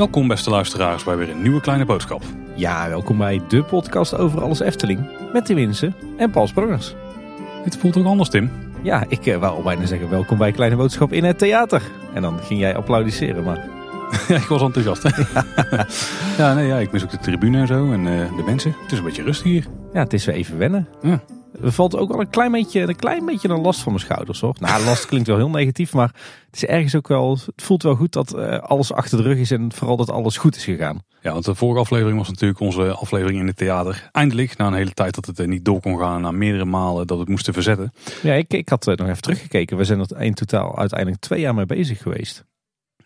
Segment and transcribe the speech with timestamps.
[0.00, 2.22] Welkom beste luisteraars bij weer een nieuwe kleine boodschap.
[2.54, 5.08] Ja, welkom bij de podcast over alles Efteling.
[5.32, 6.94] Met Tim Winsen en Paul Sprangers.
[7.64, 8.50] Dit voelt ook anders Tim.
[8.82, 11.82] Ja, ik eh, wou al bijna zeggen welkom bij Kleine Boodschap in het theater.
[12.14, 13.68] En dan ging jij applaudisseren, maar...
[14.28, 15.02] Ja, ik was enthousiast.
[15.02, 15.22] Hè?
[16.42, 18.74] ja, nee, ja, ik mis ook de tribune en zo en eh, de mensen.
[18.82, 19.66] Het is een beetje rustig hier.
[19.92, 20.88] Ja, het is weer even wennen.
[21.02, 21.20] Ja.
[21.62, 24.40] Er valt ook wel een klein beetje een, klein beetje een last van mijn schouders,
[24.40, 24.56] hoor.
[24.60, 26.14] Nou, last klinkt wel heel negatief, maar
[26.46, 27.38] het is ergens ook wel...
[27.46, 30.36] Het voelt wel goed dat eh, alles achter de rug is en vooral dat alles
[30.36, 31.02] goed is gegaan.
[31.22, 34.08] Ja, want de vorige aflevering was natuurlijk onze aflevering in het theater.
[34.12, 37.06] Eindelijk, na een hele tijd dat het eh, niet door kon gaan, na meerdere malen
[37.06, 37.92] dat we het moesten verzetten.
[38.22, 39.76] Ja, ik, ik had eh, nog even teruggekeken.
[39.76, 42.44] We zijn er in totaal uiteindelijk twee jaar mee bezig geweest.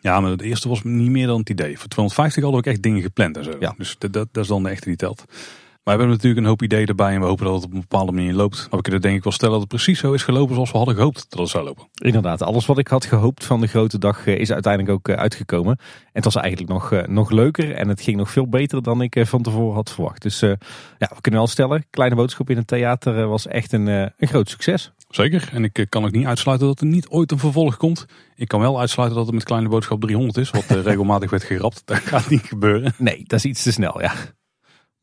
[0.01, 1.79] Ja, maar het eerste was niet meer dan het idee.
[1.79, 3.53] Voor 250 hadden we ook echt dingen gepland en zo.
[3.61, 3.75] Ja.
[3.79, 5.25] Dus dat, dat, dat is dan de echte die telt.
[5.85, 7.81] Maar we hebben natuurlijk een hoop ideeën erbij en we hopen dat het op een
[7.81, 8.57] bepaalde manier loopt.
[8.57, 10.77] Maar we kunnen denk ik wel stellen dat het precies zo is gelopen zoals we
[10.77, 11.89] hadden gehoopt dat het zou lopen.
[11.95, 15.17] Inderdaad, alles wat ik had gehoopt van de grote dag eh, is uiteindelijk ook eh,
[15.17, 15.77] uitgekomen.
[15.79, 19.03] En het was eigenlijk nog, eh, nog leuker en het ging nog veel beter dan
[19.03, 20.23] ik van tevoren had verwacht.
[20.23, 20.57] Dus ja,
[20.99, 24.93] we kunnen wel stellen, Kleine Boodschap in het theater was echt een, een groot succes.
[25.09, 25.51] Zeker.
[25.53, 28.07] En ik kan ook niet uitsluiten dat er niet ooit een vervolg komt.
[28.35, 30.51] Ik kan wel uitsluiten dat het met Kleine Boodschap 300 is.
[30.51, 31.83] Wat regelmatig werd gerapt.
[31.85, 32.95] Dat gaat niet gebeuren.
[32.99, 34.13] Nee, dat is iets te snel, ja.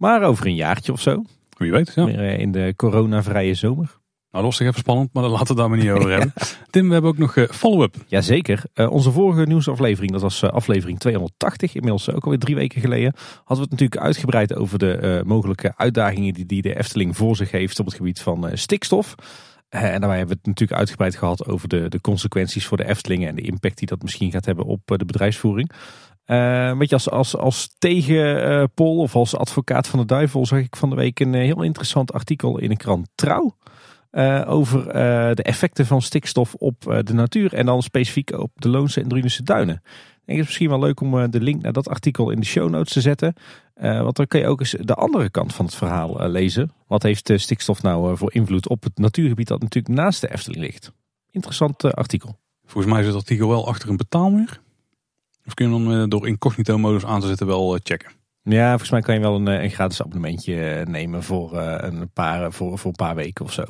[0.02, 1.24] Maar over een jaartje of zo,
[1.58, 1.94] Wie weet.
[1.96, 2.06] Ja.
[2.06, 4.00] weer eh, in de coronavrije zomer.
[4.32, 6.34] Nou, lastig even spannend, maar dan laten we het daar maar niet over hebben.
[6.70, 7.96] Tim, we hebben ook nog eh, follow-up.
[8.08, 8.64] Jazeker.
[8.76, 13.56] Uh, onze vorige nieuwsaflevering, dat was aflevering 280, inmiddels ook alweer drie weken geleden, hadden
[13.56, 17.52] we het natuurlijk uitgebreid over de uh, mogelijke uitdagingen die, die de Efteling voor zich
[17.52, 19.16] heeft op het gebied van stikstof.
[19.70, 23.30] en daarbij hebben we het natuurlijk uitgebreid gehad over de, de consequenties voor de Eftelingen
[23.30, 25.72] en de impact die dat misschien gaat hebben op de bedrijfsvoering.
[26.26, 30.76] Uh, weet je, als, als, als tegenpol of als advocaat van de duivel zag ik
[30.76, 33.58] van de week een heel interessant artikel in de krant Trouw.
[34.46, 34.94] Over
[35.36, 39.44] de effecten van stikstof op de natuur en dan specifiek op de Loonse en Drunense
[39.44, 39.76] duinen.
[39.76, 39.82] Ik
[40.26, 42.70] denk het is misschien wel leuk om de link naar dat artikel in de show
[42.70, 43.34] notes te zetten.
[43.74, 46.72] want dan kun je ook eens de andere kant van het verhaal lezen.
[46.88, 50.92] Wat heeft stikstof nou voor invloed op het natuurgebied dat natuurlijk naast de Efteling ligt?
[51.30, 52.40] Interessant artikel.
[52.66, 54.62] Volgens mij is het artikel wel achter een betaalmuur.
[55.46, 58.12] Of kun je dan door incognito modus aan te zetten wel checken?
[58.44, 62.78] Ja, volgens mij kan je wel een, een gratis abonnementje nemen voor, een paar, voor,
[62.78, 63.64] voor een paar weken of zo.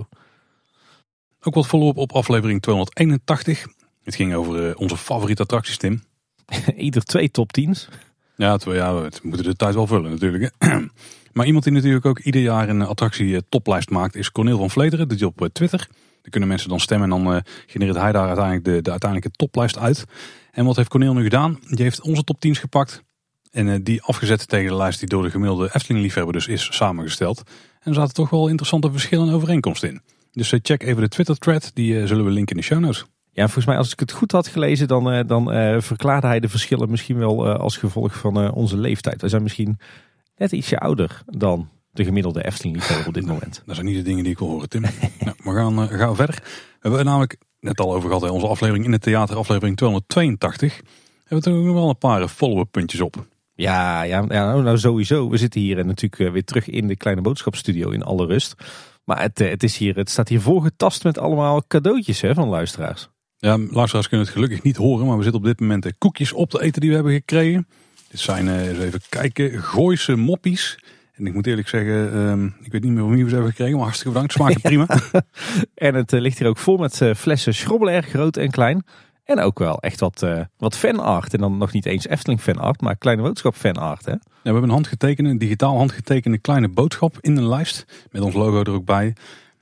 [1.44, 3.66] Ook wat follow-up op aflevering 281.
[4.04, 6.04] Het ging over onze favoriete attracties, Tim.
[6.76, 7.88] Ieder twee top 10's.
[8.36, 10.52] Ja, twee, ja, we moeten de tijd wel vullen natuurlijk.
[10.58, 10.80] Hè.
[11.34, 15.08] maar iemand die natuurlijk ook ieder jaar een attractie toplijst maakt is Cornel van Vleteren.
[15.08, 15.88] Dat is op Twitter.
[16.22, 19.78] Daar kunnen mensen dan stemmen en dan genereert hij daar uiteindelijk de, de uiteindelijke toplijst
[19.78, 20.06] uit.
[20.52, 21.60] En wat heeft Cornel nu gedaan?
[21.68, 23.04] Die heeft onze top 10's gepakt.
[23.52, 27.44] En die afgezet tegen de lijst die door de gemiddelde Efteling-liefhebber dus is samengesteld.
[27.80, 30.02] En er zaten toch wel interessante verschillen en overeenkomsten in.
[30.32, 33.06] Dus check even de Twitter-thread, die uh, zullen we linken in de show notes.
[33.32, 36.50] Ja, volgens mij als ik het goed had gelezen, dan, dan uh, verklaarde hij de
[36.50, 39.22] verschillen misschien wel als gevolg van onze leeftijd.
[39.22, 39.80] We zijn misschien
[40.36, 43.64] net ietsje ouder dan de gemiddelde Efteling-liefhebber op dit moment.
[43.66, 44.82] Dat zijn niet de dingen die ik wil horen, Tim.
[45.20, 46.36] nou, we gaan, gaan verder.
[46.80, 50.82] We hebben namelijk net al over gehad, onze aflevering in het theater, aflevering 282.
[51.24, 53.26] Hebben we er nog wel een paar follow-up puntjes op.
[53.56, 55.30] Ja, ja, ja nou, nou sowieso.
[55.30, 58.56] We zitten hier natuurlijk weer terug in de kleine boodschapstudio in alle rust.
[59.04, 63.10] Maar het, het, is hier, het staat hier volgetast met allemaal cadeautjes hè, van luisteraars.
[63.38, 66.34] Ja, luisteraars kunnen het gelukkig niet horen, maar we zitten op dit moment de koekjes
[66.34, 67.68] op te eten die we hebben gekregen.
[68.10, 70.80] Dit zijn, eens even kijken, Gooise moppies.
[71.22, 73.52] En ik moet eerlijk zeggen, um, ik weet niet meer van wie we ze hebben
[73.52, 74.34] gekregen, maar hartstikke bedankt.
[74.34, 74.88] Smaken prima.
[75.88, 78.84] en het uh, ligt hier ook vol met uh, flessen schrobbelair, groot en klein.
[79.24, 81.34] En ook wel echt wat, uh, wat fanart.
[81.34, 84.06] En dan nog niet eens Efteling fanart, maar kleine boodschap fanart.
[84.06, 84.12] Hè?
[84.12, 88.08] Ja, we hebben een handgetekende, een digitaal handgetekende kleine boodschap in een lijst.
[88.12, 89.16] Met ons logo er ook bij.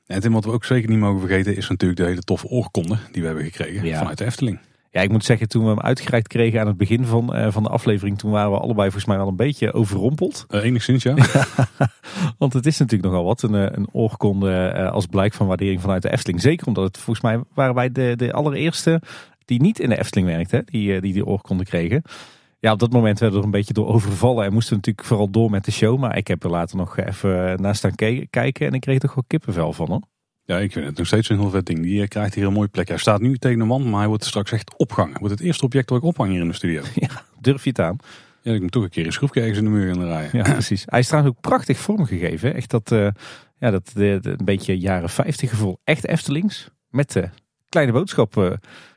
[0.05, 3.21] En wat we ook zeker niet mogen vergeten is natuurlijk de hele toffe oorkonde die
[3.21, 3.97] we hebben gekregen ja.
[3.97, 4.59] vanuit de Efteling.
[4.91, 7.63] Ja, ik moet zeggen, toen we hem uitgereikt kregen aan het begin van, uh, van
[7.63, 10.45] de aflevering, toen waren we allebei volgens mij wel een beetje overrompeld.
[10.49, 11.15] Uh, enigszins, ja.
[12.37, 16.01] Want het is natuurlijk nogal wat, een, een oorkonde uh, als blijk van waardering vanuit
[16.01, 16.41] de Efteling.
[16.41, 19.01] Zeker omdat het volgens mij waren wij de, de allereerste
[19.45, 22.01] die niet in de Efteling werkte, die die, die oorkonde kregen.
[22.59, 25.29] Ja, op dat moment werden we er een beetje door overvallen en moesten natuurlijk vooral
[25.29, 25.99] door met de show.
[25.99, 27.95] Maar ik heb er later nog even naar staan
[28.29, 30.01] kijken en ik kreeg toch wel kippenvel van hoor.
[30.49, 31.81] Ja, ik vind het nog steeds een heel vet ding.
[31.81, 32.87] Die krijgt hier een mooie plek.
[32.87, 35.19] Hij staat nu tegen de man, maar hij wordt straks echt opgehangen.
[35.19, 36.81] Wordt het eerste object dat ik ophang hier in de studio.
[36.95, 37.97] Ja, durf je het aan?
[38.41, 40.37] Ja, ik moet toch een keer een schroefje ergens in de muur gaan rijden.
[40.37, 40.83] Ja, precies.
[40.85, 42.53] Hij is trouwens ook prachtig vormgegeven.
[42.53, 43.07] Echt dat, uh,
[43.59, 45.79] ja, dat de, de, een beetje jaren 50 gevoel.
[45.83, 46.69] Echt Eftelings.
[46.89, 47.29] Met de
[47.69, 48.51] kleine boodschap uh,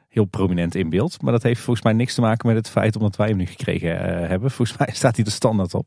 [0.09, 1.23] heel prominent in beeld.
[1.23, 3.47] Maar dat heeft volgens mij niks te maken met het feit omdat wij hem nu
[3.47, 3.99] gekregen
[4.29, 4.51] hebben.
[4.51, 5.87] Volgens mij staat hij er standaard op.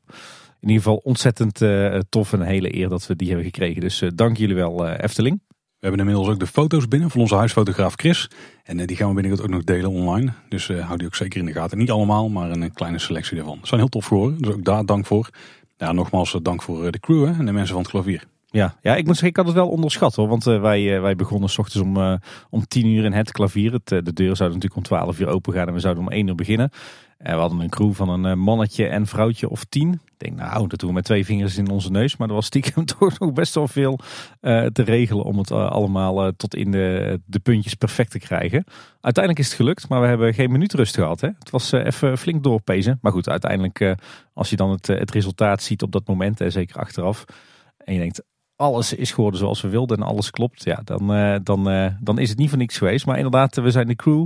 [0.59, 1.61] In ieder geval ontzettend
[2.09, 3.81] tof en een hele eer dat we die hebben gekregen.
[3.81, 5.41] Dus dank jullie wel Efteling.
[5.85, 8.29] We hebben inmiddels ook de foto's binnen van onze huisfotograaf Chris.
[8.63, 10.31] En die gaan we binnenkort ook nog delen online.
[10.49, 11.77] Dus hou die ook zeker in de gaten.
[11.77, 13.57] Niet allemaal, maar een kleine selectie daarvan.
[13.61, 15.29] Ze zijn heel tof geworden, dus ook daar dank voor.
[15.77, 18.23] Ja, nogmaals dank voor de crew hè, en de mensen van het klavier.
[18.45, 20.27] Ja, ja, ik moet zeggen, ik had het wel onderschat hoor.
[20.27, 23.73] Want wij, wij begonnen s ochtends om, om tien uur in het klavier.
[23.73, 26.27] Het, de deuren zouden natuurlijk om twaalf uur open gaan en we zouden om één
[26.27, 26.69] uur beginnen.
[27.17, 29.91] We hadden een crew van een mannetje en vrouwtje of tien.
[29.93, 32.17] Ik denk, nou, dat doen we met twee vingers in onze neus.
[32.17, 33.99] Maar er was stiekem toch nog best wel veel
[34.41, 38.63] uh, te regelen om het allemaal tot in de, de puntjes perfect te krijgen.
[39.01, 41.21] Uiteindelijk is het gelukt, maar we hebben geen minuut rust gehad.
[41.21, 41.29] Hè?
[41.39, 42.97] Het was even flink doorpezen.
[43.01, 43.95] Maar goed, uiteindelijk,
[44.33, 47.25] als je dan het, het resultaat ziet op dat moment, en zeker achteraf.
[47.77, 48.23] En je denkt,
[48.55, 50.63] alles is geworden zoals we wilden en alles klopt.
[50.63, 51.07] Ja, dan,
[51.43, 53.05] dan, dan is het niet voor niks geweest.
[53.05, 54.25] Maar inderdaad, we zijn de crew.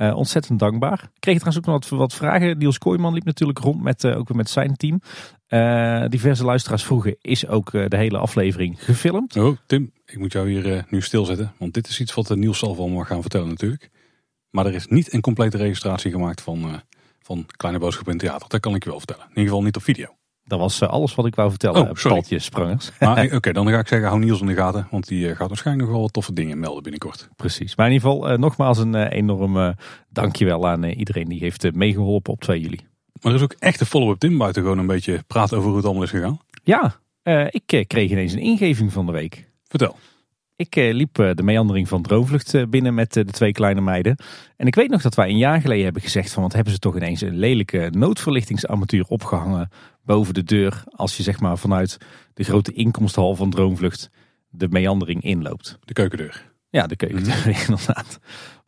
[0.00, 1.02] Uh, ontzettend dankbaar.
[1.02, 2.58] Ik kreeg trouwens ook nog wat, wat vragen.
[2.58, 5.00] Niels Kooijman liep natuurlijk rond met, uh, ook weer met zijn team.
[5.48, 9.36] Uh, diverse luisteraars vroegen, is ook de hele aflevering gefilmd?
[9.36, 11.52] Oh, Tim, ik moet jou hier nu stilzetten.
[11.58, 13.90] Want dit is iets wat Niels zal van gaan vertellen natuurlijk.
[14.50, 16.82] Maar er is niet een complete registratie gemaakt van,
[17.22, 18.48] van Kleine Boodschap in Theater.
[18.48, 19.22] Dat kan ik je wel vertellen.
[19.22, 20.17] In ieder geval niet op video.
[20.48, 22.90] Dat was alles wat ik wou vertellen, oh, Paltje Sprangers.
[23.34, 24.86] Oké, dan ga ik zeggen, hou Niels in de gaten.
[24.90, 27.28] Want die gaat waarschijnlijk nog wel wat toffe dingen melden binnenkort.
[27.36, 27.76] Precies.
[27.76, 29.74] Maar in ieder geval, nogmaals een enorm
[30.08, 32.78] dankjewel aan iedereen die heeft meegeholpen op 2 juli.
[33.22, 35.76] Maar er is ook echt een follow-up Tim buiten gewoon een beetje praten over hoe
[35.76, 36.40] het allemaal is gegaan.
[36.62, 39.50] Ja, uh, ik kreeg ineens een ingeving van de week.
[39.68, 39.96] Vertel.
[40.56, 44.16] Ik uh, liep de meandering van Droomvlucht binnen met de twee kleine meiden.
[44.56, 46.42] En ik weet nog dat wij een jaar geleden hebben gezegd van...
[46.42, 49.68] wat hebben ze toch ineens een lelijke noodverlichtingsarmatuur opgehangen
[50.08, 50.84] boven de deur...
[50.90, 51.98] als je zeg maar vanuit
[52.34, 54.10] de grote inkomstenhal van Droomvlucht
[54.48, 55.78] de meandering inloopt.
[55.84, 56.52] De keukendeur.
[56.70, 57.52] Ja, de keukendeur mm.
[57.66, 58.18] inderdaad.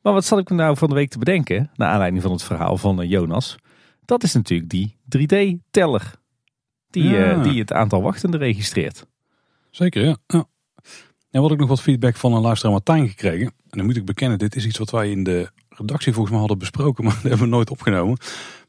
[0.02, 1.70] Maar wat zat ik nou van de week te bedenken...
[1.74, 3.56] naar aanleiding van het verhaal van Jonas...
[4.04, 6.12] Dat is natuurlijk die 3D-teller.
[6.90, 7.36] Die, ja.
[7.36, 9.06] uh, die het aantal wachtenden registreert.
[9.70, 10.16] Zeker, ja.
[10.26, 10.44] ja.
[11.30, 13.46] En wat ik nog wat feedback van een luisteraar Martijn gekregen.
[13.46, 16.40] En dan moet ik bekennen, dit is iets wat wij in de redactie volgens mij
[16.40, 18.18] hadden besproken, maar dat hebben we nooit opgenomen.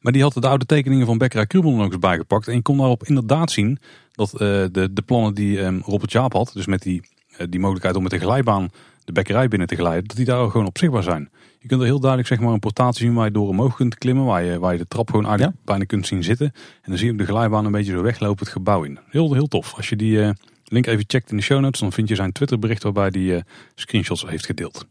[0.02, 2.48] Maar die had de oude tekeningen van Bekkerij Krubel nog eens bijgepakt.
[2.48, 3.80] En je kon daarop inderdaad zien
[4.12, 7.02] dat uh, de, de plannen die um, Robert Jaap had, dus met die,
[7.32, 8.70] uh, die mogelijkheid om met de glijbaan
[9.06, 11.30] de bekkerij binnen te glijden, dat die daar gewoon op zichtbaar zijn.
[11.60, 13.98] Je kunt er heel duidelijk zeg maar, een portatie zien waar je door omhoog kunt
[13.98, 14.26] klimmen.
[14.26, 15.62] Waar je, waar je de trap gewoon eigenlijk ja.
[15.66, 16.46] bijna kunt zien zitten.
[16.56, 19.00] En dan zie je ook de glijbaan een beetje zo weglopen het gebouw in.
[19.10, 19.74] Heel, heel tof.
[19.76, 20.30] Als je die uh,
[20.64, 23.44] link even checkt in de show notes, dan vind je zijn Twitter bericht waarbij hij
[23.76, 24.86] screenshots heeft gedeeld.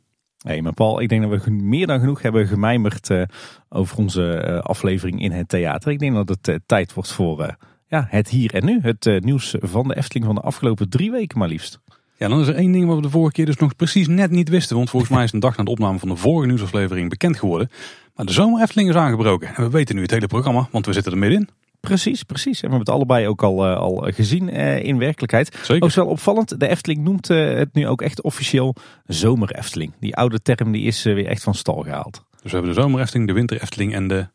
[0.47, 3.23] Hey, maar Paul, ik denk dat we meer dan genoeg hebben gemijmerd uh,
[3.69, 5.91] over onze aflevering in het theater.
[5.91, 7.57] Ik denk dat het tijd wordt voor
[7.89, 8.79] ja, het hier en nu.
[8.83, 11.81] Het nieuws van de Efteling van de afgelopen drie weken maar liefst.
[12.17, 14.31] Ja, dan is er één ding wat we de vorige keer dus nog precies net
[14.31, 14.77] niet wisten.
[14.77, 17.71] Want volgens mij is een dag na de opname van de vorige nieuwsaflevering bekend geworden.
[18.15, 19.55] Maar de zomer Efteling is aangebroken.
[19.55, 21.49] En we weten nu het hele programma, want we zitten er middenin.
[21.81, 22.63] Precies, precies.
[22.63, 25.59] En we hebben het allebei ook al, uh, al gezien uh, in werkelijkheid.
[25.63, 25.85] Zeker.
[25.85, 26.61] Ook wel opvallend.
[26.61, 28.75] De Efteling noemt uh, het nu ook echt officieel
[29.05, 29.93] zomer Efteling.
[30.01, 32.25] Die oude term die is weer echt van stal gehaald.
[32.31, 34.29] Dus we hebben de zomer Efteling, de winter Efteling en de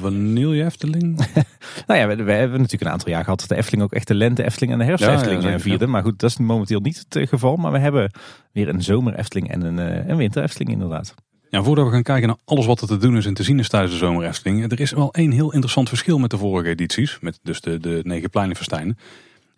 [0.00, 1.16] Vanille Efteling?
[1.86, 4.08] nou ja, we, we, hebben natuurlijk een aantal jaar gehad dat de Efteling ook echt
[4.08, 5.86] de lente Efteling en de herfst Efteling ja, vierde.
[5.86, 7.56] Maar goed, dat is momenteel niet het eh, geval.
[7.56, 8.10] Maar we hebben
[8.52, 11.14] weer een zomer Efteling en een, eh, een winter Efteling inderdaad.
[11.52, 13.58] Ja, voordat we gaan kijken naar alles wat er te doen is en te zien
[13.58, 14.72] is tijdens de zomer Efteling.
[14.72, 17.18] Er is wel één heel interessant verschil met de vorige edities.
[17.20, 18.98] Met dus de, de negen pleinenfestijnen.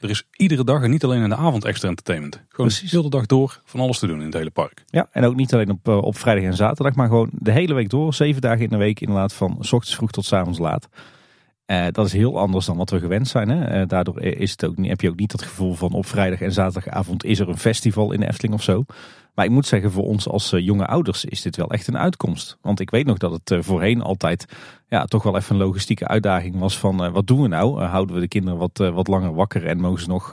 [0.01, 2.35] Er is iedere dag en niet alleen in de avond extra entertainment.
[2.49, 2.91] Gewoon Precies.
[2.91, 4.85] de hele dag door van alles te doen in het hele park.
[4.87, 7.75] Ja, en ook niet alleen op, eh, op vrijdag en zaterdag, maar gewoon de hele
[7.75, 8.15] week door.
[8.15, 10.89] Zeven dagen in de week inderdaad van s ochtends vroeg tot s avonds laat.
[11.67, 13.49] Uh, dat is heel anders dan wat we gewend zijn.
[13.49, 13.81] Hè?
[13.81, 16.53] Uh, daardoor is het ook, heb je ook niet dat gevoel van op vrijdag en
[16.53, 18.85] zaterdagavond is er een festival in de Efteling of zo.
[19.35, 21.99] Maar ik moet zeggen, voor ons als uh, jonge ouders is dit wel echt een
[21.99, 22.59] uitkomst.
[22.61, 24.47] Want ik weet nog dat het voorheen altijd
[24.89, 27.83] ja, toch wel even een logistieke uitdaging was van wat doen we nou?
[27.83, 30.33] houden we de kinderen wat, wat langer wakker en mogen ze nog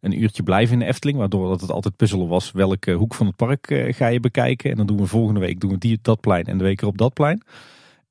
[0.00, 1.18] een uurtje blijven in de Efteling?
[1.18, 4.70] Waardoor dat het altijd puzzelen was welke hoek van het park ga je bekijken.
[4.70, 6.82] En dan doen we volgende week doen we die op dat plein en de week
[6.82, 7.42] erop dat plein.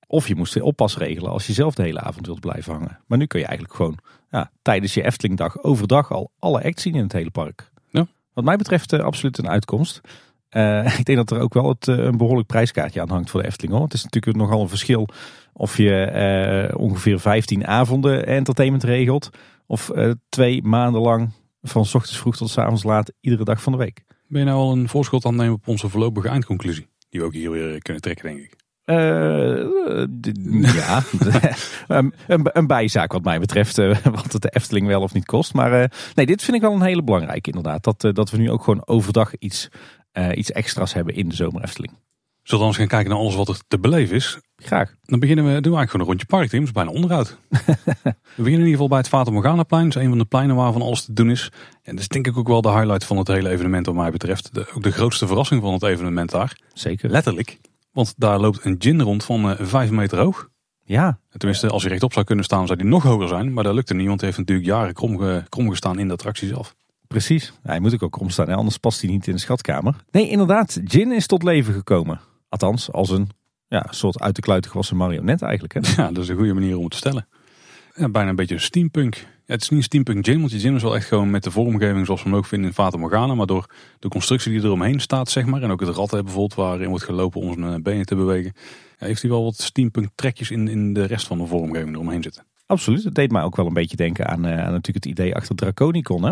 [0.07, 2.99] Of je moest weer oppas regelen als je zelf de hele avond wilt blijven hangen.
[3.07, 3.97] Maar nu kun je eigenlijk gewoon
[4.29, 7.71] ja, tijdens je Eftelingdag overdag al alle acts zien in het hele park.
[7.89, 8.07] Ja.
[8.33, 10.01] Wat mij betreft absoluut een uitkomst.
[10.51, 13.41] Uh, ik denk dat er ook wel het, uh, een behoorlijk prijskaartje aan hangt voor
[13.41, 13.73] de Efteling.
[13.73, 13.83] Hoor.
[13.83, 15.07] Het is natuurlijk nogal een verschil
[15.53, 19.29] of je ongeveer 15 avonden entertainment regelt.
[19.65, 19.91] Of
[20.29, 23.77] twee maanden lang van s ochtends vroeg tot s avonds laat iedere dag van de
[23.77, 24.03] week.
[24.27, 26.87] Ben je nou al een voorschot aan nemen op onze voorlopige eindconclusie?
[27.09, 28.55] Die we ook hier weer kunnen trekken denk ik.
[30.75, 31.03] Ja,
[31.87, 33.75] een, een, bijzaak wat mij betreft,
[34.17, 35.53] wat het de Efteling wel of niet kost.
[35.53, 37.83] Maar nee, dit vind ik wel een hele belangrijke inderdaad.
[37.83, 39.69] Dat, dat we nu ook gewoon overdag iets,
[40.33, 41.93] iets extra's hebben in de zomer Efteling.
[42.47, 44.39] Zullen we dan eens gaan kijken naar alles wat er te beleven is?
[44.55, 44.95] Graag.
[45.03, 46.57] Dan beginnen we, doen we eigenlijk gewoon een rondje.
[46.57, 47.37] Dat is bijna onderhoud.
[47.49, 49.83] we beginnen in ieder geval bij het Fata Morgana-plein.
[49.83, 51.51] Dat is een van de pleinen waarvan alles te doen is.
[51.83, 54.11] En dat is denk ik ook wel de highlight van het hele evenement wat mij
[54.11, 54.53] betreft.
[54.53, 56.59] De, ook de grootste verrassing van het evenement daar.
[56.73, 57.09] Zeker.
[57.09, 57.59] Letterlijk.
[57.91, 60.49] Want daar loopt een gin rond van uh, 5 meter hoog.
[60.83, 61.19] Ja.
[61.37, 63.53] Tenminste, als hij rechtop zou kunnen staan, zou hij nog hoger zijn.
[63.53, 66.13] Maar dat lukte niet, want hij heeft natuurlijk jaren krom, ge, krom gestaan in de
[66.13, 66.75] attractie zelf.
[67.07, 67.53] Precies.
[67.63, 69.95] hij moet ook krom staan, anders past hij niet in de schatkamer.
[70.11, 70.79] Nee, inderdaad.
[70.83, 72.19] Gin is tot leven gekomen.
[72.49, 73.29] Althans, als een
[73.67, 75.73] ja, soort uit de kluiten gewassen marionet eigenlijk.
[75.73, 76.03] Hè?
[76.03, 77.27] Ja, dat is een goede manier om het te stellen.
[77.95, 79.15] Ja, bijna een beetje een steampunk.
[79.15, 81.43] Ja, het is niet een steampunk gin, want die gin is wel echt gewoon met
[81.43, 83.35] de vormgeving zoals we hem ook vinden in Fata Morgana.
[83.35, 85.61] Maar door de constructie die eromheen staat, zeg maar.
[85.61, 88.53] En ook het rad bijvoorbeeld waarin wordt gelopen om zijn benen te bewegen.
[88.99, 92.23] Ja, heeft hij wel wat steampunk trekjes in, in de rest van de vormgeving eromheen
[92.23, 92.45] zitten.
[92.65, 95.35] Absoluut, het deed mij ook wel een beetje denken aan, uh, aan natuurlijk het idee
[95.35, 96.23] achter Draconicon.
[96.23, 96.31] Hè?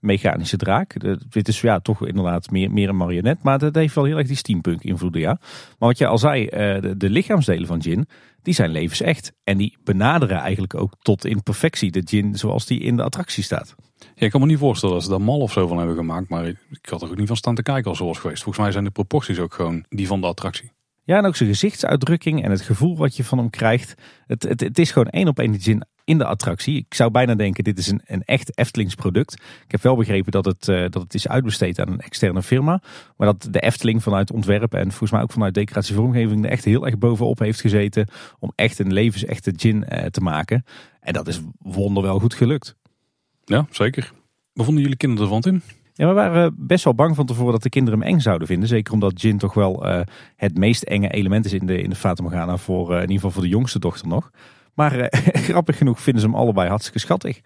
[0.00, 1.18] Mechanische draak.
[1.28, 3.42] Dit is ja, toch inderdaad meer, meer een marionet.
[3.42, 5.38] Maar dat heeft wel heel erg die steampunk invloeden, ja.
[5.78, 8.06] Maar wat je al zei, eh, de, de lichaamsdelen van Jin,
[8.42, 9.32] die zijn levensecht.
[9.44, 13.42] En die benaderen eigenlijk ook tot in perfectie de Jin zoals die in de attractie
[13.42, 13.74] staat.
[14.14, 16.28] Ja, ik kan me niet voorstellen dat ze daar mal of zo van hebben gemaakt.
[16.28, 18.42] Maar ik had er ook niet van staan te kijken als ze was geweest.
[18.42, 20.72] Volgens mij zijn de proporties ook gewoon die van de attractie.
[21.04, 23.94] Ja, en ook zijn gezichtsuitdrukking en het gevoel wat je van hem krijgt.
[24.26, 26.76] Het, het, het is gewoon één op één de Jin in de attractie.
[26.76, 29.32] Ik zou bijna denken, dit is een, een echt Eftelings product.
[29.64, 32.82] Ik heb wel begrepen dat het, uh, dat het is uitbesteed aan een externe firma.
[33.16, 36.64] Maar dat de Efteling vanuit ontwerp en volgens mij ook vanuit decoratie vormgeving er echt
[36.64, 38.08] heel erg bovenop heeft gezeten.
[38.38, 40.64] Om echt een levensechte gin uh, te maken.
[41.00, 42.76] En dat is wonderwel goed gelukt.
[43.44, 44.12] Ja, zeker.
[44.52, 45.62] Wat vonden jullie kinderen ervan in?
[45.94, 48.68] Ja, we waren best wel bang van tevoren dat de kinderen hem eng zouden vinden.
[48.68, 50.00] Zeker omdat gin toch wel uh,
[50.36, 52.56] het meest enge element is in de, in de Fata Morgana.
[52.56, 54.30] Voor, in ieder geval voor de jongste dochter nog.
[54.74, 55.06] Maar uh,
[55.48, 57.40] grappig genoeg vinden ze hem allebei hartstikke schattig.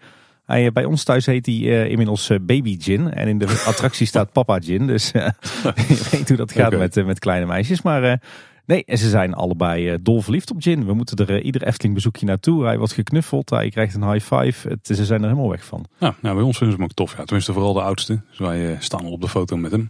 [0.45, 3.13] Hij, bij ons thuis heet hij uh, inmiddels uh, Baby Gin.
[3.13, 4.87] En in de attractie staat Papa Gin.
[4.87, 6.79] Dus je weet hoe dat gaat okay.
[6.79, 7.81] met, met kleine meisjes.
[7.81, 8.19] Maar
[8.65, 10.85] nee, ze zijn allebei dol verliefd op Gin.
[10.85, 12.65] We moeten er ieder Efteling bezoekje naartoe.
[12.65, 13.49] Hij wordt geknuffeld.
[13.49, 14.69] Hij krijgt een high five.
[14.69, 15.85] Het, ze zijn er helemaal weg van.
[15.97, 17.17] Ja, nou, bij ons vinden ze hem ook tof.
[17.17, 17.23] Ja.
[17.23, 18.21] Tenminste vooral de oudste.
[18.29, 19.89] Dus wij staan al op de foto met hem.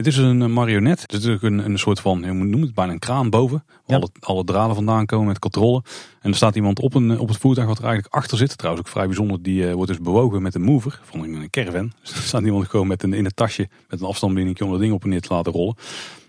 [0.00, 1.00] Het is een marionet.
[1.00, 3.64] Het is natuurlijk een, een soort van, je moet noemen het bijna een kraan boven.
[3.66, 3.96] Waar ja.
[3.96, 5.82] alle, alle, draden vandaan komen met controle.
[6.20, 8.58] En er staat iemand op, een, op het voertuig wat er eigenlijk achter zit.
[8.58, 9.42] Trouwens ook vrij bijzonder.
[9.42, 11.00] Die uh, wordt dus bewogen met een mover.
[11.02, 11.92] Van een caravan.
[12.02, 13.68] Dus er staat iemand gewoon met een, in het tasje.
[13.88, 15.74] Met een afstandsbediening om dat ding op en neer te laten rollen.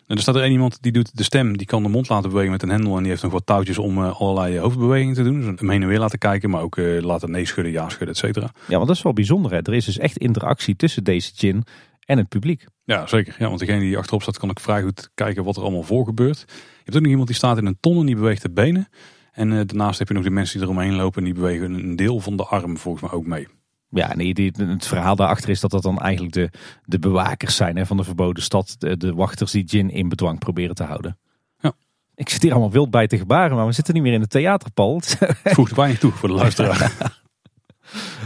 [0.07, 1.57] En er staat er één iemand die doet de stem.
[1.57, 2.95] Die kan de mond laten bewegen met een hendel.
[2.95, 5.39] En die heeft nog wat touwtjes om uh, allerlei hoofdbewegingen te doen.
[5.39, 6.49] Dus hem heen en weer laten kijken.
[6.49, 8.51] Maar ook uh, laten nee schudden, ja schudden, et cetera.
[8.67, 9.51] Ja, want dat is wel bijzonder.
[9.51, 9.57] Hè?
[9.57, 11.63] Er is dus echt interactie tussen deze gin
[12.05, 12.65] en het publiek.
[12.83, 13.35] Ja, zeker.
[13.39, 16.05] Ja, want degene die achterop staat kan ook vrij goed kijken wat er allemaal voor
[16.05, 16.39] gebeurt.
[16.47, 16.53] Je
[16.83, 18.87] hebt ook nog iemand die staat in een ton en die beweegt de benen.
[19.31, 21.95] En uh, daarnaast heb je nog de mensen die eromheen lopen en die bewegen een
[21.95, 23.47] deel van de arm volgens mij ook mee.
[23.89, 26.49] Ja, nee, die, het verhaal daarachter is dat dat dan eigenlijk de,
[26.83, 28.75] de bewakers zijn hè, van de verboden stad.
[28.77, 31.17] De, de wachters die Gin in bedwang proberen te houden.
[31.59, 31.73] Ja.
[32.15, 34.27] Ik zit hier allemaal wild bij te gebaren, maar we zitten niet meer in de
[34.27, 35.01] theaterpal.
[35.43, 37.19] Voegt weinig toe voor de luisteraar.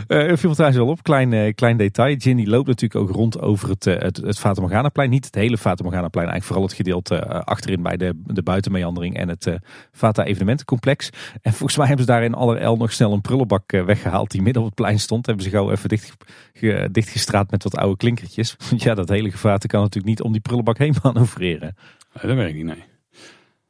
[0.08, 2.16] Uh, viel me trouwens wel op, klein, uh, klein detail.
[2.18, 5.10] Ginny loopt natuurlijk ook rond over het, uh, het, het.
[5.10, 9.30] Niet het hele Fata Morgana-plein, eigenlijk vooral het gedeelte achterin bij de, de buitenmeandering en
[9.30, 9.58] het
[9.92, 11.10] Fata evenementencomplex.
[11.42, 14.62] En volgens mij hebben ze daar in allerijl nog snel een prullenbak weggehaald die midden
[14.62, 15.26] op het plein stond.
[15.26, 16.14] Hebben ze gauw even dicht,
[16.54, 18.56] ge, dichtgestraat met wat oude klinkertjes.
[18.70, 21.76] Want ja, dat hele gevaarte kan natuurlijk niet om die prullenbak heen manoeuvreren.
[22.14, 22.84] Nee, dat werkt niet, nee.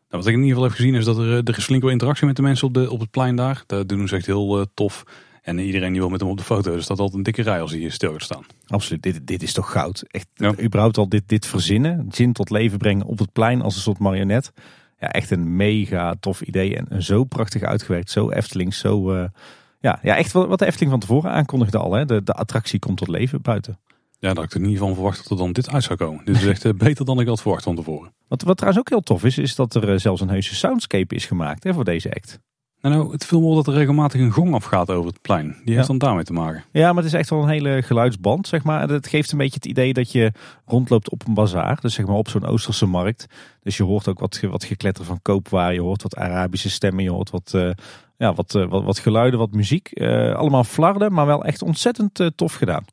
[0.09, 2.35] Nou, wat ik in ieder geval heb gezien is dat er, er is interactie met
[2.35, 3.63] de mensen op, de, op het plein daar.
[3.65, 5.03] Dat doen ze echt heel tof.
[5.45, 6.73] En iedereen die wil met hem op de foto.
[6.73, 8.45] Er staat altijd een dikke rij als hij hier stil gaat staan.
[8.67, 10.03] Absoluut, dit, dit is toch goud.
[10.07, 10.59] Echt, ja.
[10.59, 12.05] überhaupt al dit, dit verzinnen.
[12.09, 14.51] Gin tot leven brengen op het plein als een soort marionet.
[14.99, 16.75] Ja, echt een mega tof idee.
[16.75, 18.11] En, zo prachtig uitgewerkt.
[18.11, 19.13] Zo Efteling, zo...
[19.13, 19.25] Uh,
[19.79, 21.93] ja, ja, echt wat de Efteling van tevoren aankondigde al.
[21.93, 22.05] Hè.
[22.05, 23.79] De, de attractie komt tot leven buiten.
[24.19, 26.25] Ja, dat ik er niet van verwacht dat er dan dit uit zou komen.
[26.25, 28.13] Dit is echt uh, beter dan ik had verwacht van tevoren.
[28.27, 31.15] Wat, wat trouwens ook heel tof is, is dat er uh, zelfs een heuse soundscape
[31.15, 32.39] is gemaakt hè, voor deze act.
[32.89, 35.45] Nou, het viel me op dat er regelmatig een gong afgaat over het plein.
[35.63, 35.87] Die heeft ja.
[35.87, 36.63] dan daarmee te maken.
[36.71, 38.89] Ja, maar het is echt wel een hele geluidsband, zeg maar.
[38.89, 40.31] Het geeft een beetje het idee dat je
[40.65, 41.77] rondloopt op een bazaar.
[41.81, 43.25] Dus zeg maar op zo'n Oosterse markt.
[43.63, 45.73] Dus je hoort ook wat, wat gekletter van koopwaar.
[45.73, 47.03] Je hoort wat Arabische stemmen.
[47.03, 47.71] Je hoort wat, uh,
[48.17, 49.89] ja, wat, uh, wat, wat, geluiden, wat muziek.
[49.93, 52.85] Uh, allemaal flarden, maar wel echt ontzettend tof gedaan.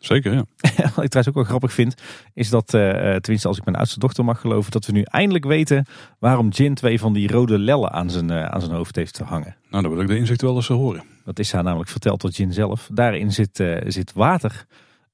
[0.00, 0.44] Zeker, ja.
[0.94, 1.94] Wat ik trouwens ook wel grappig vind,
[2.34, 5.44] is dat, uh, tenminste als ik mijn oudste dochter mag geloven, dat we nu eindelijk
[5.44, 5.86] weten
[6.18, 9.24] waarom Jin twee van die rode lellen aan zijn, uh, aan zijn hoofd heeft te
[9.24, 9.56] hangen.
[9.70, 11.02] Nou, dan wil ik de inzicht wel eens horen.
[11.24, 12.88] Dat is haar namelijk verteld door Jin zelf.
[12.92, 14.66] Daarin zit, uh, zit water.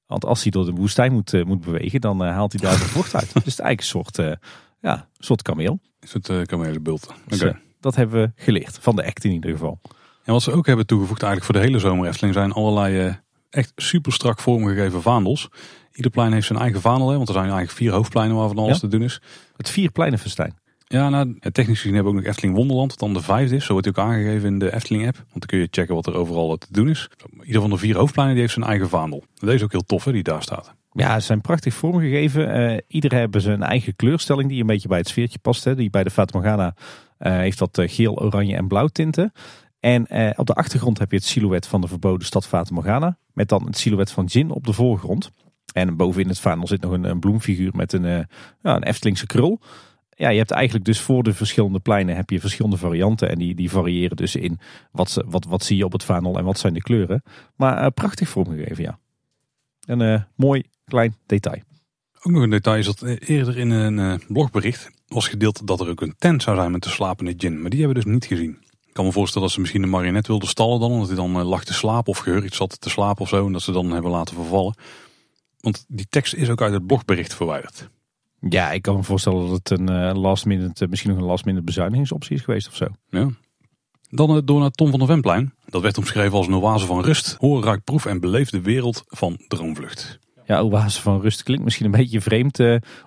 [0.07, 3.15] Want als hij door de woestijn moet, moet bewegen, dan haalt hij daar de vocht
[3.15, 3.25] uit.
[3.33, 4.37] dus het is eigenlijk een soort,
[4.79, 5.79] ja, soort kameel.
[5.99, 7.13] Een soort kamelenbult.
[7.27, 7.55] Dus, okay.
[7.79, 9.79] dat hebben we geleerd, van de act in ieder geval.
[10.23, 13.19] En wat ze ook hebben toegevoegd eigenlijk voor de hele zomer Efteling zijn allerlei
[13.55, 15.49] echt super strak vormgegeven vaandels.
[15.93, 18.73] Ieder plein heeft zijn eigen vaandel, hè, want er zijn eigenlijk vier hoofdpleinen waarvan alles
[18.73, 18.79] Ja.
[18.79, 19.21] te doen is.
[19.57, 20.53] Het vierpleinenfestijn.
[20.87, 23.65] Ja, nou, technisch gezien hebben we ook nog Efteling Wonderland, wat dan de vijfde is.
[23.65, 25.15] Zo wordt hij ook aangegeven in de Efteling-app.
[25.15, 27.09] Want dan kun je checken wat er overal te doen is.
[27.43, 29.23] Ieder van de vier hoofdpleinen die heeft zijn eigen vaandel.
[29.39, 30.73] Deze is ook heel tof, hè, die daar staat.
[30.91, 32.53] Ja, ze zijn prachtig vormgegeven.
[32.53, 35.63] Eh ieder hebben ze een eigen kleurstelling die een beetje bij het sfeertje past.
[35.63, 35.75] Hè.
[35.75, 36.75] Die bij de Fata Morgana
[37.17, 39.31] eh, heeft dat eh, geel, oranje en blauw tinten.
[39.85, 43.17] En eh, op de achtergrond heb je het silhouet van de verboden stad Fata Morgana.
[43.33, 45.31] Met dan het silhouet van Jin op de voorgrond.
[45.73, 48.23] En bovenin het vaandel zit nog een, een bloemfiguur met een, eh,
[48.61, 49.59] ja, een Eftelingse krul.
[50.09, 53.29] Ja, je hebt eigenlijk dus voor de verschillende pleinen heb je verschillende varianten.
[53.29, 54.59] En die, die variëren dus in
[54.91, 57.23] wat, wat, wat zie je op het vaandel en wat zijn de kleuren.
[57.55, 58.99] Maar eh, prachtig vormgegeven, ja.
[59.85, 61.61] Een eh, mooi klein detail.
[62.21, 66.01] Ook nog een detail is dat eerder in een blogbericht was gedeeld dat er ook
[66.01, 67.61] een tent zou zijn met de slapende gin.
[67.61, 68.63] Maar die hebben we dus niet gezien.
[68.95, 70.91] Ik kan me voorstellen dat ze misschien een marionet wilden stallen dan.
[70.91, 73.45] Omdat hij dan eh, lag te slapen of gehurkt zat te slapen of zo.
[73.45, 74.75] En dat ze dan hebben laten vervallen.
[75.59, 77.89] Want die tekst is ook uit het blogbericht verwijderd.
[78.49, 81.25] Ja, ik kan me voorstellen dat het een eh, last minute, eh, misschien nog een
[81.25, 82.85] last minute bezuinigingsoptie is geweest of zo.
[83.09, 83.29] Ja.
[84.09, 85.53] Dan door naar Tom van der Venplein.
[85.65, 87.35] Dat werd omschreven als een oase van rust.
[87.39, 90.19] Hoor, ruik, proef en beleef de wereld van Droomvlucht.
[90.45, 92.59] Ja, oase van rust klinkt misschien een beetje vreemd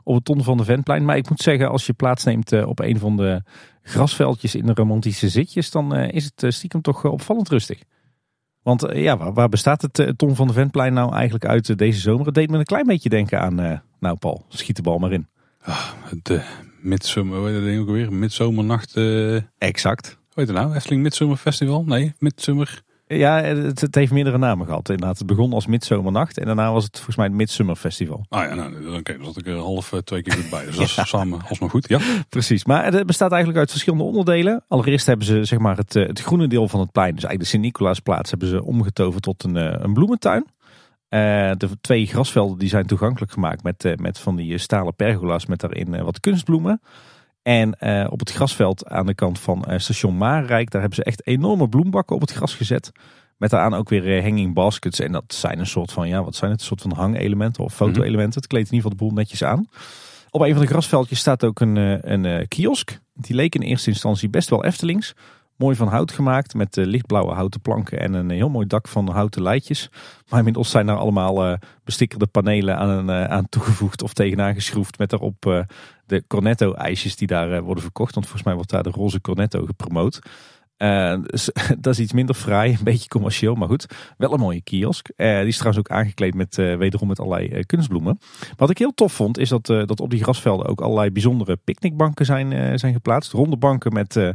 [0.02, 1.04] op het ton van de Ventplein.
[1.04, 3.42] Maar ik moet zeggen, als je plaatsneemt op een van de
[3.88, 7.82] grasveldjes in de romantische zitjes, dan eh, is het eh, stiekem toch eh, opvallend rustig.
[8.62, 12.26] Want ja, waar, waar bestaat het ton van de Ventplein nou eigenlijk uit deze zomer?
[12.26, 15.26] Het deed me een klein beetje denken aan, nou Paul, schiet de bal maar in.
[16.22, 16.42] De
[16.80, 18.12] midzomer, hoe heet dat ook alweer?
[18.12, 20.06] Midzomernacht, eh Exact.
[20.06, 20.74] hoe heet het nou?
[20.74, 21.84] Efteling Midsummer Festival?
[21.84, 22.82] Nee, Midzomer.
[23.08, 25.18] Ja, het, het heeft meerdere namen gehad inderdaad.
[25.18, 28.26] Het begon als Midzomernacht en daarna was het volgens mij het Midsummer Festival.
[28.28, 30.64] Ah ja, nou, oké, dan zat ik er half eh, twee keer goed bij.
[30.64, 31.88] Dus dat is samen alsnog goed.
[31.88, 31.98] Ja.
[32.28, 34.64] Precies, maar het bestaat eigenlijk uit verschillende onderdelen.
[34.68, 37.50] Allereerst hebben ze zeg maar, het, eh, het groene deel van het plein, dus eigenlijk
[37.50, 40.46] de Sint-Nicolaasplaats, hebben ze omgetoverd tot een, eh, een bloementuin.
[41.08, 46.04] De twee grasvelden die zijn toegankelijk gemaakt met, met van die stalen pergola's met daarin
[46.04, 46.80] wat kunstbloemen.
[47.48, 51.04] En eh, op het grasveld aan de kant van eh, station Marenrijk, daar hebben ze
[51.04, 52.92] echt enorme bloembakken op het gras gezet.
[53.36, 55.00] Met daaraan ook weer eh, hanging baskets.
[55.00, 56.60] En dat zijn een soort van, ja, wat zijn het?
[56.60, 58.40] Een soort van hangelementen of foto-elementen.
[58.40, 59.68] Het kleedt in ieder geval de boel netjes aan.
[60.30, 61.76] Op een van de grasveldjes staat ook een,
[62.12, 63.00] een kiosk.
[63.14, 65.14] Die leek in eerste instantie best wel Eftelings.
[65.58, 69.08] Mooi van hout gemaakt met eh, lichtblauwe houten planken en een heel mooi dak van
[69.08, 69.90] houten leidjes.
[70.28, 74.98] Maar inmiddels zijn er allemaal eh, bestikkerde panelen aan, eh, aan toegevoegd of tegenaan geschroefd.
[74.98, 75.66] Met daarop
[76.06, 78.14] de Cornetto ijsjes die daar worden verkocht.
[78.14, 80.20] Want volgens mij wordt daar de roze Cornetto gepromoot.
[81.30, 83.86] Dus, dat is iets minder fraai, een beetje commercieel, maar goed.
[84.16, 85.08] Wel een mooie kiosk.
[85.16, 88.18] Eh, die is trouwens ook aangekleed met wederom met allerlei kunstbloemen.
[88.56, 92.24] Wat ik heel tof vond, is dat, dat op die grasvelden ook allerlei bijzondere picknickbanken
[92.24, 93.32] zijn, zijn geplaatst.
[93.32, 94.34] Ronde banken met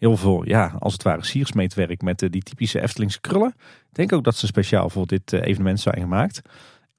[0.00, 3.54] heel veel, ja, als het ware siersmeetwerk met eh, die typische Eftelingse krullen.
[3.88, 6.42] Ik denk ook dat ze speciaal voor dit eh, evenement zijn gemaakt.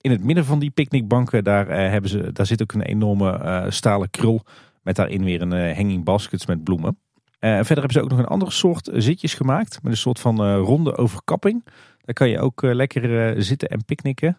[0.01, 3.65] In het midden van die picknickbanken, daar, eh, hebben ze, daar zit ook een enorme
[3.69, 4.45] stalen krul.
[4.83, 6.97] Met daarin weer een hanging baskets met bloemen.
[7.39, 9.83] Verder hebben ze ook nog een andere soort zitjes gemaakt.
[9.83, 11.63] Met een soort van ronde overkapping.
[12.01, 14.37] Daar kan je ook lekker zitten en picknicken.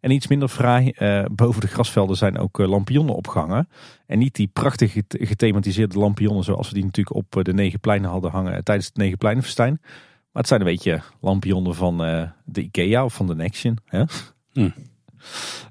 [0.00, 3.68] En iets minder fraai, eh, boven de grasvelden zijn ook eh, lampionnen opgehangen.
[4.06, 7.80] En niet die prachtig get- gethematiseerde lampionnen zoals we die natuurlijk op eh, de negen
[7.80, 9.78] pleinen hadden hangen tijdens het negen pleinenfestijn.
[10.32, 13.78] Maar het zijn een beetje lampionnen van eh, de Ikea of van de Nexion.
[13.84, 14.02] Hè?
[14.52, 14.68] Hm.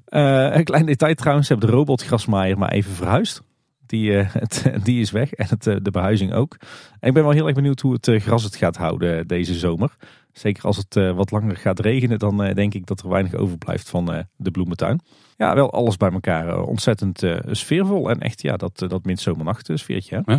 [0.04, 3.42] Eh, een klein detail trouwens, ze hebben de robotgrasmaaier maar even verhuisd.
[3.86, 6.56] Die, eh, het, die is weg en het, eh, de behuizing ook.
[7.00, 9.54] En ik ben wel heel erg benieuwd hoe het eh, gras het gaat houden deze
[9.54, 9.96] zomer.
[10.38, 13.34] Zeker als het eh, wat langer gaat regenen, dan eh, denk ik dat er weinig
[13.34, 15.00] overblijft van eh, de bloementuin.
[15.36, 18.10] Ja, wel alles bij elkaar ontzettend sfeervol.
[18.10, 20.22] En echt ja, dat, dat midzomernacht sfeertje.
[20.24, 20.32] Hè?
[20.32, 20.38] Ja.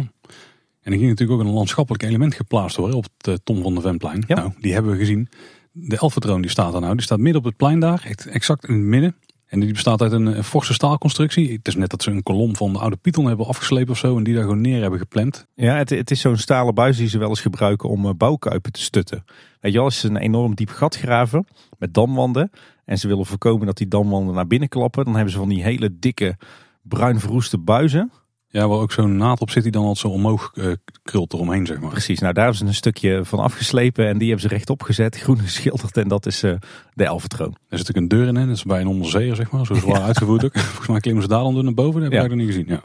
[0.82, 3.82] En er ging natuurlijk ook een landschappelijk element geplaatst worden op het Tom van de
[3.82, 4.24] Venplein.
[4.28, 4.36] Ja.
[4.36, 5.30] Nou, die hebben we gezien.
[5.72, 6.94] De Elfentroon die staat er nou.
[6.94, 9.16] Die staat midden op het plein daar, echt exact in het midden.
[9.50, 11.52] En die bestaat uit een, forse staalconstructie.
[11.52, 14.18] Het is net dat ze een kolom van de oude Python hebben afgeslepen of zo.
[14.18, 15.46] En die daar gewoon neer hebben gepland.
[15.56, 18.72] Ja, het, het is zo'n stalen buis die ze wel eens gebruiken om eh, bouwkuipen
[18.72, 19.26] te stutten.
[19.60, 22.52] Weet je als ze een enorm diep gat graven met damwanden.
[22.86, 25.06] En ze willen voorkomen dat die damwanden naar binnen klappen.
[25.06, 26.38] Dan hebben ze van die hele dikke
[26.82, 28.12] bruin verroeste buizen.
[28.52, 30.66] Ja, waar ook zo'n naad op zit die dan altijd zo omhoog eh,
[31.04, 31.90] krult eromheen, zeg maar.
[31.90, 34.08] Precies, nou daar hebben ze een stukje van afgeslepen.
[34.08, 35.98] En die hebben ze rechtop gezet, groen geschilderd.
[35.98, 36.54] En dat is eh,
[36.94, 37.56] de Elfentroon.
[37.70, 38.46] Er zit ook een deur in, hè?
[38.46, 39.66] dat is bij een onderzeeër, zeg maar.
[39.66, 40.58] Zo zwaar uitgevoerd ook.
[40.60, 42.02] Volgens mij klimmen ze daar dan door naar boven.
[42.02, 42.36] Dat heb ik Ja.
[42.36, 42.66] nog niet gezien.
[42.68, 42.82] Ja.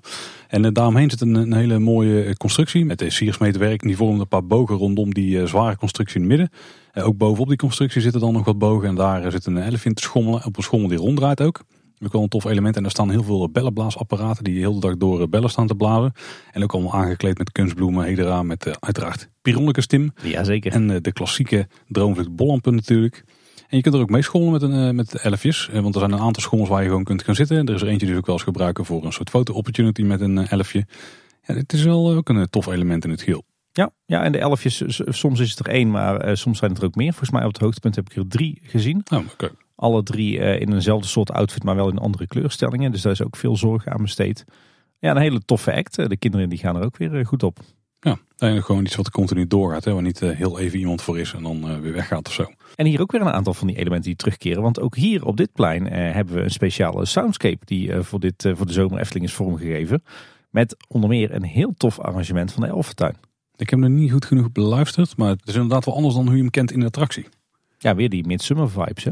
[0.48, 3.82] En eh, daaromheen zit een, een hele mooie constructie met de siersmeetwerk.
[3.82, 6.58] Die vormt een paar bogen rondom die zware constructie in het midden.
[7.04, 8.88] Ook bovenop die constructie zitten dan nog wat bogen.
[8.88, 10.44] En daar zit een elf in te schommelen.
[10.44, 11.60] Op een schommel die ronddraait ook.
[12.04, 12.76] Ook wel een tof element.
[12.76, 15.74] En daar staan heel veel bellenblaasapparaten die de hele dag door eh, bellen staan te
[15.74, 16.12] blazen.
[16.52, 20.12] En ook allemaal aangekleed met kunstbloemen, hedera, met eh, uiteraard Pyronicus Tim.
[20.22, 20.72] Jazeker.
[20.72, 23.24] En eh, de klassieke droomvlucht bollampen natuurlijk.
[23.68, 25.68] En je kunt er ook mee schommelen met, een, met elfjes.
[25.72, 27.66] want er zijn een aantal schommels waar je gewoon kunt gaan zitten.
[27.66, 30.20] Er is er eentje die we ook wel eens gebruiken voor een soort foto-opportunity met
[30.20, 30.86] een elfje.
[31.42, 33.42] Ja, het is wel ook een tof element in het geheel.
[33.72, 36.86] Ja, ja, en de elfjes, soms is het er één, maar soms zijn het er
[36.86, 37.10] ook meer.
[37.10, 39.02] Volgens mij op het hoogtepunt heb ik er drie gezien.
[39.12, 39.50] Oh, okay.
[39.74, 42.92] Alle drie in eenzelfde soort outfit, maar wel in andere kleurstellingen.
[42.92, 44.44] Dus daar is ook veel zorg aan besteed.
[44.98, 45.94] Ja, een hele toffe act.
[45.94, 47.58] De kinderen die gaan er ook weer goed op.
[48.00, 49.84] Ja, en gewoon iets wat continu doorgaat.
[49.84, 52.46] Hè, waar niet heel even iemand voor is en dan weer weggaat of zo.
[52.74, 54.62] En hier ook weer een aantal van die elementen die terugkeren.
[54.62, 58.66] Want ook hier op dit plein hebben we een speciale soundscape die voor, dit, voor
[58.66, 60.02] de zomer Efteling is vormgegeven.
[60.50, 63.16] Met onder meer een heel tof arrangement van de Elfentuin.
[63.56, 66.24] Ik heb hem nog niet goed genoeg beluisterd, maar het is inderdaad wel anders dan
[66.24, 67.26] hoe je hem kent in de attractie.
[67.78, 69.10] Ja, weer die Midsummer vibes hè?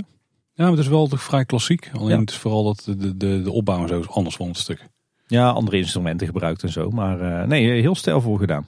[0.63, 1.91] Ja, maar het is wel toch vrij klassiek.
[1.93, 4.57] Alleen het is vooral dat de, de, de opbouw en zo is anders van het
[4.57, 4.89] stuk.
[5.27, 6.91] Ja, andere instrumenten gebruikt en zo.
[6.91, 8.67] Maar uh, nee, heel stijlvol gedaan.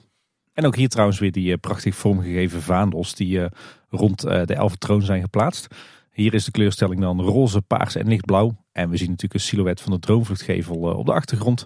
[0.53, 3.45] En ook hier trouwens weer die uh, prachtig vormgegeven vaandels die uh,
[3.89, 5.67] rond de Elfentroon zijn geplaatst.
[6.11, 8.55] Hier is de kleurstelling dan roze, paars en lichtblauw.
[8.71, 11.65] En we zien natuurlijk een silhouet van de droomvluchtgevel op de achtergrond.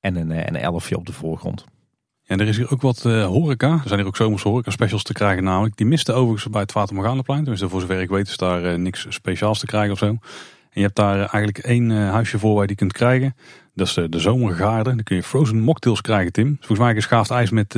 [0.00, 1.64] En een, een elfje op de voorgrond.
[2.26, 3.72] Ja, er is hier ook wat uh, horeca.
[3.72, 5.76] Er zijn hier ook zomerse horeca specials te krijgen namelijk.
[5.76, 7.44] Die misten overigens bij het Watermorganeplein.
[7.44, 10.06] Dus voor zover ik weet is daar uh, niks speciaals te krijgen of zo.
[10.06, 10.18] En
[10.70, 13.36] je hebt daar eigenlijk één huisje voor waar je die kunt krijgen.
[13.74, 14.94] Dat is de, de zomergaarde.
[14.94, 16.56] Dan kun je frozen mocktails krijgen, Tim.
[16.56, 17.72] Volgens mij geschaafd ijs met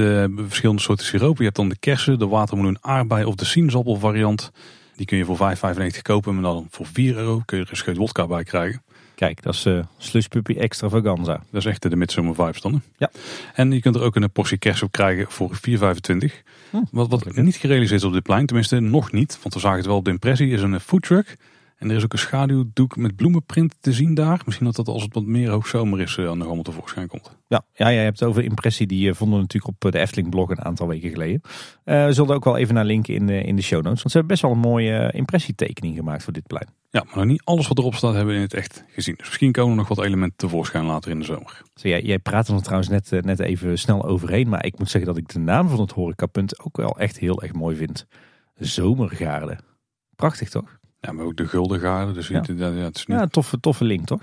[0.47, 1.39] verschillende soorten siropen.
[1.39, 4.51] Je hebt dan de kersen, de watermeloen aardbei of de sinaasappel variant.
[4.97, 5.57] Die kun je voor
[5.95, 6.35] 5,95 kopen.
[6.35, 8.83] Maar dan voor 4 euro kun je er een scheut wodka bij krijgen.
[9.17, 11.43] Kijk, dat is uh, Slush Puppy Extravaganza.
[11.51, 12.73] Dat is echt de Midsummer vibes dan.
[12.73, 12.79] Hè?
[12.97, 13.11] Ja.
[13.55, 16.43] En je kunt er ook een portie kers op krijgen voor 4,25.
[16.71, 19.39] Hm, wat wat niet gerealiseerd is op dit plein, tenminste nog niet.
[19.43, 21.37] Want we zagen het wel op de impressie, is een foodtruck.
[21.77, 24.41] En er is ook een schaduwdoek met bloemenprint te zien daar.
[24.45, 27.37] Misschien dat dat als het wat meer hoogzomer is, uh, nog allemaal tevoorschijn komt.
[27.49, 28.87] Ja, ja, jij hebt het over impressie.
[28.87, 31.41] Die vonden we natuurlijk op de Efteling blog een aantal weken geleden.
[31.85, 34.03] we zullen ook wel even naar linken in de, in de show notes.
[34.03, 36.69] Want ze hebben best wel een mooie impressietekening gemaakt voor dit plein.
[36.97, 39.15] Ja, maar nog niet alles wat erop staat hebben we in het echt gezien.
[39.17, 41.63] Dus misschien komen er nog wat elementen tevoorschijn later in de zomer.
[41.75, 44.49] Zo, jij, jij praat er trouwens net, eh, net even snel overheen.
[44.49, 47.43] Maar ik moet zeggen dat ik de naam van het horecapunt ook wel echt heel
[47.43, 48.07] erg mooi vind.
[48.55, 49.59] Zomergaarde.
[50.15, 50.79] Prachtig toch?
[51.01, 52.13] Ja, maar ook de Guldengaarde.
[52.13, 52.45] Dus ja.
[52.57, 53.19] Ja, het is niet...
[53.19, 54.23] ja toffe, toffe link toch?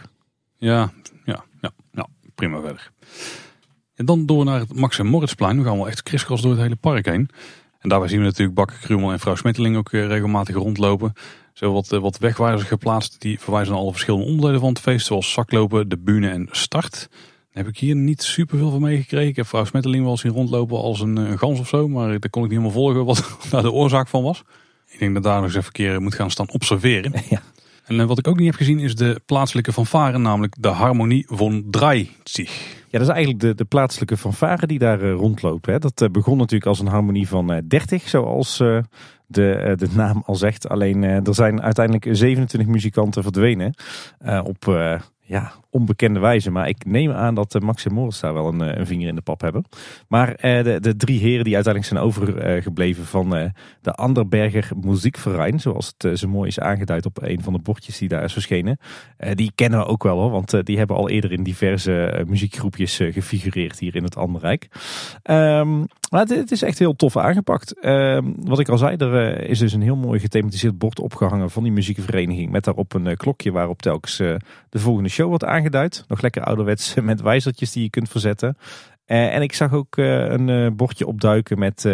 [0.57, 0.91] Ja,
[1.25, 2.91] ja, ja, ja prima verder.
[3.95, 5.57] En dan door naar het Max en Moritzplein.
[5.57, 7.29] We gaan wel echt kriskras door het hele park heen.
[7.79, 11.13] En daarbij zien we natuurlijk Bakker Krumel en vrouw Smetteling ook eh, regelmatig rondlopen.
[11.53, 15.05] Zo wat, eh, wat wegwijzers geplaatst die verwijzen naar alle verschillende onderdelen van het feest.
[15.05, 17.07] Zoals zaklopen, de bühne en start.
[17.09, 19.27] Daar heb ik hier niet super veel van meegekregen.
[19.27, 21.87] Ik heb vrouw Smetteling wel eens zien rondlopen als een, een gans of zo.
[21.87, 24.43] Maar daar kon ik niet helemaal volgen wat daar de oorzaak van was.
[24.89, 27.13] Ik denk dat daar nog eens even een keer moet gaan staan observeren.
[27.29, 27.41] Ja.
[27.83, 31.25] En eh, wat ik ook niet heb gezien is de plaatselijke fanfare, namelijk de Harmonie
[31.29, 32.83] von Dreizig.
[32.93, 35.65] Ja, dat is eigenlijk de, de plaatselijke fanfare die daar uh, rondloopt.
[35.65, 35.79] Hè.
[35.79, 40.36] Dat uh, begon natuurlijk als een harmonie van uh, 30, zoals de, de naam al
[40.36, 40.69] zegt.
[40.69, 43.73] Alleen er zijn uiteindelijk 27 muzikanten verdwenen
[44.43, 44.65] op
[45.21, 46.51] ja, onbekende wijze.
[46.51, 49.21] Maar ik neem aan dat Max en Morris daar wel een, een, vinger in de
[49.21, 49.65] pap hebben.
[50.07, 53.29] Maar de, de drie heren die uiteindelijk zijn overgebleven van
[53.81, 58.09] de Anderberger Muziekverein, zoals het zo mooi is aangeduid op een van de bordjes die
[58.09, 58.77] daar is verschenen,
[59.33, 63.79] die kennen we ook wel hoor, want die hebben al eerder in diverse muziekgroepjes gefigureerd
[63.79, 64.67] hier in het Anderrijk.
[65.23, 67.75] Um, maar het, is echt heel tof aangepakt.
[67.81, 71.63] Uh, wat ik al zei, er is dus een heel mooi gethematiseerd bord opgehangen van
[71.63, 72.51] die muziekvereniging.
[72.51, 74.39] Met daarop een klokje waarop telkens de
[74.79, 76.06] volgende show wordt aangeduid.
[76.08, 78.58] Nog lekker ouderwets met wijzertjes die je kunt verzetten.
[79.08, 81.86] Uh, en ik zag ook een bordje opduiken met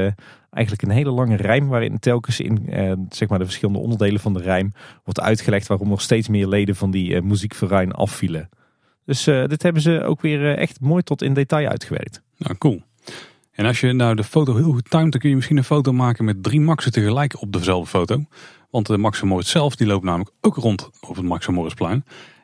[0.49, 1.67] eigenlijk een hele lange rijm.
[1.67, 2.65] Waarin telkens in
[3.09, 6.75] zeg maar de verschillende onderdelen van de rijm wordt uitgelegd waarom nog steeds meer leden
[6.75, 8.49] van die muziekverein afvielen.
[9.05, 12.21] Dus dit hebben ze ook weer echt mooi tot in detail uitgewerkt.
[12.37, 12.81] Nou, cool.
[13.59, 15.93] En als je nou de foto heel goed timet, dan kun je misschien een foto
[15.93, 18.23] maken met drie Maxen tegelijk op dezelfde foto.
[18.69, 21.47] Want de Max zelf, die loopt namelijk ook rond op het Max.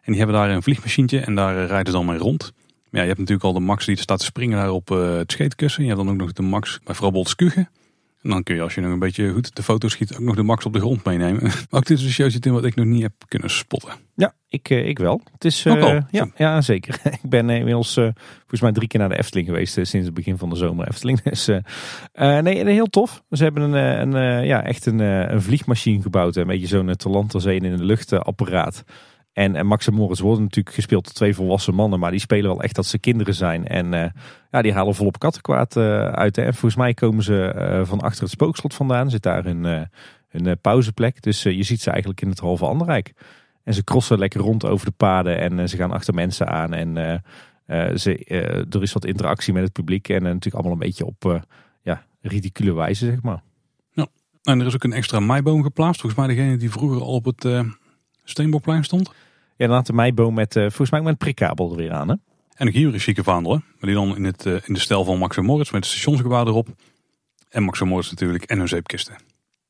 [0.06, 2.52] En die hebben daar een vliegmachientje en daar eh, rijden ze dan mee rond.
[2.54, 5.18] Maar ja, je hebt natuurlijk al de Max die staat te springen daar op uh,
[5.18, 5.82] het scheetkussen.
[5.84, 7.68] Je hebt dan ook nog de Max bij Frau Boltskugge.
[8.26, 10.36] En dan kun je als je nog een beetje goed de foto schiet ook nog
[10.36, 11.44] de max op de grond meenemen.
[11.44, 13.94] Maar ook dit is een showtje in wat ik nog niet heb kunnen spotten.
[14.16, 15.22] Ja, ik, eh, ik wel.
[15.32, 17.00] Het is, uh, ja, ja, zeker.
[17.24, 20.38] ik ben inmiddels uh, volgens mij drie keer naar de Efteling geweest sinds het begin
[20.38, 21.22] van de zomer Efteling.
[21.36, 21.50] Dus
[22.14, 23.24] nee, heel tof.
[23.30, 26.36] Ze hebben een, een, ja, echt een, een vliegmachine gebouwd.
[26.36, 28.84] Een beetje zo'n Talanterzee in de luchtapparaat.
[29.36, 32.00] En, en Max en Morris worden natuurlijk gespeeld door twee volwassen mannen.
[32.00, 33.68] Maar die spelen wel echt dat ze kinderen zijn.
[33.68, 34.06] En uh,
[34.52, 36.36] ja, die halen volop kattenkwaad uh, uit.
[36.36, 36.44] Hè.
[36.44, 39.10] En volgens mij komen ze uh, van achter het spookslot vandaan.
[39.10, 39.88] Zit daar hun,
[40.62, 41.22] pauzeplek.
[41.22, 43.14] Dus je ziet ze eigenlijk in het halve Anderrijk.
[43.64, 45.40] En ze crossen lekker rond over de paden.
[45.40, 46.74] En ze gaan achter mensen aan.
[46.74, 47.24] En
[48.00, 48.26] ze,
[48.70, 50.10] er is wat interactie met het publiek.
[50.10, 51.44] En natuurlijk allemaal een beetje op
[51.82, 53.44] ja, ridicule wijze, zeg maar.
[54.44, 56.02] En er is ook een extra meiboom geplaatst.
[56.02, 57.46] Volgens mij degene die vroeger al op het
[58.26, 59.12] Steenbokplein stond.
[59.58, 62.10] Ja, dan had de meiboom met, uh, volgens mij met prikkabel er weer aan.
[62.10, 62.16] Hè?
[62.56, 63.64] En ook hier is chique vaandelen.
[63.68, 66.46] Maar die dan in, het, uh, in de stijl van Max Moritz met het stationsgebouw
[66.46, 66.68] erop.
[67.50, 69.16] En Max Moritz natuurlijk en hun zeepkisten.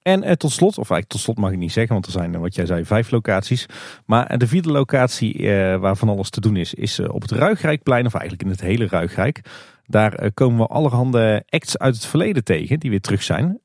[0.02, 2.40] En eh, tot slot, of eigenlijk tot slot mag ik niet zeggen, want er zijn,
[2.40, 3.66] wat jij zei, vijf locaties.
[4.06, 8.06] Maar de vierde locatie eh, waar van alles te doen is, is op het Ruigrijkplein,
[8.06, 9.42] of eigenlijk in het hele Ruigrijk.
[9.88, 13.60] Daar komen we allerhande acts uit het verleden tegen, die weer terug zijn.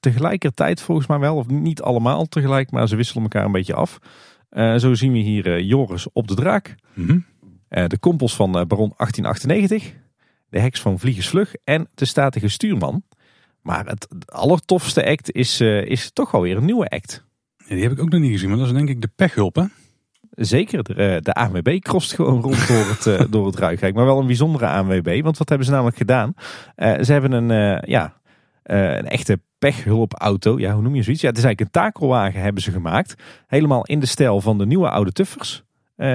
[0.00, 3.98] tegelijkertijd volgens mij wel, of niet allemaal tegelijk, maar ze wisselen elkaar een beetje af.
[4.76, 6.74] zo zien we hier Joris op de draak.
[6.94, 7.24] Mm
[7.68, 9.94] de kompels van Baron 1898.
[10.48, 13.02] De heks van Vliegensvlug en de statige stuurman.
[13.62, 17.24] Maar het allertofste act is, is toch alweer een nieuwe act.
[17.56, 19.54] Ja, die heb ik ook nog niet gezien, maar dat is denk ik de pechhulp
[19.54, 19.64] hè?
[20.30, 23.94] Zeker, de, eh, de ANWB krost gewoon rond door het, uh, door het.
[23.94, 26.34] Maar wel een bijzondere ANWB, want wat hebben ze namelijk gedaan?
[26.76, 28.14] ze hebben een, ja,
[28.62, 31.22] een echte pechhulpauto, ja, hoe noem je zoiets?
[31.22, 33.14] Ja, het is eigenlijk een takelwagen hebben ze gemaakt.
[33.46, 35.62] Helemaal in de stijl van de nieuwe oude Tuffers.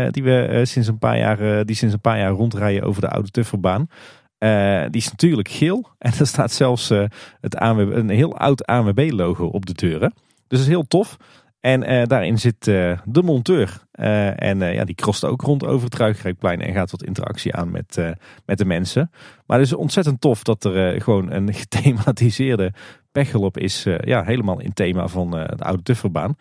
[0.10, 3.30] die we sinds een paar jaar, die sinds een paar jaar rondrijden over de oude
[3.30, 3.88] Tufferbaan.
[4.90, 5.90] Die is natuurlijk geel.
[5.98, 6.90] En er staat zelfs
[7.42, 10.14] het ANWB, een heel oud ANWB-logo op de deuren.
[10.48, 11.18] Dus dat is heel tof.
[11.66, 13.82] En uh, daarin zit de monteur.
[14.36, 18.00] en ja, die krost ook rond over het Ruigrijkplein en gaat wat interactie aan met,
[18.46, 19.12] met de mensen.
[19.46, 22.74] Maar het is ontzettend tof dat er gewoon een gethematiseerde
[23.12, 23.86] pechgelop is.
[24.00, 26.36] ja, helemaal in thema van de oude Tufferbaan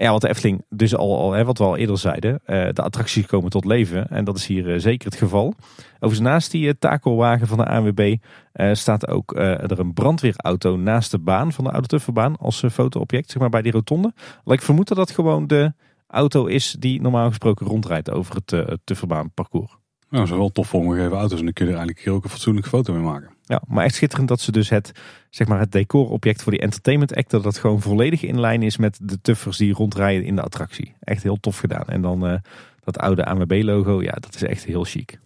[0.00, 2.82] ja, wat de Efteling dus al, al hè, wat we al eerder zeiden, uh, de
[2.82, 4.08] attracties komen tot leven.
[4.08, 5.54] En dat is hier uh, zeker het geval.
[5.94, 8.16] Overigens naast die uh, takelwagen van de ANWB
[8.72, 13.40] staat ook er een brandweerauto naast de baan van de Oude Tufferbaan als fotoobject, zeg
[13.40, 14.12] maar bij die rotonde.
[14.44, 15.72] Laat ik vermoeden dat dat gewoon de
[16.06, 19.70] auto is die normaal gesproken rondrijdt over het uh, Tufferbaan parcours.
[19.70, 22.24] Nou, dat zijn wel tof vormgegeven auto's en dan kun je er eigenlijk hier ook
[22.24, 23.30] een fatsoenlijke foto mee maken.
[23.50, 24.92] Ja, maar echt schitterend dat ze dus het,
[25.30, 28.76] zeg maar het decorobject voor die entertainment act, dat dat gewoon volledig in lijn is
[28.76, 30.94] met de tuffers die rondrijden in de attractie.
[31.00, 31.84] Echt heel tof gedaan.
[31.86, 32.34] En dan uh,
[32.80, 35.18] dat oude AMB logo, ja, dat is echt heel chic.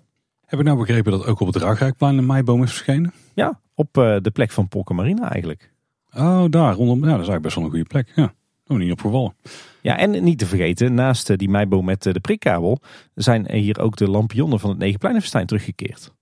[0.46, 3.12] Heb ik nou begrepen dat ook op het Ruigrijkplein een meiboom is verschenen?
[3.34, 5.72] Ja, op uh, de plek van Polka Marina eigenlijk.
[6.12, 6.98] Oh, daar rondom.
[6.98, 8.12] Ja, dat is eigenlijk best wel een goede plek.
[8.14, 8.34] Ja,
[8.66, 9.34] nog niet opgevallen.
[9.80, 12.80] Ja, en niet te vergeten, naast uh, die meiboom met de prikkabel,
[13.14, 16.12] zijn hier ook de lampionnen van het Negenpleinenfestijn teruggekeerd.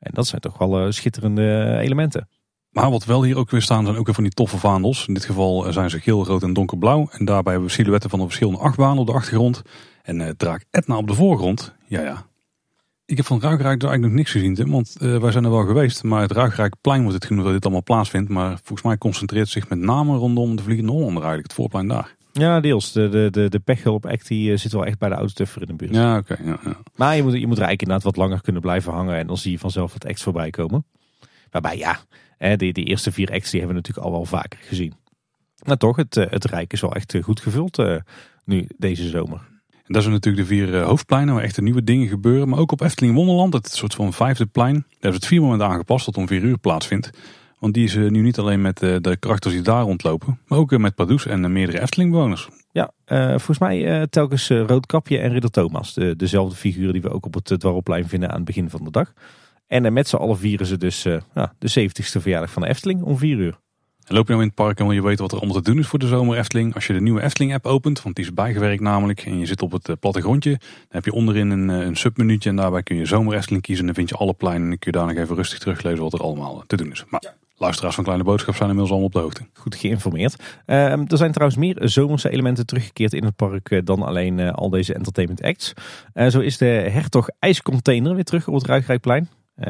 [0.00, 2.28] En dat zijn toch wel uh, schitterende elementen.
[2.70, 5.06] Maar wat wel hier ook weer staan zijn ook weer van die toffe vaandels.
[5.06, 7.08] In dit geval eh, zijn ze geel, rood en donkerblauw.
[7.10, 9.62] En daarbij hebben we silhouetten van de verschillende achtbanen op de achtergrond.
[10.02, 11.74] En draak Etna op de voorgrond.
[11.86, 12.28] Ja, ja.
[13.04, 16.02] Ik heb van Ruigrijk eigenlijk nog niks gezien, want wij zijn er wel geweest.
[16.02, 18.28] Maar het Ruigrijkplein wordt het genoemd dat dit allemaal plaatsvindt.
[18.28, 22.16] Maar volgens mij concentreert zich met name rondom de Vliegende Hollander eigenlijk, het voorplein daar.
[22.32, 22.92] Ja, deels.
[22.92, 25.66] De, de, de, de pechhulp act die zit wel echt bij de oude tuffer in
[25.66, 25.94] de buurt.
[25.94, 26.36] Ja, oké.
[26.44, 26.76] ja, ja.
[26.96, 29.16] Maar je moet, je moet er eigenlijk inderdaad wat langer kunnen blijven hangen.
[29.16, 30.84] En dan zie je vanzelf wat acts voorbij komen.
[31.50, 32.00] Waarbij ja,
[32.56, 34.94] die, die eerste vier acts die hebben we natuurlijk al wel vaker gezien.
[35.66, 37.96] Maar toch, het, eh, het Rijk is wel echt eh, goed gevuld uh,
[38.44, 39.48] nu deze zomer.
[39.70, 42.48] En dat zijn natuurlijk de vier hoofdpleinen waar echt nieuwe dingen gebeuren.
[42.48, 44.74] Maar ook op Efteling Wonderland, het soort van vijfde plein.
[44.74, 47.10] Daar hebben ze het vier momenten aangepast dat om vier uur plaatsvindt.
[47.60, 50.94] Want die is nu niet alleen met de karakters die daar rondlopen, maar ook met
[50.94, 52.48] Pardoes en meerdere Efteling-bewoners.
[52.72, 52.90] Ja,
[53.30, 55.94] volgens mij telkens Roodkapje en Ridder Thomas.
[55.94, 58.90] De, dezelfde figuren die we ook op het Dwarrelplein vinden aan het begin van de
[58.90, 59.12] dag.
[59.70, 61.20] En met z'n allen vieren ze dus uh,
[61.58, 63.58] de 70ste verjaardag van de Efteling om 4 uur.
[64.06, 65.70] En loop je nou in het park en wil je weten wat er allemaal te
[65.70, 66.74] doen is voor de zomer Efteling?
[66.74, 69.20] Als je de nieuwe Efteling app opent, want die is bijgewerkt namelijk.
[69.26, 70.50] En je zit op het uh, plattegrondje.
[70.50, 73.80] Dan heb je onderin een, uh, een submenuutje en daarbij kun je zomer Efteling kiezen.
[73.80, 76.02] En dan vind je alle pleinen en dan kun je daar nog even rustig teruglezen
[76.02, 77.04] wat er allemaal te doen is.
[77.08, 77.34] Maar ja.
[77.60, 79.60] Luisteraars van Kleine Boodschap zijn inmiddels allemaal op de hoogte.
[79.60, 80.36] Goed geïnformeerd.
[80.66, 84.94] Ehm, er zijn trouwens meer zomerse elementen teruggekeerd in het park dan alleen al deze
[84.94, 85.72] entertainment acts.
[86.28, 89.28] zo is de Hertog IJscontainer weer terug op het Ruigrijkplein.
[89.60, 89.66] Uh,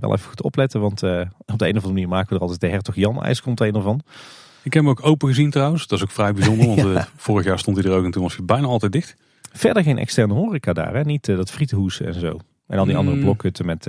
[0.00, 2.40] wel even goed opletten, want uh, op de een of andere manier maken we er
[2.40, 4.00] altijd de Hertog Jan ijscontainer van.
[4.62, 5.86] Ik heb hem ook open gezien trouwens.
[5.86, 6.92] Dat is ook vrij bijzonder, want ja.
[6.92, 9.16] uh, vorig jaar stond hij er ook en toen was hij bijna altijd dicht.
[9.52, 11.02] Verder geen externe horeca daar, hè?
[11.02, 12.38] niet dat frietenhoes en zo.
[12.66, 13.22] En al die andere mm.
[13.22, 13.86] blokhutten met...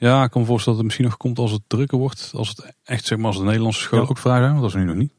[0.00, 2.30] Ja, ik kan me voorstellen dat het misschien nog komt als het drukker wordt.
[2.34, 4.76] Als het echt, zeg maar, als de Nederlandse scholen ook vrij zijn, want dat is
[4.76, 5.12] nu nog niet.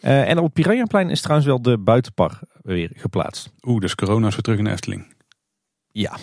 [0.00, 3.52] en op Piranhaplein is trouwens wel de buitenpar weer geplaatst.
[3.62, 5.14] Oeh, dus corona is weer terug in de Efteling.
[5.92, 6.16] Ja,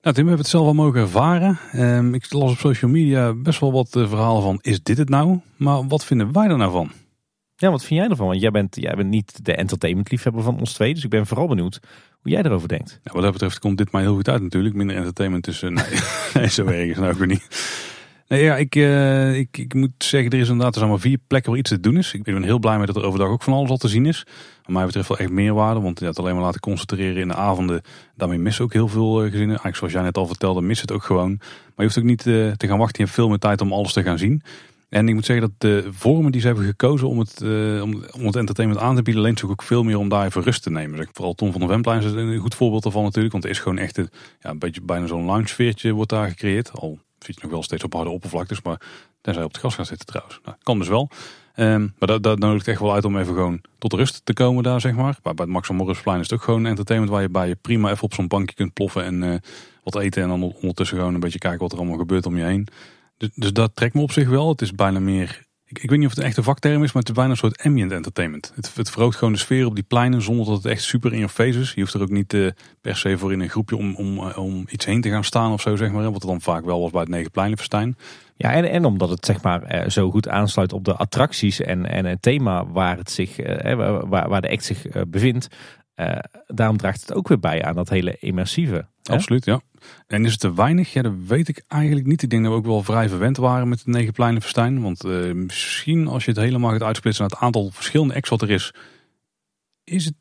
[0.00, 1.58] nou Tim, we hebben het zelf al mogen ervaren.
[1.74, 5.08] Um, ik las op social media best wel wat uh, verhalen van, is dit het
[5.08, 5.40] nou?
[5.56, 6.90] Maar wat vinden wij er nou van?
[7.56, 8.26] Ja, wat vind jij ervan?
[8.26, 10.94] Want jij bent, jij bent niet de entertainment liefhebber van ons twee.
[10.94, 11.80] Dus ik ben vooral benieuwd
[12.22, 13.00] hoe jij erover denkt.
[13.02, 14.74] Wat dat betreft komt dit mij heel goed uit natuurlijk.
[14.74, 15.84] Minder entertainment tussen, nee,
[16.34, 17.48] nee zo erg is nou ook niet.
[18.28, 21.18] Nee, ja, ik, uh, ik, ik moet zeggen, er is inderdaad er zijn maar vier
[21.26, 22.12] plekken waar iets te doen is.
[22.12, 24.26] Ik ben heel blij met dat er overdag ook van alles al te zien is.
[24.62, 27.82] Wat mij betreft wel echt meerwaarde, want het alleen maar laten concentreren in de avonden.
[28.14, 29.48] Daarmee missen ook heel veel uh, gezinnen.
[29.48, 31.36] Eigenlijk zoals jij net al vertelde, mis het ook gewoon.
[31.38, 32.96] Maar je hoeft ook niet uh, te gaan wachten.
[32.98, 34.42] Je hebt veel meer tijd om alles te gaan zien.
[34.88, 38.04] En ik moet zeggen dat de vormen die ze hebben gekozen om het, uh, om,
[38.12, 40.62] om, het entertainment aan te bieden, leent zich ook veel meer om daar even rust
[40.62, 41.08] te nemen.
[41.12, 43.32] Vooral Tom van de Wemplein is een goed voorbeeld daarvan natuurlijk.
[43.32, 44.08] Want er is gewoon echt een,
[44.40, 46.70] ja, een beetje bijna zo'n lounge sfeertje wordt daar gecreëerd.
[46.72, 48.80] Al zit je nog wel steeds op harde oppervlaktes, maar
[49.20, 50.40] tenzij op het gas gaat zitten trouwens.
[50.44, 51.10] Nou, kan dus wel.
[51.56, 54.62] Um, maar dat, dat nodigt echt wel uit om even gewoon tot rust te komen
[54.62, 55.18] daar, zeg maar.
[55.22, 57.90] Bij, bij het Max Morrisplein is het ook gewoon entertainment waar je bij je prima
[57.90, 59.34] even op zo'n bankje kunt ploffen en uh,
[59.82, 60.22] wat eten.
[60.22, 62.68] En dan ondertussen gewoon een beetje kijken wat er allemaal gebeurt om je heen.
[63.18, 64.48] Dus, dus dat trekt me op zich wel.
[64.48, 67.02] Het is bijna meer ik, ik, weet niet of het een echte vakterm is, maar
[67.02, 68.52] het is bijna een soort ambient entertainment.
[68.54, 71.18] Het, het verhoogt gewoon de sfeer op die pleinen zonder dat het echt super in
[71.18, 71.72] je face is.
[71.72, 72.50] Je hoeft er ook niet uh,
[72.80, 75.52] per se voor in een groepje om, om, uh, om iets heen te gaan staan
[75.52, 76.12] of zo, zeg maar.
[76.12, 77.96] Wat er dan vaak wel was bij het Negen Pleinenfestijn.
[78.36, 81.86] Ja, en, en omdat het zeg maar uh, zo goed aansluit op de attracties en,
[81.86, 83.36] en het thema waar, het zich,
[84.06, 85.48] waar, waar de act zich bevindt.
[86.46, 88.86] daarom draagt het ook weer bij aan dat hele immersieve.
[89.02, 89.60] Absoluut, ja.
[90.06, 90.92] En is het te weinig?
[90.92, 92.22] Ja, dat weet ik eigenlijk niet.
[92.22, 94.82] Ik denk dat we ook wel vrij verwend waren met de negen pleinen.
[94.82, 98.42] Want uh, misschien als je het helemaal gaat uitsplitsen naar het aantal verschillende acts wat
[98.42, 98.74] er is,
[99.84, 100.14] is het,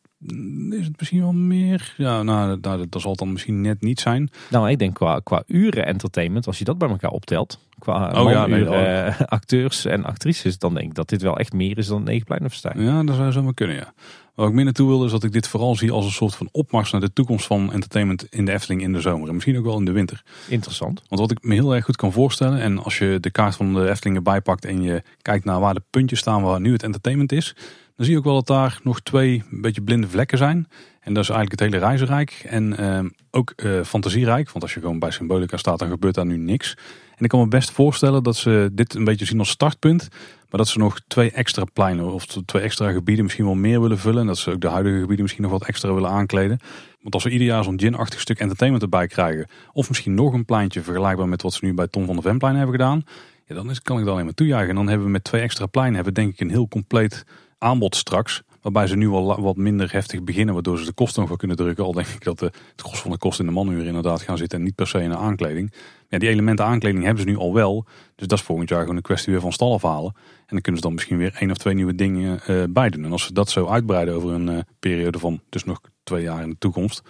[0.70, 1.94] is het misschien wel meer.
[1.98, 4.30] Ja, nou, dat, dat zal het dan misschien net niet zijn.
[4.50, 8.32] Nou, ik denk qua, qua uren entertainment, als je dat bij elkaar optelt, qua oh,
[8.32, 11.88] ja, nee, uh, acteurs en actrices, dan denk ik dat dit wel echt meer is
[11.88, 12.52] dan negen pleinen.
[12.76, 13.94] Ja, dat zou zo maar kunnen, ja.
[14.38, 16.50] Waar ik meer naartoe wilde is dat ik dit vooral zie als een soort van
[16.52, 19.28] opmars naar de toekomst van entertainment in de Efteling in de zomer.
[19.28, 20.24] En misschien ook wel in de winter.
[20.48, 21.02] Interessant.
[21.08, 23.74] Want wat ik me heel erg goed kan voorstellen, en als je de kaart van
[23.74, 26.84] de Efteling erbij pakt en je kijkt naar waar de puntjes staan waar nu het
[26.84, 27.56] entertainment is,
[27.96, 30.68] dan zie je ook wel dat daar nog twee een beetje blinde vlekken zijn.
[31.00, 33.00] En dat is eigenlijk het hele reizenrijk en uh,
[33.32, 34.52] ook uh, fantasierijk.
[34.52, 36.78] Want als je gewoon bij Symbolica staat, dan gebeurt daar nu niks.
[37.16, 40.08] En ik kan me best voorstellen dat ze dit een beetje zien als startpunt.
[40.50, 43.98] Maar dat ze nog twee extra pleinen of twee extra gebieden misschien wel meer willen
[43.98, 44.22] vullen.
[44.22, 46.60] En dat ze ook de huidige gebieden misschien nog wat extra willen aankleden.
[47.02, 49.48] Want als we ieder jaar zo'n gin-achtig stuk entertainment erbij krijgen.
[49.74, 52.56] Of misschien nog een pleintje vergelijkbaar met wat ze nu bij Tom van de Venplein
[52.56, 53.04] hebben gedaan.
[53.46, 54.70] Ja, dan is, kan ik dat alleen maar toejuichen.
[54.70, 57.26] En dan hebben we met twee extra pleinen hebben denk ik een heel compleet
[57.58, 58.44] aanbod straks.
[58.68, 61.58] Waarbij ze nu al wat minder heftig beginnen, waardoor ze de kosten nog wel kunnen
[61.58, 61.84] drukken.
[61.84, 64.38] Al denk ik dat de, het kost van de kosten in de manuur inderdaad gaan
[64.38, 65.74] zitten en niet per se in de aankleding.
[66.08, 67.86] Ja, die elementen aankleding hebben ze nu al wel.
[68.16, 70.14] Dus dat is volgend jaar gewoon een kwestie weer van stal afhalen.
[70.16, 73.04] En dan kunnen ze dan misschien weer één of twee nieuwe dingen uh, bij doen.
[73.04, 76.44] En als ze dat zo uitbreiden over een uh, periode van dus nog twee jaar
[76.44, 77.02] in de toekomst.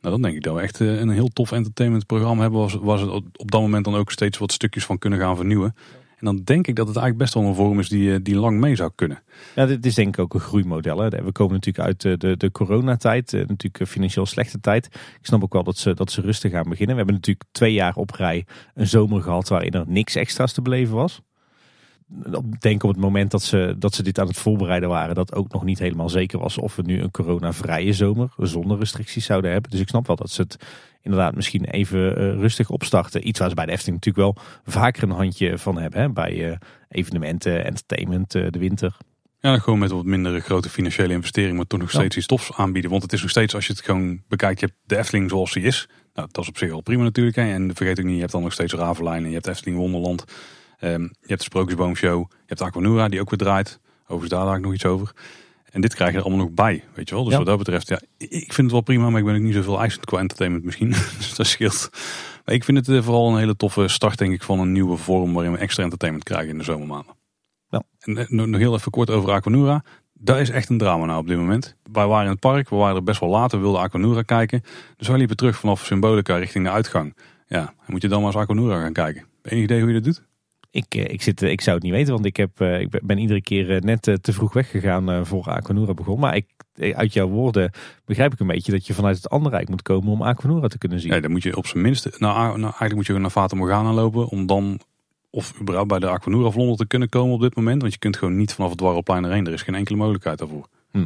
[0.00, 2.84] Nou, dan denk ik dat we echt uh, een heel tof entertainmentprogramma hebben.
[2.84, 5.74] Waar ze op dat moment dan ook steeds wat stukjes van kunnen gaan vernieuwen.
[6.18, 8.60] En dan denk ik dat het eigenlijk best wel een vorm is die, die lang
[8.60, 9.22] mee zou kunnen.
[9.54, 10.98] Ja, dit is denk ik ook een groeimodel.
[10.98, 11.08] Hè.
[11.08, 14.86] We komen natuurlijk uit de, de coronatijd, natuurlijk financieel slechte tijd.
[14.86, 16.96] Ik snap ook wel dat ze, dat ze rustig gaan beginnen.
[16.96, 20.62] We hebben natuurlijk twee jaar op rij een zomer gehad waarin er niks extra's te
[20.62, 21.22] beleven was
[22.58, 25.52] denk op het moment dat ze, dat ze dit aan het voorbereiden waren, dat ook
[25.52, 29.70] nog niet helemaal zeker was of we nu een coronavrije zomer zonder restricties zouden hebben.
[29.70, 30.56] Dus ik snap wel dat ze het
[31.02, 33.28] inderdaad misschien even uh, rustig opstarten.
[33.28, 36.00] Iets waar ze bij de Efteling natuurlijk wel vaker een handje van hebben.
[36.00, 36.10] Hè?
[36.10, 36.56] Bij uh,
[36.88, 38.96] evenementen, entertainment, uh, de winter.
[39.40, 42.20] Ja, gewoon met wat minder grote financiële investering, maar toch nog steeds ja.
[42.20, 42.90] iets tofs aanbieden.
[42.90, 45.52] Want het is nog steeds, als je het gewoon bekijkt, je hebt de Efteling zoals
[45.52, 45.88] die is.
[46.14, 47.36] Nou, dat is op zich wel prima natuurlijk.
[47.36, 47.52] Hè?
[47.52, 50.24] En vergeet ook niet, je hebt dan nog steeds Ravelijn en je hebt Efteling Wonderland.
[50.80, 53.80] Um, je hebt de Sprookjesboomshow, je hebt Aquanura die ook weer draait.
[54.02, 55.12] Overigens daar ik nog iets over.
[55.70, 57.24] En dit krijg je er allemaal nog bij, weet je wel.
[57.24, 59.54] Dus wat dat betreft, ja, ik vind het wel prima, maar ik ben ook niet
[59.54, 60.88] zoveel eisend qua entertainment misschien.
[61.18, 61.90] dus dat scheelt.
[62.44, 64.96] Maar ik vind het eh, vooral een hele toffe start, denk ik, van een nieuwe
[64.96, 67.14] vorm waarin we extra entertainment krijgen in de zomermaanden.
[67.68, 67.82] Ja.
[68.00, 69.84] En eh, nog heel even kort over Aquanura.
[70.12, 71.76] Dat is echt een drama nou op dit moment.
[71.92, 74.62] Wij waren in het park, we waren er best wel laat, we wilden Aquanura kijken.
[74.96, 77.16] Dus wij liepen terug vanaf Symbolica richting de uitgang.
[77.46, 79.26] Ja, moet je dan maar eens Aquanura gaan kijken.
[79.42, 80.26] Enig idee hoe je dat doet?
[80.70, 83.18] Ik, eh, ik, zit, ik zou het niet weten, want ik, heb, eh, ik ben
[83.18, 86.20] iedere keer eh, net te vroeg weggegaan voor Aquanura begon.
[86.20, 86.46] Maar ik,
[86.94, 87.70] uit jouw woorden
[88.04, 90.78] begrijp ik een beetje dat je vanuit het andere rijk moet komen om Aquanura te
[90.78, 91.12] kunnen zien.
[91.12, 93.92] Ja, dan moet je op zijn minst, nou, nou eigenlijk moet je naar Fata Morgana
[93.92, 94.80] lopen om dan
[95.30, 97.80] of überhaupt bij de Aquanura vlonder te kunnen komen op dit moment.
[97.80, 99.46] Want je kunt gewoon niet vanaf het Dwarrelplein erheen.
[99.46, 100.68] Er is geen enkele mogelijkheid daarvoor.
[100.90, 101.04] Hm.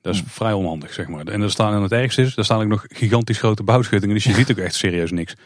[0.00, 0.26] Dat is hm.
[0.26, 1.26] vrij onhandig, zeg maar.
[1.26, 4.14] En er staan, en het ergste is, er staan ook nog gigantisch grote bouwschuttingen.
[4.14, 5.36] Dus je ziet ook echt serieus niks.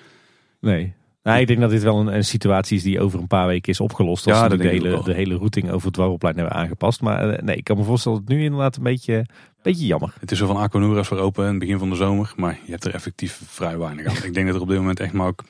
[0.60, 0.94] Nee,
[1.24, 3.72] nou, ik denk dat dit wel een, een, situatie is die over een paar weken
[3.72, 4.26] is opgelost.
[4.26, 7.00] Als ja, de, hele, de hele routing over het dwarrelplein hebben aangepast.
[7.00, 9.26] Maar eh, nee, ik kan me voorstellen dat het nu inderdaad een beetje,
[9.62, 10.14] beetje jammer.
[10.20, 12.32] Het is zo van Aquanura voor open in het begin van de zomer.
[12.36, 14.24] Maar je hebt er effectief vrij weinig aan.
[14.28, 15.44] ik denk dat er op dit moment echt maar ook...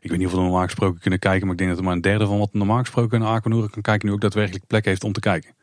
[0.00, 1.42] Ik weet niet of we normaal gesproken kunnen kijken.
[1.42, 3.82] Maar ik denk dat er maar een derde van wat normaal gesproken naar Aquanura kan
[3.82, 4.08] kijken.
[4.08, 5.54] Nu ook daadwerkelijk plek heeft om te kijken.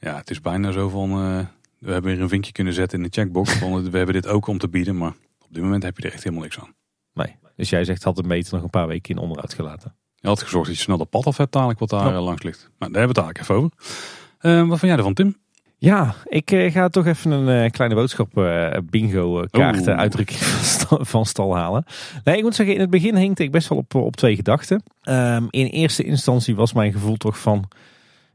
[0.00, 1.10] Ja, het is bijna zo van...
[1.10, 1.38] Uh,
[1.78, 3.52] we hebben weer een vinkje kunnen zetten in de checkbox.
[3.52, 4.96] van, we hebben dit ook om te bieden.
[4.96, 6.74] Maar op dit moment heb je er echt helemaal niks aan.
[7.14, 7.36] Nee.
[7.62, 9.94] Dus jij zegt, had de meter nog een paar weken in onderhoud gelaten.
[10.14, 12.42] Je had gezorgd dat je snel dat pad af hebt dadelijk wat daar eh, langs
[12.42, 12.70] ligt.
[12.78, 14.62] Maar daar hebben we het eigenlijk even over.
[14.62, 15.36] Uh, wat van jij ervan, Tim?
[15.78, 20.38] Ja, ik eh, ga toch even een uh, kleine boodschap uh, bingo kaart uitdrukking
[20.88, 21.84] van, van stal halen.
[22.24, 24.82] Nee, ik moet zeggen, in het begin hinkte ik best wel op, op twee gedachten.
[25.02, 27.68] Um, in eerste instantie was mijn gevoel toch van,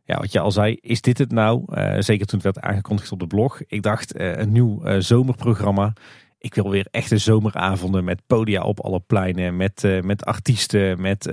[0.03, 1.63] ja, wat je al zei, is dit het nou?
[1.99, 3.61] zeker toen het werd aangekondigd op de blog.
[3.67, 5.93] Ik dacht, een nieuw zomerprogramma.
[6.39, 11.25] Ik wil weer echte zomeravonden met podia op alle pleinen, met, met artiesten, met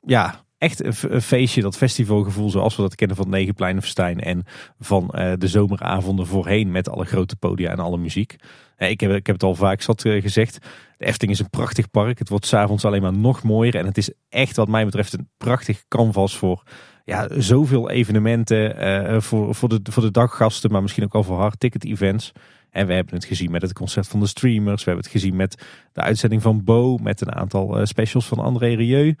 [0.00, 4.44] ja, echt een, feestje, dat festivalgevoel zoals we dat kennen van Negenpleinenfestijn en
[4.78, 5.06] van
[5.38, 8.36] de zomeravonden voorheen met alle grote podia en alle muziek.
[8.76, 10.58] Ik, heb, ik heb het al vaak zat gezegd,
[10.98, 12.18] de Efteling is een prachtig park.
[12.18, 15.28] Het wordt s'avonds alleen maar nog mooier en het is echt wat mij betreft een
[15.36, 16.62] prachtig canvas voor
[17.04, 21.60] ja, zoveel evenementen, voor, voor, de, voor de daggasten, maar misschien ook wel voor hard
[21.60, 22.32] ticket events.
[22.72, 24.84] En we hebben het gezien met het concert van de streamers.
[24.84, 26.98] We hebben het gezien met de uitzending van Bo.
[26.98, 29.16] Met een aantal specials van André Rieu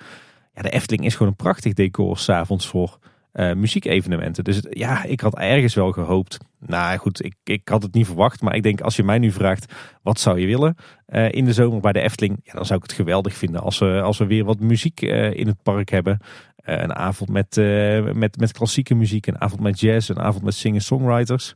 [0.54, 2.98] ja, de Efteling is gewoon een prachtig decor s'avonds voor
[3.32, 4.44] uh, muziekevenementen.
[4.44, 6.38] Dus ja, ik had ergens wel gehoopt.
[6.58, 8.40] Nou goed, ik, ik had het niet verwacht.
[8.40, 9.72] Maar ik denk als je mij nu vraagt,
[10.02, 10.76] wat zou je willen
[11.08, 12.40] uh, in de zomer bij de Efteling?
[12.42, 15.46] Ja, dan zou ik het geweldig vinden als we, als we weer wat muziek in
[15.46, 16.20] het park hebben.
[16.56, 17.56] een avond met,
[18.14, 21.54] met, met klassieke muziek, een avond met jazz, een avond met singer-songwriters.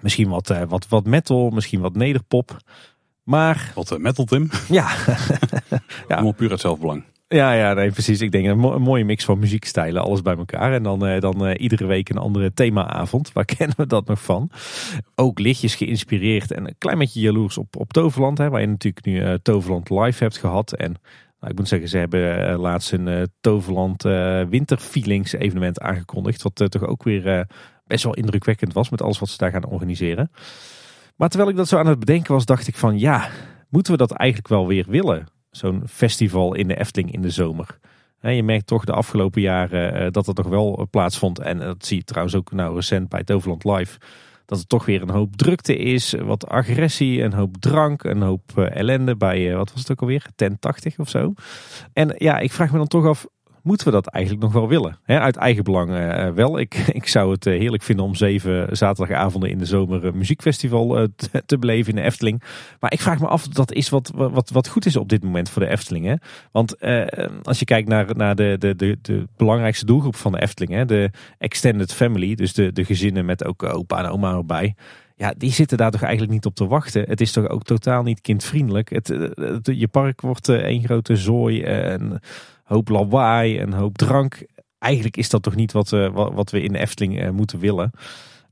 [0.00, 2.56] Misschien wat, wat, wat metal, misschien wat nederpop.
[3.22, 3.72] Maar...
[3.74, 4.50] Wat metal, Tim?
[4.68, 4.88] Ja.
[6.08, 6.14] ja.
[6.14, 7.04] Allemaal puur uit zelfbelang.
[7.28, 8.20] Ja, ja, nee, precies.
[8.20, 10.72] Ik denk een, mooie mix van muziekstijlen, alles bij elkaar.
[10.72, 13.32] En dan, eh, dan uh, iedere week een andere themaavond.
[13.32, 14.50] Waar kennen we dat nog van?
[15.14, 18.38] Ook lichtjes geïnspireerd en een klein beetje jaloers op, op Toverland.
[18.38, 20.72] Hè, waar je natuurlijk nu uh, Toverland live hebt gehad.
[20.72, 20.94] En
[21.40, 24.02] nou, ik moet zeggen, ze hebben laatst een Toverland
[24.48, 26.42] Winterfeelings evenement aangekondigd.
[26.42, 27.46] Wat toch ook weer
[27.86, 30.30] best wel indrukwekkend was met alles wat ze daar gaan organiseren.
[31.16, 33.28] Maar terwijl ik dat zo aan het bedenken was, dacht ik van ja,
[33.68, 35.28] moeten we dat eigenlijk wel weer willen?
[35.56, 37.78] zo'n festival in de Efteling in de zomer.
[38.20, 41.38] je merkt toch de afgelopen jaren eh, dat het nog wel eh, plaatsvond.
[41.38, 43.98] En dat zie je trouwens ook nou recent bij Toverland Live.
[44.46, 46.12] Dat er toch weer een hoop drukte is.
[46.12, 50.26] Wat agressie, een hoop drank, een hoop eh, ellende bij, wat was het ook alweer?
[50.36, 51.32] 1080 of zo.
[51.92, 53.26] En ja, ik vraag me dan toch af,
[53.66, 54.98] moeten we dat eigenlijk nog wel willen?
[55.06, 56.58] uit eigen belang uh, wel.
[56.58, 61.08] Ik, ik zou het uh, heerlijk vinden om zeven zaterdagavonden in de zomer een muziekfestival
[61.46, 62.42] te, beleven in de Efteling.
[62.80, 65.50] Maar ik vraag me af dat is wat, wat, wat goed is op dit moment
[65.50, 66.04] voor de Efteling.
[66.06, 66.14] Hè?
[66.52, 66.80] Want
[67.42, 70.84] als je kijkt naar, naar de, de, de, de belangrijkste doelgroep van de Efteling, hè?
[70.84, 74.74] de extended family, dus de, de gezinnen met ook opa en oma erbij.
[75.16, 77.08] Ja, die zitten daar toch eigenlijk niet op te wachten.
[77.08, 78.90] Het is toch ook totaal niet kindvriendelijk.
[78.90, 79.06] Het,
[79.62, 81.62] je park wordt één grote zooi.
[81.62, 82.20] En
[82.66, 84.46] hoop lawaai, en hoop drank.
[84.78, 87.90] Eigenlijk is dat toch niet wat, uh, wat we in de Efteling uh, moeten willen.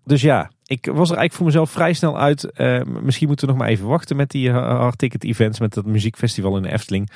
[0.05, 2.51] Dus ja, ik was er eigenlijk voor mezelf vrij snel uit.
[2.57, 5.87] Uh, misschien moeten we nog maar even wachten met die hard ticket events, met het
[5.87, 7.11] muziekfestival in de Efteling.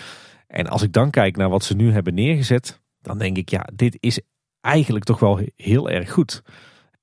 [0.46, 3.66] En als ik dan kijk naar wat ze nu hebben neergezet, dan denk ik, ja,
[3.74, 4.20] dit is
[4.60, 6.42] eigenlijk toch wel heel erg goed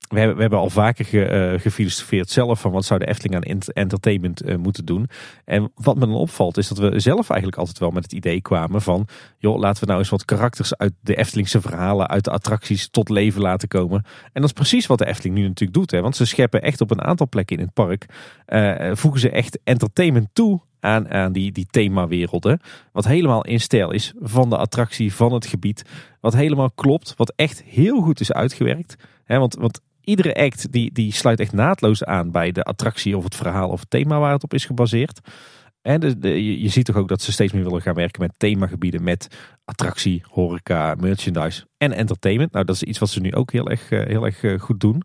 [0.07, 3.35] we hebben, we hebben al vaker ge, uh, gefilosofeerd zelf van wat zou de Efteling
[3.35, 5.09] aan entertainment uh, moeten doen.
[5.45, 8.41] En wat me dan opvalt is dat we zelf eigenlijk altijd wel met het idee
[8.41, 12.31] kwamen van, joh, laten we nou eens wat karakters uit de Eftelingse verhalen, uit de
[12.31, 14.03] attracties tot leven laten komen.
[14.23, 16.81] En dat is precies wat de Efteling nu natuurlijk doet, hè, want ze scheppen echt
[16.81, 18.05] op een aantal plekken in het park,
[18.47, 22.59] uh, voegen ze echt entertainment toe aan, aan die, die themawerelden.
[22.91, 25.85] Wat helemaal in stijl is van de attractie, van het gebied.
[26.21, 28.95] Wat helemaal klopt, wat echt heel goed is uitgewerkt.
[29.23, 33.23] He, want, want iedere act die, die sluit echt naadloos aan bij de attractie of
[33.23, 35.19] het verhaal of het thema waar het op is gebaseerd.
[35.81, 39.03] En de, je, ziet toch ook dat ze steeds meer willen gaan werken met themagebieden,
[39.03, 39.27] met
[39.65, 42.51] attractie, horeca, merchandise en entertainment.
[42.51, 44.79] Nou, dat is iets wat ze nu ook heel erg, eh, heel erg eh, goed
[44.79, 45.03] doen.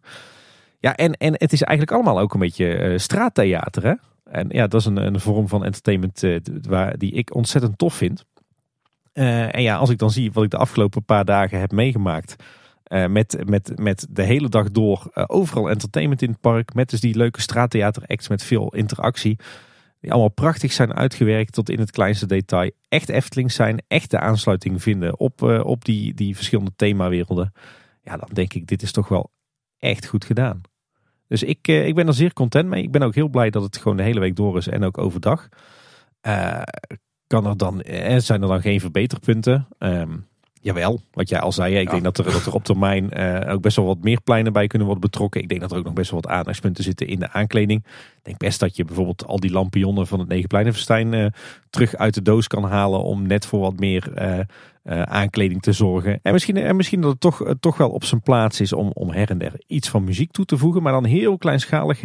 [0.79, 3.83] Ja, en, en het is eigenlijk allemaal ook een beetje uh, straattheater.
[3.83, 3.95] Hè?
[4.25, 6.23] En ja, dat is een, een vorm van entertainment
[6.69, 8.25] waar, die ik ontzettend tof vind.
[9.13, 12.37] en ja, als ik dan zie wat ik de afgelopen paar dagen heb meegemaakt
[12.91, 16.75] uh, met, met, met de hele dag door uh, overal entertainment in het park.
[16.75, 19.39] Met dus die leuke straattheateracts met veel interactie.
[20.01, 22.71] Die allemaal prachtig zijn uitgewerkt tot in het kleinste detail.
[22.89, 27.53] Echt Efteling zijn, echt de aansluiting vinden op, uh, op die, die verschillende themawerelden.
[28.03, 29.31] Ja, dan denk ik, dit is toch wel
[29.79, 30.61] echt goed gedaan.
[31.27, 32.83] Dus ik, ik ben er zeer content mee.
[32.83, 34.99] Ik ben ook heel blij dat het gewoon de hele week door is en ook
[34.99, 35.49] overdag.
[37.27, 37.83] kan er dan,
[38.17, 39.69] zijn er dan geen verbeterpunten?
[39.79, 40.29] Um,
[40.63, 41.79] Jawel, wat jij al zei.
[41.79, 44.53] Ik denk dat er, dat er op termijn uh, ook best wel wat meer pleinen
[44.53, 45.41] bij kunnen worden betrokken.
[45.41, 47.85] Ik denk dat er ook nog best wel wat aandachtspunten zitten in de aankleding.
[47.85, 51.27] Ik denk best dat je bijvoorbeeld al die lampionnen van het Negenpleinenfestijn uh,
[51.71, 53.03] terug uit de doos kan halen.
[53.03, 54.13] Om net voor wat meer
[54.85, 56.21] uh, aankleding te zorgen.
[56.23, 59.11] En misschien, en misschien dat het toch, toch wel op zijn plaats is om, om
[59.11, 60.83] her en der iets van muziek toe te voegen.
[60.83, 62.01] Maar dan heel kleinschalig.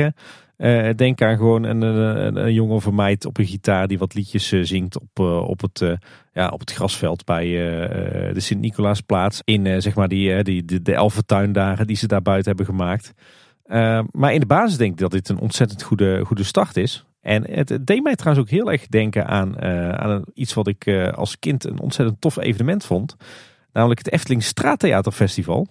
[0.57, 3.97] Uh, denk aan gewoon een, een, een, jongen of een meid op een gitaar die
[3.97, 5.97] wat liedjes zingt op, op, het,
[6.33, 7.45] ja, op het grasveld bij
[8.33, 9.41] de Sint-Nicolaasplaats.
[9.43, 13.13] In zeg maar die, die, de, de die ze daar buiten hebben gemaakt.
[14.11, 17.05] maar in de basis denk ik dat dit een ontzettend goede, goede start is.
[17.21, 19.61] En het, deed mij trouwens ook heel erg denken aan,
[19.99, 23.15] aan iets wat ik als kind een ontzettend tof evenement vond.
[23.73, 25.67] Namelijk het Efteling Straattheaterfestival.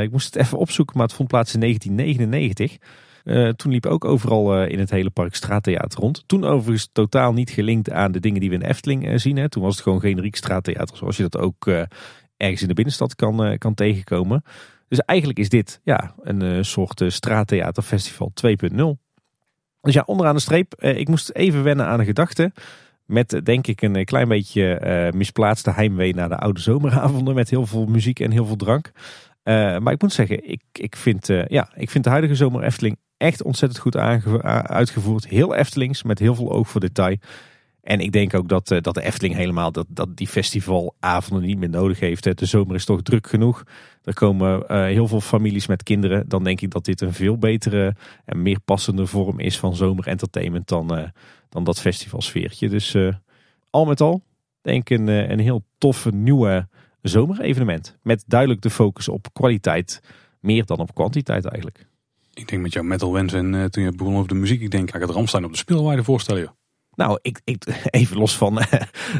[0.00, 2.78] Ik moest het even opzoeken, maar het vond plaats in 1999.
[3.24, 6.22] Eh, toen liep ook overal uh, in het hele park straattheater rond.
[6.26, 9.36] Toen overigens totaal niet gelinkt aan de dingen die we in Efteling zien.
[9.36, 9.48] Hè.
[9.48, 11.66] Toen was het gewoon generiek straattheater, zoals je dat ook
[12.36, 14.42] ergens in de binnenstad kan, kan tegenkomen.
[14.88, 18.76] Dus eigenlijk is dit ja, een soort straattheaterfestival 2.0.
[19.80, 22.52] Dus ja, onderaan de streep, ik moest even wennen aan de gedachte.
[23.04, 27.34] Met denk ik een klein beetje misplaatste heimwee naar de oude zomeravonden.
[27.34, 28.90] Met heel veel muziek en heel veel drank.
[29.82, 33.42] Maar ik moet zeggen, ik, ik, vind, ja, ik vind de huidige zomer Efteling echt
[33.42, 33.96] ontzettend goed
[34.66, 35.28] uitgevoerd.
[35.28, 37.16] Heel Eftelings, met heel veel oog voor detail.
[37.82, 41.68] En ik denk ook dat, dat de Efteling helemaal dat, dat die festivalavonden niet meer
[41.68, 42.38] nodig heeft.
[42.38, 43.62] De zomer is toch druk genoeg.
[44.04, 46.28] Er komen heel veel families met kinderen.
[46.28, 47.94] Dan denk ik dat dit een veel betere
[48.24, 51.12] en meer passende vorm is van zomerentertainment dan
[51.48, 52.68] dan dat festivalsfeertje.
[52.68, 52.96] Dus
[53.70, 54.22] al met al
[54.62, 56.68] denk ik een, eh, een heel toffe nieuwe
[57.02, 57.98] zomerevenement.
[58.02, 60.02] Met duidelijk de focus op kwaliteit,
[60.40, 61.86] meer dan op kwantiteit eigenlijk.
[62.34, 64.70] Ik denk met jouw metal wens en uh, toen je begon over de muziek, ik
[64.70, 66.42] denk ik ga het Ramstein op de speelwaarde voorstellen.
[66.42, 66.50] Joh.
[66.94, 68.58] Nou, ik, ik, even los van,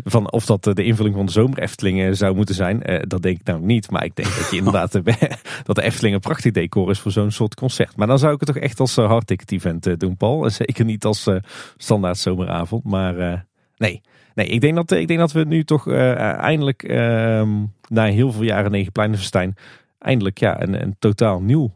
[0.05, 2.83] van of dat de invulling van de zomer Eftelingen zou moeten zijn.
[2.83, 3.91] Eh, dat denk ik nou niet.
[3.91, 4.93] Maar ik denk dat je inderdaad
[5.67, 7.97] dat de Efteling een prachtig decor is voor zo'n soort concert.
[7.97, 10.51] Maar dan zou ik het toch echt als hardticket event doen, Paul.
[10.51, 11.29] Zeker niet als
[11.77, 12.85] standaard zomeravond.
[12.85, 13.47] Maar
[13.77, 14.03] nee.
[14.35, 17.49] Nee, ik denk dat, ik denk dat we nu toch eindelijk ehm,
[17.89, 19.57] na heel veel jaren negen Pleinenfestijn
[19.99, 21.75] eindelijk ja, een, een totaal nieuw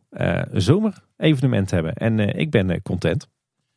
[1.17, 1.95] zomerevenement hebben.
[1.95, 3.29] En ik ben content.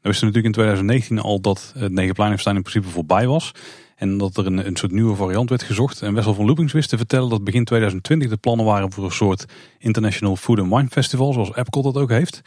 [0.02, 3.52] We wisten natuurlijk in 2019 al dat het Negenpleinenfestijn in principe voorbij was.
[3.96, 6.02] En dat er een, een soort nieuwe variant werd gezocht.
[6.02, 9.12] En Wessel van Loopings wist te vertellen dat begin 2020 de plannen waren voor een
[9.12, 9.46] soort
[9.78, 11.34] International Food and Wine Festival.
[11.34, 12.42] Zoals Epcot dat ook heeft.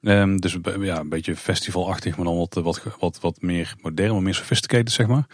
[0.00, 4.22] Um, dus ja, een beetje festivalachtig, maar dan wat, wat, wat, wat meer modern, wat
[4.22, 5.26] meer sophisticated zeg maar.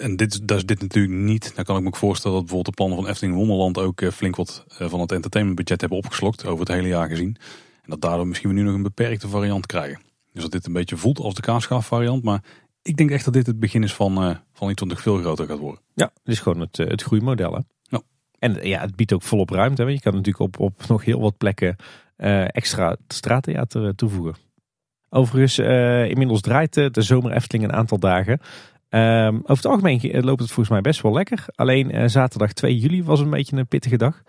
[0.00, 1.52] En dit, is dit natuurlijk niet.
[1.54, 4.10] Dan kan ik me ook voorstellen dat bijvoorbeeld de plannen van Efteling Wonderland ook eh,
[4.10, 7.36] flink wat eh, van het entertainmentbudget hebben opgeslokt over het hele jaar gezien.
[7.84, 10.00] En dat daardoor misschien we nu nog een beperkte variant krijgen.
[10.32, 12.22] Dus dat dit een beetje voelt als de kaasschaaf variant.
[12.22, 12.42] Maar
[12.82, 15.16] ik denk echt dat dit het begin is van, uh, van iets wat nog veel
[15.16, 15.80] groter gaat worden.
[15.94, 17.52] Ja, het is gewoon het, uh, het groeimodel.
[17.52, 17.60] Hè?
[17.82, 18.02] Ja.
[18.38, 19.82] En ja, het biedt ook volop ruimte.
[19.82, 19.88] Hè?
[19.88, 21.76] Je kan natuurlijk op, op nog heel wat plekken
[22.16, 24.34] uh, extra straattheater toevoegen.
[25.08, 25.58] Overigens,
[26.08, 28.40] inmiddels draait de zomer Efteling een aantal dagen.
[28.90, 31.44] Um, over het algemeen loopt het volgens mij best wel lekker.
[31.54, 34.22] Alleen zaterdag 2 juli was een beetje een pittige dag.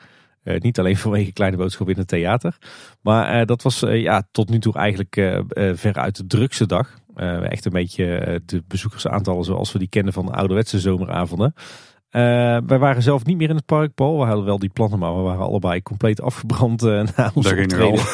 [0.46, 2.58] Uh, niet alleen vanwege Kleine Boodschap in het theater.
[3.02, 5.44] Maar uh, dat was uh, ja, tot nu toe eigenlijk
[5.74, 7.00] veruit de drukste dag.
[7.44, 11.54] echt een beetje de bezoekersaantallen zoals we die kennen van de ouderwetse zomeravonden.
[12.66, 14.20] wij waren zelf niet meer in het park, Paul.
[14.20, 18.06] We hadden wel die plannen, maar we waren allebei compleet afgebrand na ons optreden.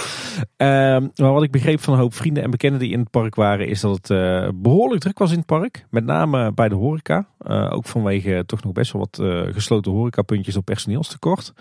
[0.58, 3.36] Ehm, maar wat ik begreep van een hoop vrienden en bekenden die in het park
[3.36, 5.86] waren, is dat het behoorlijk druk was in het park.
[5.90, 7.28] Met name bij de horeca.
[7.70, 9.20] ook vanwege toch nog best wel wat
[9.54, 11.54] gesloten horecapuntjes op personeelstekort.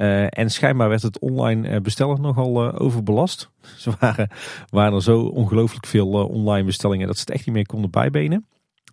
[0.00, 3.50] Uh, en schijnbaar werd het online eh, bestellen nogal uh, overbelast.
[3.76, 4.30] Ze waren,
[4.70, 8.46] waren er zo ongelooflijk veel online bestellingen dat ze het echt niet meer konden bijbenen.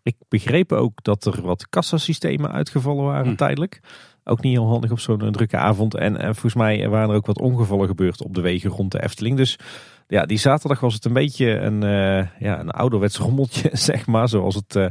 [0.03, 3.35] Ik begreep ook dat er wat kassasystemen uitgevallen waren hm.
[3.35, 3.79] tijdelijk.
[4.23, 5.95] Ook niet heel handig op zo'n drukke avond.
[5.95, 9.03] En, en volgens mij waren er ook wat ongevallen gebeurd op de wegen rond de
[9.03, 9.37] Efteling.
[9.37, 9.59] Dus
[10.07, 14.29] ja, die zaterdag was het een beetje een, uh, ja, een ouderwets rommeltje, zeg maar.
[14.29, 14.85] Zoals het uh,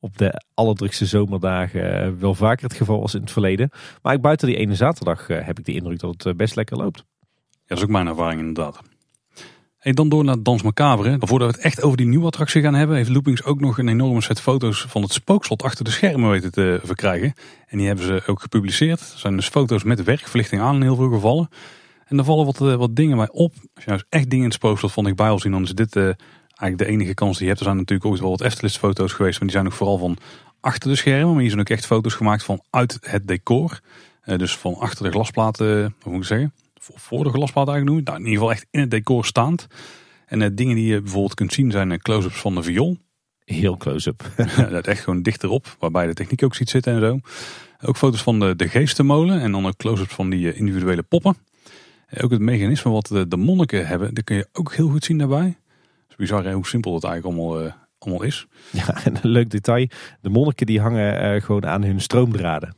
[0.00, 3.70] op de allerdrukste zomerdagen uh, wel vaker het geval was in het verleden.
[4.02, 7.04] Maar buiten die ene zaterdag heb ik de indruk dat het best lekker loopt.
[7.18, 7.28] Ja,
[7.66, 8.80] dat is ook mijn ervaring inderdaad.
[9.82, 11.16] En dan door naar Dans Macabre.
[11.20, 13.88] Voordat we het echt over die nieuwe attractie gaan hebben, heeft Loopings ook nog een
[13.88, 17.34] enorme set foto's van het spookslot achter de schermen weten te verkrijgen.
[17.66, 18.98] En die hebben ze ook gepubliceerd.
[18.98, 21.48] Dat zijn dus foto's met werkverlichting aan in heel veel gevallen.
[22.12, 23.54] En er vallen wat, eh, wat dingen bij op.
[23.74, 25.74] Als je nou echt dingen in het spookslot vond ik bij al zien, dan is
[25.74, 27.58] dit uh, eigenlijk de enige kans die je hebt.
[27.58, 30.16] Er zijn natuurlijk ook wel wat Eftelis foto's geweest, maar die zijn ook vooral van
[30.60, 31.30] achter de schermen.
[31.30, 33.80] Maar hier zijn ook echt foto's gemaakt van uit het decor.
[34.24, 36.52] Uh, dus van achter de glasplaten, hoe moet ik zeggen?
[36.80, 38.04] Voor de glasplaten eigenlijk noemen.
[38.04, 39.66] Nou, in ieder geval echt in het decor staand.
[40.26, 42.96] En uh, dingen die je bijvoorbeeld kunt zien zijn close-ups van de viool.
[43.44, 44.30] Heel close-up.
[44.70, 47.18] dat echt gewoon dichterop, waarbij de techniek ook ziet zitten en zo.
[47.88, 51.36] Ook foto's van de, de geestenmolen en dan ook close-ups van die individuele poppen.
[52.20, 55.18] Ook het mechanisme wat de, de monniken hebben, dat kun je ook heel goed zien
[55.18, 55.46] daarbij.
[55.46, 58.46] Het is bizar hoe simpel het eigenlijk allemaal, uh, allemaal is.
[58.70, 59.86] Ja, en een leuk detail.
[60.20, 62.74] De monniken die hangen uh, gewoon aan hun stroomdraden.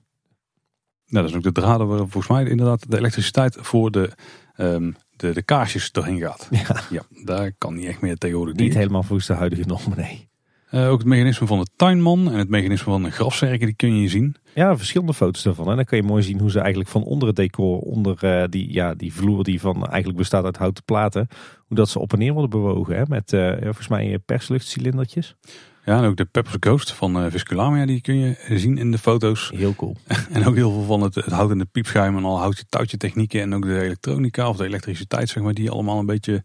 [1.06, 4.10] Nou, dat is ook de draden waar volgens mij inderdaad de elektriciteit voor de,
[4.56, 6.48] um, de, de kaarsjes doorheen gaat.
[6.50, 6.82] Ja.
[6.90, 8.54] Ja, daar kan niet echt meer tegenwoordig.
[8.54, 10.28] Niet helemaal volgens de huidige normen, nee.
[10.74, 14.00] Eh, ook het mechanisme van de tuinman en het mechanisme van de grafzerken, die kun
[14.00, 14.36] je zien.
[14.54, 15.70] Ja, verschillende foto's daarvan.
[15.70, 18.44] En dan kan je mooi zien hoe ze eigenlijk van onder het decor, onder eh,
[18.48, 21.28] die, ja, die vloer die van eigenlijk bestaat uit houten platen,
[21.66, 22.96] hoe dat ze op en neer worden bewogen.
[22.96, 23.02] Hè?
[23.08, 25.36] Met eh, volgens mij persluchtcilindertjes.
[25.84, 29.50] Ja, en ook de Pepper's Ghost van Visculamia, die kun je zien in de foto's.
[29.54, 29.96] Heel cool.
[30.32, 33.40] En ook heel veel van het, het houtende piepschuim en al houtje touwtje technieken.
[33.40, 36.42] En ook de elektronica of de elektriciteit, zeg maar, die allemaal een beetje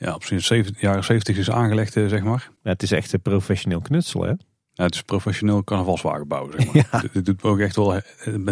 [0.00, 2.50] ja, op zijn 70, jaren 70 is aangelegd, eh, zeg maar.
[2.62, 4.32] Ja, het is echt een professioneel knutsel, hè?
[4.72, 6.86] Ja, het is professioneel carnavalswagen bouwen, zeg maar.
[6.92, 7.02] Ja.
[7.12, 8.02] Dit, doet me ook echt wel eh,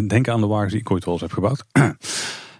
[0.09, 1.65] denken aan de wagens die ik ooit wel eens heb gebouwd.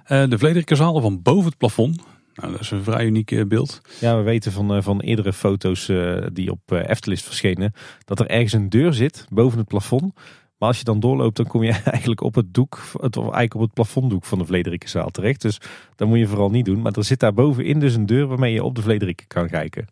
[0.09, 2.03] Eh, de Vlederikke zaal van boven het plafond.
[2.35, 3.81] Nou, dat is een vrij uniek beeld.
[4.01, 5.91] Ja, we weten van, van eerdere foto's
[6.33, 7.73] die op Eftelist verschenen,
[8.05, 10.15] dat er ergens een deur zit boven het plafond.
[10.59, 13.61] Maar als je dan doorloopt, dan kom je eigenlijk op het doek, of eigenlijk op
[13.61, 15.41] het plafonddoek van de Vlederikenzaal terecht.
[15.41, 15.61] Dus
[15.97, 16.81] dat moet je vooral niet doen.
[16.81, 19.87] Maar er zit daar bovenin dus een deur waarmee je op de Vlederikke kan kijken.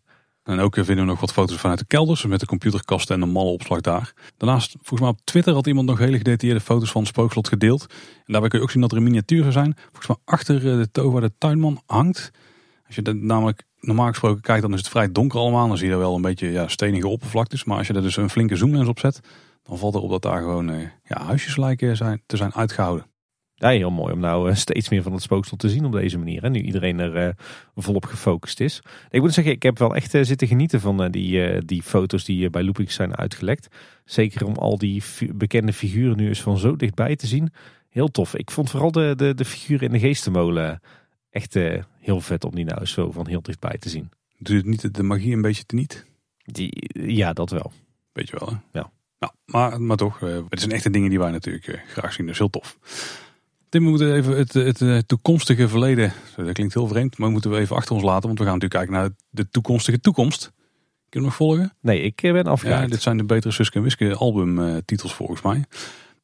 [0.47, 3.21] En ook eh, vinden we nog wat foto's vanuit de kelders met de computerkasten en
[3.21, 4.13] de malle opslag daar.
[4.37, 7.85] Daarnaast, volgens mij op Twitter had iemand nog hele gedetailleerde foto's van het spookslot gedeeld.
[8.25, 9.75] En daarbij kun je ook zien dat er een miniatuur zijn.
[9.81, 12.31] Volgens mij achter eh, de toog waar de tuinman hangt.
[12.85, 15.67] Als je dat namelijk normaal gesproken kijkt, dan is het vrij donker allemaal.
[15.67, 17.63] Dan zie je er wel een beetje ja, stenige oppervlaktes.
[17.63, 19.19] Maar als je er dus een flinke zoomlens op zet,
[19.67, 23.05] dan valt erop dat daar gewoon eh, ja, huisjes lijken zijn, te zijn uitgehouden.
[23.59, 26.17] Ja, heel mooi om nou eh, steeds meer van het spookslot te zien op deze
[26.17, 26.41] manier.
[26.41, 27.33] Hè, nu iedereen er eh,
[27.75, 28.81] volop gefocust is.
[29.09, 32.49] Ik moet zeggen, ik heb wel echt zitten genieten van die, eh, die foto's die
[32.49, 33.67] bij Loopings zijn uitgelekt.
[34.05, 37.51] Zeker om al die fi- bekende figuren nu eens van zo dichtbij te zien.
[37.89, 38.35] Heel tof.
[38.35, 40.81] Ik vond vooral de, de, de figuren in de geestenmolen
[41.29, 44.09] echt eh, heel vet om die nou eens zo van heel dichtbij te zien.
[44.37, 46.05] Doet het niet de magie een beetje teniet?
[46.43, 47.71] Die, ja, dat wel.
[48.11, 48.79] Weet je wel, hè?
[48.79, 48.91] Ja.
[49.19, 52.25] Nou, maar, maar toch, eh, het zijn echte dingen die wij natuurlijk eh, graag zien.
[52.25, 52.77] Dus heel tof.
[53.69, 57.51] Tim, we moeten even het, het, eh, toekomstige verleden, dat klinkt heel vreemd, maar moeten
[57.51, 58.27] we even achter ons laten.
[58.27, 60.51] Want we gaan natuurlijk kijken naar de toekomstige toekomst.
[61.09, 61.73] Kun je nog volgen?
[61.81, 62.91] Nee, ik ben Ja, afgehaakt.
[62.91, 65.63] dit zijn de Betere Suske en Wiske albumtitels volgens mij.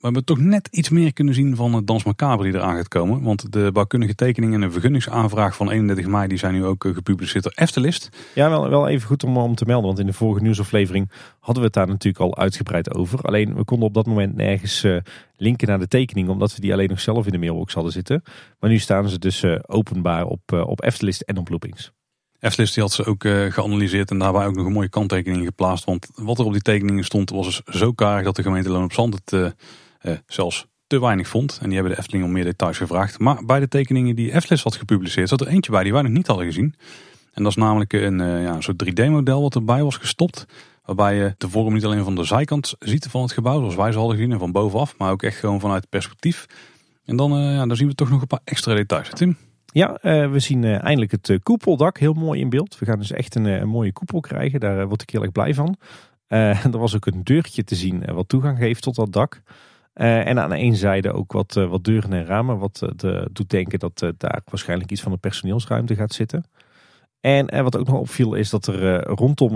[0.03, 2.87] We hebben toch net iets meer kunnen zien van het Dans Macabre die eraan gaat
[2.87, 3.21] komen.
[3.21, 6.93] Want de bouwkundige tekeningen en een vergunningsaanvraag van 31 mei die zijn nu ook eh,
[6.93, 8.09] gepubliceerd door Eftelist.
[8.35, 9.85] Ja, wel, wel even goed om, om te melden.
[9.85, 13.19] Want in de vorige nieuwsaflevering hadden we het daar natuurlijk al uitgebreid over.
[13.19, 14.97] Alleen we konden op dat moment nergens eh,
[15.35, 16.29] linken naar de tekening.
[16.29, 18.23] Omdat we die alleen nog zelf in de mailbox hadden zitten.
[18.59, 21.91] Maar nu staan ze dus eh, openbaar op, op Eftelist en op Loopings.
[22.39, 23.23] Eftelist die had ze ook
[23.53, 25.85] geanalyseerd en daarbij ook nog een mooie kanttekening geplaatst.
[25.85, 28.83] Want wat er op die tekeningen stond was dus zo karig dat de gemeente Loon
[28.83, 29.53] op Zand het
[30.03, 31.57] eh, zelfs te weinig vond.
[31.61, 33.19] En die hebben de Efteling om meer details gevraagd.
[33.19, 36.11] Maar bij de tekeningen die Eftelist had gepubliceerd zat er eentje bij die wij nog
[36.11, 36.75] niet hadden gezien.
[37.33, 40.45] En dat is namelijk een, eh, ja, soort 3D-model wat erbij was gestopt.
[40.83, 43.91] Waarbij je de vorm niet alleen van de zijkant ziet van het gebouw, zoals wij
[43.91, 46.45] ze hadden gezien, en van bovenaf, maar ook echt gewoon vanuit perspectief.
[47.05, 49.09] En dan, eh, ja, dan zien we toch nog een paar extra details.
[49.09, 49.37] Tim?
[49.65, 52.79] Ja, eh, we zien eindelijk het koepeldak heel mooi in beeld.
[52.79, 54.59] We gaan dus echt een, een mooie koepel krijgen.
[54.59, 55.75] Daar word ik heel erg blij van.
[56.33, 59.41] Er was ook een deurtje te zien wat toegang geeft tot dat dak.
[59.93, 62.57] Eh, en aan één zijde ook wat, eh, wat deuren en ramen.
[62.57, 66.43] Wat eh, de, doet denken dat daar waarschijnlijk iets van een personeelsruimte gaat zitten.
[67.19, 69.51] En wat ook nog opviel is dat er rondom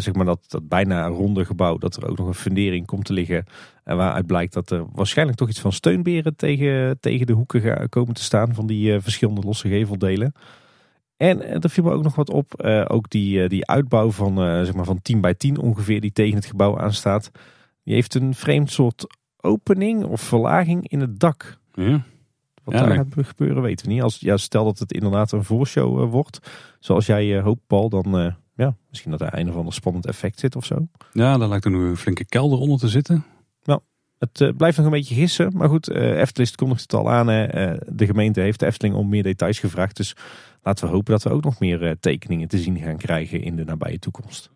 [0.00, 1.78] zeg maar dat, dat bijna ronde gebouw...
[1.78, 3.44] dat er ook nog een fundering komt te liggen.
[3.84, 7.88] En waaruit blijkt dat er waarschijnlijk toch iets van steunberen tegen, tegen de hoeken gaan
[7.88, 8.54] komen te staan...
[8.54, 10.32] van die verschillende losse geveldelen.
[11.16, 12.62] En er viel me ook nog wat op.
[12.88, 16.46] ook die, die uitbouw van, zeg maar van 10 bij 10 ongeveer die tegen het
[16.46, 17.30] gebouw aanstaat.
[17.84, 19.06] Die heeft een vreemd soort
[19.42, 21.58] opening of verlaging in het dak.
[21.74, 22.02] Ja.
[22.64, 24.02] Wat Ja, daar gaat gebeuren weten we niet.
[24.02, 26.38] Als, ja, stel dat het inderdaad een voorshow eh, wordt.
[26.78, 27.88] Zoals jij eh, hoopt Paul.
[27.88, 30.88] Dan eh, ja, misschien dat er een of ander spannend effect zit of zo.
[31.12, 33.24] Ja, daar lijkt er nu een flinke kelder onder te zitten.
[34.18, 35.50] Het eh, blijft nog een beetje gissen.
[35.54, 37.26] Maar goed, Eftelist kondigt het al aan.
[37.26, 39.96] de gemeente heeft de Efteling om meer details gevraagd.
[39.96, 40.16] Dus
[40.62, 43.64] laten we hopen dat we ook nog meer tekeningen te zien gaan krijgen in de
[43.64, 44.50] nabije toekomst.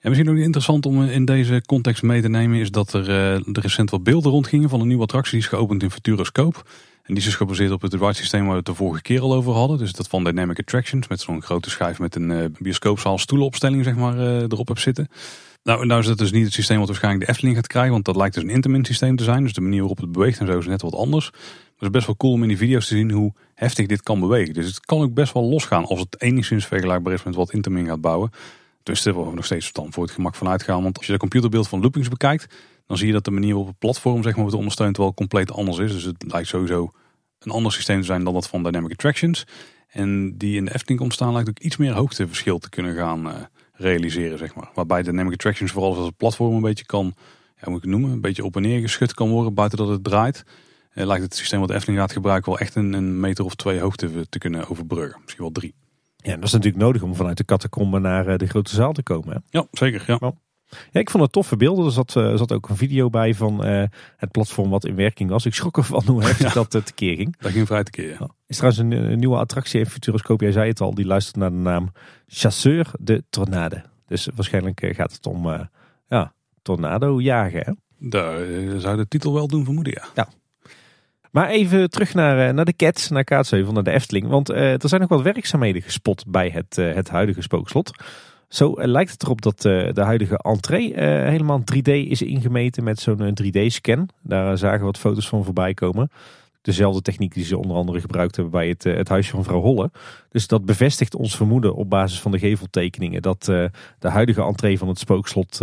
[0.00, 3.34] Ja, misschien ook interessant om in deze context mee te nemen is dat er, eh,
[3.34, 6.58] er recent wat beelden rondgingen van een nieuwe attractie die is geopend in Futuroscope.
[7.08, 9.20] En die is dus gebaseerd op het ride systeem waar we het de vorige keer
[9.20, 9.78] al over hadden.
[9.78, 13.94] Dus dat van Dynamic Attractions met zo'n grote schijf met een eh, bioscoopzaal stoelenopstelling zeg
[13.94, 15.08] maar eh, erop heb zitten.
[15.62, 18.04] Nou, nou is dat dus niet het systeem wat waarschijnlijk de Efteling gaat krijgen, want
[18.04, 19.42] dat lijkt dus een Intamin systeem te zijn.
[19.42, 21.30] Dus de manier waarop het beweegt en zo is net wat anders.
[21.30, 21.40] Maar
[21.76, 24.20] het is best wel cool om in die video's te zien hoe heftig dit kan
[24.20, 24.54] bewegen.
[24.54, 27.86] Dus het kan ook best wel losgaan als het enigszins vergelijkbaar is met wat Intamin
[27.86, 28.30] gaat bouwen.
[28.88, 30.82] Dus daar we nog steeds dan voor het gemak van uitgaan.
[30.82, 32.54] Want als je de computerbeeld van Loopings bekijkt,
[32.86, 35.52] dan zie je dat de manier waarop het platform zeg maar, wordt ondersteund wel compleet
[35.52, 35.92] anders is.
[35.92, 36.90] Dus het lijkt sowieso
[37.38, 39.46] een ander systeem te zijn dan dat van Dynamic Attractions.
[39.88, 43.30] En die in de Efteling komt staan lijkt ook iets meer hoogteverschil te kunnen gaan
[43.30, 43.40] eh,
[43.72, 44.38] realiseren.
[44.38, 44.70] Zeg maar.
[44.74, 47.22] Waarbij Dynamic Attractions vooral als het platform een beetje kan, ja,
[47.60, 49.88] hoe moet ik het noemen, een beetje op en neer geschud kan worden buiten dat
[49.88, 50.44] het draait.
[50.92, 53.80] eh, lijkt het systeem wat Efteling gaat gebruiken wel echt een, een meter of twee
[53.80, 55.20] hoogte te kunnen overbruggen.
[55.22, 55.74] Misschien wel drie.
[56.28, 59.02] Ja, dat is natuurlijk nodig om vanuit de catacombe naar eh, de grote zaal te
[59.02, 59.34] komen.
[59.34, 59.58] Hè?
[59.58, 60.04] Ja, zeker.
[60.06, 60.32] Ja.
[60.90, 61.84] Ja, ik vond het toffe beelden.
[61.84, 63.64] Er zat, er zat ook een video bij van
[64.16, 65.46] het platform wat in werking was.
[65.46, 67.36] Ik schrok ervan hoe heftig dat uh, tekeer ging.
[67.38, 68.28] Dat ging vrij tekeer, ja.
[68.46, 70.44] Is trouwens een, nieuwe attractie in Futuroscope.
[70.44, 71.92] Jij zei het al, die luistert naar de naam
[72.26, 73.82] Chasseur de Tornade.
[74.06, 75.68] Dus waarschijnlijk gaat het om
[76.08, 77.62] ja, tornado jagen.
[77.64, 77.72] Hè?
[78.08, 78.46] Daar
[78.80, 80.08] zou de titel wel doen vermoeden, ja.
[80.14, 80.28] Ja,
[81.30, 84.28] maar even terug naar, naar de Cats, naar Kaatsheuvel, naar de Efteling.
[84.28, 87.90] Want er zijn nog wat werkzaamheden gespot bij het, het huidige spookslot.
[88.48, 94.08] Zo lijkt het erop dat de huidige entree helemaal 3D is ingemeten met zo'n 3D-scan.
[94.22, 96.10] Daar zagen wat foto's van voorbij komen.
[96.62, 99.90] Dezelfde techniek die ze onder andere gebruikt hebben bij het, het huisje van vrouw Holle.
[100.28, 104.88] Dus dat bevestigt ons vermoeden op basis van de geveltekeningen dat de huidige entree van
[104.88, 105.58] het spookslot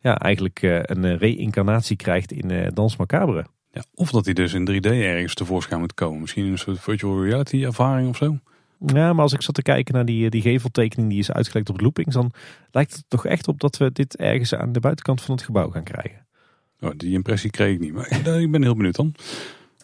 [0.00, 3.44] ja, eigenlijk een reïncarnatie krijgt in Dans Macabre.
[3.78, 6.20] Ja, of dat hij dus in 3D ergens tevoorschijn moet komen.
[6.20, 8.38] Misschien een soort virtual reality ervaring of zo.
[8.86, 11.80] Ja, maar als ik zat te kijken naar die, die geveltekening die is uitgelegd op
[11.80, 12.30] loopings, dan
[12.70, 15.70] lijkt het toch echt op dat we dit ergens aan de buitenkant van het gebouw
[15.70, 16.26] gaan krijgen.
[16.80, 18.10] Oh, die impressie kreeg ik niet, maar
[18.40, 19.14] ik ben heel benieuwd dan.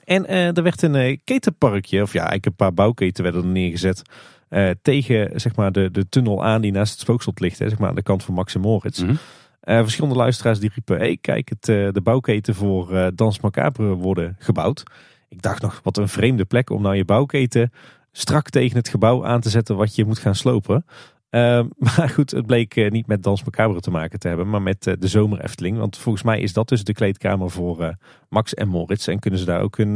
[0.05, 3.49] En uh, er werd een uh, ketenparkje, of ja, eigenlijk een paar bouwketen werden er
[3.49, 4.03] neergezet.
[4.51, 7.79] Uh, tegen zeg maar, de, de tunnel aan die naast het spookslot ligt, hè, zeg
[7.79, 9.01] maar aan de kant van Max en Moritz.
[9.01, 9.19] Mm -hmm.
[9.65, 14.83] Verschillende luisteraars die riepen, hey, kijk, het, de bouwketen voor Dans Macabre worden gebouwd.
[15.29, 17.73] Ik dacht nog, wat een vreemde plek om nou je bouwketen
[18.13, 20.85] strak tegen het gebouw aan te zetten wat je moet gaan slopen.
[21.31, 21.41] Uh,
[21.97, 24.87] maar goed, het bleek uh, niet met Dans Macabre te maken te hebben, maar met
[24.87, 25.79] uh, de Zomer Efteling.
[25.79, 27.97] Want volgens mij is dat dus de kleedkamer voor
[28.29, 29.09] Max en Moritz.
[29.09, 29.95] En kunnen ze daar ook hun,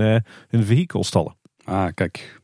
[0.48, 1.36] hun vehikel stallen.
[1.64, 2.40] Ah, kijk.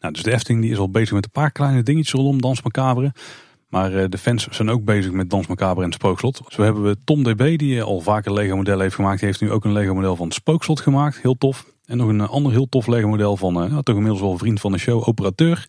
[0.00, 2.62] Nou, dus de Efteling die is al bezig met een paar kleine dingetjes rondom Dans
[2.62, 3.12] Macabre.
[3.68, 6.40] Maar de fans zijn ook bezig met Dans Macabre en het Spookslot.
[6.48, 9.18] Zo hebben we Tom DB, die al vaker Lego modellen heeft gemaakt.
[9.18, 11.22] Die heeft nu ook een Lego model van Spookslot gemaakt.
[11.22, 11.66] Heel tof.
[11.84, 14.60] En nog een ander heel tof Lego model van, uh, toch inmiddels wel een vriend
[14.60, 15.66] van de show, Operateur.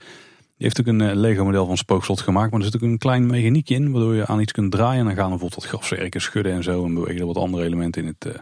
[0.58, 2.52] Die heeft ook een Lego model van Spookslot gemaakt.
[2.52, 5.00] Maar er zit ook een klein mechaniekje in, waardoor je aan iets kunt draaien.
[5.00, 6.86] En dan gaan bijvoorbeeld wat grafzerken schudden en zo.
[6.86, 8.42] En bewegen er wat andere elementen in, het,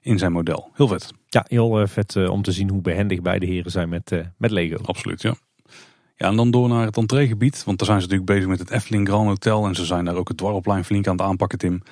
[0.00, 0.70] in zijn model.
[0.74, 1.10] Heel vet.
[1.28, 4.76] Ja, heel vet om te zien hoe behendig beide heren zijn met, met Lego.
[4.84, 5.34] Absoluut, ja.
[6.16, 7.64] Ja, en dan door naar het entreegebied.
[7.64, 9.66] Want daar zijn ze natuurlijk bezig met het Efteling Grand Hotel.
[9.66, 11.82] En ze zijn daar ook het dwarrelplein flink aan het aanpakken, Tim.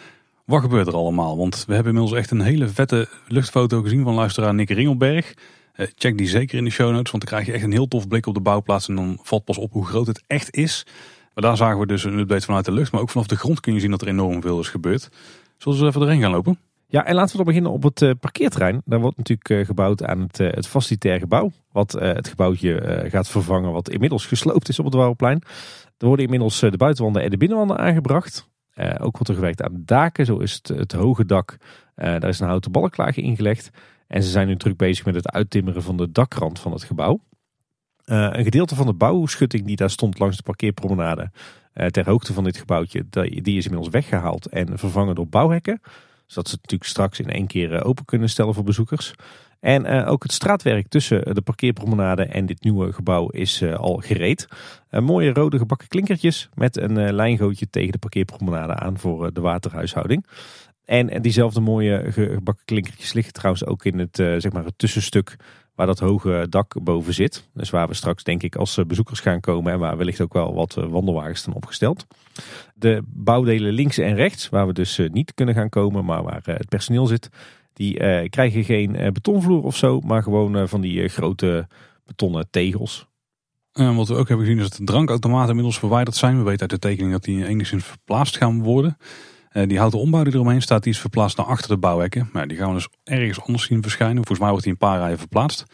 [0.45, 1.37] Wat gebeurt er allemaal?
[1.37, 5.35] Want we hebben inmiddels echt een hele vette luchtfoto gezien van luisteraar Nick Ringelberg.
[5.77, 7.89] Uh, check die zeker in de show notes, want dan krijg je echt een heel
[7.89, 8.89] tof blik op de bouwplaats.
[8.89, 10.87] En dan valt pas op hoe groot het echt is.
[11.35, 12.93] Maar daar zagen we dus een update vanuit de lucht.
[12.93, 15.09] Maar ook vanaf de grond kun je zien dat er enorm veel is gebeurd.
[15.59, 16.59] Zullen we even erheen gaan lopen?
[16.93, 18.83] Ja, en laten we dan beginnen op het uh, parkeerterrein.
[18.85, 21.51] Daar wordt natuurlijk uh, gebouwd aan het, uh, het gebouw.
[21.71, 25.43] Wat het gebouwtje gaat vervangen wat inmiddels gesloopt is op het Wouwplein.
[25.99, 28.49] Er worden inmiddels de buitenwanden en de binnenwanden aangebracht.
[28.77, 30.27] ook wordt er gewerkt aan daken.
[30.27, 31.57] Zo is het, het hoge dak.
[31.95, 33.71] daar is een houten balklage ingelegd.
[34.07, 37.21] En ze zijn nu druk bezig met het uittimmeren van de dakrand van het gebouw.
[38.05, 41.31] een gedeelte van de bouwschutting die daar stond langs de parkeerpromenade
[41.91, 43.05] ter hoogte van dit gebouwtje,
[43.43, 45.81] die is inmiddels weggehaald en vervangen door bouwhekken.
[46.33, 49.15] Zodat ze het natuurlijk straks in één keer open kunnen stellen voor bezoekers.
[49.61, 54.47] En uh, ook het straatwerk tussen de parkeerpromenade en dit nieuwe gebouw is al gereed.
[54.91, 60.27] Mooie rode gebakken klinkertjes met een lijngootje tegen de parkeerpromenade aan voor de waterhuishouding.
[60.85, 65.37] En diezelfde mooie gebakken klinkertjes liggen trouwens ook in het, zeg maar het tussenstuk
[65.75, 67.49] waar dat hoge dak boven zit.
[67.55, 70.55] Dus waar we straks denk ik als bezoekers gaan komen en waar wellicht ook wel
[70.55, 72.07] wat wandelwagens staan opgesteld.
[72.75, 76.69] De bouwdelen links en rechts, waar we dus niet kunnen gaan komen, maar waar het
[76.69, 77.29] personeel zit,
[77.73, 77.95] die
[78.29, 81.69] krijgen geen betonvloer of zo, maar gewoon van die grote
[82.05, 83.07] betonnen tegels.
[83.73, 86.37] En wat we ook hebben gezien is dat de drankautomaten inmiddels verwijderd zijn.
[86.37, 88.97] We weten uit de tekening dat die enigszins verplaatst gaan worden.
[89.55, 92.29] Uh, die houten ombouw die eromheen staat, die is verplaatst naar achter de bouwhekken.
[92.33, 94.17] Maar die gaan we dus ergens anders zien verschijnen.
[94.17, 95.65] Volgens mij wordt die een paar rijen verplaatst.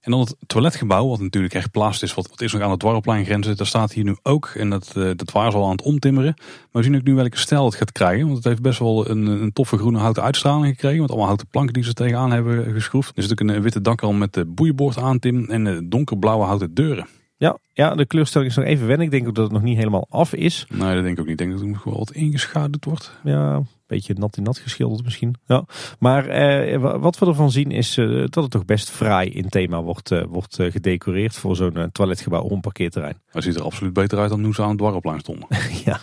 [0.00, 3.24] En dan het toiletgebouw, wat natuurlijk echt plaats is, wat, is nog aan het dwarrelplein
[3.24, 3.56] grenzen.
[3.56, 6.34] Daar staat hier nu ook, en dat, uh, dat waren ze al aan het omtimmeren.
[6.36, 8.24] Maar we zien ook nu welke stijl het gaat krijgen.
[8.24, 11.00] Want het heeft best wel een, een toffe groene houten uitstraling gekregen.
[11.00, 13.12] Met allemaal houten planken die ze tegenaan hebben geschroefd.
[13.14, 17.06] Zit ook een witte dakrand met de boeienboord aantim en donkerblauwe houten deuren.
[17.38, 19.06] Ja, ja, de kleurstelling is nog even wennen.
[19.06, 20.66] Ik denk ook dat het nog niet helemaal af is.
[20.68, 21.40] Nee, dat denk ik ook niet.
[21.40, 23.12] Ik denk dat het nog wel wat ingeschaduwd wordt.
[23.24, 25.34] Ja, een beetje nat in nat geschilderd misschien.
[25.46, 25.64] Ja.
[25.98, 29.82] Maar eh, wat we ervan zien is eh, dat het toch best fraai in thema
[29.82, 33.20] wordt, uh, wordt uh, gedecoreerd voor zo'n toiletgebouw of een parkeerterrein.
[33.30, 35.48] Het ziet er absoluut beter uit dan toen ze aan het dwarrelplein stonden.
[35.84, 36.00] ja.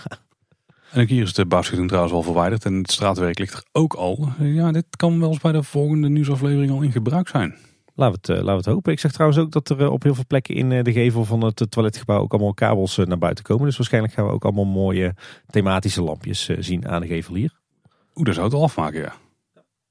[0.92, 3.94] En ook hier is de bouwschutting trouwens al verwijderd en het straatwerk ligt er ook
[3.94, 4.30] al.
[4.40, 7.56] Ja, dit kan wel eens bij de volgende nieuwsaflevering al in gebruik zijn.
[7.96, 8.92] Laten we, het, uh, laten we het hopen.
[8.92, 11.26] Ik zeg trouwens ook dat er uh, op heel veel plekken in uh, de gevel
[11.26, 13.66] van het toiletgebouw ook allemaal kabels naar buiten komen.
[13.66, 15.16] Dus waarschijnlijk gaan we ook allemaal mooie
[15.48, 17.52] thematische lampjes zien aan de gevel hier.
[18.16, 19.14] Oeh, dat zou het al afmaken, ja.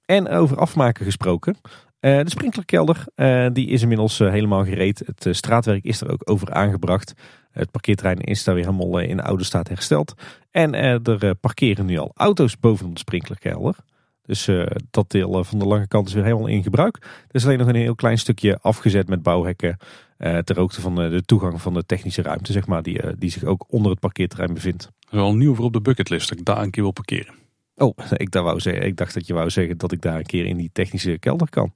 [0.04, 1.56] En over afmaken gesproken.
[2.00, 3.04] de sprinklerkelder
[3.52, 5.02] die is inmiddels helemaal gereed.
[5.06, 7.12] Het straatwerk is er ook over aangebracht.
[7.50, 10.14] Het parkeerterrein is daar weer helemaal in oude staat hersteld.
[10.50, 13.76] En er parkeren nu al auto's bovenop de sprinklerkelder.
[14.22, 14.48] Dus
[14.90, 16.96] dat deel van de lange kant is weer helemaal in gebruik.
[17.28, 19.76] Er is alleen nog een heel klein stukje afgezet met bouwhekken.
[20.16, 23.64] ter hoogte van de toegang van de technische ruimte, zeg maar, die, die zich ook
[23.68, 24.82] onder het parkeerterrein bevindt.
[24.82, 27.34] Dat is al nieuw voor op de bucketlist, dat ik daar een keer wil parkeren.
[27.76, 30.26] Oh, ik, daar wou zeggen, ik dacht dat je wou zeggen dat ik daar een
[30.26, 31.72] keer in die technische kelder kan.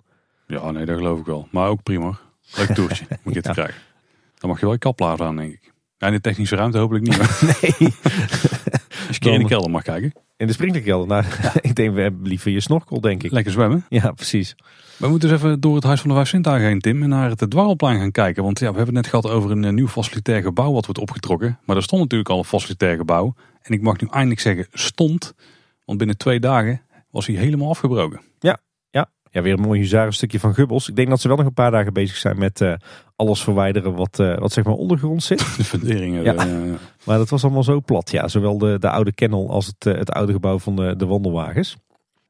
[0.46, 1.48] Ja, nee, dat geloof ik wel.
[1.50, 2.18] Maar ook prima.
[2.56, 3.82] Leuk toertje moet je te krijgen.
[4.34, 5.72] Dan mag je wel je kaplaar aan, denk ik.
[5.98, 7.40] Ja, in de technische ruimte hopelijk niet.
[7.78, 7.94] Nee.
[9.18, 10.24] Als je een keer in de kelder mag kijken.
[10.36, 11.06] In de sprinklerkelder?
[11.06, 11.24] Nou,
[11.60, 13.30] ik denk we hebben liever je snorkel, denk ik.
[13.30, 13.86] Lekker zwemmen.
[13.88, 14.54] Ja, precies.
[14.96, 17.28] We moeten dus even door het Huis van de Vijf Sintuigen heen, Tim, en naar
[17.28, 18.42] het Dwarrelplein gaan kijken.
[18.42, 21.00] Want ja, we hebben het net gehad over een eh, nieuw facilitair gebouw wat wordt
[21.00, 21.58] opgetrokken.
[21.64, 23.34] Maar er stond natuurlijk al een facilitair gebouw.
[23.62, 25.34] En ik mag nu eindelijk zeggen stond,
[25.84, 28.20] want binnen twee dagen was hij helemaal afgebroken.
[28.38, 28.58] Ja,
[29.36, 29.42] ja.
[29.42, 30.88] weer een mooi stukje van Gubbels.
[30.88, 32.74] Ik denk dat ze wel nog een paar dagen bezig zijn met uh,
[33.16, 35.38] alles verwijderen wat, uh, wat zeg maar ondergrond zit.
[35.56, 36.22] De funderingen.
[36.22, 36.34] Ja.
[37.04, 38.10] maar dat was allemaal zo plat.
[38.10, 41.76] Ja, zowel de, de oude kennel als het, het oude gebouw van de, de wandelwagens.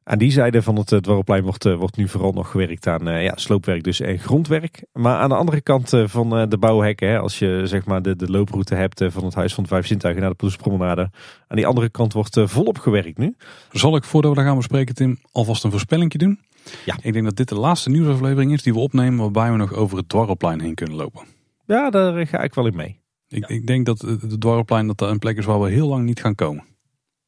[0.09, 3.83] Aan die zijde van het Dwarrelplein wordt, wordt nu vooral nog gewerkt aan ja, sloopwerk
[3.83, 4.85] dus en grondwerk.
[4.93, 8.31] Maar aan de andere kant van de bouwhekken, hè, als je zeg maar de, de
[8.31, 11.09] looproute hebt van het Huis van de Vijf Zintuigen naar de Poelspromenade.
[11.47, 13.35] Aan die andere kant wordt volop gewerkt nu.
[13.71, 16.39] Zal ik voordat we daar gaan bespreken Tim alvast een voorspelling doen?
[16.85, 16.97] Ja.
[17.01, 19.97] Ik denk dat dit de laatste nieuwsaflevering is die we opnemen waarbij we nog over
[19.97, 21.25] het Dwarrelplein heen kunnen lopen.
[21.65, 22.99] Ja, daar ga ik wel in mee.
[23.27, 26.19] Ik, ik denk dat het Dwarrelplein dat een plek is waar we heel lang niet
[26.19, 26.63] gaan komen.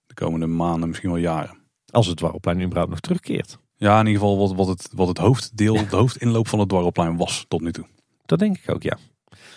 [0.05, 1.58] De komende maanden, misschien wel jaren.
[1.91, 3.57] Als het Dwarrelplein überhaupt nog terugkeert.
[3.75, 7.17] Ja, in ieder geval wat, wat, het, wat het hoofddeel, de hoofdinloop van het Dwarrelplein
[7.17, 7.85] was tot nu toe.
[8.25, 8.97] Dat denk ik ook, ja.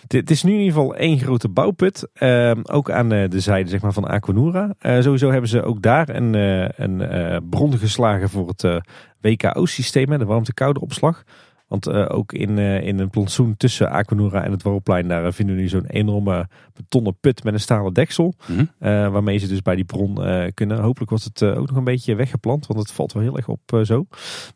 [0.07, 2.09] Het is nu in ieder geval één grote bouwput.
[2.14, 4.74] Uh, ook aan de zijde zeg maar, van Aquanura.
[4.83, 8.83] Uh, sowieso hebben ze ook daar een, uh, een bron geslagen voor het
[9.20, 11.24] WKO-systeem, de warmte-koude opslag.
[11.72, 15.68] Want ook in, in een plantsoen tussen Aquanura en het Warrelplein, daar vinden we nu
[15.68, 18.34] zo'n enorme betonnen put met een stalen deksel.
[18.46, 18.64] Mhm.
[19.10, 20.18] waarmee ze dus bij die bron
[20.54, 20.80] kunnen.
[20.80, 23.80] Hopelijk wordt het ook nog een beetje weggeplant, want het valt wel heel erg op
[23.82, 24.06] zo.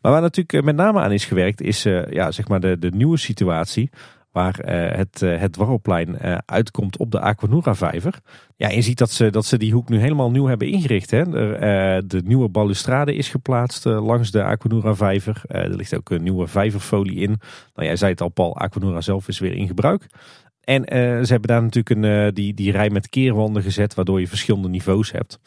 [0.01, 3.17] Maar waar natuurlijk met name aan is gewerkt, is ja, zeg maar de, de nieuwe
[3.17, 3.89] situatie
[4.37, 8.19] waar uh, het, uh, het Dwarrelplein uh, uitkomt op de Aquanura vijver.
[8.55, 11.11] Ja, je ziet dat ze, dat ze die hoek nu helemaal nieuw hebben ingericht.
[11.11, 11.35] Hè.
[11.57, 15.41] Er, de nieuwe balustrade is geplaatst langs de Aquanura vijver.
[15.47, 17.39] er ligt ook een nieuwe vijverfolie in.
[17.73, 20.05] Nou, jij zei het al Paul, Aquanura zelf is weer in gebruik.
[20.61, 20.83] En
[21.25, 25.11] ze hebben daar natuurlijk een, die, die rij met keerwanden gezet, waardoor je verschillende niveaus
[25.11, 25.39] hebt.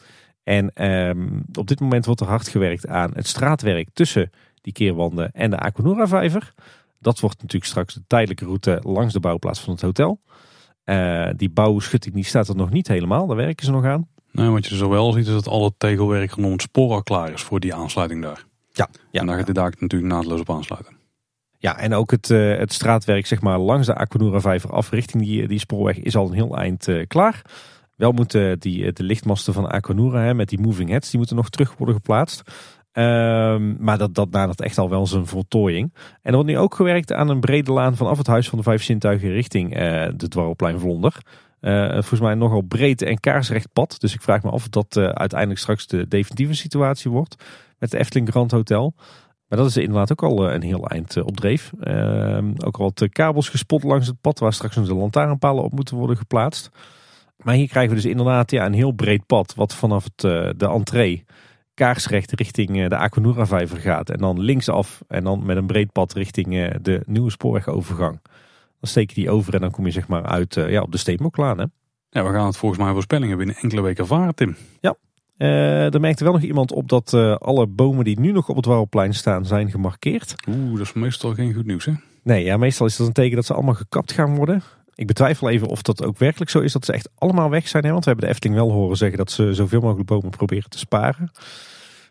[0.43, 4.29] En ehm, op dit moment wordt er hard gewerkt aan het straatwerk tussen
[4.61, 6.53] die keerwanden en de Aquanura vijver.
[7.01, 10.21] Dat wordt natuurlijk straks de tijdelijke route langs de bouwplaats van het hotel.
[10.85, 14.07] Uh, die bouwschutting die staat er nog niet helemaal, daar werken ze nog aan.
[14.31, 17.03] Nee, wat je zo wel ziet is dat al het tegelwerk rondom het spoor al
[17.03, 18.45] klaar is voor die aansluiting daar.
[18.71, 20.99] Ja, ja en daar gaat de daar natuurlijk naadloos op aansluiten.
[21.57, 25.23] Ja, en ook het, uh, het straatwerk zeg maar, langs de Aquanura vijver af richting
[25.23, 27.41] die, die spoorweg is al een heel eind uh, klaar.
[27.95, 31.49] Wel moeten die, de lichtmasten van Aquanura hè, met die moving heads, die moeten nog
[31.49, 32.41] terug worden geplaatst.
[32.93, 35.93] Um, maar dat, dat nadert echt al wel zijn voltooiing.
[35.93, 38.63] En er wordt nu ook gewerkt aan een brede laan vanaf het Huis van de
[38.63, 41.17] Vijf Zintuigen richting uh, de Dwarrelplein Vlonder.
[41.61, 43.99] Uh, volgens mij nogal breed en kaarsrecht pad.
[43.99, 47.43] Dus ik vraag me af of dat uh, uiteindelijk straks de definitieve situatie wordt
[47.79, 48.93] met de Efteling Grand Hotel.
[49.47, 51.71] Maar dat is inderdaad ook al een heel eind op dreef.
[51.79, 55.97] Ehm, ook al wat kabels gespot langs het pad waar straks onze lantaarnpalen op moeten
[55.97, 56.69] worden geplaatst.
[57.37, 60.19] Maar hier krijgen we dus inderdaad ja, een heel breed pad wat vanaf het,
[60.59, 61.25] de entree
[61.73, 64.09] kaarsrecht richting eh, de Aquanura vijver gaat.
[64.09, 68.19] En dan linksaf en dan met een breed pad richting eh, de nieuwe spoorwegovergang.
[68.79, 70.91] Dan steek je die over en dan kom je zeg maar uit eh, ja, op
[70.91, 71.57] de Steenboklaan.
[71.57, 71.65] Hè?
[72.09, 74.55] Ja, we gaan het volgens mij voorspellingen binnen enkele weken ervaren, Tim.
[74.79, 74.95] Ja,
[75.37, 78.65] uh, er merkte wel nog iemand op dat alle bomen die nu nog op het
[78.65, 80.35] Warrelplein staan zijn gemarkeerd.
[80.47, 81.93] Oeh, dat is meestal geen goed nieuws hè?
[82.23, 84.63] Nee, ja, meestal is dat een teken dat ze allemaal gekapt gaan worden.
[84.95, 87.83] Ik betwijfel even of dat ook werkelijk zo is dat ze echt allemaal weg zijn.
[87.83, 87.91] Hè?
[87.91, 90.77] Want we hebben de Efteling wel horen zeggen dat ze zoveel mogelijk bomen proberen te
[90.77, 91.31] sparen.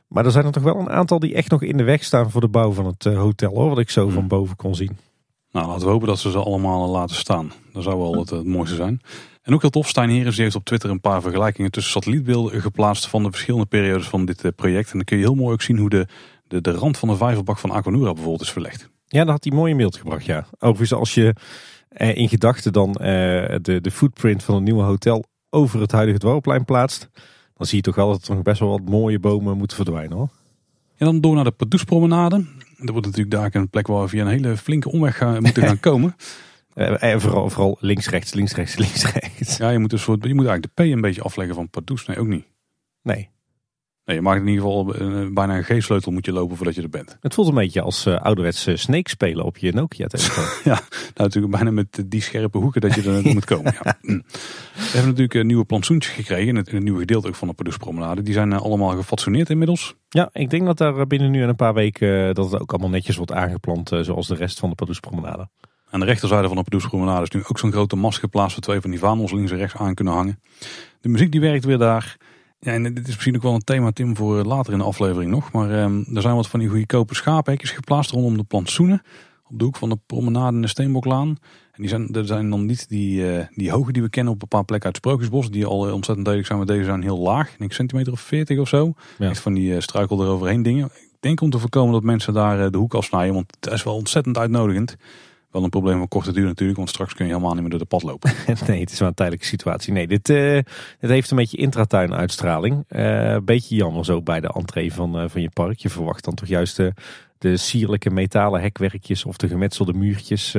[0.08, 2.30] Maar er zijn er toch wel een aantal die echt nog in de weg staan
[2.30, 3.68] voor de bouw van het eh, hotel hoor.
[3.68, 4.28] Wat ik zo van hmm.
[4.28, 4.96] boven kon zien.
[5.52, 7.52] Nou, laten we hopen dat ze ze allemaal laten staan.
[7.72, 9.00] Dat zou wel het, het mooiste zijn.
[9.42, 13.06] En ook heel tof, Stijn Heres heeft op Twitter een paar vergelijkingen tussen satellietbeelden geplaatst
[13.06, 14.90] van de verschillende periodes van dit eh, project.
[14.90, 16.06] En dan kun je heel mooi ook zien hoe de,
[16.46, 18.88] de, de rand van de vijverbak van Aquanura bijvoorbeeld is verlegd.
[19.06, 20.46] Ja, dat had hij mooi in beeld gebracht, ja.
[20.58, 21.34] Overigens, als je
[21.90, 26.64] eh, in gedachten dan de, de footprint van een nieuwe hotel over het huidige dwarrelplein
[26.64, 27.08] plaatst,
[27.56, 30.16] dan zie je toch wel dat er nog best wel wat mooie bomen moeten verdwijnen
[30.16, 30.28] hoor.
[30.96, 32.44] En dan door naar de Padoespromenade.
[32.76, 35.62] Dat wordt natuurlijk daar een plek waar we via een hele flinke omweg gaan, moeten
[35.62, 36.16] gaan komen.
[36.74, 39.56] En eh, vooral, vooral links, rechts, links, rechts, links, rechts.
[39.56, 42.06] Ja, je moet, dus voor, je moet eigenlijk de P een beetje afleggen van Padoes.
[42.06, 42.44] Nee, ook niet.
[43.02, 43.28] Nee.
[44.14, 46.88] Je maakt in ieder geval uh, bijna een G-sleutel moet je lopen voordat je er
[46.88, 47.16] bent.
[47.20, 50.44] Het voelt een beetje als uh, ouderwetse Snake spelen op je Nokia telefoon.
[50.72, 53.74] ja, nou, natuurlijk bijna met die scherpe hoeken dat je er moet komen.
[53.82, 53.98] Ja.
[54.10, 54.22] Mm.
[54.74, 57.48] We hebben natuurlijk uh, nieuwe plantsoentjes gekregen in het, in het nieuwe gedeelte ook van
[57.48, 58.22] de Pardoespromenade.
[58.22, 59.94] Die zijn allemaal gefatsoeneerd inmiddels.
[60.08, 62.90] Ja, ik denk dat daar binnen nu en een paar weken dat het ook allemaal
[62.90, 65.48] netjes wordt aangeplant zoals de rest van de Pardoespromenade.
[65.90, 68.80] Aan de rechterzijde van de Pardoespromenade is nu ook zo'n grote mast geplaatst waar twee
[68.80, 70.40] van die vaandels links en rechts aan kunnen hangen.
[71.00, 72.16] De muziek die werkt weer daar.
[72.62, 75.30] Ja, en dit is misschien ook wel een thema, Tim, voor later in de aflevering
[75.30, 75.52] nog.
[75.52, 79.02] Maar um, er zijn wat van die goedkope schaaphekjes geplaatst rondom de plantsoenen.
[79.48, 81.28] Op de hoek van de promenade in de Steenbokllaan.
[81.72, 84.42] En die zijn, er zijn dan niet die, uh, die hoge die we kennen op
[84.42, 85.50] een paar plekken uit Sprookjesbos.
[85.50, 87.54] Die al ontzettend duidelijk zijn, maar deze zijn heel laag.
[87.58, 88.92] Een centimeter of 40 of zo.
[89.18, 89.28] Ja.
[89.28, 90.84] Echt van die uh, struikel eroverheen dingen.
[90.84, 93.34] Ik denk om te voorkomen dat mensen daar uh, de hoek afsnijden.
[93.34, 94.96] Want het is wel ontzettend uitnodigend.
[95.50, 97.78] Wel een probleem van korte duur natuurlijk, want straks kun je helemaal niet meer door
[97.78, 98.32] de pad lopen.
[98.66, 99.92] nee, het is wel een tijdelijke situatie.
[99.92, 100.58] Nee, dit, uh,
[101.00, 102.84] dit heeft een beetje intratuin uitstraling.
[102.88, 105.78] Uh, beetje jammer zo bij de entree van, uh, van je park.
[105.78, 106.92] Je verwacht dan toch juist de,
[107.38, 110.52] de sierlijke metalen hekwerkjes of de gemetselde muurtjes.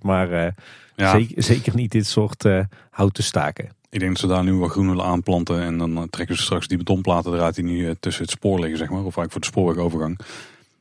[0.00, 0.54] maar
[0.96, 1.10] ja.
[1.10, 2.44] zeker, zeker, niet dit soort
[2.90, 3.68] houten staken.
[3.90, 6.68] Ik denk dat ze daar nu wat groen willen aanplanten en dan trekken ze straks
[6.68, 9.04] die betonplaten eruit die nu tussen het spoor liggen, zeg maar.
[9.04, 10.18] Of eigenlijk voor de spoorwegovergang.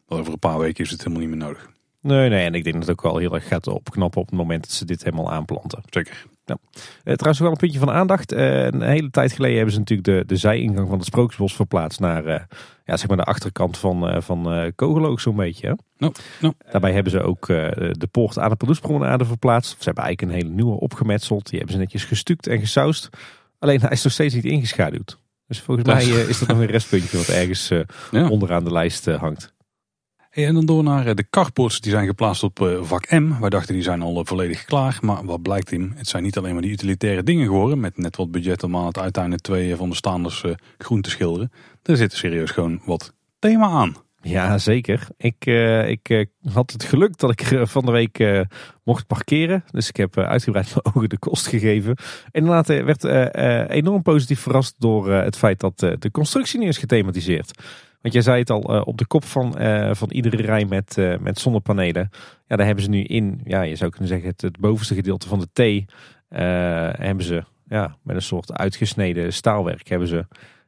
[0.08, 1.74] over een paar weken is het helemaal niet meer nodig.
[2.06, 4.38] Nee, nee, en ik denk dat het ook wel heel erg gaat opknappen op het
[4.38, 5.82] moment dat ze dit helemaal aanplanten.
[5.90, 6.26] Zeker.
[6.46, 6.58] Ja.
[6.74, 8.34] Uh, trouwens wel een puntje van aandacht.
[8.34, 12.00] Uh, een hele tijd geleden hebben ze natuurlijk de, de zijingang van het Sprookjesbos verplaatst
[12.00, 12.40] naar uh,
[12.86, 15.78] ja, zeg maar de achterkant van, van Kogeloog zo'n beetje.
[15.98, 16.54] No, no.
[16.72, 19.70] Daarbij hebben ze ook de poort aan de Pardoespromenade verplaatst.
[19.70, 21.50] Ze hebben eigenlijk een hele nieuwe opgemetseld.
[21.50, 23.10] Die hebben ze netjes gestuukt en gesausd.
[23.60, 25.20] Alleen hij is nog steeds niet ingeschaduwd.
[25.48, 27.68] Dus volgens mij is dat nog een restpuntje wat ergens
[28.12, 28.30] ja.
[28.30, 29.55] onderaan de lijst hangt.
[30.44, 33.40] En dan door naar eh, de carports die zijn geplaatst op eh, vak M.
[33.40, 34.98] Wij dachten die zijn al eh, volledig klaar.
[35.02, 35.94] Maar wat blijkt in?
[35.96, 37.80] Het zijn niet alleen maar die utilitaire dingen geworden.
[37.80, 40.44] Met net wat budget om aan het uiteinde twee van de staanders
[40.78, 41.52] groen te schilderen.
[41.84, 43.96] Er zit serieus gewoon wat thema aan.
[44.22, 45.08] Ja, zeker.
[45.18, 45.46] Ik,
[45.88, 48.46] ik had het geluk dat ik van de week
[48.84, 49.64] mocht parkeren.
[49.72, 51.96] Dus ik heb uitgebreid mijn ogen de kost gegeven.
[52.32, 53.04] En inderdaad werd
[53.70, 57.52] enorm positief verrast door het feit dat de constructie nu is gethematiseerd.
[58.06, 60.98] Want jij zei het al, uh, op de kop van, uh, van iedere rij met,
[60.98, 62.10] uh, met zonnepanelen.
[62.48, 65.28] Ja, daar hebben ze nu in, ja, je zou kunnen zeggen, het, het bovenste gedeelte
[65.28, 65.92] van de T.
[67.00, 70.26] hebben ze ja, met een soort uitgesneden staalwerk hebben ze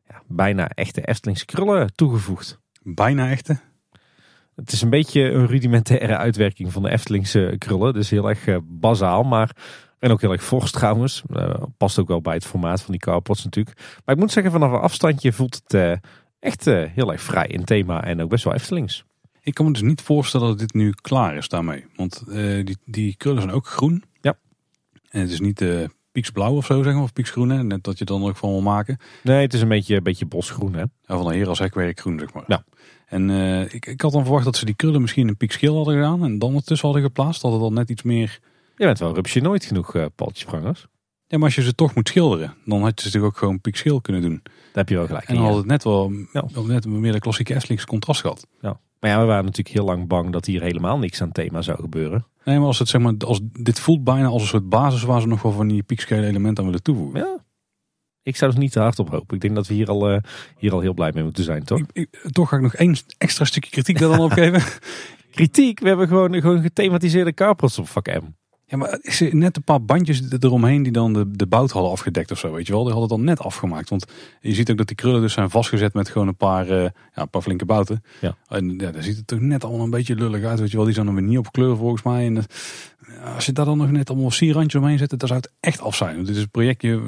[0.08, 2.60] ja, bijna echte Eftelingse krullen toegevoegd.
[2.84, 3.60] Bijna echte?
[4.56, 7.94] Het is een beetje een rudimentaire uitwerking van de Eftelingse krullen.
[7.94, 9.56] Dus heel erg bazaal, maar
[10.00, 11.24] en ook heel erg fors trouwens.
[11.78, 13.78] past ook wel bij het formaat van die carports natuurlijk.
[14.06, 16.00] Maar ik moet zeggen, vanaf een afstandje voelt het
[16.40, 19.04] echt uh, heel erg vrij in thema en ook best wel Eftelings.
[19.42, 21.86] Ik kan me dus niet voorstellen dat dit nu klaar is daarmee.
[21.96, 24.04] Want uh, die, die krullen zijn ook groen.
[24.22, 24.38] Ja.
[25.10, 27.50] En het is niet uh, pieksblauw of zo zeggen, of pieksgroen.
[27.50, 27.64] Hè?
[27.64, 28.98] Net dat je dan ook van wil maken.
[29.24, 30.80] Nee, het is een beetje, een beetje bosgroen hè.
[30.80, 32.44] Ja, van een heer als hekwerk groen zeg maar.
[32.48, 32.64] Ja.
[33.06, 35.94] En uh, ik, ik had dan verwacht dat ze die krullen misschien een piekschil hadden
[35.94, 36.24] gedaan.
[36.24, 37.42] En dan ertussen hadden geplaatst.
[37.42, 38.40] Dat het dan net iets meer...
[38.76, 40.88] Je bent wel rupsje nooit genoeg uh, paltjesprangers.
[41.28, 43.62] Ja, maar als je ze toch moet schilderen, dan had je ze natuurlijk ook gewoon
[43.62, 44.42] piekschil kunnen doen.
[44.44, 45.28] Daar heb je wel gelijk.
[45.28, 46.44] En dan had het net wel ja.
[46.66, 48.48] net meer de klassieke Eftelingse contrast gehad.
[48.62, 48.80] Ja.
[49.00, 51.80] Maar ja, we waren natuurlijk heel lang bang dat hier helemaal niks aan thema zou
[51.80, 52.26] gebeuren.
[52.44, 55.22] Nee, maar als het zeg maar, als, dit voelt bijna als een soort basis waar
[55.22, 57.20] ze nog wel van die piekschele elementen aan willen toevoegen.
[57.20, 57.46] Ja.
[58.22, 59.36] Ik zou er niet te hard op hopen.
[59.36, 60.18] Ik denk dat we hier al, uh,
[60.58, 61.82] hier al heel blij mee moeten zijn, toch?
[61.94, 64.62] Ik, toch ga ik nog één extra stukje kritiek daar dan op geven.
[65.38, 65.80] kritiek?
[65.80, 68.36] We hebben gewoon, gewoon gethematiseerde carports op vak M.
[68.70, 71.92] Ja, maar is er net een paar bandjes eromheen die dan de, de bout hadden
[71.92, 72.84] afgedekt of zo, weet je wel.
[72.84, 73.90] Die hadden het dan net afgemaakt.
[73.90, 74.06] Want
[74.42, 76.92] je ziet ook dat die krullen dus zijn vastgezet met gewoon een paar, uh, ja,
[77.14, 78.04] een paar flinke bouten.
[78.22, 78.36] Ja.
[78.48, 80.86] En ja, daar ziet het toch net allemaal een beetje lullig uit, weet je wel.
[80.86, 82.26] Die zijn dan weer niet op kleur volgens mij.
[82.26, 85.52] En uh, als je daar dan nog net allemaal sierrandje omheen zet, dan zou het
[85.60, 86.24] echt af zijn.
[86.24, 87.02] Dit is een projectje,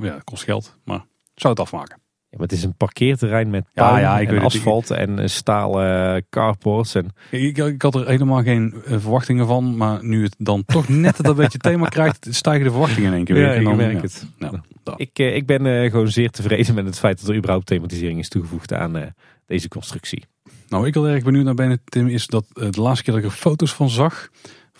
[0.00, 1.04] ja, kost geld, maar
[1.34, 1.98] zou het afmaken.
[2.30, 6.94] Ja, maar het is een parkeerterrein met ja, ja, en asfalt en eh, stalen carports.
[6.94, 7.08] En...
[7.30, 9.76] Ik, ik, had er helemaal geen eh, verwachtingen van.
[9.76, 13.24] Maar nu het dan toch net dat beetje thema krijgt, stijgen de verwachtingen in één
[13.24, 13.44] keer weer.
[13.44, 14.26] Ja, en dan, merk het.
[14.38, 14.60] Nou,
[14.96, 18.28] ik, eh, ik ben gewoon zeer tevreden met het feit dat er überhaupt thematisering is
[18.28, 19.14] toegevoegd aan
[19.46, 20.24] deze constructie.
[20.68, 23.30] Nou, ik al erg benieuwd naar ben, Tim, is dat de laatste keer dat ik
[23.30, 24.30] er foto's van zag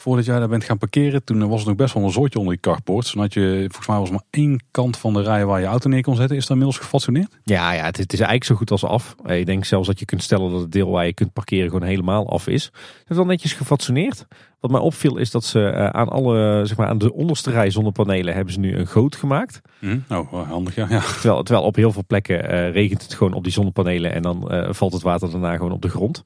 [0.00, 2.54] voordat jij daar bent gaan parkeren, toen was het nog best wel een zoortje onder
[2.54, 3.10] die carports.
[3.10, 5.88] Toen had je, volgens mij was maar één kant van de rij waar je auto
[5.88, 6.36] neer kon zetten.
[6.36, 7.38] Is dat inmiddels gefatsoeneerd?
[7.44, 9.14] Ja, ja het, is eigenlijk zo goed als af.
[9.24, 11.88] Ik denk zelfs dat je kunt stellen dat het deel waar je kunt parkeren gewoon
[11.88, 12.64] helemaal af is.
[12.64, 14.26] Het is wel netjes gefatsoeneerd.
[14.60, 17.70] Wat mij opviel is dat ze eh, aan alle, zeg maar aan de onderste rij
[17.70, 19.60] zonnepanelen hebben ze nu een goot gemaakt.
[19.78, 20.86] Mm, oh, handig ja.
[20.90, 21.00] ja.
[21.00, 24.48] Terwijl, terwijl op heel veel plekken uh, regent het gewoon op die zonnepanelen en dan
[24.50, 26.22] uh, valt het water daarna gewoon op de grond.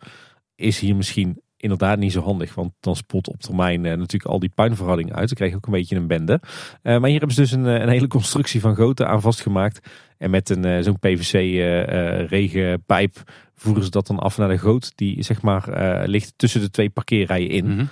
[0.56, 2.54] Is hier misschien inderdaad niet zo handig.
[2.54, 5.26] Want dan spot op termijn natuurlijk al die puinverhouding uit.
[5.26, 6.40] Dan krijg je ook een beetje een bende.
[6.82, 9.88] maar hier hebben ze dus een, een hele constructie van goten aan vastgemaakt.
[10.18, 11.32] En met een zo'n PVC
[12.28, 13.22] regenpijp
[13.54, 14.92] voeren ze dat dan af naar de goot.
[14.94, 15.64] Die zeg maar
[16.08, 17.66] ligt tussen de twee parkeerrijen in.
[17.66, 17.84] Mhm.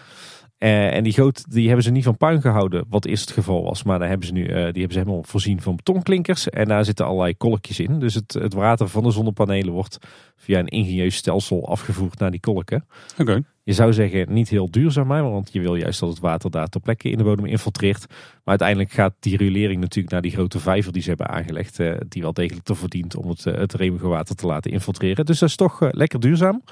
[0.62, 3.62] Uh, en die goot die hebben ze niet van puin gehouden, wat eerst het geval
[3.62, 3.83] was.
[3.83, 6.51] Maar daar hebben ze nu, uh, die hebben ze helemaal voorzien van betonklinkers.
[6.51, 7.99] En daar zitten allerlei kolkjes in.
[7.99, 9.99] Dus het, het water van de zonnepanelen wordt
[10.37, 12.87] via een ingenieus stelsel afgevoerd naar die kolken.
[13.18, 13.43] Oké.
[13.65, 16.81] Je zou zeggen niet heel duurzaam, want je wil juist dat het water daar ter
[16.81, 18.07] plekke in de bodem infiltreert.
[18.09, 21.79] Maar uiteindelijk gaat die riolering natuurlijk naar die grote vijver die ze hebben aangelegd.
[21.79, 25.27] Uh, die wel degelijk te verdient om het, het remige water te laten infiltreren.
[25.27, 26.63] Dus dat is toch lekker duurzaam.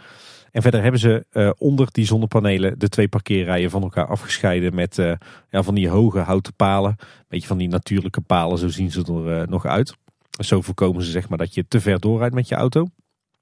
[0.51, 4.97] En verder hebben ze onder die zonnepanelen de twee parkeerrijen van elkaar afgescheiden met
[5.51, 6.91] ja, van die hoge houten palen.
[6.91, 9.95] Een beetje van die natuurlijke palen, zo zien ze er nog uit.
[10.31, 12.87] Zo voorkomen ze zeg maar dat je te ver doorrijdt met je auto.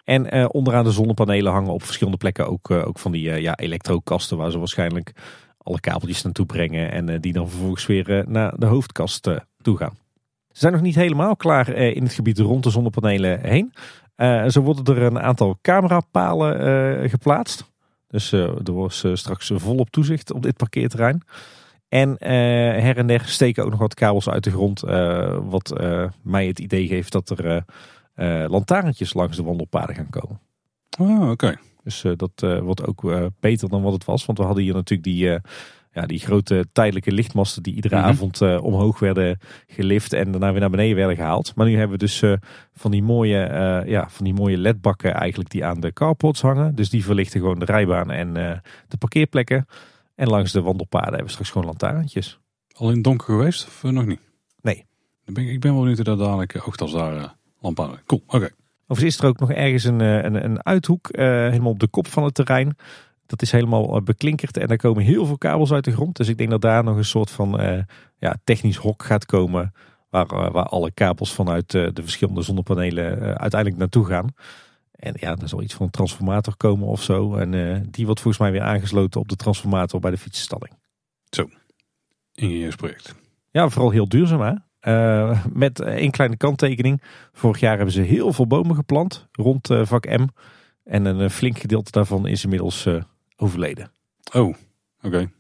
[0.09, 4.51] En onderaan de zonnepanelen hangen op verschillende plekken ook, ook van die ja, elektrokasten waar
[4.51, 5.13] ze waarschijnlijk
[5.59, 6.93] alle kabeltjes naartoe brengen.
[6.93, 9.29] En die dan vervolgens weer naar de hoofdkast
[9.63, 9.99] toe gaan.
[10.49, 13.73] Ze zijn nog niet helemaal klaar in het gebied rond de zonnepanelen heen.
[14.51, 17.71] Zo worden er een aantal camerapalen geplaatst.
[18.07, 21.23] Dus er wordt straks volop toezicht op dit parkeerterrein.
[21.89, 22.17] En
[22.83, 24.81] her en der steken ook nog wat kabels uit de grond.
[25.43, 25.81] wat
[26.23, 27.65] mij het idee geeft dat er
[28.47, 30.41] lantaarntjes langs de wandelpaden gaan komen.
[30.99, 31.57] Oh, oké.
[31.83, 34.27] Dus dat wordt ook beter dan wat het was.
[34.27, 35.41] Want we hadden hier natuurlijk die
[35.93, 38.05] ja, die grote tijdelijke lichtmasten die iedere mhm.
[38.05, 41.55] avond omhoog werden gelift en daarna weer naar beneden werden gehaald.
[41.55, 42.23] Maar nu hebben we dus
[42.73, 43.39] van die mooie,
[43.87, 46.75] ja, van die mooie ledbakken eigenlijk die aan de carports hangen.
[46.75, 48.33] Dus die verlichten gewoon de rijbaan en
[48.89, 49.67] de parkeerplekken.
[50.15, 52.41] En langs de wandelpaden hebben we straks gewoon lantaarntjes.
[52.73, 54.21] Al in het donker geweest of nog niet?
[54.61, 54.87] Nee.
[55.25, 58.37] Ben ik, ben wel benieuwd dat dadelijk oogt als daar lampen Cool, oké.
[58.37, 58.51] Okay.
[58.87, 62.25] Overigens is er ook nog ergens een, een, een uithoek, helemaal op de kop van
[62.25, 62.77] het terrein.
[63.29, 66.17] Dat is helemaal eh, beklinkerd en er komen heel veel kabels uit de grond.
[66.17, 67.79] Dus ik denk dat daar nog een soort van uh,
[68.19, 69.73] ja, technisch hok gaat komen.
[70.11, 74.35] Waar, uh, waar alle kabels vanuit de verschillende zonnepanelen uiteindelijk naartoe gaan.
[74.93, 77.35] En ja, er zal iets van een transformator komen of zo.
[77.35, 77.51] En
[77.91, 80.73] die wordt volgens mij weer aangesloten op de transformator bij de fietsenstalling.
[81.31, 81.49] Zo,
[82.33, 83.15] ingenieursproject.
[83.51, 84.53] Ja, vooral heel duurzaam hè.
[84.83, 87.03] Uh, met één kleine kanttekening.
[87.33, 90.27] Vorig jaar hebben ze heel veel bomen geplant rond uh, vak M.
[90.85, 93.03] En een flink gedeelte daarvan is inmiddels uh,
[93.37, 93.91] overleden.
[94.33, 94.55] Oh,
[95.03, 95.31] oké.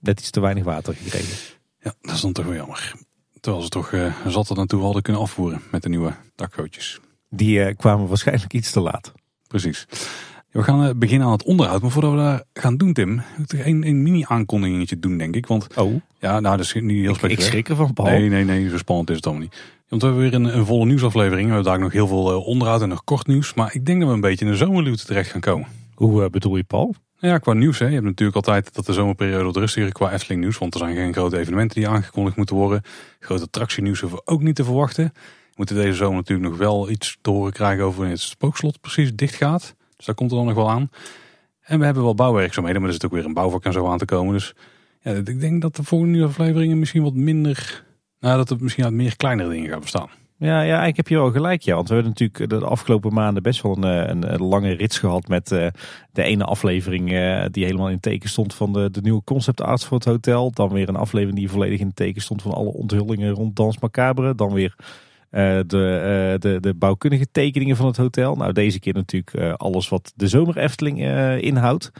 [0.00, 1.56] Net iets te weinig water gekregen.
[1.78, 2.92] Ja, dat is dan toch wel jammer.
[3.40, 3.94] Terwijl ze toch
[4.26, 7.00] zat er naartoe hadden kunnen afvoeren met de nieuwe dakgootjes.
[7.30, 9.12] Die kwamen waarschijnlijk iets te laat.
[9.46, 9.86] Precies.
[10.54, 11.82] We gaan uh, beginnen aan het onderhoud.
[11.82, 15.46] Maar voordat we dat gaan doen, Tim, moet ik een, een mini-aankondigingetje doen, denk ik.
[15.46, 16.00] Want, oh.
[16.18, 17.30] Ja, nou, dat is niet heel spectaculair.
[17.32, 18.08] Ik schrik ervan, Paul.
[18.08, 19.62] Nee, nee, nee, zo spannend is het allemaal niet.
[19.88, 21.48] Want we hebben weer een, een volle nieuwsaflevering.
[21.48, 23.54] We hebben daar nog heel veel onderhoud en nog kort nieuws.
[23.54, 25.68] Maar ik denk dat we een beetje in de zomerluwte terecht gaan komen.
[25.94, 26.94] Hoe bedoel je, Paul?
[27.18, 27.78] Ja, qua nieuws.
[27.78, 27.86] Hè.
[27.86, 30.58] Je hebt natuurlijk altijd dat de zomerperiode wat rustiger qua Efteling nieuws.
[30.58, 32.82] Want er zijn geen grote evenementen die aangekondigd moeten worden.
[33.20, 35.12] Grote attractienieuws hoeven we ook niet te verwachten.
[35.14, 38.80] We moeten deze zomer natuurlijk nog wel iets te horen krijgen over wanneer het spookslot
[38.80, 39.74] precies dicht gaat.
[39.96, 40.90] Dus daar komt er dan nog wel aan.
[41.60, 43.98] En we hebben wel bouwwerkzaamheden, maar er zit ook weer een bouwvak en zo aan
[43.98, 44.32] te komen.
[44.32, 44.54] Dus
[45.00, 47.84] ja, ik denk dat de volgende afleveringen misschien wat minder...
[48.20, 50.08] Nou, dat het misschien uit meer kleinere dingen gaat bestaan.
[50.38, 51.62] Ja, ja, ik heb je wel gelijk.
[51.62, 54.98] Ja, want we hebben natuurlijk de afgelopen maanden best wel een, eh, een, lange rits
[54.98, 55.66] gehad met uh,
[56.12, 59.84] de ene aflevering uh, die helemaal in teken stond van de, de nieuwe concept arts
[59.84, 60.50] voor het hotel.
[60.50, 64.34] Dan weer een aflevering die volledig in teken stond van alle onthullingen rond Dans Macabre.
[64.34, 64.76] Dan weer
[65.66, 68.34] de, de, de bouwkundige tekeningen van het hotel.
[68.34, 70.98] Nou, deze keer natuurlijk alles wat de zomer Efteling
[71.40, 71.90] inhoudt.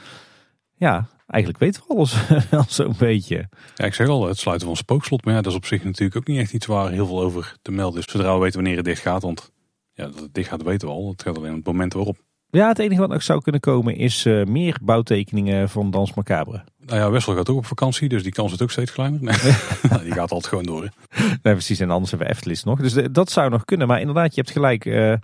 [0.77, 2.17] Ja, eigenlijk weten we alles
[2.51, 3.49] al zo'n beetje.
[3.75, 5.25] Ja, ik zeg al, het sluiten van spookslot.
[5.25, 7.57] Maar ja, dat is op zich natuurlijk ook niet echt iets waar heel veel over
[7.63, 8.11] te melden is.
[8.11, 9.23] Zodra we weten wanneer het dicht gaat.
[9.23, 9.53] Want
[9.93, 11.09] ja, dat het dicht gaat weten we al.
[11.09, 12.23] Het gaat alleen om het moment waarop.
[12.51, 16.65] Ja, het enige wat nog zou kunnen komen is uh, meer bouwtekeningen van Dans Macabre.
[16.87, 19.23] Nou ja, Wessel gaat ook op vakantie, dus die kans is ook steeds kleiner.
[19.23, 19.37] Nee,
[20.05, 20.89] die gaat altijd gewoon door.
[21.19, 21.81] Nee, precies.
[21.81, 22.81] En anders hebben we Eftelis nog.
[22.81, 23.87] Dus dat zou nog kunnen.
[23.87, 24.85] Maar inderdaad, je hebt gelijk.
[24.85, 25.15] Uh,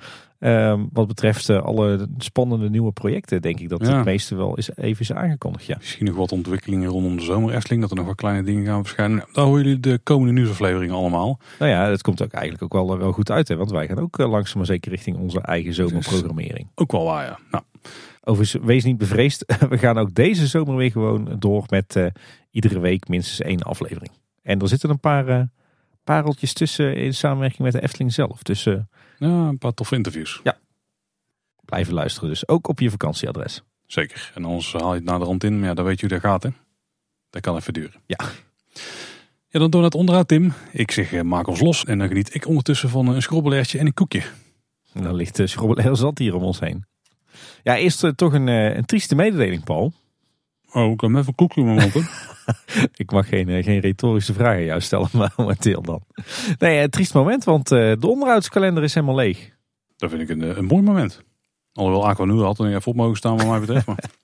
[0.40, 3.96] uh, wat betreft uh, alle spannende nieuwe projecten, denk ik dat ja.
[3.96, 5.66] het meeste wel is, even is aangekondigd.
[5.66, 5.76] Ja.
[5.78, 8.82] Misschien nog wat ontwikkelingen rondom de zomer Efteling, dat er nog wat kleine dingen gaan
[8.82, 9.24] verschijnen.
[9.32, 11.38] Daar horen jullie de komende nieuwsafleveringen allemaal.
[11.58, 13.48] Nou ja, dat komt ook eigenlijk ook wel, wel goed uit.
[13.48, 13.56] Hè?
[13.56, 16.68] Want wij gaan ook langzaam maar zeker richting onze eigen zomerprogrammering.
[16.74, 17.38] Ook wel waar, ja.
[17.50, 17.64] Nou.
[18.20, 19.44] Overigens, wees niet bevreesd.
[19.68, 22.06] We gaan ook deze zomer weer gewoon door met uh,
[22.50, 24.10] iedere week minstens één aflevering.
[24.42, 25.42] En er zitten een paar uh,
[26.04, 28.42] pareltjes tussen in samenwerking met de Efteling zelf.
[28.42, 28.74] Dus, uh,
[29.18, 30.40] ja, een paar toffe interviews.
[30.42, 30.58] Ja.
[31.64, 32.48] Blijven luisteren dus.
[32.48, 33.62] Ook op je vakantieadres.
[33.86, 34.32] Zeker.
[34.34, 35.58] En anders haal je het naar de rand in.
[35.58, 36.50] Maar ja, dan weet je hoe dat gaat hè.
[37.30, 38.00] Dat kan even duren.
[38.06, 38.18] Ja.
[39.48, 40.52] Ja, dan door naar het onderhoud Tim.
[40.72, 41.84] Ik zeg maak ons los.
[41.84, 44.22] En dan geniet ik ondertussen van een schrobbelairtje en een koekje.
[44.92, 46.84] En dan ligt de schrobbelair zat hier om ons heen.
[47.62, 49.92] Ja, eerst uh, toch een, uh, een trieste mededeling, Paul.
[50.72, 51.94] Oh, ik kan even een koekje mond.
[52.94, 56.00] Ik mag geen, eh, geen retorische vragen aan jou stellen, maar momenteel dan.
[56.58, 59.56] Nee, een triest moment, want eh, de onderhoudskalender is helemaal leeg.
[59.96, 61.24] Dat vind ik een, eh, een mooi moment.
[61.72, 63.86] Alhoewel Aqua nu had er even op mogen staan wat mij betreft.
[63.86, 64.04] Maar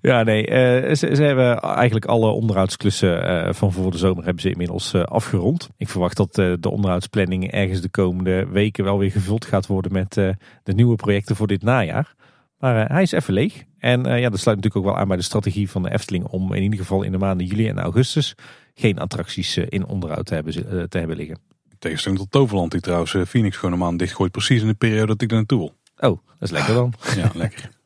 [0.00, 4.42] Ja, nee, eh, ze, ze hebben eigenlijk alle onderhoudsklussen eh, van voor de zomer hebben
[4.42, 5.68] ze inmiddels eh, afgerond.
[5.76, 10.14] Ik verwacht dat de onderhoudsplanning ergens de komende weken wel weer gevuld gaat worden met
[10.62, 12.14] de nieuwe projecten voor dit najaar.
[12.58, 13.64] Maar hij is even leeg.
[13.78, 16.54] En ja, dat sluit natuurlijk ook wel aan bij de strategie van de Efteling om
[16.54, 18.34] in ieder geval in de maanden juli en augustus
[18.74, 20.52] geen attracties in onderhoud te hebben,
[20.88, 21.38] te hebben liggen.
[21.78, 24.32] tegenstelling tot Toverland die trouwens Phoenix gewoon een maand dichtgooit.
[24.32, 25.74] Precies in de periode dat ik er naartoe wil.
[26.10, 26.92] Oh, dat is lekker dan.
[27.16, 27.76] Ja, lekker.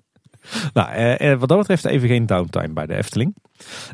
[0.73, 3.35] Nou, eh, eh, wat dat betreft even geen downtime bij de Efteling.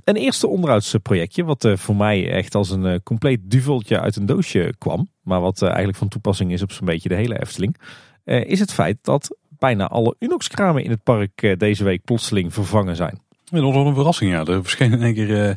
[0.04, 4.26] Een eerste onderhoudsprojectje, wat eh, voor mij echt als een eh, compleet duveltje uit een
[4.26, 5.08] doosje kwam.
[5.22, 7.76] Maar wat eigenlijk van toepassing is op zo'n beetje de hele Efteling.
[8.24, 13.20] is het feit dat bijna alle Unox-kramen in het park deze week plotseling vervangen zijn.
[13.44, 14.30] Ja, dat was wel een verrassing.
[14.30, 14.44] Ja.
[14.44, 15.56] Er verschenen in één keer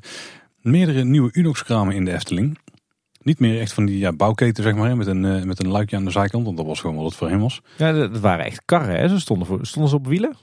[0.61, 2.57] meerdere nieuwe Unox-kramen in de Efteling.
[3.21, 6.05] Niet meer echt van die ja, bouwketen, zeg maar, met een, met een luikje aan
[6.05, 6.45] de zijkant.
[6.45, 7.61] Want dat was gewoon wat het voor hem was.
[7.77, 9.07] Ja, dat dat waren echt karren, hè?
[9.07, 10.35] Ze stonden, voor, stonden ze op wielen.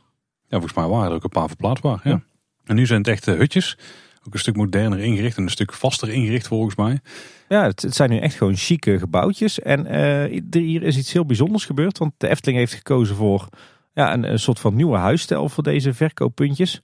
[0.48, 2.00] Ja, volgens mij waren er ook een paar verplaatsbaar.
[2.04, 2.22] Ja.
[2.64, 3.78] En nu zijn het echt eh, hutjes.
[4.26, 7.00] Ook een stuk moderner ingericht en een stuk vaster ingericht volgens mij.
[7.48, 9.60] Ja, het, het zijn nu echt gewoon chique gebouwtjes.
[9.60, 11.98] En eh, er- hier is iets heel bijzonders gebeurd.
[11.98, 13.48] Want de Efteling heeft gekozen voor
[13.94, 16.80] ja, een, een soort van nieuwe huisstijl voor deze verkooppuntjes.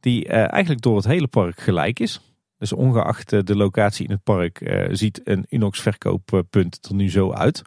[0.00, 2.20] Die eh, eigenlijk door het hele park gelijk is.
[2.58, 7.62] Dus ongeacht de locatie in het park ziet een Unox verkooppunt er nu zo uit.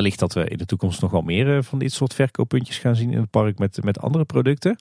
[0.00, 2.96] Wellicht dat we in de toekomst nog wel meer eh, van dit soort verkooppuntjes gaan
[2.96, 4.78] zien in het park met, met andere producten.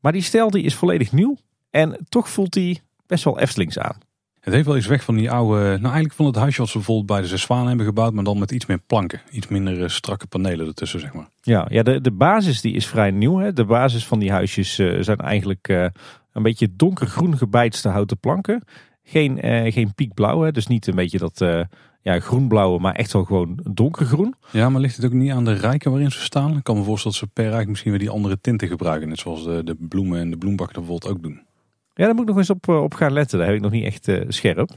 [0.00, 1.36] Maar die stijl die is volledig nieuw.
[1.70, 3.98] En toch voelt die best wel Eftelings aan.
[4.40, 6.76] Het heeft wel iets weg van die oude, nou eigenlijk van het huisje wat ze
[6.76, 8.12] bijvoorbeeld bij de Zes Zwanen hebben gebouwd.
[8.12, 9.20] Maar dan met iets meer planken.
[9.30, 11.28] Iets minder eh, strakke panelen ertussen, zeg maar.
[11.42, 13.38] Ja, ja de, de basis die is vrij nieuw.
[13.38, 13.52] Hè.
[13.52, 15.68] De basis van die huisjes eh, zijn eigenlijk
[16.32, 18.62] een beetje donkergroen gebeitste houten planken.
[19.02, 20.52] Geen, eh, geen piekblauw, hè.
[20.52, 21.66] dus niet een beetje dat
[22.02, 24.34] ja, groenblauwe, maar echt wel gewoon donkergroen.
[24.50, 26.56] Ja, maar ligt het ook niet aan de rijken waarin ze staan?
[26.56, 29.08] Ik kan me voorstellen dat ze per rijk misschien weer die andere tinten gebruiken.
[29.08, 31.48] Net zoals de, de bloemen en de bloembakken bijvoorbeeld ook doen.
[31.94, 33.38] Ja, daar moet ik nog eens op, eh, op gaan letten.
[33.38, 34.70] Daar heb ik nog niet echt eh, scherp.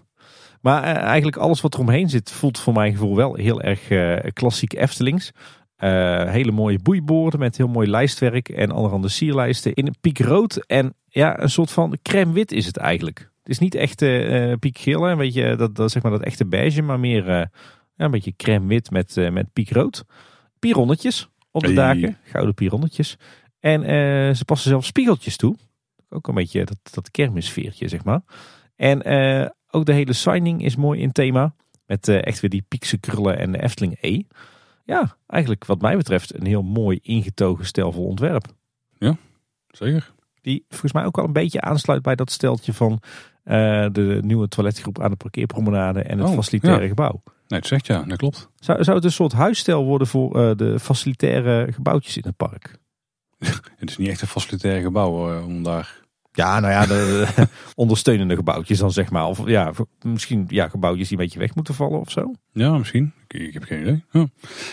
[0.62, 3.88] Maar eh, eigenlijk alles wat eromheen zit voelt voor mijn gevoel wel heel erg
[4.34, 5.32] klassiek Eftelings.
[5.78, 10.56] Hele mooie boeiborden met heel mooi lijstwerk en allerhande sierlijsten in piekrood.
[10.56, 13.32] En ja, een soort van crème wit is het eigenlijk.
[13.44, 16.46] Het is niet echt eh eh, piekgeel, een beetje dat, dat, zeg maar dat echte
[16.46, 17.46] beige, maar meer eh,
[17.96, 20.06] ja, een beetje crème wit met, eh, met piekrood.
[20.60, 21.76] Pieronnetjes op de Hey.
[21.76, 23.18] daken, gouden pieronnetjes.
[23.60, 23.82] En
[24.36, 25.56] ze passen zelfs spiegeltjes toe.
[26.10, 28.22] Ook een beetje dat, dat kermisfeertje, zeg maar.
[28.76, 28.98] En
[29.70, 31.56] ook de hele signing is mooi in thema.
[31.86, 34.22] Met echt weer die piekse krullen en de Efteling E.
[34.86, 38.46] Ja, eigenlijk wat mij betreft een heel mooi ingetogen stijlvol ontwerp.
[39.68, 40.14] Zeker.
[40.44, 43.02] Die volgens mij ook wel een beetje aansluit bij dat steltje van
[43.44, 46.88] eh, de nieuwe toiletgroep aan de parkeerpromenade en het Oh, facilitaire ja.
[46.88, 47.22] gebouw.
[47.48, 48.50] Nee, het zegt ja, dat klopt.
[48.60, 52.78] Zou, zou het een soort huisstijl worden voor eh, de facilitaire gebouwtjes in het park?
[53.78, 56.02] Het is niet echt een facilitair gebouw eh, om daar...
[56.32, 59.28] Ja, nou ja, de, de ondersteunende gebouwtjes dan zeg maar.
[59.28, 59.72] Of ja,
[60.02, 62.34] misschien ja, gebouwtjes die een beetje weg moeten vallen of zo.
[62.52, 63.14] Ja, misschien.
[63.34, 64.04] Ik, heb geen idee.
[64.12, 64.28] Ja.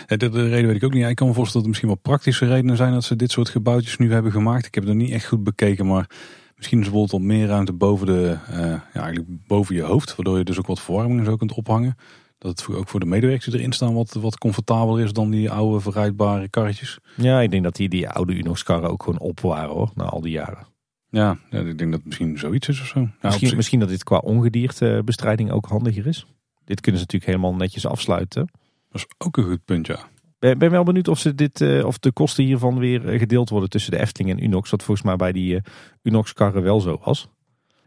[0.07, 1.07] Eh, De, de reden weet ik ook niet.
[1.07, 3.49] Ik kan me voorstellen dat er misschien wel praktische redenen zijn dat ze dit soort
[3.49, 4.66] gebouwtjes nu hebben gemaakt.
[4.66, 6.11] Ik heb het nog niet echt goed bekeken, maar
[6.57, 10.16] misschien is er bijvoorbeeld wat meer ruimte boven, de, eh, ja, eigenlijk boven je hoofd.
[10.16, 11.97] Waardoor je dus ook wat verwarming en zo kunt ophangen.
[12.39, 15.51] Dat het ook voor de medewerkers die erin staan wat, wat comfortabeler is dan die
[15.51, 16.99] oude verrijdbare karretjes.
[17.15, 20.20] Ja, ik denk dat die, die oude Unox-karren ook gewoon op waren hoor, na al
[20.20, 20.66] die jaren.
[21.11, 23.09] Ja, ja, ik denk dat het misschien zoiets is of zo.
[23.23, 26.27] Ja, misschien dat dit qua ongediertebestrijding ook handiger is.
[26.70, 28.51] Dit kunnen ze natuurlijk helemaal netjes afsluiten.
[28.90, 30.09] dat is ook een goed punt, ja.
[30.38, 33.48] Ben, ben wel benieuwd of, ze dit, eh, of de kosten hiervan weer eh, gedeeld
[33.48, 34.70] worden tussen de Efteling en Unox.
[34.70, 35.62] Wat volgens mij bij die eh,
[36.02, 37.28] Unox-karren wel zo was.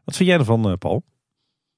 [0.04, 1.04] Wat vind jij ervan, Paul?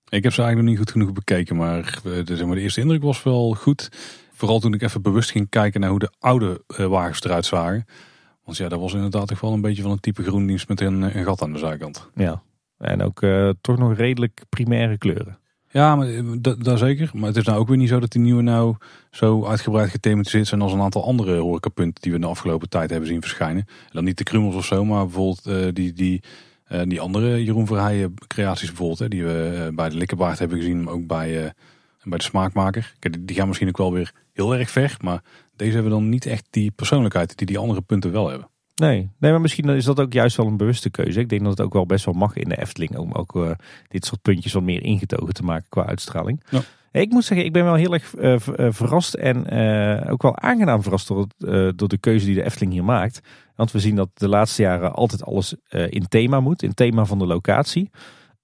[0.10, 2.82] Ik heb ze eigenlijk nog niet goed genoeg bekeken, maar de, zeg maar, de eerste
[2.82, 3.90] indruk was wel goed.
[4.34, 7.86] Vooral toen ik even bewust ging kijken naar hoe de oude wagens eruit zagen.
[8.44, 11.02] Want ja, dat was inderdaad toch wel een beetje van een type groendienst met een,
[11.02, 12.10] een gat aan de zijkant.
[12.16, 12.44] Ja.
[12.78, 13.26] En ook
[13.62, 15.40] toch nog redelijk primaire kleuren.
[15.76, 16.24] Ja, maar, eh,
[16.58, 17.10] dat zeker.
[17.14, 18.76] Maar het is nou ook weer niet zo dat die nieuwe nou
[19.12, 23.08] zo uitgebreid gethematiseerd zijn als een aantal andere horecapunten die we de afgelopen tijd hebben
[23.10, 23.66] zien verschijnen.
[23.68, 26.24] En dan niet de krummels of zo, maar bijvoorbeeld eh, die, die,
[26.66, 29.00] eh, die andere Jeroen Verheijen creaties bijvoorbeeld.
[29.00, 31.54] Hè, die we bij de Likkerbaard hebben gezien, maar ook bij,
[32.04, 32.94] bij de Smaakmaker.
[33.00, 35.22] Kijk, die gaan misschien ook wel weer heel erg ver, maar
[35.56, 38.50] deze hebben dan niet echt die persoonlijkheid die die andere punten wel hebben.
[38.76, 41.20] Nee, nee, maar misschien is dat ook juist wel een bewuste keuze.
[41.20, 43.52] Ik denk dat het ook wel best wel mag in de Efteling om ook eh,
[43.88, 46.44] dit soort puntjes wat meer ingetogen te maken qua uitstraling.
[46.50, 46.62] Ja.
[46.92, 48.14] Ik moet zeggen, ik ben wel heel erg
[48.76, 49.38] verrast en
[50.10, 51.28] ook wel aangenaam verrast door,
[51.76, 53.22] door de keuze die de Efteling hier maakt.
[53.56, 57.20] Want we zien dat de laatste jaren altijd alles in thema moet, in thema van
[57.20, 57.90] de locatie.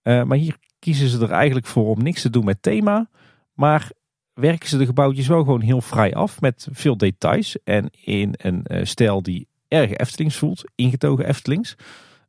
[0.04, 3.10] maar hier kiezen ze er eigenlijk voor om niks te doen met thema.
[3.54, 3.92] Maar
[4.34, 7.58] werken ze de gebouwtjes wel gewoon heel vrij af met veel details.
[7.64, 11.76] En in een stijl die erg Eftelings voelt, ingetogen Eftelings.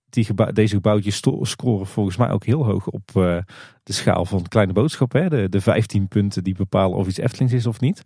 [0.08, 3.38] Die deze gebouwtjes scoren volgens mij ook heel hoog op uh,
[3.82, 5.12] de schaal van kleine boodschap.
[5.12, 5.28] Hè?
[5.28, 8.02] De, de 15 punten die bepalen of iets Eftelings is of niet.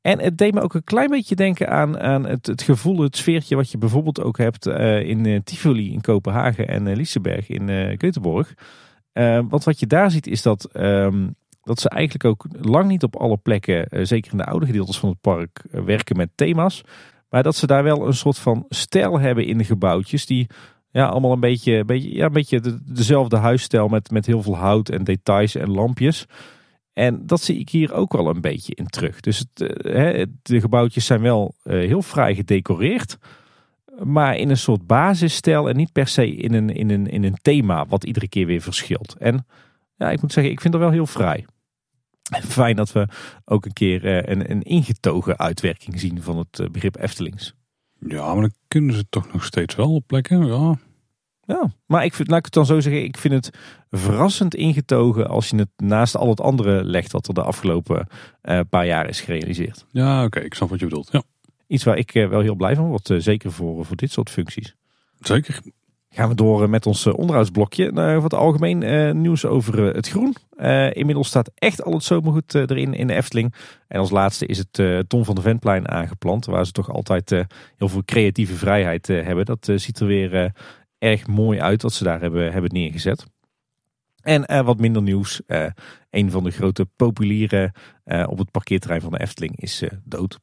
[0.00, 3.16] En het deed me ook een klein beetje denken aan, aan het, het gevoel, het
[3.16, 7.96] sfeertje wat je bijvoorbeeld ook hebt uh, in Tivoli in Kopenhagen en uh, Liseberg in
[7.98, 8.54] Göteborg.
[9.48, 13.16] want wat je daar ziet is dat um, dat ze eigenlijk ook lang niet op
[13.16, 16.82] alle plekken, eh, zeker in de oude gedeeltes van het park, eh, werken met thema's.
[17.30, 20.26] Maar dat ze daar wel een soort van stijl hebben in de gebouwtjes.
[20.26, 20.46] Die
[20.90, 24.88] ja, allemaal een beetje, beetje, ja, een beetje dezelfde huisstijl met, met heel veel hout
[24.88, 26.26] en details en lampjes.
[26.92, 29.20] En dat zie ik hier ook wel een beetje in terug.
[29.20, 33.18] Dus het, eh, de gebouwtjes zijn wel heel vrij gedecoreerd.
[34.02, 37.38] Maar in een soort basisstijl en niet per se in een, in, een, in een
[37.42, 39.16] thema wat iedere keer weer verschilt.
[39.18, 39.46] En
[39.96, 41.46] ja, ik moet zeggen, ik vind het wel heel vrij.
[42.30, 43.08] Fijn dat we
[43.44, 47.54] ook een keer eh, een, een ingetogen uitwerking zien van het eh, begrip Eftelings.
[47.98, 50.46] Ja, maar dan kunnen ze toch nog steeds wel op plekken.
[50.46, 50.78] Ja,
[51.40, 53.58] ja, maar ik vind, laat ik het dan zo zeggen, ik vind het
[53.90, 58.06] verrassend ingetogen als je het naast al het andere legt wat er de afgelopen
[58.42, 59.86] uh, paar jaar is gerealiseerd.
[59.90, 61.08] Ja, oké, ik snap wat je bedoelt.
[61.12, 61.22] Ja.
[61.66, 64.74] Iets waar ik wel heel blij van word, zeker voor, voor dit soort functies.
[65.20, 65.60] Zeker.
[66.12, 67.92] Gaan we door eh, met ons eh, onderhoudsblokje.
[67.92, 70.34] Uh, wat algemeen uh, nieuws over het groen.
[70.92, 73.54] inmiddels staat echt al het zomergoed erin in de Efteling.
[73.88, 76.46] En als laatste is het Tom van de Ventplein aangeplant.
[76.46, 77.30] Waar ze toch altijd
[77.76, 79.44] heel veel creatieve vrijheid hebben.
[79.44, 80.52] Dat ziet er weer
[80.98, 83.26] erg mooi uit wat ze daar hebben, hebben neergezet.
[84.22, 85.40] En wat minder nieuws.
[86.10, 87.72] een van de grote populieren
[88.26, 90.38] op het parkeerterrein van de Efteling is dood.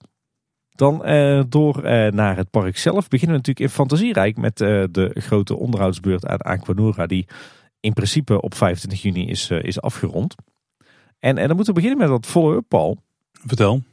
[0.78, 4.84] Dan uh, door uh, naar het park zelf beginnen we natuurlijk in Fantasierijk met uh,
[4.92, 7.28] de grote onderhoudsbeurt aan Aquanura die
[7.80, 10.36] in principe op 25 juni is, is afgerond.
[11.20, 12.98] En, en dan moeten we beginnen met dat follow-up, Paul.
[13.32, 13.84] Vertel.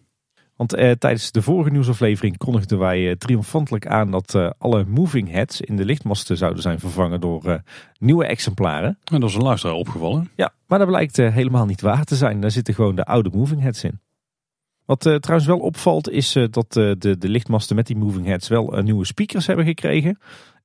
[0.57, 5.85] Want tijdens de vorige nieuwsaflevering kondigden wij triomfantelijk aan dat alle moving heads in de
[5.85, 7.63] lichtmasten zouden zijn vervangen door
[7.99, 8.99] nieuwe exemplaren.
[9.05, 10.31] En dat is een luisteraar opgevallen.
[10.37, 12.41] Ja, maar dat blijkt helemaal niet waar te zijn.
[12.41, 14.01] Daar zitten gewoon de oude moving heads in.
[14.85, 18.27] Wat uh, trouwens wel opvalt is uh, dat uh, de, de lichtmasten met die moving
[18.27, 20.19] heads wel nieuwe speakers hebben gekregen.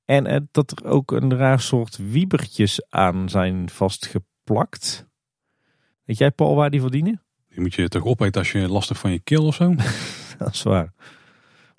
[0.05, 5.07] En dat er ook een raar soort wiebertjes aan zijn vastgeplakt.
[6.03, 7.21] Weet jij Paul waar die verdienen?
[7.49, 9.75] Die moet je toch opeten als je lastig van je keel of zo?
[10.37, 10.93] dat is waar.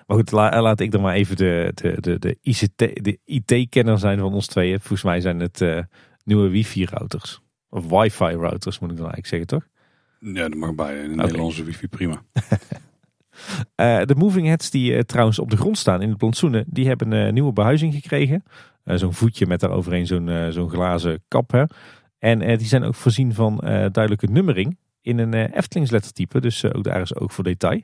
[0.07, 4.19] Maar goed, laat ik dan maar even de, de, de, de, ICT, de IT-kenner zijn
[4.19, 4.79] van ons tweeën.
[4.79, 5.85] Volgens mij zijn het
[6.23, 7.41] nieuwe wifi-routers.
[7.69, 9.70] Of wifi-routers moet ik dan eigenlijk zeggen, toch?
[10.23, 10.97] Ja, dat mag bij.
[10.97, 12.21] In Nederlandse wifi prima.
[13.75, 16.87] uh, de moving heads die uh, trouwens op de grond staan in het plantsoenen, die
[16.87, 18.43] hebben een uh, nieuwe behuizing gekregen.
[18.85, 21.51] zo'n voetje met daaroverheen zo'n zo'n glazen kap.
[21.51, 21.63] Hè.
[22.19, 26.41] En die zijn ook voorzien van duidelijke nummering in een Eftelings lettertype.
[26.41, 27.81] Dus ook daar is ook voor detail.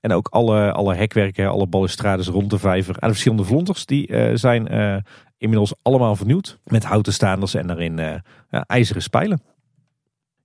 [0.00, 4.36] En ook alle, alle hekwerken, alle balustrades rond de vijver en de verschillende vlonters, die
[4.36, 4.66] zijn
[5.38, 6.58] inmiddels allemaal vernieuwd.
[6.64, 7.96] Met houten staanders en daarin
[8.50, 9.40] ja, ijzeren spijlen.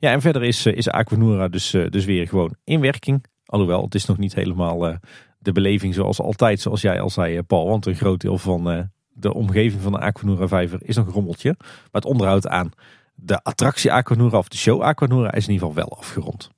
[0.03, 3.25] Ja, en verder is, eh, is Aquanura dus, eh, dus weer gewoon in werking.
[3.45, 4.95] Alhoewel, het is nog niet helemaal uh,
[5.39, 7.67] de beleving zoals altijd, zoals jij al zei, Paul.
[7.67, 11.55] Want een groot deel van de omgeving van de Aquanura vijver is nog een rommeltje.
[11.59, 12.71] Maar het onderhoud aan
[13.15, 16.41] de attractie Aquanura of de show Aquanura is in ieder geval wel afgerond.
[16.41, 16.51] Dan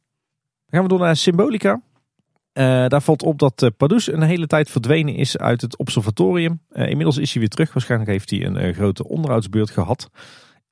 [0.70, 1.82] gaan we door naar Symbolica.
[2.54, 6.62] Daar valt op dat Padus een hele tijd verdwenen is uit het observatorium.
[6.72, 7.74] Inmiddels is hij weer terug.
[7.74, 10.10] Waarschijnlijk heeft hij een grote onderhoudsbeurt gehad.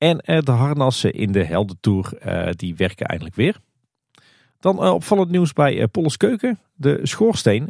[0.04, 3.58] En eh, de harnassen in de Heldentour, uh, die werken eindelijk weer.
[4.60, 6.60] Dan uh, opvallend nieuws bij uh, Polles Keuken.
[6.76, 7.70] De schoorsteen,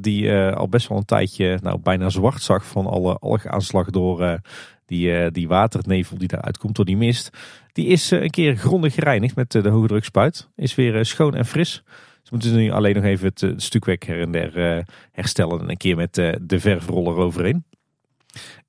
[0.00, 4.40] die al best wel een tijdje nou, bijna zwart zag van alle algaanslag door
[4.86, 7.30] die, die waternevel die daaruit komt door die mist.
[7.72, 10.48] Die is een keer grondig gereinigd met de hoge drukspuit.
[10.56, 11.82] Is weer schoon en fris.
[12.22, 15.96] Ze moeten nu alleen nog even het stukwerk her en der herstellen en een keer
[15.96, 17.64] met de verfroller overheen.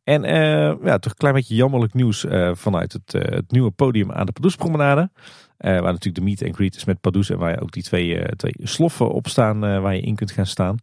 [0.07, 3.71] En uh, ja, toch een klein beetje jammerlijk nieuws uh, vanuit het, uh, het, nieuwe
[3.71, 5.09] podium aan de Padoespromenade.
[5.57, 8.53] waar natuurlijk de meet and greet is met Padoes en waar ook die twee, twee
[8.63, 10.77] sloffen op staan waar je in kunt gaan staan.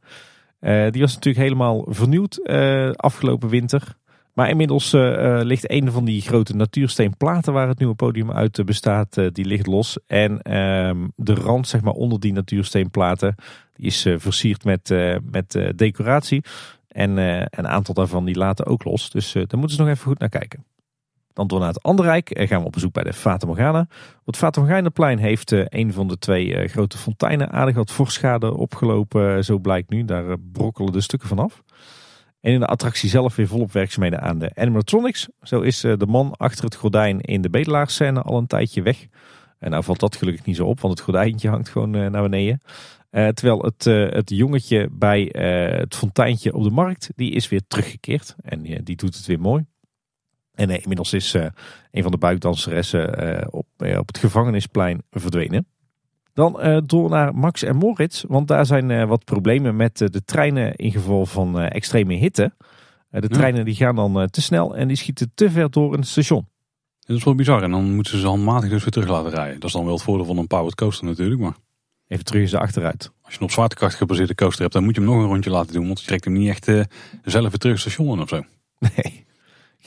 [0.91, 2.49] die was natuurlijk helemaal vernieuwd
[2.97, 3.97] afgelopen winter.
[4.33, 4.93] Maar inmiddels
[5.43, 9.99] ligt een van die grote natuursteenplaten waar het nieuwe podium uit bestaat, die ligt los.
[10.07, 13.35] En ehm, de rand zeg maar onder die natuursteenplaten
[13.75, 14.95] die is versierd met,
[15.31, 16.43] met decoratie.
[16.95, 19.11] En uh, een aantal daarvan die laten ook los.
[19.11, 20.65] Dus uh, daar moeten ze nog even goed naar kijken.
[21.33, 23.81] Dan door naar het Anderrijk en gaan we op bezoek bij de Fata Morgana.
[24.21, 29.45] Op het Fata Morgana-plein heeft een van de twee grote fonteinen aardig wat vorschade opgelopen.
[29.45, 31.63] Zo blijkt nu, daar brokkelen de stukken vanaf.
[32.41, 35.29] En in de attractie zelf weer volop werkzaamheden aan de animatronics.
[35.43, 39.07] Zo is de man achter het gordijn in de bedelaarscène al een tijdje weg.
[39.59, 42.61] En nou valt dat gelukkig niet zo op, want het gordijntje hangt gewoon naar beneden.
[43.15, 47.49] Uh, terwijl het, uh, het jongetje bij uh, het fonteintje op de markt, die is
[47.49, 48.35] weer teruggekeerd.
[48.43, 49.65] En die doet het weer mooi.
[50.55, 51.33] En inmiddels is
[51.91, 55.67] een van de buikdanseressen op, op het gevangenisplein verdwenen.
[56.33, 60.93] Dan door naar Max en Moritz, want daar zijn wat problemen met de treinen in
[60.93, 62.53] geval van extreme hitte.
[63.11, 66.49] de treinen die gaan dan te snel en die schieten te ver door een station.
[67.01, 69.61] Dat is wel bizar en dan moeten ze handmatig dus weer terug laten rijden.
[69.61, 71.55] Dat is dan wel het voordeel van een powered coaster natuurlijk, maar...
[72.09, 73.11] Even terug eens achteruit.
[73.23, 75.51] Als je een op zwaartekracht gebaseerde coaster hebt, dan moet je hem nog een rondje
[75.51, 75.87] laten doen.
[75.87, 76.83] Want je trekt hem niet echt uh,
[77.25, 78.43] zelf weer terug station of zo.
[78.79, 79.25] Nee.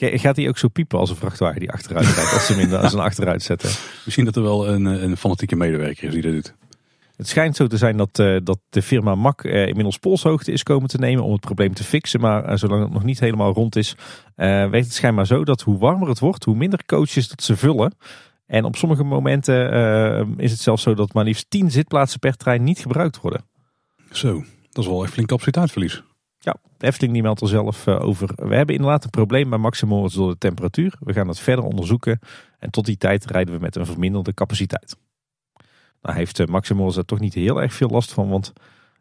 [0.00, 2.32] Gaat hij ook zo piepen als een vrachtwagen die achteruit rijdt?
[2.32, 3.70] als ze hem in als een achteruit zetten.
[4.04, 6.54] Misschien dat er wel een, een fanatieke medewerker is die dat doet.
[7.18, 10.62] Het schijnt zo te zijn dat, uh, dat de firma Mack uh, inmiddels polshoogte is
[10.62, 12.20] komen te nemen om het probleem te fixen.
[12.20, 13.94] Maar uh, zolang het nog niet helemaal rond is,
[14.36, 17.94] weet het schijnbaar zo dat hoe warmer het wordt, hoe minder coaches dat ze vullen.
[18.48, 22.36] En op sommige momenten uh, is het zelfs zo dat maar liefst 10 zitplaatsen per
[22.36, 23.44] trein niet gebruikt worden.
[24.10, 26.02] Zo, dat is wel echt flink capaciteitsverlies.
[26.38, 28.30] Ja, de Efteling die meldt er zelf uh, over.
[28.34, 30.94] We hebben inderdaad een probleem bij Maximoris door de temperatuur.
[31.00, 32.18] We gaan het verder onderzoeken.
[32.58, 34.96] En tot die tijd rijden we met een verminderde capaciteit.
[36.02, 38.28] Nou heeft uh, Maximoris er toch niet heel erg veel last van.
[38.28, 38.52] Want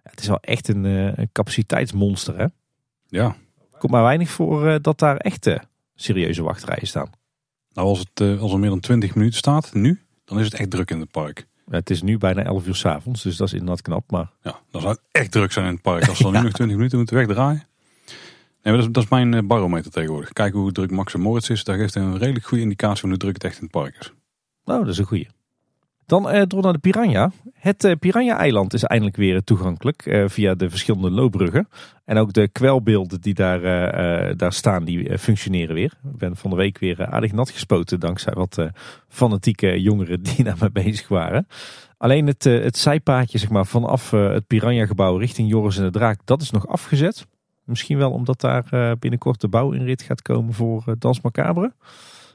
[0.03, 2.45] ja, het is wel echt een, een capaciteitsmonster hè.
[3.07, 3.35] Ja.
[3.77, 5.61] Komt maar weinig voor dat daar echte
[5.95, 7.09] serieuze wachtrijen staan.
[7.77, 10.53] Nou, als, het, uh, als er meer dan 20 minuten staat, nu, dan is het
[10.53, 11.47] echt druk in het park.
[11.69, 14.11] het is nu bijna 11 uur s avonds, dus dat is inderdaad knap.
[14.11, 14.31] Maar...
[14.41, 16.07] Ja, dan zou het echt druk zijn in het park.
[16.07, 17.67] Als we dan nu nog 20 minuten moeten wegdraaien.
[18.07, 18.15] Nee,
[18.61, 20.33] maar dat, is, dat is mijn eh, barometer tegenwoordig.
[20.33, 21.63] Kijken hoe druk Max en Moritz is.
[21.63, 24.13] Daar geeft een redelijk goede indicatie van hoe druk het echt in het park is.
[24.63, 25.27] Nou, dat is een goede.
[26.07, 27.31] Dan eh, door naar de Piranha.
[27.53, 31.67] Het eh, Piranha-eiland is eindelijk weer toegankelijk eh, via de verschillende loopbruggen.
[32.05, 33.61] En ook de kwelbeelden die daar,
[34.37, 35.93] daar staan, die functioneren weer.
[36.11, 38.57] Ik ben van de week weer aardig nat gespoten dankzij wat
[39.07, 41.47] fanatieke jongeren die naar me bezig waren.
[41.97, 46.41] Alleen het, het zijpaadje zeg maar, vanaf het Piranha-gebouw richting Joris en de Draak, dat
[46.41, 47.27] is nog afgezet.
[47.63, 51.73] Misschien wel omdat daar binnenkort de bouwinrit gaat komen voor Dans Macabre.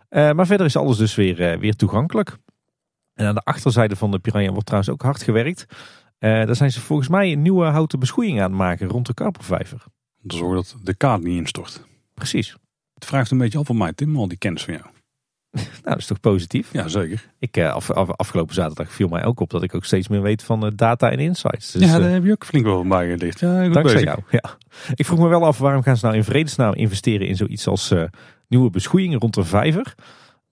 [0.09, 2.39] maar verder is alles dus weer, weer toegankelijk.
[3.23, 5.67] En aan de achterzijde van de Piranha wordt trouwens ook hard gewerkt.
[5.69, 9.15] Uh, daar zijn ze volgens mij een nieuwe houten beschoeiing aan het maken rond de
[9.15, 9.85] Karpervijver.
[10.23, 11.87] Om te zorgen dat de kaart niet instort.
[12.15, 12.57] Precies.
[12.95, 14.87] Het vraagt een beetje af van mij, Tim, al die kennis van jou.
[15.53, 16.73] nou, dat is toch positief?
[16.73, 17.33] Ja, zeker.
[17.39, 20.43] Ik, uh, af, afgelopen zaterdag viel mij ook op dat ik ook steeds meer weet
[20.43, 21.73] van uh, data en insights.
[21.73, 23.41] Dus, ja, daar heb je ook flink wel bij gelicht.
[23.41, 24.03] Ja, dankzij bezig.
[24.03, 24.19] jou.
[24.31, 24.57] Ja.
[24.95, 27.95] Ik vroeg me wel af, waarom gaan ze nou in vredesnaam investeren in zoiets als
[28.49, 29.95] nieuwe beschoeiing rond de vijver?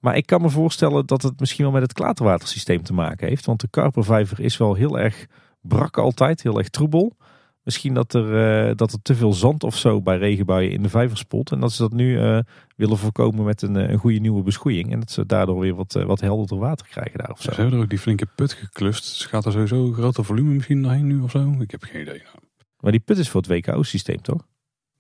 [0.00, 3.46] Maar ik kan me voorstellen dat het misschien wel met het klaterwatersysteem te maken heeft.
[3.46, 5.26] Want de Karpervijver is wel heel erg
[5.60, 7.16] brak altijd, heel erg troebel.
[7.62, 10.88] Misschien dat er, uh, dat er te veel zand of zo bij regenbuien in de
[10.88, 11.52] vijver spot.
[11.52, 12.38] En dat ze dat nu uh,
[12.76, 14.92] willen voorkomen met een, een goede nieuwe beschoeiing.
[14.92, 17.50] En dat ze daardoor weer wat, uh, wat helderder water krijgen daar of zo.
[17.50, 19.02] Ze hebben er ook die flinke put geklust.
[19.02, 21.54] Dus gaat er sowieso een groter volume misschien doorheen nu of zo?
[21.58, 22.18] Ik heb geen idee.
[22.18, 22.36] Nou.
[22.80, 24.46] Maar die put is voor het WKO-systeem toch?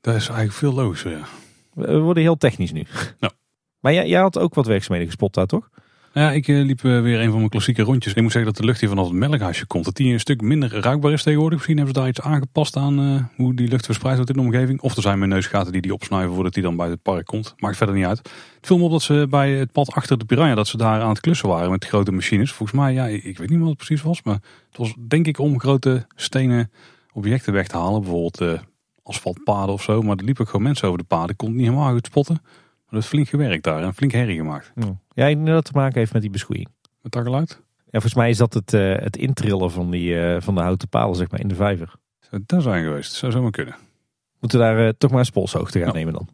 [0.00, 1.24] Dat is eigenlijk veel logischer, ja.
[1.74, 2.86] We worden heel technisch nu.
[3.20, 3.32] Nou.
[3.80, 5.68] Maar jij, jij had ook wat werkzaamheden gespot daar, toch?
[6.12, 8.14] Ja, ik uh, liep uh, weer een van mijn klassieke rondjes.
[8.14, 9.84] Ik moet zeggen dat de lucht hier vanaf het melkhuisje komt.
[9.84, 11.56] Dat die een stuk minder ruikbaar is tegenwoordig.
[11.56, 14.42] Misschien hebben ze daar iets aangepast aan uh, hoe die lucht verspreid wordt in de
[14.42, 14.80] omgeving.
[14.80, 17.54] Of er zijn mijn neusgaten die die opsnuiven voordat die dan bij het park komt.
[17.56, 18.18] Maakt verder niet uit.
[18.18, 21.00] Het viel me op dat ze bij het pad achter de Piranha, dat ze daar
[21.00, 22.52] aan het klussen waren met grote machines.
[22.52, 24.22] Volgens mij, ja, ik weet niet wat het precies was.
[24.22, 24.38] Maar
[24.68, 26.70] het was denk ik om grote stenen
[27.12, 28.00] objecten weg te halen.
[28.00, 28.60] Bijvoorbeeld
[29.02, 30.02] asfaltpaden of zo.
[30.02, 31.30] Maar er liepen gewoon mensen over de paden.
[31.30, 32.42] Ik kon het niet helemaal goed spotten.
[32.90, 34.72] Dat is flink gewerkt daar en flink herrie gemaakt.
[35.14, 36.68] Ja, ik denk dat te maken heeft met die beschoeiing.
[37.02, 37.60] Met dat geluid?
[37.76, 40.88] Ja, volgens mij is dat het, uh, het intrillen van, die, uh, van de houten
[40.88, 41.94] palen zeg maar, in de vijver.
[42.20, 43.12] Zou dat zijn geweest?
[43.12, 43.74] Zou zomaar kunnen.
[44.40, 45.94] Moeten we daar uh, toch maar een spolshoogte gaan ja.
[45.94, 46.28] nemen dan.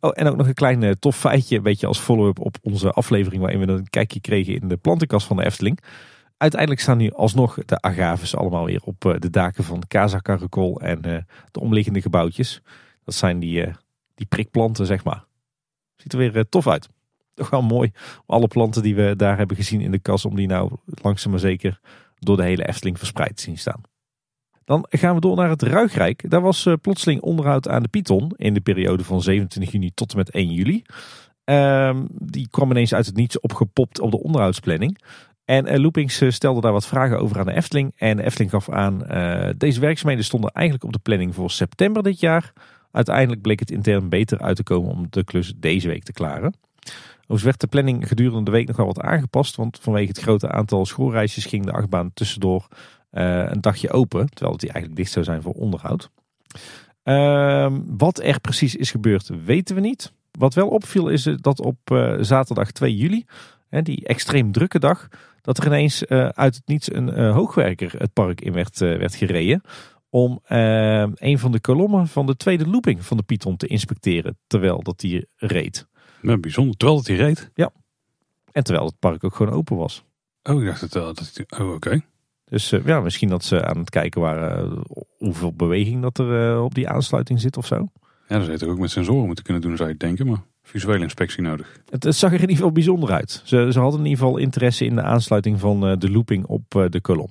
[0.00, 3.42] Oh, en ook nog een klein tof feitje, een beetje als follow-up op onze aflevering
[3.42, 5.80] waarin we een kijkje kregen in de plantenkast van de Efteling.
[6.36, 11.00] Uiteindelijk staan nu alsnog de agaves allemaal weer op de daken van Casa Caracol en
[11.50, 12.62] de omliggende gebouwtjes.
[13.04, 13.64] Dat zijn die,
[14.14, 15.24] die prikplanten, zeg maar.
[15.98, 16.88] Ziet er weer eh, tof uit.
[17.34, 17.92] Toch wel mooi.
[18.26, 20.70] Alle planten die we daar hebben gezien in de kas, om die nou
[21.02, 21.80] langzaam maar zeker
[22.18, 23.80] door de hele Efteling verspreid te zien staan.
[24.64, 26.30] Dan gaan we door naar het Ruigrijk.
[26.30, 30.10] Daar was uh, plotseling onderhoud aan de Python in de periode van 27 juni tot
[30.10, 30.82] en met 1 juli.
[31.44, 34.98] Uh, die kwam ineens uit het niets opgepopt op de onderhoudsplanning.
[35.44, 37.92] En uh, Loopings stelde daar wat vragen over aan de Efteling.
[37.96, 38.98] En de Efteling gaf aan,
[39.56, 42.52] deze werkzaamheden stonden eigenlijk op de planning voor september dit jaar.
[42.90, 46.54] Uiteindelijk bleek het intern beter uit te komen om de klus deze week te klaren.
[47.30, 49.56] Overigens werd de planning gedurende de week nog wel wat aangepast.
[49.56, 52.68] Want vanwege het grote aantal schoolreisjes ging de achtbaan tussendoor
[53.12, 54.28] uh, een dagje open.
[54.28, 56.10] Terwijl het die eigenlijk dicht zou zijn voor onderhoud.
[57.02, 60.12] Ehm, wat er precies is gebeurd weten we niet.
[60.30, 63.24] Wat wel opviel is dat op uh, zaterdag 2 juli,
[63.68, 65.08] hè, die extreem drukke dag,
[65.40, 69.62] dat er ineens uit het niets een hoogwerker het park in werd, werd gereden
[70.10, 74.38] om uh, een van de kolommen van de tweede looping van de Python te inspecteren
[74.46, 75.88] terwijl dat die reed.
[76.22, 77.50] Ja, bijzonder, terwijl dat die reed?
[77.54, 77.70] Ja,
[78.52, 80.04] en terwijl het park ook gewoon open was.
[80.42, 81.14] Oh, ik dacht het wel.
[81.14, 82.00] Dat, oh, oké.
[82.44, 84.80] Dus uh, ja, misschien dat ze aan het kijken waren uh,
[85.18, 87.88] hoeveel beweging dat er op die aansluiting zit of zo.
[88.28, 91.02] Ja, dat zou je ook met sensoren moeten kunnen doen, zou je denken, maar visuele
[91.02, 91.80] inspectie nodig.
[91.90, 93.42] Het, het, zag er in ieder geval bijzonder uit.
[93.44, 97.00] Ze, ze hadden in ieder geval interesse in de aansluiting van de looping op de
[97.00, 97.30] kolom.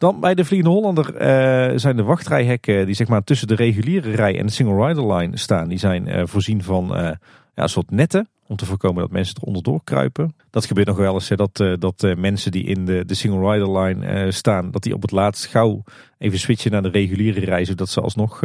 [0.00, 4.10] Dan bij de Vliegende Hollander uh, zijn de wachtrijhekken die zeg maar tussen de reguliere
[4.10, 5.68] rij en de single rider line staan.
[5.68, 7.18] Die zijn uh, voorzien van ja,
[7.54, 10.34] een soort netten om te voorkomen dat mensen er onderdoor kruipen.
[10.50, 13.78] Dat gebeurt nog wel eens hè, dat, dat mensen die in de, de single rider
[13.78, 15.82] line staan, dat die op het laatst gauw
[16.18, 18.42] even switchen naar de reguliere rij, zodat ze alsnog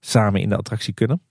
[0.00, 1.22] samen in de attractie kunnen.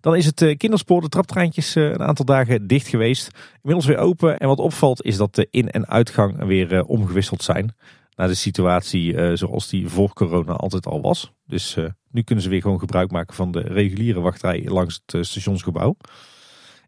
[0.00, 3.30] Dan is het kinderspoor, de traptreintjes, een aantal dagen dicht geweest.
[3.62, 4.38] Inmiddels weer open.
[4.38, 7.74] En wat opvalt is dat de in- en uitgang weer omgewisseld zijn
[8.16, 11.32] naar de situatie uh, zoals die voor corona altijd al was.
[11.46, 15.14] Dus uh, nu kunnen ze weer gewoon gebruik maken van de reguliere wachtrij langs het
[15.14, 15.96] uh, stationsgebouw.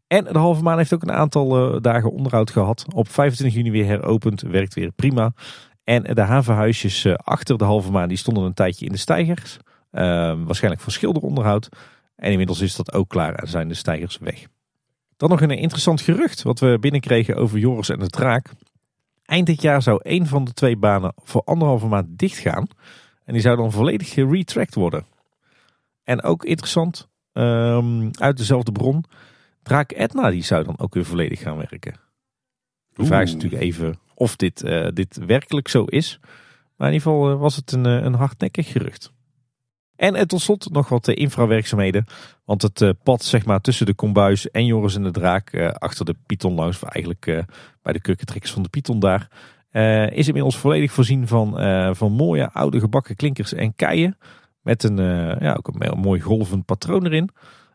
[0.06, 2.84] En de halve maan heeft ook een aantal dagen onderhoud gehad.
[2.94, 5.32] Op 25 juni weer heropend, werkt weer prima.
[5.84, 9.58] En de havenhuisjes achter de halve maan die stonden een tijdje in de stijgers.
[9.90, 11.68] Ehm, waarschijnlijk voor schilderonderhoud.
[12.16, 14.46] En inmiddels is dat ook klaar en zijn de stijgers weg.
[15.16, 18.50] Dan nog een interessant gerucht wat we binnenkregen over Joris en de Draak.
[19.26, 22.66] Eind dit jaar zou één van de twee banen voor anderhalve maand dicht gaan.
[23.24, 25.06] En die zou dan volledig geretracked worden.
[26.04, 29.04] En ook interessant, um, uit dezelfde bron,
[29.62, 31.94] Draak Etna die zou dan ook weer volledig gaan werken.
[32.94, 36.18] De vraag is natuurlijk even of dit, uh, dit werkelijk zo is.
[36.76, 39.12] Maar in ieder geval uh, was het een, uh, een hardnekkig gerucht.
[39.97, 42.06] En tot slot nog wat infrawerkzaamheden.
[42.44, 46.14] Want het pad zeg maar, tussen de kombuis en Joris en de Draak achter de
[46.27, 47.24] Python langs, eigenlijk
[47.82, 49.28] bij de kurkentrekkers van de Python daar,
[50.12, 51.51] is inmiddels volledig voorzien van,
[51.97, 54.18] van mooie oude gebakken klinkers en keien.
[54.62, 54.97] Met een,
[55.40, 57.31] ja, ook een mooi golvend patroon erin.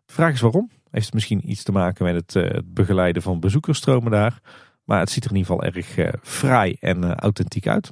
[0.06, 0.70] De vraag is waarom.
[0.92, 4.40] Heeft het misschien iets te maken met het, het begeleiden van bezoekersstromen daar.
[4.84, 7.92] Maar het ziet er in ieder geval erg fraai en authentiek uit.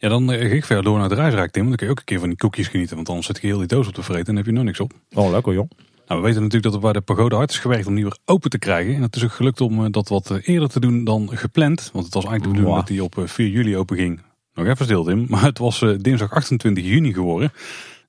[0.00, 1.66] Ja, dan ga ik verder door naar de reisrijk, Tim.
[1.66, 2.96] Want dan kun je ook een keer van die koekjes genieten.
[2.96, 4.80] Want anders zet je heel die doos op te vreten en heb je nog niks
[4.80, 4.92] op.
[5.14, 5.70] Oh, lekker joh.
[6.06, 8.18] Nou, we weten natuurlijk dat er bij de pagode hard is gewerkt om die weer
[8.24, 8.94] open te krijgen.
[8.94, 11.90] En het is ook gelukt om uh, dat wat eerder te doen dan gepland.
[11.92, 14.20] Want het was eigenlijk de bedoeling dat die op 4 juli open ging.
[14.54, 15.26] Nog even stil, Tim.
[15.28, 17.52] Maar het was dinsdag 28 juni geworden.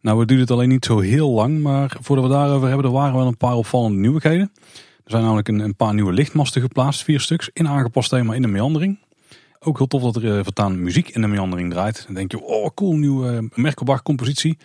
[0.01, 1.61] Nou, we duurde het alleen niet zo heel lang.
[1.61, 4.51] Maar voordat we daarover hebben, er waren wel een paar opvallende nieuwigheden.
[5.03, 8.41] Er zijn namelijk een, een paar nieuwe lichtmasten geplaatst, vier stuks, in aangepast thema in
[8.41, 8.99] de meandering.
[9.63, 12.03] Ook heel tof dat er uh, vertaan muziek in de meandering draait.
[12.05, 14.57] Dan denk je, oh cool, nieuwe uh, Merkelbach compositie.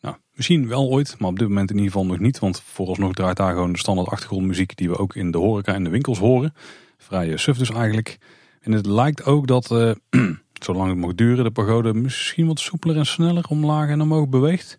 [0.00, 2.38] Nou, misschien wel ooit, maar op dit moment in ieder geval nog niet.
[2.38, 5.84] Want vooralsnog draait daar gewoon de standaard achtergrondmuziek die we ook in de horeca en
[5.84, 6.54] de winkels horen.
[6.96, 8.18] Vrij uh, suf dus eigenlijk.
[8.60, 9.66] En het lijkt ook dat,
[10.66, 14.78] zolang het mag duren, de pagode misschien wat soepeler en sneller omlaag en omhoog beweegt.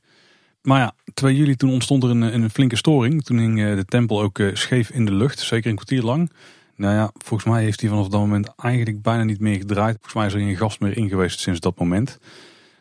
[0.61, 3.23] Maar ja, 2 juli toen ontstond er een, een flinke storing.
[3.23, 6.31] Toen hing de tempel ook scheef in de lucht, zeker een kwartier lang.
[6.75, 9.95] Nou ja, volgens mij heeft hij vanaf dat moment eigenlijk bijna niet meer gedraaid.
[9.95, 12.19] Volgens mij is er geen gast meer in geweest sinds dat moment.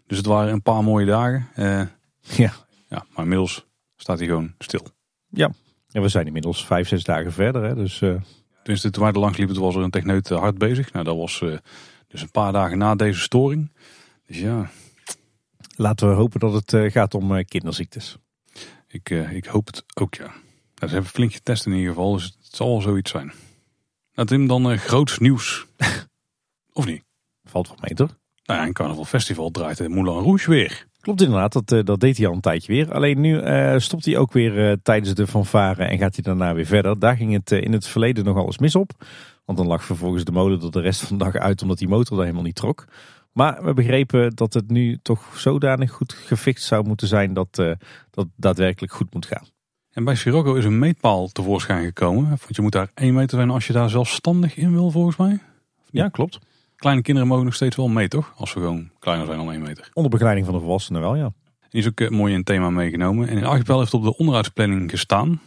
[0.06, 1.48] Dus het waren een paar mooie dagen.
[1.56, 1.82] Uh,
[2.20, 2.52] ja.
[2.88, 3.04] ja.
[3.10, 3.66] Maar inmiddels
[3.96, 4.86] staat hij gewoon stil.
[5.28, 5.50] Ja,
[5.90, 7.62] en we zijn inmiddels vijf, zes dagen verder.
[7.62, 7.74] Hè?
[7.74, 8.14] Dus, uh...
[8.62, 10.92] Tenminste, toen wij er langs liepen, was er een techneut hard bezig.
[10.92, 11.56] Nou, dat was uh,
[12.08, 13.72] dus een paar dagen na deze storing.
[14.26, 14.70] Dus ja.
[15.76, 18.16] Laten we hopen dat het gaat om kinderziektes.
[18.88, 20.26] Ik, ik hoop het ook, ja.
[20.26, 20.34] Nou,
[20.88, 23.32] ze hebben flink getest in ieder geval, dus het zal wel zoiets zijn.
[24.14, 25.66] Nou Tim, dan uh, groots nieuws.
[26.72, 27.02] of niet?
[27.44, 28.16] Valt wel mee toch?
[28.44, 30.86] Nou ja, een carnaval festival draait de Moulin Rouge weer.
[31.00, 32.92] Klopt inderdaad, dat, uh, dat deed hij al een tijdje weer.
[32.92, 36.66] Alleen nu uh, stopt hij ook weer tijdens de fanfare en gaat hij daarna weer
[36.66, 36.98] verder.
[36.98, 38.92] Daar ging het in het verleden nogal eens mis op.
[39.44, 41.88] Want dan lag vervolgens de molen er de rest van de dag uit omdat die
[41.88, 42.84] motor daar helemaal niet trok.
[43.32, 47.62] Maar we begrepen dat het nu toch zodanig goed gefixt zou moeten zijn dat
[48.10, 49.51] dat daadwerkelijk goed moet gaan.
[49.92, 52.28] En bij Sirocco is een meetpaal tevoorschijn gekomen.
[52.28, 55.38] Want je moet daar 1 meter zijn als je daar zelfstandig in wil, volgens mij.
[55.90, 56.38] Ja, klopt.
[56.76, 58.32] Kleine kinderen mogen nog steeds wel mee, toch?
[58.36, 59.90] Als we gewoon kleiner zijn dan 1 meter.
[59.92, 61.32] Onder begeleiding van de volwassenen wel, ja.
[61.68, 63.28] Die is ook uh, mooi een thema meegenomen.
[63.28, 65.40] En in Archipel heeft op de onderhoudsplanning gestaan.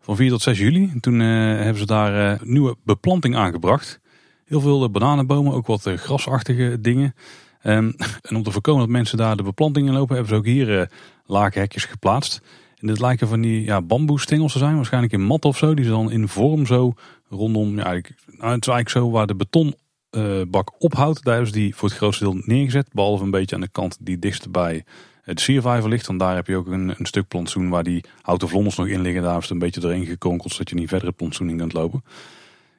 [0.00, 0.90] Van 4 tot 6 juli.
[0.92, 4.00] En toen uh, hebben ze daar uh, nieuwe beplanting aangebracht.
[4.44, 7.14] Heel veel bananenbomen, ook wat grasachtige dingen.
[7.62, 7.94] Um,
[8.28, 10.90] en om te voorkomen dat mensen daar de beplanting in lopen, hebben ze ook hier
[11.24, 12.40] lage hekjes geplaatst.
[12.80, 15.74] En dit lijken van die ja, bamboestengels te zijn, waarschijnlijk in mat of zo.
[15.74, 16.94] Die ze dan in vorm zo
[17.28, 21.24] rondom, ja, nou, het is eigenlijk zo waar de betonbak ophoudt.
[21.24, 22.88] Daar ze die voor het grootste deel neergezet.
[22.92, 24.84] Behalve een beetje aan de kant die dichtst bij
[25.22, 26.06] het siervijver ligt.
[26.06, 29.00] Want daar heb je ook een, een stuk plantsoen waar die houten vlonders nog in
[29.00, 29.22] liggen.
[29.22, 31.72] Daar is het een beetje doorheen gekonkeld, zodat je niet verder het plantsoen in kunt
[31.72, 32.04] lopen.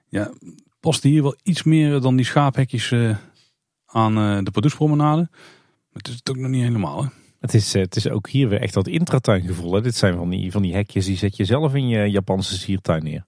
[0.08, 0.32] Ja,
[0.80, 3.16] past hier wel iets meer dan die schaaphekjes uh,
[3.86, 5.30] aan uh, de Pardoespromenade.
[5.94, 7.10] Het is het ook nog niet helemaal, hè?
[7.40, 9.74] Het is, het is ook hier weer echt dat intratuingevoel.
[9.74, 9.82] Hè?
[9.82, 13.03] Dit zijn van die, van die hekjes, die zet je zelf in je Japanse siertuin
[13.03, 13.26] neer.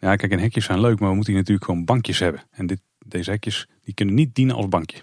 [0.00, 2.42] Ja, kijk, en hekjes zijn leuk, maar we moeten hier natuurlijk gewoon bankjes hebben.
[2.50, 4.98] En dit, deze hekjes, die kunnen niet dienen als bankje.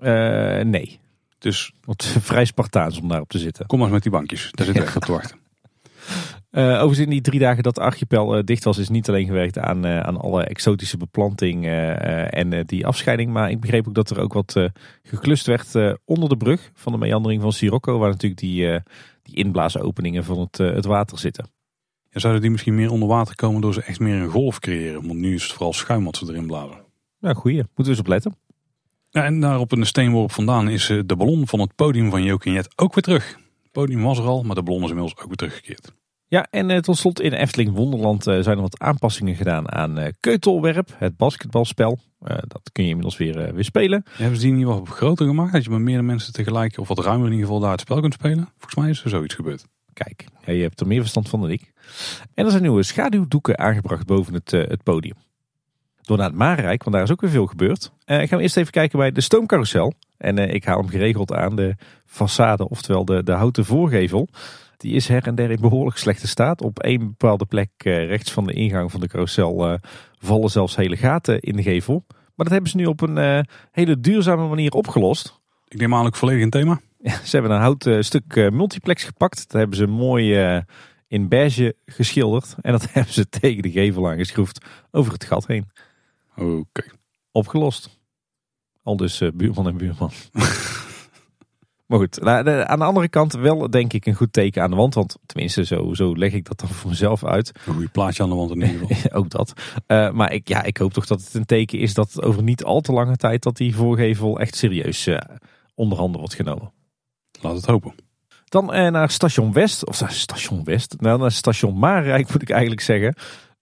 [0.00, 1.00] Uh, nee.
[1.38, 3.66] Dus Wat vrij Spartaans om daarop te zitten.
[3.66, 4.48] kom maar eens met die bankjes.
[4.50, 5.38] Daar zit echt op te wachten.
[6.56, 9.26] Uh, overigens in die drie dagen dat de archipel uh, dicht was, is niet alleen
[9.26, 13.32] gewerkt aan, uh, aan alle exotische beplanting en die afscheiding.
[13.32, 14.56] Maar ik begreep ook dat er ook wat
[15.02, 17.98] geklust werd onder de brug van de meandering van Sirocco.
[17.98, 18.80] Waar natuurlijk die,
[19.22, 21.46] die inblaasopeningen van het, het water zitten.
[22.10, 25.06] Ja, zouden die misschien meer onder water komen door ze echt meer een golf creëren?
[25.06, 26.78] Want nu is het vooral schuim wat ze erin blazen.
[27.18, 27.56] Ja, goeie.
[27.56, 28.36] Moeten we eens op letten.
[29.10, 32.78] Ja, en daar op een steenworp vandaan is de ballon van het podium van Jokinjet
[32.78, 33.38] ook weer terug.
[33.62, 35.92] Het podium was er al, maar de ballon is inmiddels ook weer teruggekeerd.
[36.34, 39.98] Ja, en uh, tot slot in Efteling Wonderland uh, zijn er wat aanpassingen gedaan aan
[39.98, 41.98] uh, Keutelwerp, het basketbalspel.
[42.18, 44.04] dat kun je inmiddels weer, weer spelen.
[44.10, 45.52] Hebben ze die niet wat groter gemaakt?
[45.52, 48.00] Dat je met meerdere mensen tegelijk, of wat ruimer in ieder geval, daar het spel
[48.00, 48.48] kunt spelen?
[48.58, 49.66] Volgens mij is er zoiets gebeurd.
[49.92, 51.72] Kijk, je hebt er meer verstand van dan ik.
[52.34, 55.16] En er zijn nieuwe schaduwdoeken aangebracht boven het, het podium.
[56.02, 57.92] Door naar het Marenrijk, want daar is ook weer veel gebeurd.
[58.04, 59.92] gaan we eerst even kijken bij de stoomcarousel.
[60.16, 64.28] En ik haal hem geregeld aan, de façade, oftewel de, de houten voorgevel.
[64.76, 66.62] Die is her en der in behoorlijk slechte staat.
[66.62, 69.78] Op één bepaalde plek uh, rechts van de ingang van de carousel uh,
[70.18, 72.04] vallen zelfs hele gaten in de gevel.
[72.08, 73.40] Maar dat hebben ze nu op een uh,
[73.70, 75.40] hele duurzame manier opgelost.
[75.68, 76.80] Ik neem aan ook volledig een thema.
[76.98, 79.36] Ja, ze hebben een houten stuk multiplex gepakt.
[79.36, 80.62] Dat hebben ze mooi
[81.08, 82.54] in beige geschilderd.
[82.60, 85.70] En dat hebben ze tegen de gevel aangeschroefd over het gat heen.
[86.36, 86.44] Oké.
[86.44, 86.90] Okay.
[87.32, 88.00] Opgelost.
[88.82, 90.10] Al dus buurman en buurman.
[91.94, 92.20] Maar goed,
[92.66, 94.94] aan de andere kant wel denk ik een goed teken aan de wand.
[94.94, 97.52] Want tenminste, zo, zo leg ik dat dan voor mezelf uit.
[97.66, 99.12] Een goede plaatje aan de wand in ieder geval.
[99.18, 99.52] Ook dat.
[99.86, 102.64] Uh, maar ik, ja, ik hoop toch dat het een teken is dat over niet
[102.64, 103.42] al te lange tijd...
[103.42, 105.18] dat die voorgevel echt serieus uh,
[105.74, 106.72] onder handen wordt genomen.
[107.40, 107.94] Laat het hopen.
[108.44, 112.80] Dan uh, naar station West, of station West, nou, naar station Maarrijk moet ik eigenlijk
[112.80, 113.14] zeggen.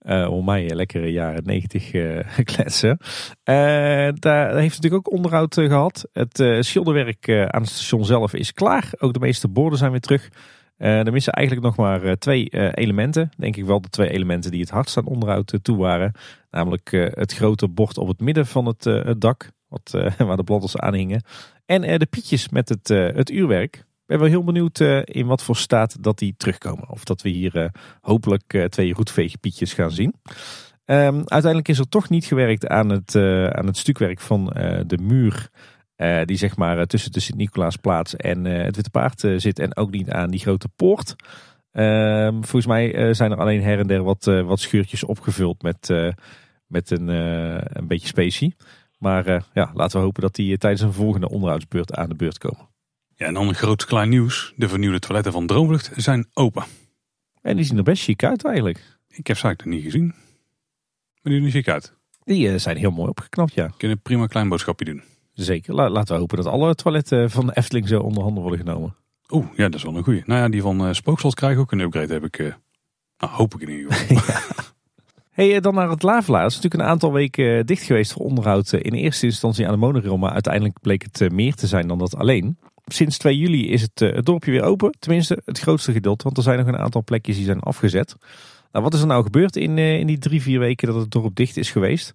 [0.05, 2.21] Uh, om mij lekkere jaren 90 uh,
[2.53, 2.99] kletsen.
[4.15, 6.09] Daar heeft natuurlijk ook onderhoud gehad.
[6.13, 8.93] Het schilderwerk aan het station zelf is klaar.
[8.99, 10.29] Ook de meeste borden zijn weer terug.
[10.77, 13.31] er missen eigenlijk nog maar twee elementen.
[13.37, 16.13] Denk ik wel de twee elementen die het hardst aan onderhoud toe waren.
[16.51, 19.51] Namelijk het grote bord op het midden van het, het dak.
[19.69, 21.23] Wat, waar de bladders aan hingen.
[21.67, 25.57] En de pietjes met het, het uurwerk ben wel heel benieuwd uh, in wat voor
[25.57, 26.89] staat dat die terugkomen.
[26.89, 27.69] Of dat we hier uh,
[28.01, 30.15] hopelijk uh, twee roetveegpietjes gaan zien.
[30.85, 33.17] Um, uiteindelijk is er toch niet gewerkt aan het,
[33.55, 34.45] aan het stukwerk van
[34.87, 35.51] de muur.
[36.25, 39.59] die zeg maar tussen de Sint-Nicolaasplaats en het Witte Paard zit.
[39.59, 41.15] En ook niet aan die grote poort.
[41.73, 45.89] Um, volgens mij zijn er alleen her en der wat, wat scheurtjes opgevuld met,
[46.67, 48.57] met een, een beetje specie.
[48.99, 52.72] Maar ja, laten we hopen dat die tijdens een volgende onderhoudsbeurt aan de beurt komen.
[53.23, 54.53] Ja, en dan een groot klein nieuws.
[54.57, 56.65] De vernieuwde toiletten van Droomvlucht zijn open.
[57.43, 58.79] En die zien er best chic uit eigenlijk.
[59.09, 60.07] Ik heb ze eigenlijk nog niet gezien.
[61.23, 61.95] Maar die zien er chic uit.
[62.25, 63.71] Die uh, zijn heel mooi opgeknapt, ja.
[63.77, 65.03] Kunnen prima een klein boodschapje doen.
[65.33, 65.75] Zeker.
[65.75, 68.97] La laten we hopen dat alle toiletten van de Efteling zo onder handen worden genomen.
[69.29, 70.23] Oeh, ja, dat is wel een goeie.
[70.27, 72.39] Nou ja, die van uh, Spookslot krijgen ook een upgrade, heb ik.
[72.39, 72.53] Uh,
[73.19, 74.17] nou, hoop ik in ieder geval.
[74.35, 74.41] ja.
[75.31, 76.43] Hey, dan naar het Lavelaar.
[76.43, 78.73] Het is natuurlijk een aantal weken dicht geweest voor onderhoud.
[78.73, 82.17] In eerste instantie aan de monorail, maar uiteindelijk bleek het meer te zijn dan dat
[82.17, 84.95] alleen sinds 2 juli is het, uh, het dorpje weer open.
[84.99, 86.25] Tenminste, het grootste gedeelte.
[86.25, 88.17] Want er zijn nog een aantal plekjes die zijn afgezet.
[88.73, 91.11] Nou, wat is er nou gebeurd in, uh, in die drie, vier weken dat het
[91.11, 92.13] dorp dicht is geweest?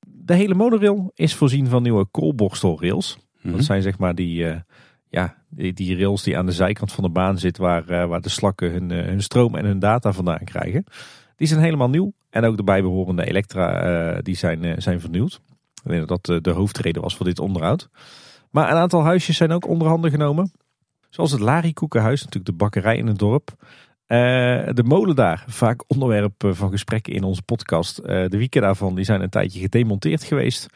[0.00, 3.18] De hele monorail is voorzien van nieuwe koolborstelrails.
[3.42, 4.56] Dat zijn zeg maar die, uh,
[5.08, 7.62] ja, die, die, rails die aan de zijkant van de baan zitten.
[7.62, 10.84] Waar, waar de slakken hun, hun stroom en hun data vandaan krijgen.
[11.36, 12.12] Die zijn helemaal nieuw.
[12.30, 15.40] En ook de bijbehorende elektra die zijn, zijn vernieuwd.
[15.84, 17.88] Ik denk dat dat de hoofdreden was voor dit onderhoud.
[18.50, 20.52] Maar een aantal huisjes zijn ook onderhanden genomen.
[21.08, 23.50] Zoals het Larikoekenhuis, natuurlijk de bakkerij in het dorp.
[24.08, 24.18] Uh,
[24.72, 27.98] de molen daar, vaak onderwerp eh, van gesprekken in onze podcast.
[27.98, 30.66] Uh, de wieken daarvan die zijn een tijdje gedemonteerd geweest.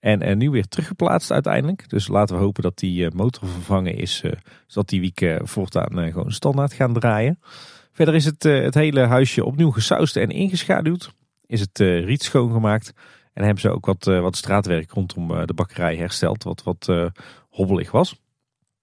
[0.00, 1.88] En uh, nu weer teruggeplaatst uiteindelijk.
[1.88, 4.22] Dus laten we hopen dat die motor vervangen is.
[4.66, 7.38] zodat die wieken voortaan gewoon standaard gaan draaien.
[7.92, 11.12] Verder is het, het hele huisje opnieuw gesausd en ingeschaduwd.
[11.46, 12.92] Is het riet schoongemaakt.
[13.36, 16.86] En hebben ze ook wat, uh, wat straatwerk rondom uh, de bakkerij hersteld, wat wat
[16.90, 17.06] uh,
[17.50, 18.20] hobbelig was.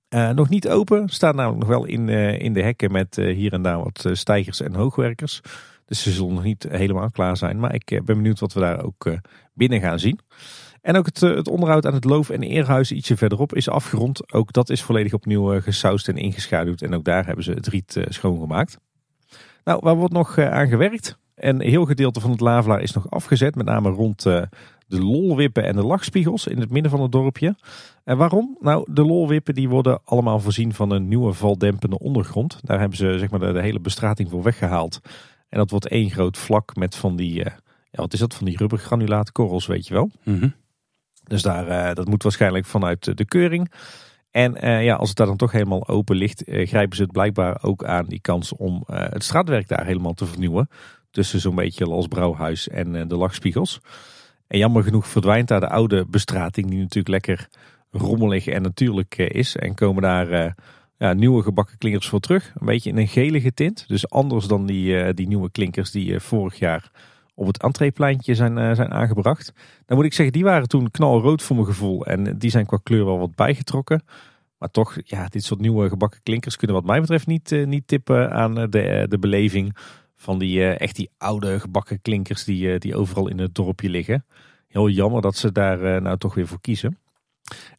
[0.10, 2.10] nog niet open, staat namelijk nog wel in,
[2.40, 5.42] in de hekken met hier en daar wat stijgers en hoogwerkers.
[5.86, 7.60] Dus ze zullen nog niet helemaal klaar zijn.
[7.60, 9.12] Maar ik ben benieuwd wat we daar ook
[9.54, 10.20] binnen gaan zien.
[10.82, 14.34] En ook het, het, onderhoud aan het loof- en eerhuis ietsje verderop is afgerond.
[14.34, 16.82] Ook dat is volledig opnieuw gesausd en ingeschaduwd.
[16.82, 18.78] En ook daar hebben ze het riet schoongemaakt.
[19.64, 21.18] Nou, waar wordt nog aan gewerkt?
[21.44, 23.56] En een heel gedeelte van het Lavelaar is nog afgezet.
[23.56, 24.42] Met name rond uh,
[24.88, 27.56] de lolwippen en de lachspiegels in het midden van het dorpje.
[28.04, 28.58] En waarom?
[28.60, 32.60] Nou, de lolwippen die worden allemaal voorzien van een nieuwe valdempende ondergrond.
[32.62, 35.00] Daar hebben ze zeg maar, de, hele bestrating voor weggehaald.
[35.50, 37.46] En dat wordt één groot vlak met van die, uh,
[37.92, 40.10] ja, wat is dat, van die rubbergranulaatkorrels, weet je wel.
[40.24, 40.54] Mm
[41.24, 43.72] Dus daar, uh, dat moet waarschijnlijk vanuit de keuring.
[44.32, 47.64] En uh, ja, als het daar dan toch helemaal open ligt, grijpen ze het blijkbaar
[47.64, 50.70] ook aan die kans om het straatwerk daar helemaal te vernieuwen
[51.14, 53.80] tussen zo'n beetje Los Brouwhuis en eh, de lachspiegels.
[54.48, 57.48] En jammer genoeg verdwijnt daar de oude bestrating die natuurlijk lekker
[57.92, 59.56] rommelig en natuurlijk eh, is.
[59.56, 60.52] En komen daar eh,
[60.98, 62.52] ja, nieuwe gebakken klinkers voor terug.
[62.56, 63.88] Een beetje in een gelige tint.
[63.88, 66.92] Dus anders dan die, die nieuwe klinkers die vorig jaar
[67.36, 69.54] op het entreepleintje zijn, zijn aangebracht.
[69.86, 72.06] Dan moet ik zeggen, die waren toen knalrood voor mijn gevoel.
[72.06, 74.04] En die zijn qua kleur wel wat bijgetrokken.
[74.58, 78.32] Maar toch, ja, dit soort nieuwe gebakken klinkers kunnen wat mij betreft niet, niet tippen
[78.32, 79.76] aan de, de beleving
[80.24, 83.90] van die uh, echt die oude gebakken klinkers die, uh, die overal in het dorpje
[83.90, 84.26] liggen.
[84.68, 86.98] Heel jammer dat ze daar uh, nou toch weer voor kiezen.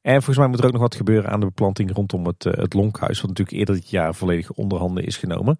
[0.02, 2.74] En volgens mij moet er ook nog wat gebeuren aan de beplanting rondom het, het
[2.74, 3.20] Lonkhuis.
[3.20, 5.58] Wat natuurlijk eerder dit jaar volledig onderhanden is genomen.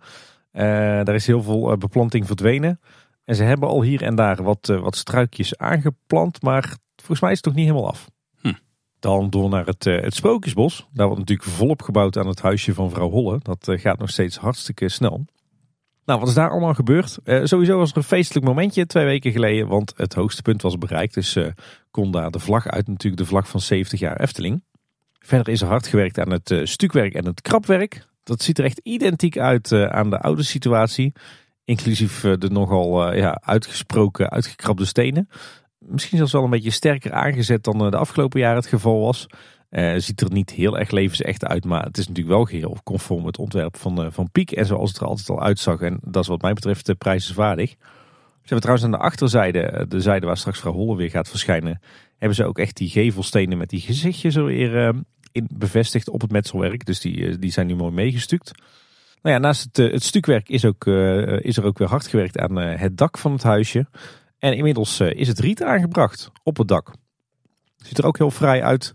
[0.53, 2.81] daar is heel veel beplanting verdwenen.
[3.25, 6.43] En ze hebben al hier en daar wat, wat struikjes aangeplant.
[6.43, 8.11] Maar volgens mij is het nog niet helemaal af.
[8.41, 8.53] Hm.
[8.99, 10.89] Dan door naar het, het Sprookjesbos.
[10.93, 13.39] Daar wordt natuurlijk volop gebouwd aan het huisje van vrouw Holle.
[13.43, 15.25] Dat gaat nog steeds hartstikke snel.
[16.05, 17.19] Nou, wat is daar allemaal gebeurd?
[17.25, 20.79] Uh, sowieso was er een feestelijk momentje twee weken geleden, want het hoogste punt was
[20.79, 21.15] bereikt.
[21.15, 21.47] Dus uh,
[21.91, 24.63] kon daar de vlag uit, natuurlijk de vlag van 70 jaar Efteling.
[25.19, 28.07] Verder is er hard gewerkt aan het uh, stukwerk en het krapwerk.
[28.23, 31.13] Dat ziet er echt identiek uit aan de oude situatie.
[31.65, 35.29] Inclusief de nogal ja, uitgesproken, uitgekrabde stenen.
[35.79, 39.27] Misschien zelfs wel een beetje sterker aangezet dan de afgelopen jaren het geval was.
[39.79, 43.27] Uh, ziet er niet heel erg levensecht uit, maar het is natuurlijk wel geheel conform
[43.27, 44.53] het ontwerp van, uh, van Piek.
[44.53, 45.81] En zoals het er altijd al uitzag.
[45.81, 47.71] En dat is wat mij betreft uh, prijzenswaardig.
[47.71, 47.77] Ze
[48.41, 51.81] hebben trouwens aan de achterzijde, de zijde waar straks vrouw Holle weer gaat verschijnen,
[52.19, 54.95] hebben ze ook echt die gevelstenen met die gezichtjes er weer
[55.33, 56.87] in bevestigd op het metselwerk.
[56.87, 58.53] Dus die, die zijn nu mooi meegestukt.
[59.23, 60.87] Nou ja, naast het, het stukwerk is, ook,
[61.41, 63.87] is er ook weer hard gewerkt aan het dak van het huisje.
[64.39, 66.93] En inmiddels is het riet aangebracht op het dak.
[67.77, 68.93] Ziet er ook heel vrij uit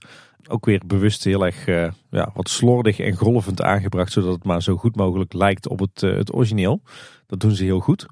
[0.49, 4.11] ook weer bewust heel erg uh, ja, wat slordig en golvend aangebracht.
[4.11, 6.81] Zodat het maar zo goed mogelijk lijkt op het, uh, het origineel.
[7.27, 8.05] Dat doen ze heel goed.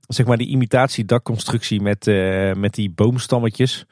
[0.00, 3.86] Zeg maar die imitatie dakconstructie met, uh, met die boomstammetjes.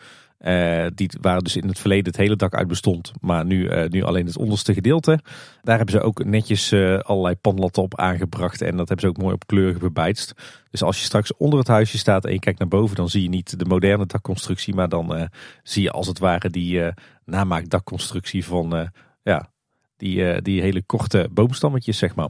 [0.46, 3.88] Uh, die, waar dus in het verleden het hele dak uit bestond, maar nu, uh,
[3.88, 5.20] nu alleen het onderste gedeelte.
[5.62, 9.22] Daar hebben ze ook netjes uh, allerlei panlatten op aangebracht en dat hebben ze ook
[9.22, 10.34] mooi op kleur bebeidst.
[10.70, 13.22] Dus als je straks onder het huisje staat en je kijkt naar boven, dan zie
[13.22, 15.28] je niet de moderne dakconstructie, maar dan
[15.62, 16.82] zie je als het ware die
[17.24, 18.90] namaakdakconstructie van
[19.22, 19.50] ja,
[19.96, 22.28] die, die hele korte boomstammetjes, zeg maar.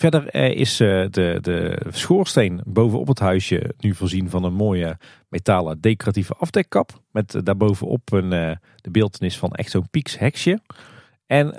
[0.00, 4.98] Verder eh, is eh, de, de schoorsteen bovenop het huisje nu voorzien van een mooie
[5.28, 7.00] metalen decoratieve afdekkap.
[7.12, 8.30] Met eh, daarbovenop een,
[8.76, 10.60] de beeldenis van echt zo'n pieks heksje.
[11.26, 11.50] En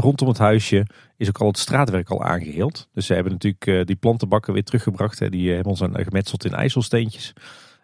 [0.00, 0.86] rondom het huisje
[1.16, 2.88] is ook al het straatwerk al aangeheeld.
[2.92, 5.18] Dus ze hebben natuurlijk die plantenbakken weer teruggebracht.
[5.18, 7.32] Hè, die helemaal zijn gemetseld in ijzelsteentjes.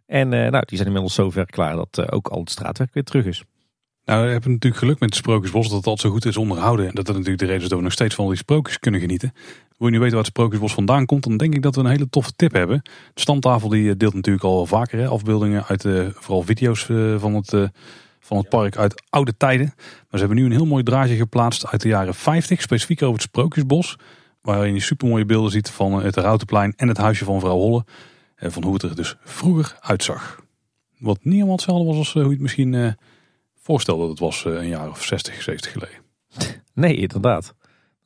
[0.07, 3.45] En nou, die zijn inmiddels zover klaar dat ook al het straatwerk weer terug is.
[4.09, 6.89] Nou, we hebben natuurlijk geluk met het Sprookjesbos dat het altijd zo goed is onderhouden.
[6.89, 9.01] En dat dat natuurlijk de reden is dat we nog steeds van die sprookjes kunnen
[9.01, 9.33] genieten.
[9.79, 11.87] Wil je nu weten waar het Sprookjesbos vandaan komt, dan denk ik dat we een
[11.87, 12.81] hele toffe tip hebben.
[13.15, 17.19] De stamtafel die eh, deelt natuurlijk al vaker hè, afbeeldingen uit uh, vooral video's uh,
[17.19, 17.69] van het, uh,
[18.21, 19.73] van het park uit oude tijden.
[19.77, 23.15] Maar ze hebben nu een heel mooi draadje geplaatst uit de jaren 50, specifiek over
[23.15, 23.97] het Sprookjesbos.
[24.43, 27.85] Waarin je supermooie beelden ziet van het Routenplein en het huisje van vrouw Holle.
[28.37, 30.43] Van hoe het er dus vroeger uitzag.
[30.99, 32.97] Wat niet helemaal hetzelfde was als hoe je het misschien
[33.61, 35.99] voorstelde dat het was een jaar of 60, 70 geleden.
[36.75, 37.55] Nee, inderdaad.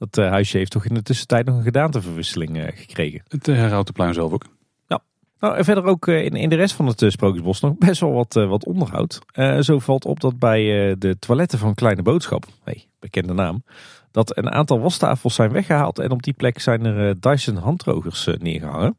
[0.02, 3.22] Dat uh, huisje heeft toch in de tussentijd nog een gedaanteverwisseling uh, gekregen.
[3.28, 4.44] Het uh, zelf ook.
[4.86, 5.02] Ja.
[5.38, 8.34] Nou, en verder ook in, in de rest van het Sprookjesbos nog best wel wat,
[8.34, 9.20] wat onderhoud.
[9.60, 10.62] zo valt op dat bij
[10.98, 13.64] de toiletten van Kleine Boodschap, hey, bekende naam,
[14.10, 18.98] dat een aantal wastafels zijn weggehaald en op die plek zijn er Dyson handdrogers neergehangen.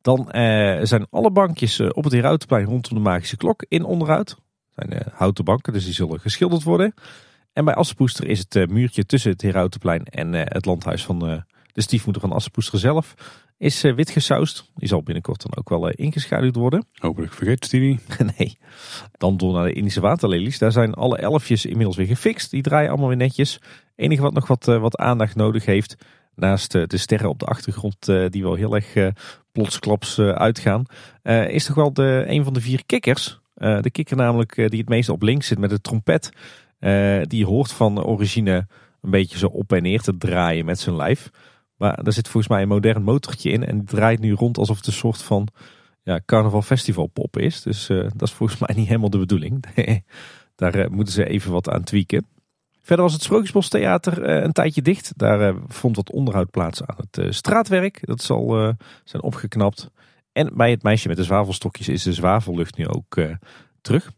[0.00, 0.28] Dan
[0.82, 4.36] zijn alle bankjes op het Herautenplein rondom de Magische Klok in onderhoud.
[4.74, 6.94] Dat zijn houten banken, dus die zullen geschilderd worden.
[7.54, 11.30] En bij Assepoester is het uh, muurtje tussen het Herautenplein en uh, het landhuis van
[11.30, 11.36] uh,
[11.72, 13.14] de stiefmoeder van Assepoester zelf
[13.58, 14.70] is wit gesausd.
[14.74, 16.86] Die zal binnenkort dan ook wel ingeschaduwd worden.
[16.94, 18.18] Hopelijk vergeet die niet.
[18.38, 18.58] nee.
[19.12, 20.58] Dan door naar de Indische waterlelies.
[20.58, 22.50] Daar zijn alle elfjes inmiddels weer gefixt.
[22.50, 23.60] Die draaien allemaal weer netjes.
[23.96, 25.96] enige wat nog wat, wat aandacht nodig heeft
[26.34, 29.12] naast de sterren op de achtergrond die wel heel erg
[29.52, 30.84] plotsklaps uitgaan,
[31.48, 33.40] is toch wel de, een van de vier kikkers.
[33.54, 36.30] de kikker namelijk die het meest op links zit met de trompet.
[37.22, 38.66] Die hoort van origine
[39.00, 41.30] een beetje zo op en neer te draaien met zijn lijf.
[41.76, 44.86] Maar daar zit volgens mij een modern motortje in en draait nu rond alsof het
[44.86, 45.48] een soort van
[46.02, 47.62] ja, carnaval festival pop is.
[47.62, 49.64] Dus dat is volgens mij niet helemaal de bedoeling.
[50.56, 52.26] Daar moeten ze even wat aan tweaken.
[52.80, 55.12] Verder was het Sprookjesbostheater uh, een tijdje dicht.
[55.18, 58.06] Daar vond wat onderhoud plaats aan het straatwerk.
[58.06, 58.74] Dat zal
[59.04, 59.90] zijn opgeknapt.
[60.32, 63.18] En bij het meisje met de zwavelstokjes is de zwavellucht nu ook
[63.80, 64.12] terug.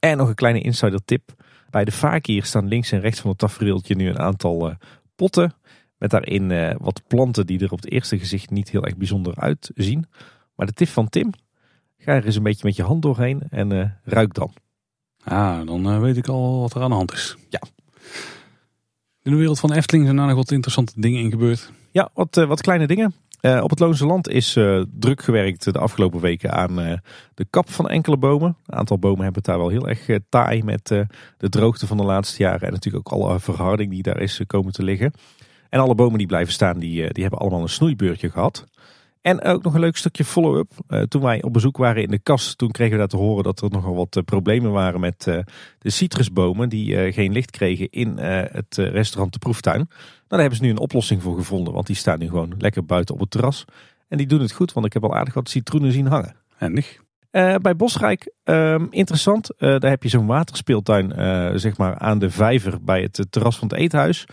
[0.00, 1.32] En nog een kleine insider tip.
[1.70, 4.72] Bij de vakier staan links en rechts van het tafereeltje nu een aantal
[5.14, 5.54] potten.
[5.98, 10.06] Met daarin wat planten die er op het eerste gezicht niet heel erg bijzonder uitzien.
[10.56, 11.32] Maar de tip van Tim.
[11.98, 14.52] Ga er eens een beetje met je hand doorheen en ruik dan.
[15.24, 17.36] Ah, dan weet ik al wat er aan de hand is.
[17.48, 17.60] Ja,
[19.22, 21.72] in de wereld van Efteling zijn er nog wat interessante dingen in gebeurd.
[21.90, 23.14] Ja, wat, wat kleine dingen.
[23.42, 27.00] Uh, op het Loonse Land is uh, druk gewerkt de afgelopen weken aan
[27.34, 28.56] de kap van enkele bomen.
[28.66, 30.86] Een aantal bomen hebben het daar wel heel erg taai met
[31.36, 32.66] de droogte van de laatste jaren.
[32.66, 35.12] En natuurlijk ook alle verharding die daar is komen te liggen.
[35.68, 38.66] En alle bomen die blijven staan, die, die hebben allemaal een snoeibeurtje gehad.
[39.20, 40.72] En ook nog een leuk stukje follow-up.
[40.88, 43.44] Uh, toen wij op bezoek waren in de kas, toen kregen we daar te horen
[43.44, 45.38] dat er nogal wat uh, problemen waren met uh,
[45.78, 49.76] de citrusbomen die geen licht kregen in het restaurant De Proeftuin.
[49.78, 49.88] Nou,
[50.28, 53.14] daar hebben ze nu een oplossing voor gevonden, want die staan nu gewoon lekker buiten
[53.14, 53.64] op het terras.
[54.08, 56.36] En die doen het goed, want ik heb al aardig wat citroenen zien hangen.
[56.56, 56.98] Handig.
[57.60, 59.50] bij Bosrijk, um, interessant.
[59.58, 61.12] daar heb je zo'n waterspeeltuin
[61.58, 64.26] zeg maar aan de vijver bij het terras van het eethuis.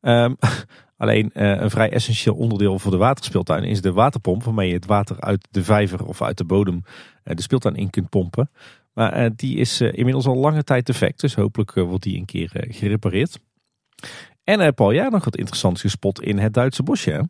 [0.00, 0.36] Um,
[1.04, 4.86] Alleen uh, een vrij essentieel onderdeel voor de waterspeeltuin is de waterpomp, waarmee je het
[4.86, 8.50] water uit de vijver of uit de bodem uh, de speeltuin in kunt pompen.
[8.92, 12.66] Maar uh, die is inmiddels al lange tijd defect, dus hopelijk wordt die een keer
[12.68, 13.38] gerepareerd.
[14.44, 17.28] En Paul, jij nog wat interessants gespot in het Duitse bosje.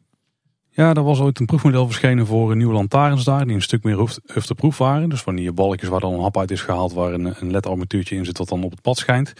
[0.71, 4.21] Ja, er was ooit een proefmodel verschenen voor nieuwe lantaarns daar, die een stuk meer
[4.27, 5.09] hufteproef waren.
[5.09, 8.17] Dus van die balkjes waar dan een hap uit is gehaald, waar een, een LED-armatuurtje
[8.17, 9.33] in zit wat dan op het pad schijnt.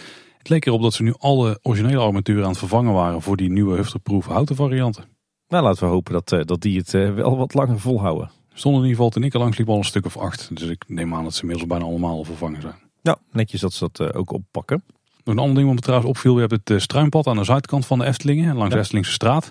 [0.45, 3.51] Het leek erop dat ze nu alle originele armatuur aan het vervangen waren voor die
[3.51, 5.05] nieuwe hufterproof houten varianten.
[5.49, 8.31] Nou, laten we hopen dat, uh, dat die het uh, wel wat langer volhouden.
[8.53, 10.57] Stonden in ieder geval toen ik er langs liep al een stuk of acht.
[10.57, 12.75] Dus ik neem aan dat ze inmiddels bijna allemaal vervangen zijn.
[13.03, 14.85] Ja, netjes dat ze dat uh, ook oppakken.
[15.25, 16.35] Nog een ander ding wat me trouwens opviel.
[16.35, 19.51] Je hebt het struimpad aan de zuidkant van de Eftelingen, langs de Eftelingse straat.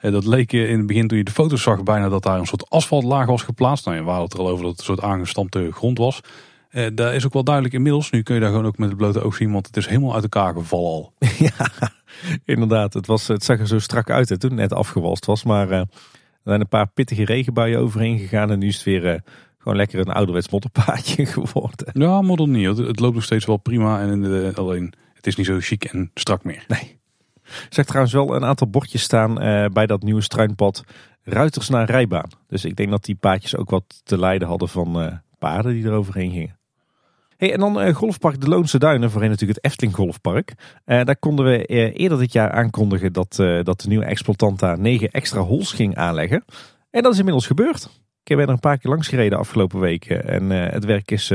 [0.00, 2.70] Dat leek in het begin toen je de foto's zag bijna dat daar een soort
[2.70, 3.84] asfaltlaag was geplaatst.
[3.84, 6.20] Nou, je waren het er al over dat het een soort aangestampte grond was.
[6.74, 8.10] Uh, daar is ook wel duidelijk inmiddels.
[8.10, 10.14] Nu kun je daar gewoon ook met het blote oog zien, want het is helemaal
[10.14, 11.12] uit elkaar gevallen al.
[11.48, 11.70] ja,
[12.44, 12.94] inderdaad.
[12.94, 15.44] Het, was, het zag er zo strak uit hè, toen het net afgewalst was.
[15.44, 15.88] Maar uh, er
[16.44, 18.50] zijn een paar pittige regenbuien overheen gegaan.
[18.50, 19.18] En nu is het weer uh,
[19.58, 21.90] gewoon lekker een ouderwets modderpaadje geworden.
[21.92, 22.66] Ja, modder niet.
[22.66, 24.00] Het, het, loopt nog steeds wel prima.
[24.00, 26.64] En de, alleen, het is niet zo chic en strak meer.
[26.68, 26.98] Nee.
[27.44, 29.34] Ik zag trouwens wel een aantal bordjes staan
[29.72, 30.84] bij dat nieuwe struinpad.
[31.22, 32.30] Ruiters naar rijbaan.
[32.48, 35.92] Dus ik denk dat die paadjes ook wat te lijden hadden van paarden die er
[35.92, 36.56] overheen gingen.
[37.36, 40.54] Hey, en dan uh, golfpark De Loonse Duinen, voorheen natuurlijk het Efteling Golfpark.
[40.86, 44.78] Uh, daar konden we uh, eerder dit jaar aankondigen dat, dat de nieuwe exploitant daar
[44.78, 46.44] negen extra holes ging aanleggen.
[46.90, 47.88] En dat is inmiddels gebeurd.
[48.24, 51.32] Ik ben er een paar keer langs gereden afgelopen weken en het werk is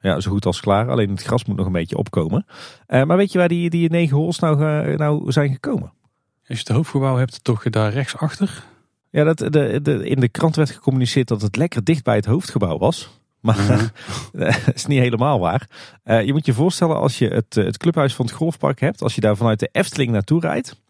[0.00, 0.90] ja, zo goed als klaar.
[0.90, 2.46] Alleen het gras moet nog een beetje opkomen.
[2.86, 4.56] maar weet je waar die, die negen holes nou,
[4.96, 5.92] nou zijn gekomen?
[6.48, 8.64] Als je het hoofdgebouw hebt, toch daar rechtsachter?
[9.10, 12.26] Ja, dat, de, de, in de krant werd gecommuniceerd dat het lekker dicht bij het
[12.26, 13.21] hoofdgebouw was.
[13.42, 13.86] Maar mhm.
[14.64, 15.68] dat is niet helemaal waar.
[16.04, 19.02] Uh, je moet je voorstellen als je het, eh, het clubhuis van het golfpark hebt.
[19.02, 20.80] Als je daar vanuit de Efteling naartoe rijdt.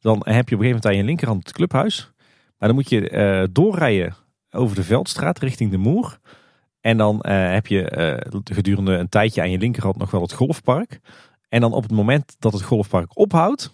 [0.00, 2.12] Dan heb je op een gegeven moment aan je linkerhand het clubhuis.
[2.58, 4.14] Maar dan moet je uh, doorrijden
[4.50, 6.18] over de Veldstraat richting de Moer.
[6.80, 11.00] En dan uh, heb je gedurende een tijdje aan je linkerhand nog wel het golfpark.
[11.48, 13.73] En dan op het moment dat het golfpark ophoudt,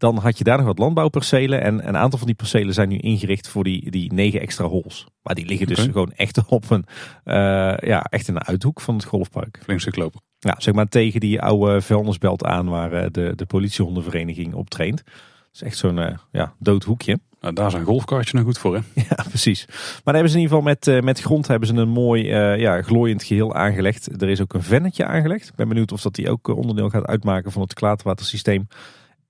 [0.00, 1.62] dan had je daar nog wat landbouwpercelen.
[1.62, 5.06] En een aantal van die percelen zijn nu ingericht voor die, die negen extra holes.
[5.22, 6.84] Maar die liggen dus gewoon echt op een,
[7.24, 7.34] uh,
[7.76, 9.58] ja, echt in een uithoek van het golfpark.
[9.62, 10.20] Flink stuk lopen.
[10.38, 15.02] Ja, zeg maar tegen die oude vuilnisbelt aan waar eh, de, de politiehondenvereniging op traint.
[15.04, 15.14] Dat
[15.52, 17.18] is echt zo'n uh, ja, dood hoekje.
[17.40, 18.80] Nou, daar zijn golfkartje nou goed voor, hè?
[19.08, 19.66] Ja, precies.
[19.66, 22.26] Maar daar hebben ze in ieder geval met, uh, met grond hebben ze een mooi
[22.58, 24.22] ja, glooiend geheel aangelegd.
[24.22, 25.48] Er is ook een vennetje aangelegd.
[25.48, 28.68] Ik ben benieuwd of dat die ook onderdeel gaat uitmaken van het klaarwatersysteem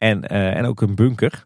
[0.00, 1.44] en, uh, en ook een bunker.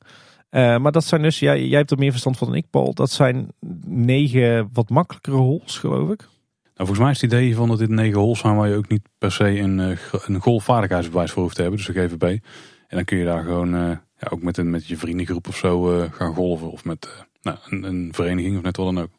[0.50, 2.94] Uh, maar dat zijn dus, ja, jij hebt er meer verstand van dan ik, Paul.
[2.94, 3.48] Dat zijn
[3.86, 6.18] negen wat makkelijkere holes, geloof ik.
[6.62, 8.88] Nou, volgens mij is het idee van dat dit negen holes zijn waar je ook
[8.88, 11.80] niet per se een, uh, een golfvaardigheidsbewijs voor hoeft te hebben.
[11.80, 12.22] Dus de GVB.
[12.88, 16.08] En dan kun je daar gewoon ja, ook met, een, met je vriendengroep of zo
[16.10, 16.70] gaan golven.
[16.70, 19.10] Of met, Nou, een, een vereniging of net wat dan ook.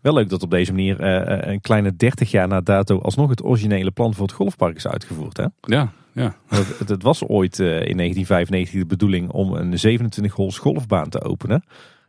[0.00, 3.44] Wel leuk dat op deze manier uh, een kleine 30 jaar na dato alsnog het
[3.44, 5.36] originele plan voor het golfpark is uitgevoerd.
[5.36, 5.46] Hè?
[5.60, 6.36] Ja, ja.
[6.48, 11.22] Het, het, was ooit uh, in 1995 de bedoeling om een 27 holes golfbaan te
[11.22, 11.64] openen.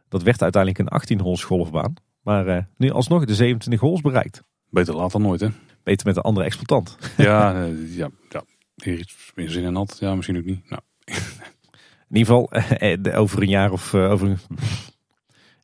[0.09, 1.93] Dat werd uiteindelijk een 18 holes golfbaan.
[2.21, 4.43] Maar uh, nu alsnog de 27 holes bereikt.
[4.69, 5.47] Beter laat dan nooit hè?
[5.83, 6.97] Beter met een andere exploitant.
[7.17, 7.65] Ja,
[8.01, 8.43] ja, ja.
[8.75, 9.97] Hier iets meer zin in had.
[9.99, 10.69] Ja, misschien ook niet.
[10.69, 10.81] Nou.
[12.09, 12.49] In ieder geval,
[13.21, 14.37] over een jaar of over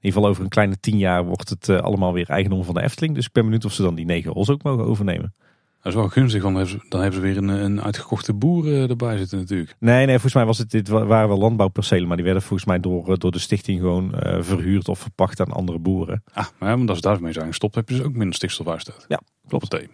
[0.08, 2.82] ieder geval over een kleine tien jaar wordt het uh, allemaal weer eigendom van de
[2.82, 3.16] Efteling.
[3.16, 5.34] Dus ik ben benieuwd of ze dan die negen hols ook mogen overnemen.
[5.88, 6.56] Dat is wel gunstig, want
[6.90, 9.76] dan hebben ze, ze weer een, een uitgekochte boer uh, erbij zitten natuurlijk.
[9.80, 12.80] Nee, nee, volgens mij was het, dit waren wel landbouwpercelen, maar die werden volgens mij
[12.80, 16.24] door, eh, door de stichting gewoon uh, verhuurd of verpacht aan andere boeren.
[16.34, 19.06] Ah, maar, ja, maar als daarmee zijn gestopt, heb je dus ook minder stikstofuitstoot.
[19.08, 19.88] Ja, klopt.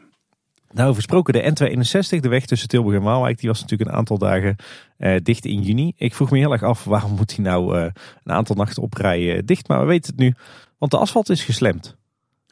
[0.74, 4.18] Nou, versproken de N261, de weg tussen Tilburg en Waalwijk, die was natuurlijk een aantal
[4.18, 4.56] dagen
[4.98, 5.94] uh, dicht in juni.
[5.98, 7.84] Ik vroeg me heel erg af, waarom moet hij nou uh,
[8.24, 9.68] een aantal nachten oprijden dicht?
[9.68, 10.34] Maar we weten het nu,
[10.78, 11.96] want de asfalt is geslemd.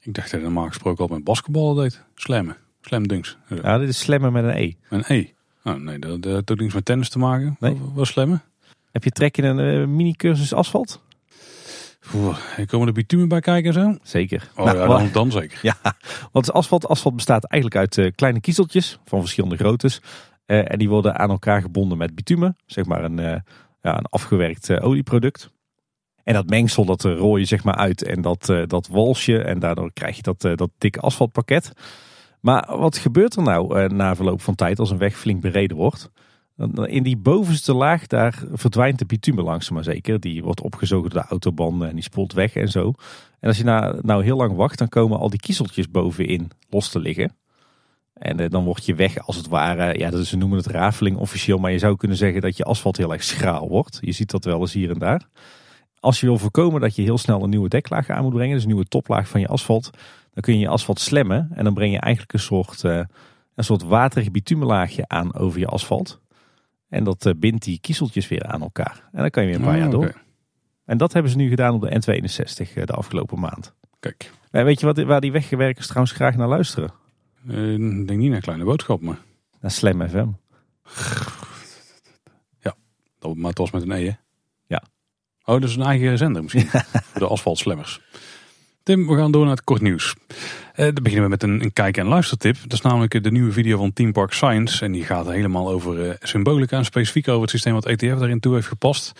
[0.01, 2.03] Ik dacht dat hij normaal gesproken al met basketbal deed.
[2.15, 3.37] Slemmen, slamdunks.
[3.63, 4.73] Ja, dit is slemmen met een E.
[4.89, 5.25] Een E?
[5.63, 7.55] Oh, nee, dat, dat heeft met tennis te maken.
[7.59, 7.77] Nee.
[7.93, 8.41] Wat slemmen?
[8.91, 11.01] Heb je trek in een mini-cursus asfalt?
[12.65, 13.97] Komen er bitumen bij kijken en zo?
[14.03, 14.49] Zeker.
[14.55, 15.59] Oh nou, ja, dan, dan, zeker.
[15.83, 15.95] Ja,
[16.31, 20.01] want asfalt, asfalt bestaat eigenlijk uit uh, kleine kiezeltjes van verschillende groottes.
[20.45, 22.57] Uh, en die worden aan elkaar gebonden met bitumen.
[22.65, 23.35] Zeg maar een, uh,
[23.81, 25.51] ja, een afgewerkt olieproduct.
[26.23, 29.43] En dat mengsel dat rooi je zeg maar uit en dat, dat walsje.
[29.43, 31.71] En daardoor krijg je dat, dat dikke asfaltpakket.
[32.39, 36.11] Maar wat gebeurt er nou na verloop van tijd als een weg flink bereden wordt?
[36.85, 40.19] In die bovenste laag, daar verdwijnt de bitumen langzaam maar zeker.
[40.19, 42.93] Die wordt opgezogen door de autobanden en die spoelt weg en zo.
[43.39, 46.89] En als je nou, nou heel lang wacht, dan komen al die kiezeltjes bovenin los
[46.89, 47.35] te liggen.
[48.13, 51.57] En eh, dan word je weg als het ware, ja, ze noemen het rafeling officieel,
[51.57, 53.97] maar je zou kunnen zeggen dat je asfalt heel erg schraal wordt.
[54.01, 55.27] Je ziet dat wel eens hier en daar.
[55.99, 58.63] Als je wil voorkomen dat je heel snel een nieuwe deklaag aan moet brengen, dus
[58.63, 59.89] een nieuwe toplaag van je asfalt,
[60.33, 63.01] dan kun je je asfalt slemmen en dan breng je eigenlijk een soort, uh,
[63.55, 66.20] een soort waterig bitumenlaagje aan over je asfalt.
[66.91, 69.09] En dat uh, bindt die kiezeltjes weer aan elkaar.
[69.11, 70.21] En dan kan je weer een paar oh, jaar door.
[70.85, 73.73] En dat hebben ze nu gedaan op de N62 uh, de afgelopen maand.
[73.99, 74.31] Kijk.
[74.51, 76.91] En weet je wat, waar die weggewerkers trouwens graag naar luisteren?
[77.47, 79.19] Uh, ik denk niet naar Kleine Boodschap, maar...
[79.59, 80.27] Naar Slam FM.
[82.59, 82.75] Ja,
[83.19, 84.13] dat, maar het was met een E, hè?
[84.67, 84.83] Ja.
[85.43, 86.69] Oh, is een eigen zender misschien.
[87.13, 88.01] de asfaltslemmers.
[88.83, 90.15] Tim, we gaan door naar het kort nieuws.
[90.81, 92.57] Uh, dan beginnen we met een, een kijk- en luistertip.
[92.61, 94.85] Dat is namelijk de nieuwe video van Team Park Science.
[94.85, 98.39] En die gaat helemaal over uh, symbolica en specifiek over het systeem wat ETF daarin
[98.39, 99.11] toe heeft gepast.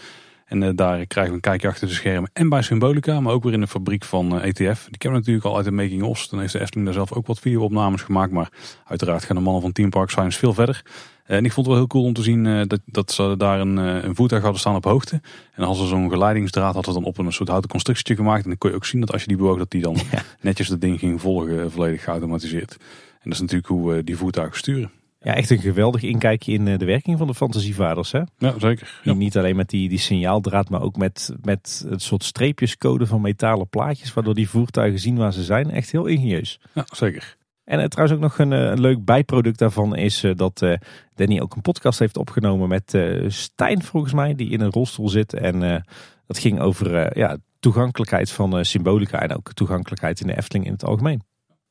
[0.51, 3.43] En uh, daar krijgen we een kijkje achter de schermen en bij Symbolica, maar ook
[3.43, 4.87] weer in de fabriek van ETF.
[4.89, 6.27] Die kennen we natuurlijk al uit de Making of.
[6.27, 8.31] Dan heeft de Efteling daar zelf ook wat video-opnames gemaakt.
[8.31, 8.49] Maar
[8.85, 10.83] uiteraard gaan de mannen van Team Park Science veel verder.
[11.25, 13.77] En ik vond het wel heel cool om te zien dat, dat ze daar een,
[13.77, 15.21] een voertuig hadden staan op hoogte.
[15.53, 18.43] En als ze zo'n geleidingsdraad hadden dan op een soort houten constructietje gemaakt.
[18.43, 19.97] En dan kon je ook zien dat als je die bewoog, dat die dan
[20.41, 22.71] netjes dat ding ging volgen, volledig geautomatiseerd.
[23.11, 24.91] En dat is natuurlijk hoe die voertuigen sturen.
[25.23, 28.11] Ja, echt een geweldig inkijkje in de werking van de fantasievaders.
[28.11, 28.21] Hè?
[28.37, 28.99] Ja, zeker.
[29.03, 29.13] Ja.
[29.13, 33.69] Niet alleen met die, die signaaldraad, maar ook met, met het soort streepjescode van metalen
[33.69, 34.13] plaatjes.
[34.13, 35.71] Waardoor die voertuigen zien waar ze zijn.
[35.71, 36.59] Echt heel ingenieus.
[36.73, 37.37] Ja, zeker.
[37.63, 40.77] En uh, trouwens ook nog een, een, leuk bijproduct daarvan is uh, dat uh,
[41.15, 45.33] Danny ook een podcast heeft opgenomen met Stijn volgens mij, die in een rolstoel zit.
[45.33, 45.85] En
[46.27, 50.85] dat ging over ja, toegankelijkheid van symbolica en ook toegankelijkheid in de Efteling in het
[50.85, 51.21] algemeen.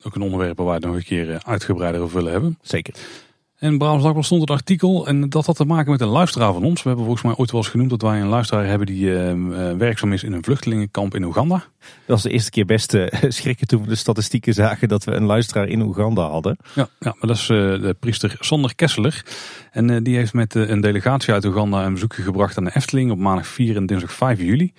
[0.03, 2.59] Ook een onderwerp waar we het nog een keer uitgebreider over willen hebben.
[2.63, 2.95] Zeker.
[3.61, 6.65] En Brabants Dagblad stond het artikel en dat had te maken met een luisteraar van
[6.65, 6.83] ons.
[6.83, 9.73] We hebben volgens mij ooit wel eens genoemd dat wij een luisteraar hebben die uh,
[9.73, 11.55] werkzaam is in een vluchtelingenkamp in Oeganda.
[11.55, 15.13] Dat was de eerste keer best uh, schrikken toen we de statistieken zagen dat we
[15.13, 16.57] een luisteraar in Oeganda hadden.
[16.75, 19.25] Ja, ja maar dat is de priester Sander Kesseler.
[19.71, 23.19] En die heeft met een delegatie uit Oeganda een bezoekje gebracht aan de Efteling op
[23.19, 24.73] maandag 4 en dinsdag 5 juli.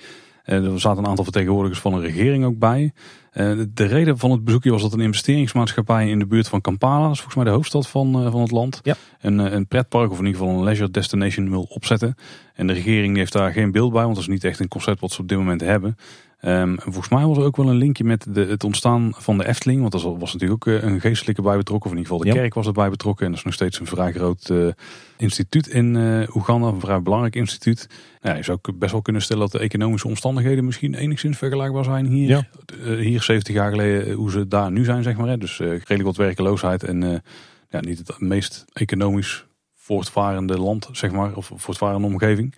[0.44, 2.92] Er zaten een aantal vertegenwoordigers van een regering ook bij.
[3.34, 7.02] Uh, de reden van het bezoekje was dat een investeringsmaatschappij in de buurt van Kampala,
[7.04, 8.96] dat is volgens mij de hoofdstad van, uh, van het land, ja.
[9.22, 12.16] een, een pretpark of in ieder geval een leisure destination wil opzetten.
[12.54, 15.00] En de regering heeft daar geen beeld bij, want dat is niet echt een concept
[15.00, 15.98] wat ze op dit moment hebben.
[16.46, 19.48] Um, volgens mij was er ook wel een linkje met de, het ontstaan van de
[19.48, 19.82] Efteling.
[19.82, 21.90] Want er was natuurlijk ook een geestelijke bij betrokken.
[21.90, 23.26] Of in ieder geval de kerk was erbij betrokken.
[23.26, 24.68] En dat is nog steeds een vrij groot uh,
[25.18, 26.68] instituut in uh, Oeganda.
[26.68, 27.90] Een vrij belangrijk instituut.
[28.22, 32.06] Nou, je zou best wel kunnen stellen dat de economische omstandigheden misschien enigszins vergelijkbaar zijn
[32.06, 32.28] hier.
[32.28, 32.48] Ja.
[32.84, 35.28] Uh, hier 70 jaar geleden hoe ze daar nu zijn, zeg maar.
[35.28, 35.38] Hè.
[35.38, 36.84] Dus redelijk wat werkeloosheid.
[36.84, 37.24] En
[37.70, 39.46] ja, niet het meest economisch
[39.76, 41.36] voortvarende land, zeg maar.
[41.36, 42.56] Of voortvarende omgeving.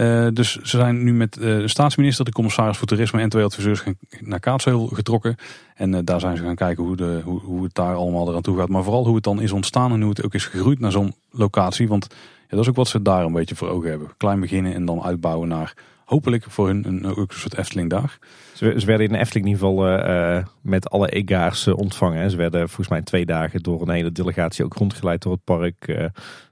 [0.00, 3.44] Uh, dus ze zijn nu met uh, de staatsminister, de commissaris voor toerisme en twee
[3.44, 3.82] adviseurs
[4.20, 5.36] naar Kaatsheuvel getrokken.
[5.74, 8.42] En uh, daar zijn ze gaan kijken hoe, de, hoe, hoe het daar allemaal eraan
[8.42, 8.68] toe gaat.
[8.68, 11.14] Maar vooral hoe het dan is ontstaan en hoe het ook is gegroeid naar zo'n
[11.30, 11.88] locatie.
[11.88, 14.08] Want ja, dat is ook wat ze daar een beetje voor ogen hebben.
[14.16, 15.74] Klein beginnen en dan uitbouwen naar
[16.10, 18.18] hopelijk voor hun een, ook een soort Efteling daar.
[18.54, 22.30] Ze, ze werden in de Efteling in ieder geval uh, met alle egaars ontvangen.
[22.30, 25.88] Ze werden volgens mij twee dagen door een hele delegatie ook rondgeleid door het park.
[25.88, 26.04] Uh,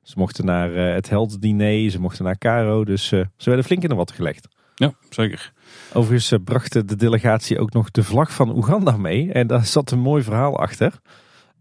[0.03, 2.85] ze mochten naar het heldendiner, ze mochten naar Caro.
[2.85, 4.49] Dus ze werden flink in de watten gelegd.
[4.75, 5.53] Ja, zeker.
[5.93, 9.33] Overigens bracht de delegatie ook nog de vlag van Oeganda mee.
[9.33, 10.93] En daar zat een mooi verhaal achter.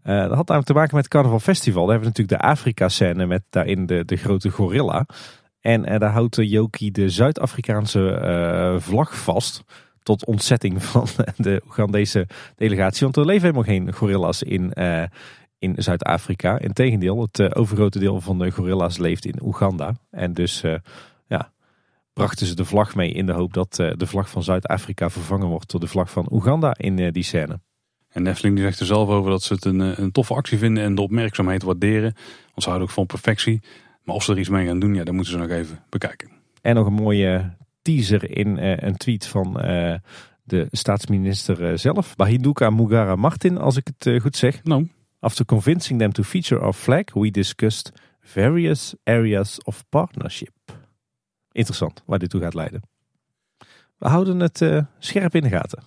[0.04, 1.86] Uh, dat had namelijk te maken met het Carnaval Festival.
[1.86, 5.06] Daar hebben we natuurlijk de Afrika-scène met daarin de, de grote gorilla.
[5.68, 9.64] En uh, daar houdt Joki de Zuid-Afrikaanse uh, vlag vast.
[10.02, 12.26] Tot ontzetting van de Oegandese
[12.56, 13.00] delegatie.
[13.02, 14.72] Want er leven helemaal geen gorilla's in,
[15.58, 16.58] in Zuid-Afrika.
[16.58, 19.94] Integendeel, het overgrote deel van de gorilla's leeft in Oeganda.
[20.10, 20.60] En dus
[21.26, 21.52] ja,
[22.12, 25.70] brachten ze de vlag mee in de hoop dat de vlag van Zuid-Afrika vervangen wordt
[25.70, 27.60] door de vlag van Oeganda in die scène.
[28.08, 30.84] En Nefteling die zegt er zelf over dat ze het een, een toffe actie vinden
[30.84, 32.12] en de opmerkzaamheid waarderen.
[32.44, 33.60] Want ze houden ook van perfectie.
[34.08, 36.30] Maar of ze er iets mee gaan doen, ja, dat moeten ze nog even bekijken.
[36.60, 39.94] En nog een mooie teaser in uh, een tweet van uh,
[40.42, 42.16] de staatsminister uh, zelf.
[42.16, 44.64] Bahiduka Mugara Martin, als ik het goed zeg.
[44.64, 44.86] No.
[45.20, 50.54] After convincing them to feature our flag, we discussed various areas of partnership.
[51.52, 52.82] Interessant waar dit toe gaat leiden.
[53.98, 55.82] We houden het scherp in de gaten.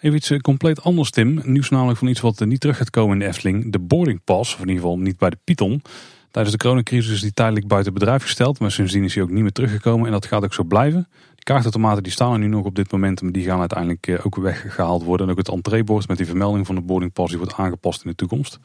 [0.00, 1.40] Even iets compleet anders, Tim.
[1.44, 3.72] Nieuws namelijk van iets wat niet terug gaat komen in de Efteling.
[3.72, 5.82] De boarding pass, of in ieder geval niet bij de Python.
[6.30, 8.58] Tijdens de coronacrisis is die tijdelijk buiten bedrijf gesteld.
[8.58, 10.06] Maar sindsdien is hij ook niet meer teruggekomen.
[10.06, 11.08] En dat gaat ook zo blijven.
[11.34, 13.22] Die kaartautomaten die staan er nu nog op dit moment.
[13.22, 15.26] Maar die gaan uiteindelijk ook weggehaald worden.
[15.26, 18.10] En ook het entreebord met die vermelding van de boarding pass die wordt aangepast in
[18.10, 18.58] de toekomst.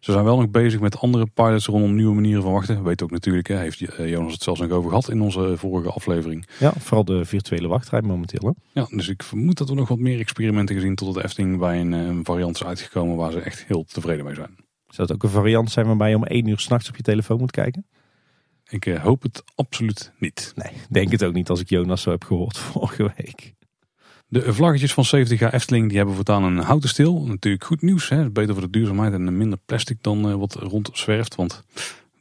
[0.00, 2.84] Ze zijn wel nog bezig met andere pilots rondom nieuwe manieren van wachten.
[2.84, 6.46] Weet ook natuurlijk, heeft Jonas het zelfs nog over gehad in onze vorige aflevering.
[6.58, 8.48] Ja, vooral de virtuele wachtrij momenteel.
[8.48, 8.80] Hè?
[8.80, 11.80] Ja, dus ik vermoed dat we nog wat meer experimenten gezien tot het Efteling bij
[11.80, 14.65] een, een variant is uitgekomen waar ze echt heel tevreden mee zijn.
[14.96, 17.38] Zou het ook een variant zijn waarbij je om één uur s'nachts op je telefoon
[17.38, 17.86] moet kijken?
[18.68, 20.52] Ik hoop het absoluut niet.
[20.54, 23.54] Nee, denk het ook niet als ik Jonas zo heb gehoord vorige week.
[24.28, 27.26] De vlaggetjes van 70 jaar Efteling die hebben voortaan een houten stil.
[27.26, 28.08] Natuurlijk goed nieuws.
[28.08, 28.30] Hè?
[28.30, 31.34] Beter voor de duurzaamheid en minder plastic dan uh, wat rondzwerft.
[31.34, 31.62] Want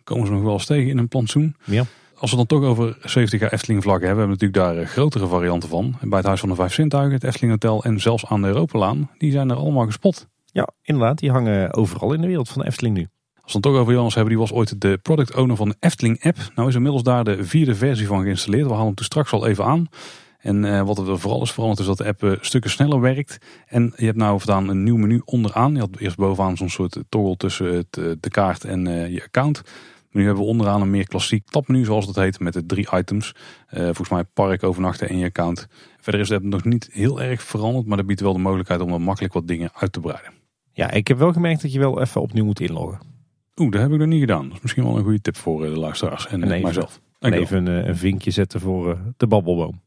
[0.03, 1.56] komen ze nog wel eens tegen in een plantsoen.
[1.64, 1.85] Ja.
[2.15, 4.91] Als we dan toch over 70 jaar Efteling vlaggen hebben, hebben we natuurlijk daar eh,
[4.91, 5.95] grotere varianten van.
[6.02, 9.10] bij het Huis van de Vijf Zintuigen, het Efteling Hotel en zelfs aan de Europalaan.
[9.18, 10.27] Die zijn er allemaal gespot.
[10.56, 11.18] Ja, inderdaad.
[11.18, 13.07] Die hangen overal in de wereld van de Efteling nu.
[13.34, 15.76] Als we het toch over Jonas hebben, die was ooit de product owner van de
[15.80, 16.38] Efteling app.
[16.56, 18.64] Nou is inmiddels daar de vierde versie van geïnstalleerd.
[18.64, 19.88] We halen hem toen straks al even aan.
[20.40, 23.38] En uh, wat er vooral is veranderd is dat de app uh, stukken sneller werkt.
[23.65, 25.73] En je hebt nou vandaan een nieuw menu onderaan.
[25.73, 29.61] Je had eerst bovenaan zo'n soort toggle tussen het, de kaart en je account.
[30.11, 32.40] Nu hebben we onderaan een meer klassiek tapmenu zoals dat heet.
[32.40, 33.36] Met de drie items.
[33.69, 35.68] volgens mij park, overnachten en je account.
[35.99, 37.86] Verder is de app nog niet heel erg veranderd.
[37.86, 40.45] Maar dat biedt wel de mogelijkheid om er makkelijk wat dingen uit te breiden.
[40.76, 42.99] Ja, ik heb wel gemerkt dat je wel even opnieuw moet inloggen.
[43.56, 44.47] Oeh, dat heb ik nog niet gedaan.
[44.47, 47.02] Dat is misschien wel een goede tip voor de luisteraars en, en even, mijzelf.
[47.19, 49.81] En even een, een vinkje zetten voor de babbelboom.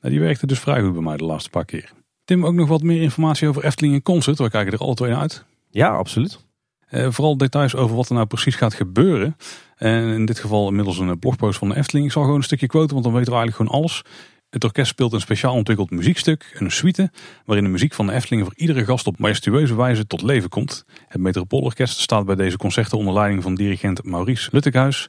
[0.00, 1.92] Nou, die werkte dus vrij goed bij mij de laatste paar keer.
[2.24, 4.38] Tim, ook nog wat meer informatie over Efteling en Concert.
[4.38, 5.44] We kijken er alle twee naar uit.
[5.70, 6.46] Ja, absoluut.
[6.90, 9.36] Uh, vooral details over wat er nou precies gaat gebeuren.
[9.76, 12.06] En in dit geval inmiddels een blogpost van de Efteling.
[12.06, 14.02] Ik zal gewoon een stukje quoten, want dan weten we eigenlijk gewoon alles.
[14.50, 17.10] Het orkest speelt een speciaal ontwikkeld muziekstuk, een suite,
[17.44, 20.84] waarin de muziek van de Efteling voor iedere gast op majestueuze wijze tot leven komt.
[21.08, 25.08] Het Metropoolorkest staat bij deze concerten onder leiding van dirigent Maurice Luttekhuis.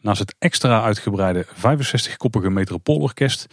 [0.00, 3.46] Naast het extra uitgebreide 65-koppige Metropoolorkest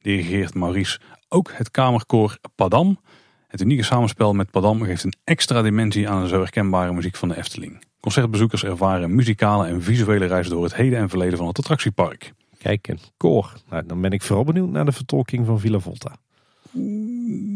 [0.00, 3.00] dirigeert Maurice ook het kamerkoor Padam.
[3.48, 7.28] Het unieke samenspel met Padam geeft een extra dimensie aan de zo herkenbare muziek van
[7.28, 7.82] de Efteling.
[8.00, 12.32] Concertbezoekers ervaren muzikale en visuele reizen door het heden en verleden van het attractiepark.
[12.58, 13.52] Kijk, een koor.
[13.70, 16.16] Nou, dan ben ik vooral benieuwd naar de vertolking van Villa Volta.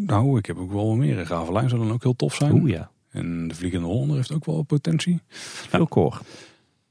[0.06, 1.24] Nou, ik heb ook wel meer.
[1.24, 2.52] Ravelijn zou dan ook heel tof zijn.
[2.52, 2.90] Oeh ja.
[3.10, 5.20] En de Vliegende Hollander heeft ook wel potentie.
[5.28, 6.20] Veel koor.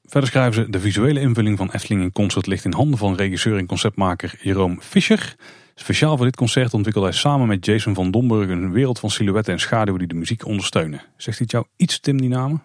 [0.03, 3.57] Verder schrijven ze, de visuele invulling van Efteling in Concert ligt in handen van regisseur
[3.57, 5.35] en conceptmaker Jeroen Fischer.
[5.75, 9.53] Speciaal voor dit concert ontwikkelde hij samen met Jason van Domburg een wereld van silhouetten
[9.53, 11.01] en schaduwen die de muziek ondersteunen.
[11.17, 12.63] Zegt dit jou iets, Tim, die namen?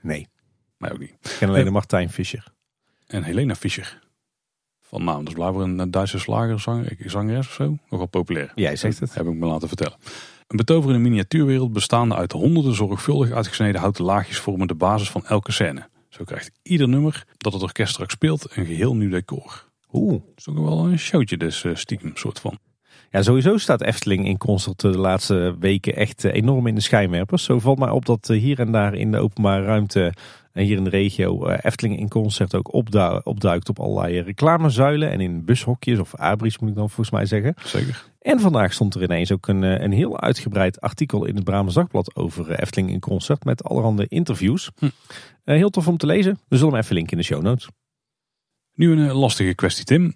[0.00, 0.28] Nee.
[0.78, 1.10] Mij ook niet.
[1.10, 2.52] Ik ken alleen de Martijn Fischer.
[3.06, 4.05] En Helena Fischer.
[4.88, 7.76] Van naam, dat is blijkbaar een Duitse slagerzanger, zangeres of zo.
[7.90, 8.52] Nogal populair.
[8.54, 9.14] Jij zegt het.
[9.14, 9.96] Heb ik me laten vertellen.
[10.46, 15.52] Een betoverende miniatuurwereld bestaande uit honderden zorgvuldig uitgesneden houten laagjes vormen de basis van elke
[15.52, 15.88] scène.
[16.08, 19.64] Zo krijgt ieder nummer dat het orkest straks speelt een geheel nieuw decor.
[19.92, 20.12] Oeh.
[20.12, 22.58] Dat is ook wel een showtje dus stiekem soort van.
[23.10, 27.44] Ja, sowieso staat Efteling in concert de laatste weken echt enorm in de schijnwerpers.
[27.44, 30.12] Zo valt mij op dat hier en daar in de openbare ruimte
[30.56, 32.74] en hier in de regio Efteling in concert ook
[33.24, 37.54] opduikt op allerlei reclamezuilen en in bushokjes of abris moet ik dan volgens mij zeggen.
[37.64, 38.04] Zeker.
[38.20, 42.16] En vandaag stond er ineens ook een, een heel uitgebreid artikel in het Brabants Dagblad
[42.16, 44.70] over Efteling in concert met allerhande interviews.
[44.78, 44.88] Hm.
[45.44, 46.38] heel tof om te lezen.
[46.48, 47.68] We zullen hem even linken in de show notes.
[48.74, 50.14] Nu een lastige kwestie Tim.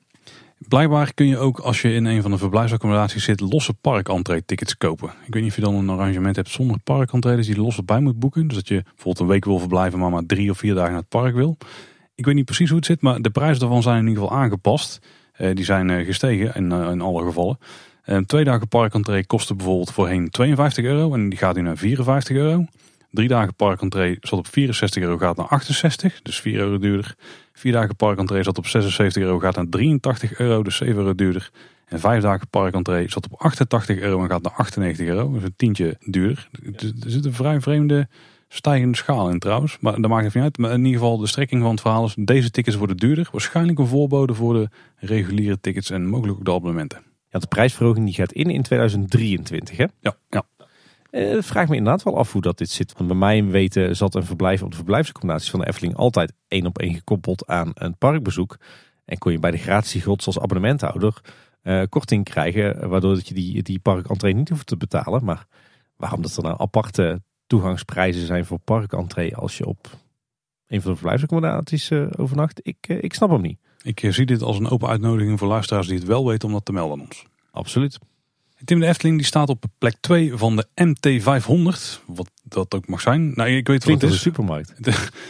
[0.69, 4.77] Blijkbaar kun je ook als je in een van de verblijfsaccommodaties zit losse parkentree tickets
[4.77, 5.09] kopen.
[5.09, 7.85] Ik weet niet of je dan een arrangement hebt zonder parkentree, dus die er los
[7.85, 8.47] bij moet boeken.
[8.47, 11.01] Dus dat je bijvoorbeeld een week wil verblijven, maar maar drie of vier dagen naar
[11.01, 11.57] het park wil.
[12.15, 14.39] Ik weet niet precies hoe het zit, maar de prijzen daarvan zijn in ieder geval
[14.39, 14.99] aangepast.
[15.33, 17.59] Eh, die zijn eh, gestegen in, eh, in alle gevallen.
[18.27, 22.65] Twee dagen parkentree kostte bijvoorbeeld voorheen 52 euro en die gaat nu naar 54 euro.
[23.11, 27.15] Drie dagen parkentree zat op 64 euro, gaat naar 68, dus 4 euro duurder.
[27.61, 31.51] Vier dagen parkentree zat op 76 euro, gaat naar 83 euro, dus 7 euro duurder.
[31.85, 35.55] En vijf dagen parkentree zat op 88 euro en gaat naar 98 euro, dus een
[35.57, 36.49] tientje duurder.
[36.81, 38.09] Er zit een vrij vreemde
[38.49, 40.59] stijgende schaal in trouwens, maar dat maakt het niet uit.
[40.59, 43.29] Maar in ieder geval de strekking van het verhaal is, deze tickets worden duurder.
[43.33, 47.03] Waarschijnlijk een voorbode voor de reguliere tickets en mogelijk ook de abonnementen.
[47.29, 49.87] Ja, de prijsverhoging die gaat in in 2023 hè?
[50.01, 50.45] Ja, ja.
[51.11, 52.93] Uh, vraag me inderdaad wel af hoe dat dit zit.
[52.93, 56.67] Want bij mij weten zat een verblijf op de verblijfsaccommodaties van de Efteling altijd één
[56.67, 58.57] op één gekoppeld aan een parkbezoek.
[59.05, 61.21] En kon je bij de gratie gods als abonnementhouder
[61.63, 65.25] uh, korting krijgen, waardoor dat je die, die parkentree niet hoeft te betalen.
[65.25, 65.47] Maar
[65.97, 69.89] waarom dat er nou aparte toegangsprijzen zijn voor parkentree als je op
[70.67, 73.59] een van de verblijfsaccommodaties uh, overnacht, ik, ik snap hem niet.
[73.83, 76.65] Ik zie dit als een open uitnodiging voor luisteraars die het wel weten om dat
[76.65, 77.27] te melden aan ons.
[77.51, 77.99] Absoluut.
[78.65, 82.05] Tim de Efteling die staat op plek 2 van de MT500.
[82.07, 83.33] Wat dat ook mag zijn.
[83.35, 84.11] Nou, ik weet wat het is.
[84.13, 84.73] een supermarkt.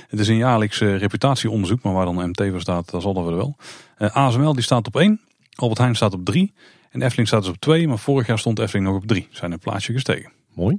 [0.09, 3.25] Het is een jaarlijks uh, reputatieonderzoek, maar waar dan MT voor staat, dat zal dat
[3.25, 3.57] wel.
[3.99, 5.21] Uh, ASML die staat op 1.
[5.55, 6.53] Albert Heijn staat op 3.
[6.91, 9.29] En Efteling staat dus op 2, maar vorig jaar stond Efteling nog op 3.
[9.31, 10.33] Zijn een plaatsje gestegen.
[10.55, 10.79] Mooi.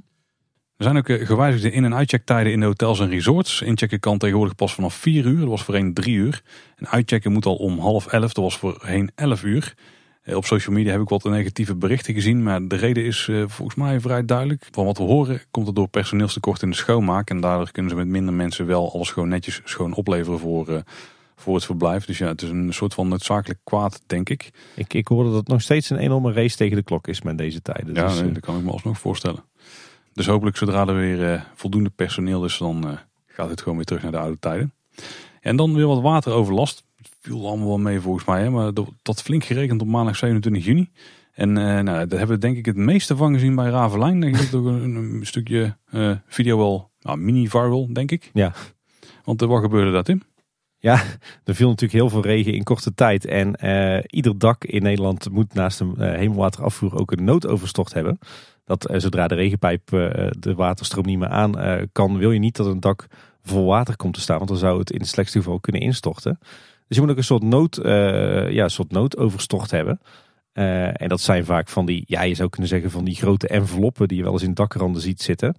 [0.76, 3.62] Er zijn ook uh, gewijzigde in- en uitchecktijden in de hotels en resorts.
[3.62, 5.38] Inchecken kan tegenwoordig pas vanaf 4 uur.
[5.40, 6.42] Dat was voorheen 3 uur.
[6.76, 8.32] En uitchecken moet al om half 11.
[8.32, 9.74] Dat was voorheen 11 uur.
[10.22, 13.44] Eh, op social media heb ik wat negatieve berichten gezien, maar de reden is uh,
[13.48, 14.68] volgens mij vrij duidelijk.
[14.70, 17.30] Van wat we horen komt het door personeelstekort in de schoonmaak.
[17.30, 20.78] En daardoor kunnen ze met minder mensen wel alles gewoon netjes schoon opleveren voor, uh,
[21.36, 22.04] voor het verblijf.
[22.04, 24.50] Dus ja, het is een soort van noodzakelijk kwaad, denk ik.
[24.74, 27.38] Ik, ik hoorde dat het nog steeds een enorme race tegen de klok is met
[27.38, 27.94] deze tijden.
[27.94, 29.44] Ja, dus, nee, dat kan ik me alsnog voorstellen.
[30.12, 34.12] Dus hopelijk zodra er weer voldoende personeel is, dan gaat het gewoon weer terug naar
[34.12, 34.72] de oude tijden.
[35.40, 36.84] En dan weer wat wateroverlast
[37.22, 38.42] viel allemaal wel mee volgens mij.
[38.42, 38.50] Hè?
[38.50, 38.72] Maar
[39.02, 40.90] dat flink gerekend op maandag 27 juni.
[41.32, 44.20] En uh, nou, daar hebben we denk ik het meeste van gezien bij Ravelijn.
[44.20, 48.30] Denk ik ook een, een stukje uh, video wel nou, mini-viral, denk ik.
[48.32, 48.52] Ja.
[49.24, 50.22] Want uh, wat gebeurde dat, Tim?
[50.78, 51.02] Ja,
[51.44, 53.24] er viel natuurlijk heel veel regen in korte tijd.
[53.24, 53.56] En
[54.06, 58.18] ieder dak in Nederland moet naast een hemelwaterafvoer ook een noodoverstort hebben.
[58.64, 59.86] Dat zodra de regenpijp
[60.38, 61.54] de waterstroom niet meer aan
[61.92, 63.06] kan, wil je niet dat een dak
[63.42, 64.36] vol water komt te staan.
[64.36, 66.38] Want dan zou het in het slechtste geval kunnen instorten.
[66.92, 70.00] Dus je moet ook een soort, nood, uh, ja, soort noodoverstort hebben.
[70.54, 73.48] Uh, en dat zijn vaak van die, ja, je zou kunnen zeggen van die grote
[73.48, 75.56] enveloppen die je wel eens in dakranden ziet zitten.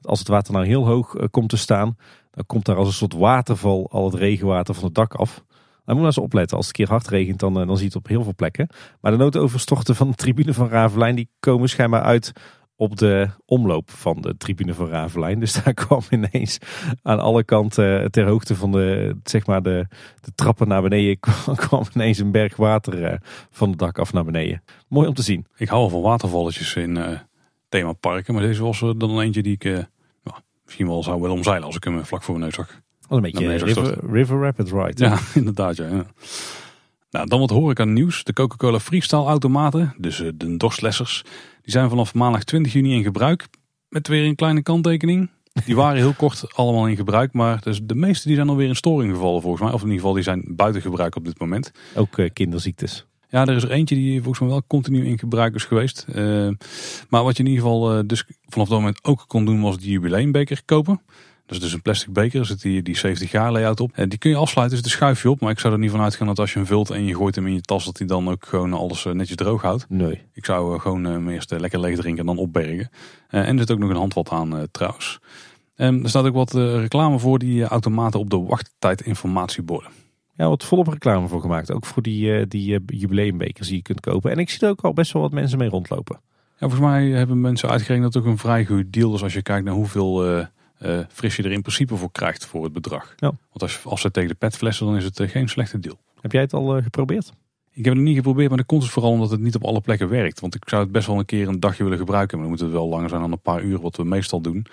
[0.00, 1.96] Als het water nou heel hoog uh, komt te staan,
[2.30, 5.44] dan komt daar als een soort waterval al het regenwater van het dak af.
[5.84, 6.56] Dan moet je eens opletten.
[6.56, 8.68] Als het een keer hard regent, dan, dan zie je het op heel veel plekken.
[9.00, 12.32] Maar de noodoverstorten van de tribune van Ravelijn, die komen schijnbaar uit
[12.82, 15.40] op de omloop van de tribune van Ravelijn.
[15.40, 16.58] Dus daar kwam ineens
[17.02, 19.86] aan alle kanten ter hoogte van de, zeg maar de,
[20.20, 23.12] de trappen naar beneden kwam, kwam ineens een berg water uh,
[23.50, 24.62] van het dak af naar beneden.
[24.88, 25.46] Mooi om te zien.
[25.56, 27.18] Ik hou van watervalletjes in uh,
[27.68, 29.72] themaparken, maar deze was er dan eentje die ik uh,
[30.22, 32.80] nou, misschien wel zou willen omzeilen als ik hem vlak voor mijn neus zag.
[33.08, 35.04] Dat een beetje river, river, Rapid Ride.
[35.04, 35.76] Ja, inderdaad.
[35.76, 36.06] Ja, ja.
[37.10, 38.24] Nou, dan wat hoor ik aan nieuws.
[38.24, 41.24] De Coca-Cola Freestyle automaten, dus de dorstlessers,
[41.62, 43.46] die zijn vanaf maandag 20 juni in gebruik.
[43.88, 45.30] Met weer een kleine kanttekening.
[45.64, 48.76] Die waren heel kort allemaal in gebruik, maar dus de meeste die zijn alweer in
[48.76, 49.72] storing gevallen volgens mij.
[49.72, 51.72] Of in ieder geval die zijn buiten gebruik op dit moment.
[51.94, 53.06] Ook uh, kinderziektes.
[53.28, 56.06] Ja, er is er eentje die volgens mij wel continu in gebruik is geweest.
[56.08, 56.48] Uh,
[57.08, 59.78] maar wat je in ieder geval uh, dus vanaf dat moment ook kon doen was
[59.78, 61.00] die jubileumbeker kopen.
[61.46, 63.90] Dat is dus een plastic beker, er zit die, die 70 jaar layout op.
[63.94, 65.40] En die kun je afsluiten, zit een schuifje op.
[65.40, 67.34] Maar ik zou er niet van uitgaan dat als je hem vult en je gooit
[67.34, 69.86] hem in je tas, dat hij dan ook gewoon alles netjes droog houdt.
[69.88, 70.22] Nee.
[70.32, 72.90] Ik zou gewoon uh, eerst lekker leeg drinken en dan opbergen.
[73.28, 75.18] En er zit ook nog een handvat aan trouwens.
[75.76, 79.90] Um, er staat ook wat reclame voor die automaten op de wachttijdinformatieborden.
[80.36, 81.72] Ja, wat volop reclame voor gemaakt.
[81.72, 84.30] Ook voor die, die jubileumbekers die je kunt kopen.
[84.30, 86.20] En ik zie er ook al best wel wat mensen mee rondlopen.
[86.34, 89.32] Ja, volgens mij hebben mensen uitgerekend dat het ook een vrij goed deal is als
[89.32, 90.46] je kijkt naar hoeveel
[90.84, 93.14] uh, fris je er in principe voor krijgt voor het bedrag.
[93.16, 93.28] Ja.
[93.28, 95.98] Want als je afzet tegen de petflessen, dan is het uh, geen slechte deal.
[96.20, 97.32] Heb jij het al uh, geprobeerd?
[97.72, 99.80] Ik heb het niet geprobeerd, maar dat komt dus vooral omdat het niet op alle
[99.80, 100.40] plekken werkt.
[100.40, 102.38] Want ik zou het best wel een keer een dagje willen gebruiken.
[102.38, 104.66] Maar dan moet het wel langer zijn dan een paar uur, wat we meestal doen.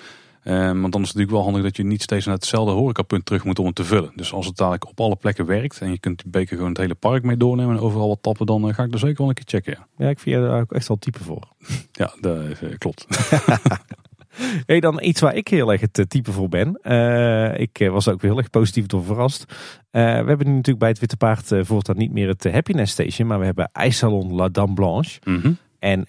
[0.43, 3.43] want dan is het natuurlijk wel handig dat je niet steeds naar hetzelfde horecapunt terug
[3.43, 4.11] moet om het te vullen.
[4.15, 6.77] Dus als het dadelijk op alle plekken werkt en je kunt die beker gewoon het
[6.77, 9.33] hele park mee doornemen en overal wat tappen, dan ga ik er zeker wel een
[9.33, 9.73] keer checken.
[9.73, 11.47] Ja, ja ik vind je daar ook echt wel type voor.
[11.91, 13.05] ja, dat klopt.
[14.65, 16.79] Hey, dan iets waar ik heel erg het eh, type voor ben.
[16.83, 19.45] Uh, ik was ook weer heel erg positief door verrast.
[19.47, 19.55] Uh,
[19.91, 23.27] we hebben nu natuurlijk bij het Witte Paard uh, voortaan niet meer het Happiness Station.
[23.27, 25.19] Maar we hebben IJssalon La Dame Blanche.
[25.23, 25.57] Mm -hmm.
[25.79, 26.05] En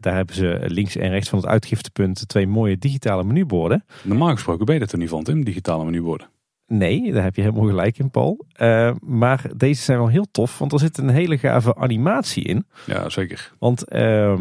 [0.00, 3.84] daar hebben ze links en rechts van het uitgiftepunt twee mooie digitale menuborden.
[4.02, 6.28] Normaal gesproken ben je dat er niet van, Tim, digitale menuborden.
[6.68, 8.46] Nee, daar heb je helemaal gelijk in, Paul.
[8.60, 12.66] Uh, maar deze zijn wel heel tof, want er zit een hele gave animatie in.
[12.86, 13.52] Ja, zeker.
[13.58, 14.40] Want, uh,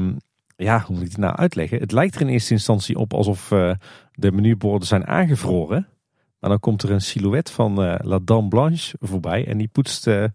[0.58, 1.80] ja, hoe moet ik het nou uitleggen?
[1.80, 3.74] Het lijkt er in eerste instantie op alsof uh,
[4.12, 5.88] de menuborden zijn aangevroren.
[6.40, 10.04] Maar dan komt er een silhouet van uh, La Dame Blanche voorbij en die poetst
[10.04, 10.32] de,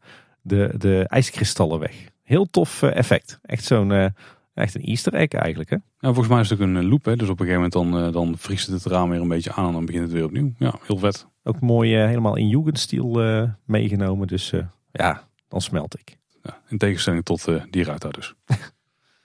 [0.76, 2.10] de ijskristallen weg.
[2.22, 3.38] Heel tof effect.
[3.42, 4.12] Echt zo'n
[4.54, 5.76] Echt een easter egg eigenlijk hè?
[5.76, 7.16] Ja, volgens mij is het ook een loop hè.
[7.16, 9.66] Dus op een gegeven moment dan, dan vriest het het raam weer een beetje aan
[9.66, 10.52] en dan begint het weer opnieuw.
[10.58, 11.26] Ja, heel vet.
[11.42, 13.20] Ook mooi helemaal in Jugendstil
[13.64, 14.26] meegenomen.
[14.26, 14.52] Dus
[14.92, 16.18] ja, dan smelt ik.
[16.42, 18.34] Ja, in tegenstelling tot die ruit daar dus.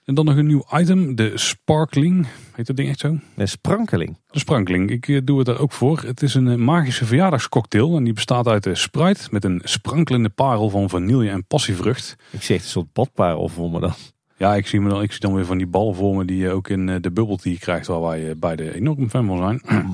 [0.08, 1.14] En dan nog een nieuw item.
[1.14, 2.26] De Sparkling.
[2.54, 3.18] Heet dat ding echt zo?
[3.34, 4.18] De Sprankeling.
[4.30, 4.90] De Sprankeling.
[4.90, 6.02] Ik doe het er ook voor.
[6.06, 7.96] Het is een magische verjaardagscocktail.
[7.96, 12.16] En die bestaat uit de Sprite met een sprankelende parel van vanille en passievrucht.
[12.30, 13.92] Ik zeg het een soort badparel voor me dan.
[14.36, 16.38] Ja, ik zie, me dan, ik zie dan weer van die ballen voor me die
[16.38, 17.86] je ook in de bubble tea krijgt.
[17.86, 19.86] Waar wij beide enorm fan van zijn.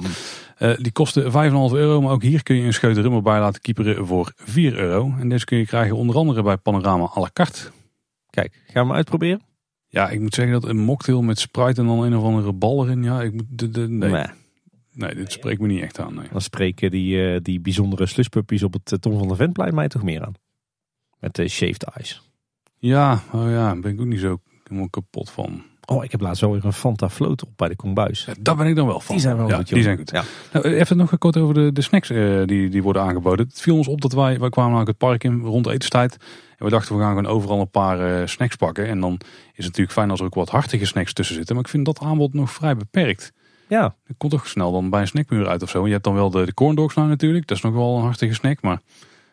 [0.58, 1.30] Uh, die kosten 5,5
[1.76, 5.14] euro, maar ook hier kun je een scheut rummer bij laten kieperen voor 4 euro.
[5.20, 7.70] En deze kun je krijgen onder andere bij Panorama à la carte.
[8.30, 9.52] Kijk, gaan we hem uitproberen?
[9.94, 12.84] Ja, ik moet zeggen dat een mocktail met Sprite en dan een of andere bal
[12.84, 13.02] erin.
[13.02, 14.10] Ja, ik moet, de, de, nee.
[14.10, 14.26] nee.
[14.92, 15.14] nee.
[15.14, 16.14] dit spreekt me niet echt aan.
[16.14, 16.28] Nee.
[16.32, 20.02] Dan spreken die, uh, die bijzondere slushpuppies op het Tom van de Ventplein mij toch
[20.02, 20.34] meer aan.
[21.18, 22.16] Met de shaved ice.
[22.78, 25.62] Ja, oh ja, daar ben ik ook niet zo helemaal kapot van.
[25.86, 28.24] Oh, ik heb laatst wel weer een Fanta float op bij de Kombuis.
[28.24, 29.14] Ja, daar ben ik dan wel van.
[29.14, 30.10] Die zijn wel ja, goed, Die zijn goed.
[30.10, 30.24] Ja.
[30.52, 33.46] Nou, even nog kort over de, de snacks uh, die, die worden aangeboden.
[33.46, 36.16] Het viel ons op dat wij, wij kwamen naar het park in rond etenstijd.
[36.56, 38.86] En we dachten we gaan gewoon overal een paar uh, snacks pakken.
[38.86, 39.24] En dan is
[39.54, 41.54] het natuurlijk fijn als er ook wat hartige snacks tussen zitten.
[41.54, 43.32] Maar ik vind dat aanbod nog vrij beperkt.
[43.68, 43.94] Ja.
[44.06, 45.86] Het komt toch snel dan bij een snackmuur uit of zo.
[45.86, 47.46] Je hebt dan wel de, de corn dogs nou natuurlijk.
[47.46, 48.62] Dat is nog wel een hartige snack.
[48.62, 48.80] Maar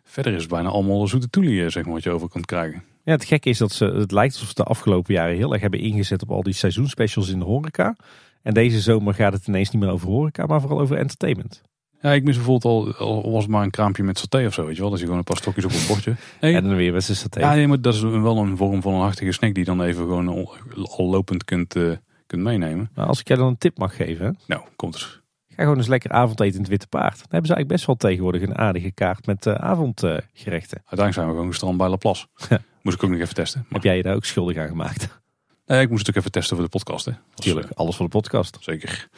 [0.04, 2.84] verder is het bijna allemaal zoete toelie, zeg maar, wat je over kunt krijgen.
[3.04, 5.62] Ja, het gekke is dat ze, het lijkt alsof ze de afgelopen jaren heel erg
[5.62, 7.96] hebben ingezet op al die seizoenspecials in de horeca.
[8.42, 11.62] En deze zomer gaat het ineens niet meer over horeca, maar vooral over entertainment.
[12.02, 14.66] Ja, ik mis bijvoorbeeld al, al was het maar een kraampje met saté of zo,
[14.66, 14.90] weet je wel.
[14.90, 16.16] Dat je gewoon een paar stokjes op een bordje.
[16.40, 17.40] En dan weer met saté.
[17.40, 19.82] Ja, nee, maar dat is wel een vorm van een hartige snack die je dan
[19.82, 20.56] even gewoon al,
[20.98, 21.92] lopend kunt, uh,
[22.28, 22.90] kunt meenemen.
[22.96, 24.38] Maar als ik jij dan een tip mag geven.
[24.48, 25.21] Nou, komt er.
[25.56, 27.18] Ga gewoon eens lekker avondeten in het Witte Paard.
[27.18, 30.78] Dan hebben ze eigenlijk best wel tegenwoordig een aardige kaart met uh, avondgerechten.
[30.78, 32.26] Uiteindelijk zijn we gewoon gestrand bij La Place.
[32.82, 33.60] Moest ik ook nog even testen.
[33.62, 33.72] Maar...
[33.72, 35.20] Heb jij je daar ook schuldig aan gemaakt?
[35.66, 37.06] Nee, ik moest het ook even testen voor de podcast.
[37.06, 37.12] Hè.
[37.34, 38.58] Tuurlijk, alles voor de podcast.
[38.60, 39.10] Zeker.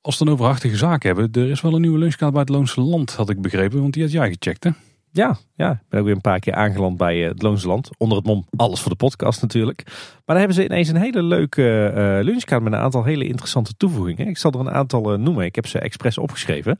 [0.00, 2.40] Als we het dan over hartige zaken hebben, er is wel een nieuwe lunchkaart bij
[2.40, 3.80] het Loonse Land, had ik begrepen.
[3.80, 4.70] Want die had jij gecheckt, hè?
[5.10, 7.90] Ja, ja, ik ben ook weer een paar keer aangeland bij het Loonse Land.
[7.98, 9.82] Onder het mom, alles voor de podcast natuurlijk.
[9.86, 13.74] Maar daar hebben ze ineens een hele leuke uh, lunchkaart met een aantal hele interessante
[13.76, 14.26] toevoegingen.
[14.26, 15.44] Ik zal er een aantal uh, noemen.
[15.44, 16.78] Ik heb ze expres opgeschreven.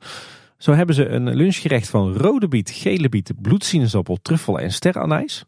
[0.58, 5.44] Zo hebben ze een lunchgerecht van rode biet, gele biet, bloedsinaasappel, truffel en sterrenanijs.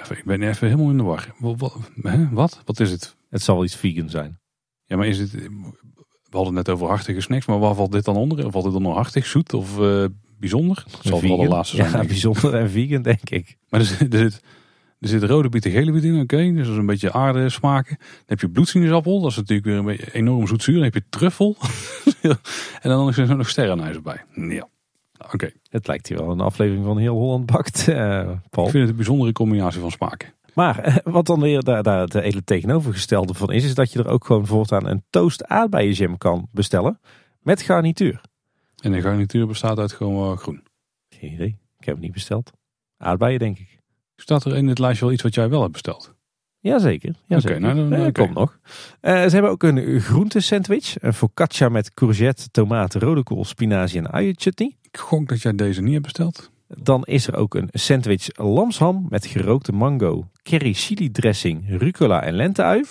[0.00, 1.34] Even, ik ben even helemaal in de war.
[1.38, 2.80] Wat, wat?
[2.80, 3.16] Is het?
[3.30, 4.38] Het zal iets vegan zijn.
[4.84, 5.32] Ja, maar is het...
[5.32, 8.50] We hadden het net over hartige snacks, maar waar valt dit dan onder?
[8.50, 10.04] Valt dit dan nog hartig, zoet of uh,
[10.42, 10.84] bijzonder?
[10.90, 11.90] Het zal wel de laatste zijn.
[11.90, 13.56] Ja, bijzonder en vegan denk ik.
[13.68, 14.42] Maar er zit, er zit,
[15.00, 16.22] er zit rode biet en gele biet in, oké.
[16.22, 16.52] Okay.
[16.52, 17.96] Dus dat is een beetje aarde smaken.
[17.98, 20.74] Dan heb je bloedsinaasappel, dat is natuurlijk weer een beetje enorm zoet zuur.
[20.74, 21.56] Dan heb je truffel.
[22.82, 24.24] en dan is er nog sterrenijs erbij.
[24.34, 24.68] Ja.
[25.18, 25.34] Oké.
[25.34, 25.54] Okay.
[25.70, 27.96] Het lijkt hier wel een aflevering van Heel Holland Bakt, uh,
[28.50, 28.66] Paul.
[28.66, 30.34] Ik vind het een bijzondere combinatie van smaken.
[30.54, 34.08] Maar wat dan weer daar, daar het hele tegenovergestelde van is, is dat je er
[34.08, 37.00] ook gewoon voortaan een toast aardbeienjam kan bestellen
[37.40, 38.20] met garnituur.
[38.82, 40.62] En de garnituur bestaat uit gewoon groen?
[41.08, 41.56] Geen idee.
[41.78, 42.52] Ik heb het niet besteld.
[42.96, 43.78] Aardbeien denk ik.
[44.16, 46.14] Staat er in het lijstje wel iets wat jij wel hebt besteld?
[46.58, 47.14] Jazeker.
[47.26, 47.56] Jazeker.
[47.56, 48.58] Oké, nou, dan, uh, komt nog.
[48.64, 51.02] Uh, ze hebben ook een groentesandwich.
[51.02, 54.76] Een focaccia met courgette, tomaten, rode kool, spinazie en ui chutney.
[54.82, 56.50] Ik gok dat jij deze niet hebt besteld.
[56.66, 62.34] Dan is er ook een sandwich lamsham met gerookte mango, curry chili dressing, rucola en
[62.34, 62.84] lenteui.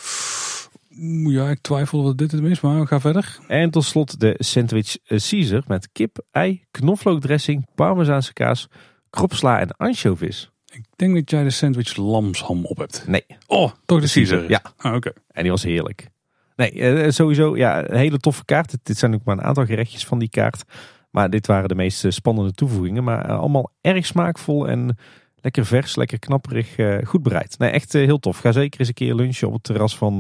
[1.07, 3.39] Ja, ik twijfel dat dit het is, maar we gaan verder.
[3.47, 8.67] En tot slot de sandwich Caesar met kip, ei, knoflookdressing, parmezaanse kaas,
[9.09, 10.51] kropsla en anchovies.
[10.71, 13.03] Ik denk dat jij de sandwich lamsham op hebt.
[13.07, 13.25] Nee.
[13.47, 14.49] Oh, toch de Caesar?
[14.49, 14.61] Ja.
[14.77, 15.13] Ah, Oké.
[15.27, 16.09] En die was heerlijk.
[16.55, 18.77] Nee, uh, sowieso ja, een hele toffe kaart.
[18.83, 20.63] Dit zijn ook maar een aantal gerechtjes van die kaart.
[21.11, 23.03] Maar dit waren de meest spannende toevoegingen.
[23.03, 24.97] Maar allemaal erg smaakvol en
[25.41, 27.55] lekker vers, lekker knapperig, uh, goed bereid.
[27.59, 28.37] Nee, echt heel tof.
[28.37, 30.17] Ga zeker eens een keer lunchen op het terras van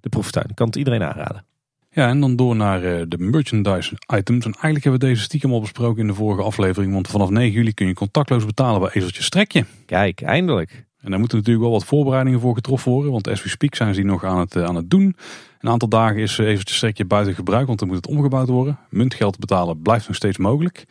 [0.00, 0.46] de proeftuin.
[0.48, 1.44] Ik kan het iedereen aanraden.
[1.90, 4.44] Ja, en dan door naar de merchandise items.
[4.44, 6.92] En eigenlijk hebben we deze stiekem al besproken in de vorige aflevering.
[6.92, 9.64] Want vanaf 9 juli kun je contactloos betalen bij Ezeltje Strekje.
[9.86, 10.88] Kijk, eindelijk.
[11.00, 13.12] En daar moeten natuurlijk wel wat voorbereidingen voor getroffen worden.
[13.12, 15.16] Want as we speak zijn ze die nog aan het, aan het doen.
[15.60, 18.78] Een aantal dagen is een strekje buiten gebruik, want dan moet het omgebouwd worden.
[18.90, 20.84] Muntgeld betalen blijft nog steeds mogelijk.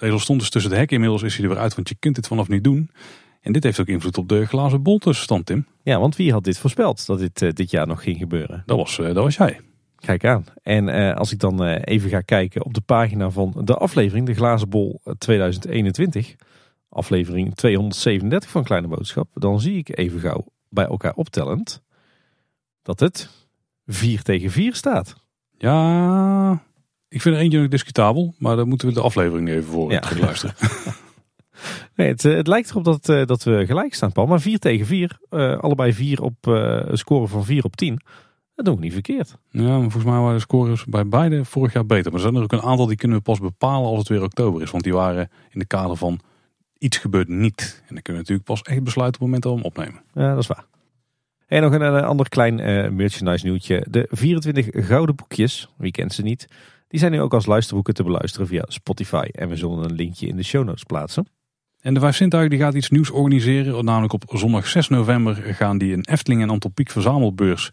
[0.00, 0.96] Deze stond dus tussen de hekken.
[0.96, 2.90] Inmiddels is hij er weer uit, want je kunt dit vanaf nu doen.
[3.40, 5.66] En dit heeft ook invloed op de glazen bol tussenstand, Tim.
[5.82, 8.62] Ja, want wie had dit voorspeld dat dit dit jaar nog ging gebeuren?
[8.66, 9.60] Dat was, dat was jij.
[9.96, 10.44] Kijk aan.
[10.62, 14.34] En uh, als ik dan even ga kijken op de pagina van de aflevering, de
[14.34, 16.34] Glazen Bol 2021,
[16.88, 21.82] aflevering 237 van Kleine Boodschap, dan zie ik even gauw bij elkaar optellend
[22.82, 23.30] dat het
[23.86, 25.14] 4 tegen 4 staat.
[25.58, 26.62] Ja,
[27.10, 30.02] ik vind er eentje nog discutabel, maar dan moeten we de aflevering even voor ja.
[30.20, 30.54] luisteren.
[31.96, 34.26] nee, het, het, lijkt erop dat, uh, dat we gelijk staan, Paul.
[34.26, 35.18] Maar 4 tegen 4,
[35.60, 38.00] allebei 4 op een score van 4 op 10.
[38.60, 39.36] Dat doen we niet verkeerd.
[39.50, 42.04] Ja, maar volgens mij waren de scores bij beide vorig jaar beter.
[42.04, 44.22] Maar er zijn er ook een aantal die kunnen we pas bepalen als het weer
[44.22, 44.70] oktober is.
[44.70, 46.20] Want die waren in de kader van
[46.78, 47.82] iets gebeurt niet.
[47.88, 50.24] En dan kunnen we natuurlijk pas echt besluiten op het moment dat we hem opnemen.
[50.24, 50.64] Ja, dat is waar.
[51.46, 53.86] En nog een, een ander klein uh, merchandise nieuwtje.
[53.90, 56.48] De 24 gouden boekjes, wie kent ze niet,
[56.90, 59.28] die zijn nu ook als luisterboeken te beluisteren via Spotify.
[59.32, 61.26] En we zullen een linkje in de show notes plaatsen.
[61.80, 63.84] En de Vijf Zintuigen die gaat iets nieuws organiseren.
[63.84, 67.70] Namelijk op zondag 6 november gaan die een Efteling en Antropiek verzamelbeurs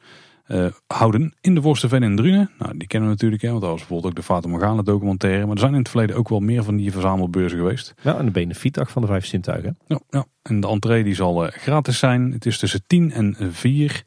[0.48, 2.52] uh, houden in de Worstenven in Drunen.
[2.58, 5.46] Nou, die kennen we natuurlijk, hè, want dat was bijvoorbeeld ook de Fata Morgana documentaire.
[5.46, 7.94] Maar er zijn in het verleden ook wel meer van die verzamelbeurzen geweest.
[8.02, 9.78] Ja, en de benefietdag van de Vijf Zintuigen.
[9.88, 10.26] Ja, ja.
[10.42, 12.32] en de entree die zal uh, gratis zijn.
[12.32, 14.04] Het is tussen 10 en 4.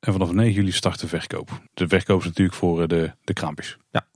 [0.00, 1.60] En vanaf 9 juli start de verkoop.
[1.74, 3.76] De verkoop is natuurlijk voor uh, de, de kraampjes.
[3.90, 4.06] Ja.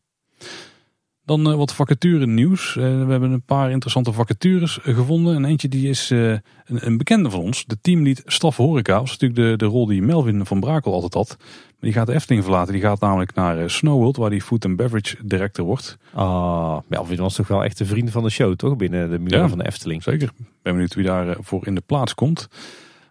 [1.29, 2.77] Dan uh, wat vacature nieuws.
[2.77, 5.35] Uh, we hebben een paar interessante vacatures uh, gevonden.
[5.35, 7.65] En eentje die is een, een, bekende van ons.
[7.65, 8.93] De teamlead staf horeca.
[8.93, 11.37] Dat was natuurlijk de, de rol die Melvin van Brakel altijd had.
[11.39, 12.73] Maar die gaat de Efteling verlaten.
[12.73, 14.17] Die gaat namelijk naar Snowworld.
[14.17, 15.97] Waar die food and beverage director wordt.
[16.13, 18.77] Ah, Melvin was toch wel echt de vriend van de show toch?
[18.77, 20.03] Binnen de muren ja, van de Efteling.
[20.03, 20.31] Zeker.
[20.63, 22.49] Ben benieuwd wie daarvoor in de plaats komt.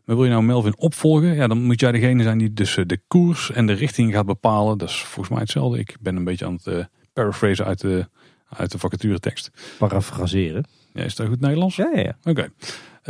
[0.05, 1.35] Maar wil je nou Melvin opvolgen?
[1.35, 4.77] Ja, dan moet jij degene zijn die dus de koers en de richting gaat bepalen.
[4.77, 5.79] Dat is volgens mij hetzelfde.
[5.79, 6.87] Ik ben een beetje aan het
[7.17, 8.07] paraphrase uit de,
[8.49, 9.51] uit de vacaturetekst.
[9.77, 10.65] Parafraseren.
[10.93, 11.75] Ja, is dat goed Nederlands?
[11.75, 12.17] Ja, ja, ja.
[12.19, 12.29] Oké.
[12.29, 12.49] Okay.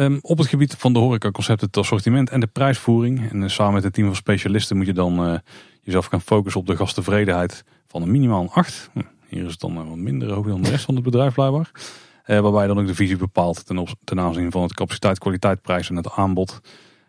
[0.06, 3.30] Um, op het gebied van de horecaconcept, het assortiment en de prijsvoering.
[3.30, 5.38] En uh, samen met een team van specialisten moet je dan uh,
[5.82, 8.90] jezelf gaan focussen op de gasttevredenheid van een minimaal een 8.
[8.94, 11.34] Hm, hier is het dan uh, wat minder hoog dan de rest van het bedrijf
[11.34, 11.72] blijkbaar.
[12.26, 15.62] waarbij je dan ook de visie bepaalt ten, op, ten aanzien van het capaciteit, kwaliteit,
[15.62, 16.60] prijs en het aanbod.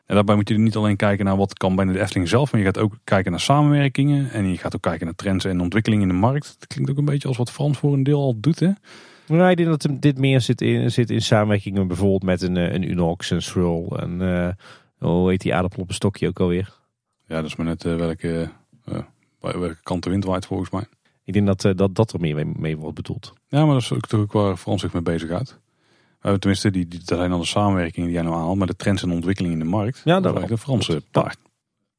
[0.08, 2.60] En daarbij moet je niet alleen kijken naar wat kan binnen de Efteling zelf, maar
[2.60, 4.30] je gaat ook kijken naar samenwerkingen.
[4.30, 6.56] En je gaat ook kijken naar trends en ontwikkelingen in de markt.
[6.58, 8.70] Dat klinkt ook een beetje als wat Frans voor een deel al doet, hè?
[9.26, 12.90] Nou, ik denk dat dit meer zit in, zit in samenwerkingen bijvoorbeeld met een, een
[12.90, 13.98] Unox, een Swirl.
[13.98, 14.48] En uh,
[14.98, 16.74] hoe heet die aardappel op een stokje ook alweer?
[17.26, 18.50] Ja, dat is maar net uh, welke,
[18.88, 18.98] uh,
[19.40, 20.84] welke kant de wind waait volgens mij.
[21.24, 23.32] Ik denk dat dat, dat er meer mee, mee wordt bedoeld.
[23.48, 25.50] Ja, maar dat is ook toch ook waar Frans zich mee bezig gaat.
[25.50, 25.67] Uh,
[26.20, 29.02] tenminste, die, die, dat zijn dan de samenwerkingen die jij nou aanhaalt, maar de trends
[29.02, 30.00] en ontwikkelingen in de markt.
[30.04, 31.38] Ja, dat is de Franse paard.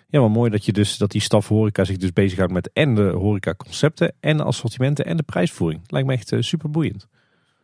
[0.07, 2.95] Ja, maar mooi dat je dus dat die staf horeca zich dus bezighoudt met en
[2.95, 5.81] de horeca concepten en de assortimenten en de prijsvoering.
[5.87, 7.07] Lijkt me echt uh, super boeiend.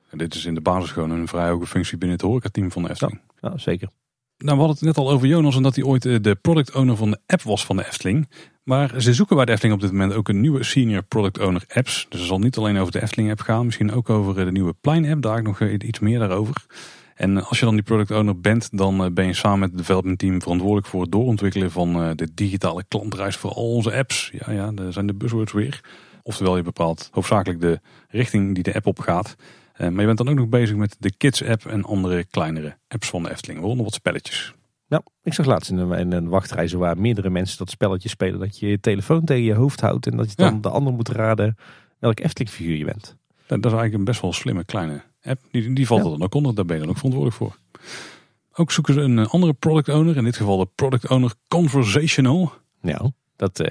[0.10, 2.84] En dit is in de basis gewoon een vrij hoge functie binnen het horecateam van
[2.84, 3.22] de Efteling.
[3.42, 3.90] Ja, ja, zeker.
[4.38, 6.76] Nou, we hadden het net al over Jonas en dat hij ooit uh, de product
[6.76, 8.30] owner van de app was van de Efteling.
[8.64, 11.64] Maar ze zoeken bij de Efteling op dit moment ook een nieuwe senior product owner
[11.74, 12.06] apps.
[12.10, 14.76] Dus het zal niet alleen over de Efteling app gaan, misschien ook over de nieuwe
[14.82, 15.22] Plein app.
[15.22, 16.66] Daar nog iets meer daarover.
[17.16, 20.20] En als je dan die product owner bent, dan ben je samen met het development
[20.20, 24.32] team verantwoordelijk voor het doorontwikkelen van de digitale klantreis voor al onze apps.
[24.46, 25.82] Ja, ja, daar zijn de buzzwords weer.
[26.24, 27.80] Oftewel, je bepaalt hoofdzakelijk de
[28.10, 29.36] richting die de app op gaat.
[29.78, 33.10] Maar je bent dan ook nog bezig met de Kids app en andere kleinere apps
[33.10, 33.60] van de Efteling.
[33.60, 34.54] Waaronder wat spelletjes.
[34.88, 38.40] Nou, ik zag laatst in een, in een wachtrij waar meerdere mensen dat spelletje spelen.
[38.40, 40.60] Dat je je telefoon tegen je hoofd houdt en dat je dan ja.
[40.60, 41.58] de ander moet raden
[42.00, 43.16] welk Efteling figuur je bent.
[43.48, 45.42] Dat, dat is eigenlijk een best wel slimme kleine app.
[45.52, 46.06] Die, die valt ja.
[46.06, 47.58] er dan ook onder, daar ben je dan ook verantwoordelijk voor.
[48.54, 52.54] Ook zoeken ze een andere product owner, in dit geval de product owner conversational.
[52.82, 53.68] Nou, dat, uh,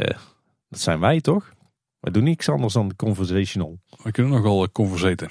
[0.68, 1.52] dat zijn wij toch?
[2.00, 3.78] We doen niks anders dan conversational.
[4.02, 5.30] We kunnen nogal conversaten.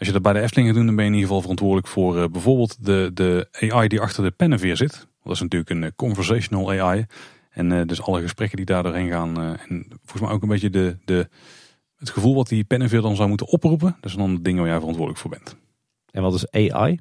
[0.00, 1.86] Als je dat bij de Efteling gaat doen, dan ben je in ieder geval verantwoordelijk
[1.86, 5.06] voor uh, bijvoorbeeld de, de AI die achter de pennenveer zit.
[5.22, 7.06] Dat is natuurlijk een uh, conversational AI.
[7.50, 9.38] En uh, dus alle gesprekken die daar doorheen gaan.
[9.38, 11.28] en volgens mij ook een beetje de, de,
[11.96, 13.96] het gevoel wat die pennenveer dan zou moeten oproepen.
[14.00, 15.56] Dat is dan de dingen waar jij verantwoordelijk voor bent.
[16.10, 16.98] En wat is AI?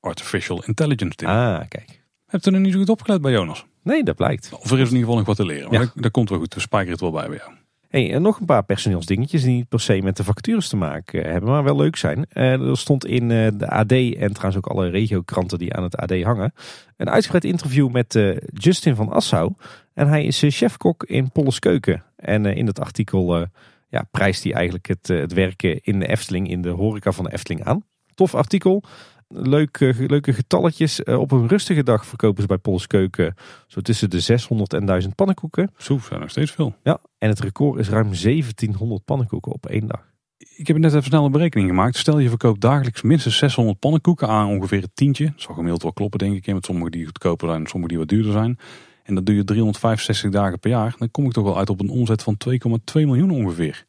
[0.00, 1.16] Artificial Intelligence.
[1.16, 1.28] Tim.
[1.28, 2.02] Ah, kijk.
[2.26, 3.66] Heb je er niet zo goed opgelet bij Jonas?
[3.82, 4.52] Nee, dat blijkt.
[4.52, 5.70] Of er is in ieder geval nog wat te leren.
[5.70, 5.86] Maar ja.
[5.94, 6.54] dat, dat, komt wel goed.
[6.54, 7.52] We spijkeren het wel bij bij jou.
[7.88, 11.50] Hey, nog een paar personeelsdingetjes die niet per se met de vacatures te maken hebben,
[11.50, 12.26] maar wel leuk zijn.
[12.32, 15.96] Uh, er stond in uh, de AD en trouwens ook alle regiokranten die aan het
[15.96, 16.52] AD hangen,
[16.96, 18.18] een uitgebreid interview met
[18.52, 19.52] Justin van Assau.
[19.94, 22.04] En hij is chefkok in Polles Keuken.
[22.16, 23.46] En in dat artikel
[23.88, 27.32] ja, prijst hij eigenlijk het, het werken in de Efteling, in de horeca van de
[27.32, 27.84] Efteling aan.
[28.14, 28.82] Tof artikel.
[29.28, 31.02] Leuk, eh, leuke getalletjes.
[31.02, 33.34] Eh, op een rustige dag verkopen ze bij Pols Keuken
[33.66, 35.70] zo tussen de 600 en 1000 pannenkoeken.
[35.76, 36.74] Zo, zijn nog steeds veel.
[36.82, 40.14] Ja, en het record is ruim 1700 pannenkoeken op één dag.
[40.56, 41.96] Ik heb net even snel een berekening gemaakt.
[41.96, 45.24] Stel je verkoopt dagelijks minstens 600 pannenkoeken aan ongeveer een tientje.
[45.24, 46.54] Dat zal gemiddeld wel kloppen denk ik.
[46.54, 48.58] Met sommige die goedkoper zijn en sommige die wat duurder zijn.
[49.02, 50.94] En dat doe je 365 dagen per jaar.
[50.98, 52.52] Dan kom ik toch wel uit op een omzet van 2,2
[52.92, 53.86] miljoen ongeveer.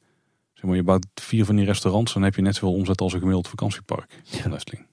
[0.53, 3.13] Zeg maar, je bouwt vier van die restaurants, dan heb je net zoveel omzet als
[3.13, 4.86] een gemiddeld vakantiepark van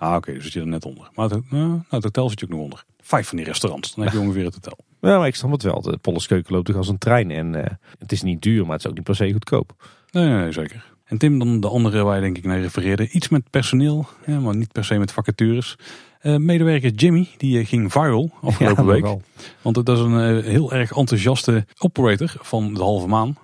[0.00, 1.10] Ah, oké, dus zit je er net onder.
[1.14, 2.84] Maar het, nou, nou, het hotel zit je ook nog onder.
[3.00, 4.78] Vijf van die restaurants, dan heb je ongeveer het hotel.
[5.00, 5.80] Ja, maar ik snap het wel.
[5.80, 7.30] De Polleskeuken loopt toch als een trein.
[7.30, 7.64] En uh,
[7.98, 9.90] het is niet duur, maar het is ook niet per se goedkoop.
[10.10, 10.92] Nee, nee, zeker.
[11.04, 13.08] En Tim, dan de andere waar je denk ik naar refereerde.
[13.08, 15.76] Iets met personeel, ja, maar niet per se met vacatures.
[16.22, 19.16] Uh, medewerker Jimmy, die ging viral afgelopen ja, week.
[19.62, 23.36] Want dat is een uh, heel erg enthousiaste operator van de halve maan.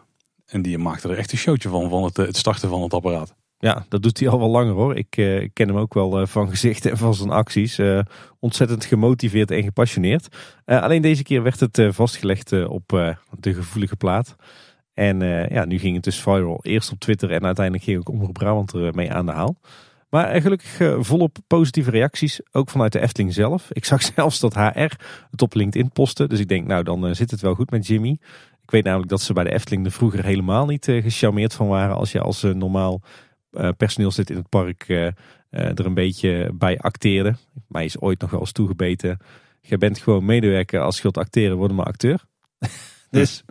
[0.47, 3.35] En die maakte er echt een showtje van, van het, het starten van het apparaat.
[3.59, 4.97] Ja, dat doet hij al wel langer hoor.
[4.97, 7.79] Ik uh, ken hem ook wel uh, van gezicht en van zijn acties.
[7.79, 8.01] Uh,
[8.41, 10.37] ontzettend gemotiveerd en gepassioneerd.
[10.65, 12.89] alleen deze keer werd het vastgelegd op
[13.41, 14.37] de gevoelige plaat.
[14.95, 15.21] En
[15.51, 16.59] ja, nu ging het dus viral.
[16.63, 19.61] Eerst op Twitter en uiteindelijk ging ook Omroep Brabant er mee aan de haal.
[20.11, 23.71] Maar gelukkig volop positieve reacties, ook vanuit de Efteling zelf.
[23.73, 24.97] Ik zag zelfs dat HR
[25.31, 26.27] het op LinkedIn postte.
[26.27, 28.19] Dus ik denk, nou dan zit het wel goed met Jimmy.
[28.63, 31.97] Ik weet namelijk dat ze bij de Efteling er vroeger helemaal niet gecharmeerd van waren
[31.97, 33.03] als je als normaal
[33.59, 35.07] uh, personeelslid in het park uh,
[35.51, 37.35] er een beetje bij acteerde.
[37.69, 39.19] Mij is ooit nog wel eens toegebeten.
[39.61, 42.21] Je bent gewoon medewerker als je wilt acteren, worden maar acteur.
[43.11, 43.45] dus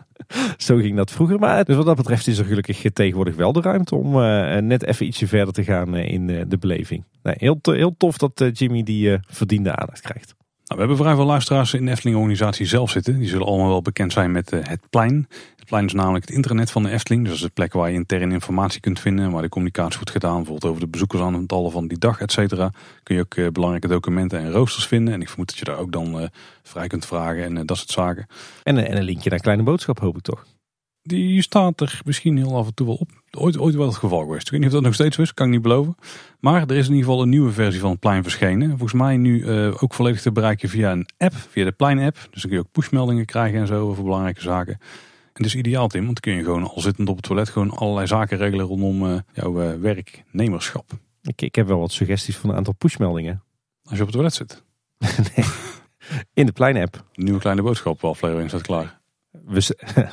[0.57, 1.39] zo ging dat vroeger.
[1.39, 4.11] Maar dus wat dat betreft is er gelukkig tegenwoordig wel de ruimte om
[4.67, 7.03] net even ietsje verder te gaan in de beleving.
[7.23, 10.35] Nee, heel, heel tof dat Jimmy die verdiende aandacht krijgt.
[10.65, 13.19] Nou, we hebben vrij veel luisteraars in de Efteling-organisatie zelf zitten.
[13.19, 15.27] Die zullen allemaal wel bekend zijn met het plein.
[15.55, 17.21] Het plein is namelijk het internet van de Efteling.
[17.21, 19.31] Dus dat is de plek waar je interne informatie kunt vinden.
[19.31, 20.35] Waar de communicatie wordt gedaan.
[20.35, 22.71] Bijvoorbeeld over de bezoekersaantallen van die dag, et cetera.
[23.03, 25.13] Kun je ook uh, belangrijke documenten en roosters vinden.
[25.13, 26.27] En ik vermoed dat je daar ook dan uh,
[26.63, 28.27] vrij kunt vragen en dat soort zaken.
[28.63, 30.45] En, en een linkje naar Kleine Boodschap hoop ik toch?
[31.07, 33.09] Die staat er misschien heel af en toe wel op.
[33.31, 34.45] Ooit, ooit wel het geval geweest.
[34.45, 35.95] Ik weet niet of dat nog steeds is, kan ik niet beloven.
[36.39, 38.69] Maar er is in ieder geval een nieuwe versie van het plein verschenen.
[38.69, 42.15] Volgens mij nu uh, ook volledig te bereiken via een app, via de plein app.
[42.15, 44.73] Dus dan kun je ook pushmeldingen krijgen en zo over belangrijke zaken.
[44.73, 47.49] En het is ideaal Tim, want dan kun je gewoon al zittend op het toilet
[47.49, 50.91] gewoon allerlei zaken regelen rondom uh, jouw uh, werknemerschap.
[51.21, 53.43] Ik, ik heb wel wat suggesties van een aantal pushmeldingen.
[53.83, 54.63] Als je op het toilet zit?
[55.35, 55.45] nee,
[56.33, 57.03] in de plein app.
[57.11, 58.99] De nieuwe kleine boodschap aflevering staat klaar.
[59.31, 59.77] We,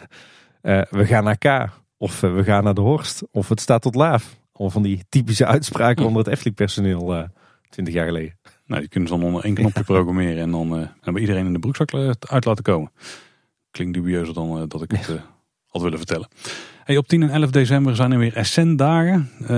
[0.63, 1.71] uh, we gaan naar K.
[1.97, 3.23] Of we gaan naar de Horst.
[3.31, 4.37] Of het staat tot laaf.
[4.53, 7.29] Al van die typische uitspraken onder het Efteling personeel
[7.69, 8.39] 20 jaar geleden.
[8.67, 10.69] Nou, die kunnen ze dan onder één knopje programmeren en dan,
[11.01, 12.93] dan bij iedereen in de broekzak uit laten komen.
[13.71, 15.21] Klinkt dubieuzer dan uh, dat ik het uh,
[15.67, 16.29] had willen vertellen.
[16.85, 19.31] Hey, op 10 en 11 december zijn er weer Essent-dagen.
[19.41, 19.49] Uh,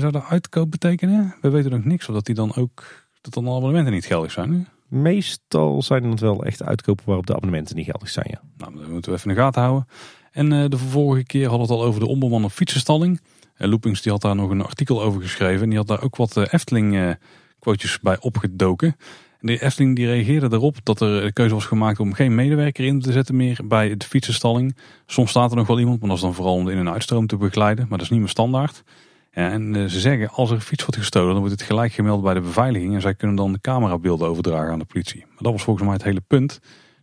[0.00, 1.34] zou dat uitkoop betekenen?
[1.40, 2.84] We weten nog niks, of dat die dan ook
[3.20, 4.52] dat dan abonnementen niet geldig zijn.
[4.52, 4.60] Hè?
[4.98, 8.26] Meestal zijn het wel echt uitkopen waarop de abonnementen niet geldig zijn.
[8.30, 8.40] Ja.
[8.56, 9.86] Nou, dat moeten we even in de gaten houden.
[10.32, 13.20] En de vorige keer hadden het al over de onbemande fietsenstalling.
[13.56, 15.62] Loopings die had daar nog een artikel over geschreven.
[15.62, 17.16] En die had daar ook wat Efteling
[17.58, 18.96] quotejes bij opgedoken.
[19.40, 23.00] De Efteling die reageerde erop dat er de keuze was gemaakt om geen medewerker in
[23.00, 24.76] te zetten meer bij de fietsenstalling.
[25.06, 26.90] Soms staat er nog wel iemand, maar dat is dan vooral om de in- en
[26.90, 27.86] uitstroom te begeleiden.
[27.88, 28.82] Maar dat is niet meer standaard.
[29.30, 32.22] en eh, ze zeggen, als er een fiets wordt gestolen, dan wordt het gelijk gemeld
[32.22, 32.94] bij de beveiliging.
[32.94, 35.24] En zij kunnen dan de camerabeelden overdragen aan de politie.
[35.28, 36.60] Maar dat was volgens mij het hele punt.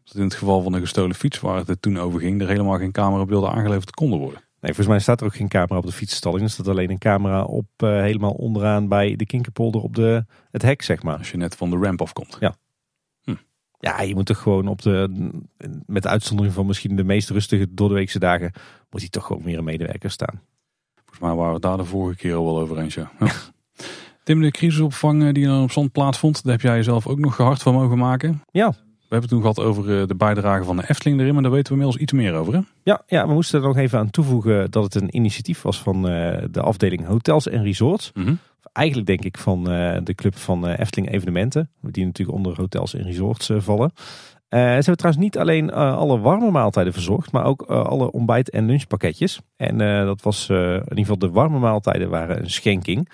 [0.10, 2.77] Dat in het geval van een gestolen fiets, waar het toen over ging, er helemaal
[2.77, 4.40] geen camerabeelden aangeleverd konden worden.
[4.40, 6.44] Nee, volgens mij staat er ook geen camera op de fietsstalling.
[6.44, 10.61] Er staat alleen een camera op uh, helemaal onderaan bij de Kinkerpolder op de, het
[10.61, 11.18] hek, zeg maar.
[11.18, 12.38] Als je net van de ramp afkomt.
[12.40, 12.56] Ja.
[13.23, 13.36] Hm.
[13.80, 15.30] Ja, je moet toch gewoon op de,
[15.86, 18.52] met uitzondering van misschien de meest rustige doordeweekse dagen,
[18.90, 20.41] moet hij toch gewoon meer een medewerker staan.
[20.95, 23.11] Volgens mij waren we daar de vorige keer al wel over eens, ja.
[23.19, 23.31] ja.
[24.23, 27.36] Tim, de crisisopvang eh, die dan op zand plaatsvond, daar heb jij jezelf ook nog
[27.36, 28.44] gehard van mogen maken.
[28.52, 28.73] Ja,
[29.10, 31.52] we hebben het toen gehad over eh, de bijdrage van de Efteling erin, maar daar
[31.52, 32.53] weten we inmiddels iets meer over.
[32.53, 32.60] Hè?
[32.84, 35.95] Ja, ja, we moesten er nog even aan toevoegen dat het een initiatief was van
[35.95, 38.11] uh, de afdeling Hotels en Resorts.
[38.14, 38.40] Mm -hmm.
[38.73, 43.03] Eigenlijk denk ik van uh, de club van Efteling Evenementen, die natuurlijk onder Hotels en
[43.03, 43.91] Resorts vallen.
[44.49, 49.40] ze hebben trouwens niet alleen alle warme maaltijden verzorgd, maar ook alle ontbijt- en lunchpakketjes.
[49.57, 53.10] En dat was in ieder geval de warme maaltijden waren een schenking.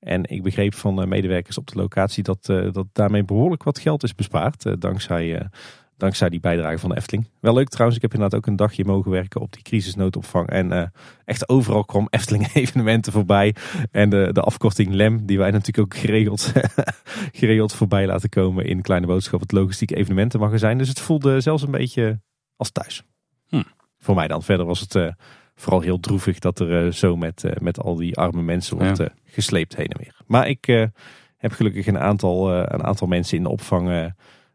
[0.00, 4.14] En ik begreep van medewerkers op de locatie dat, dat daarmee behoorlijk wat geld is
[4.14, 4.80] bespaard.
[4.80, 5.48] dankzij,
[5.96, 7.28] dankzij die bijdrage van de Efteling.
[7.40, 10.48] Wel leuk trouwens, ik heb inderdaad ook een dagje mogen werken op die crisisnoodopvang.
[10.48, 10.92] En
[11.24, 13.54] echt overal kwam Efteling evenementen voorbij.
[13.90, 16.52] En de, de afkorting LEM, die wij natuurlijk ook geregeld,
[17.40, 20.78] geregeld voorbij laten komen in Kleine Boodschap, het logistieke evenementenmagazijn.
[20.78, 22.20] Dus het voelde zelfs een beetje
[22.56, 23.02] als thuis.
[23.48, 23.62] Hm.
[23.98, 24.42] Voor mij dan.
[24.42, 25.14] Verder was het
[25.60, 29.00] vooral heel droevig dat er uh, zo met, uh, met al die arme mensen wordt
[29.00, 30.16] uh, gesleept heen en weer.
[30.26, 30.88] Maar ik,
[31.36, 34.12] heb gelukkig een aantal, een aantal mensen in de opvang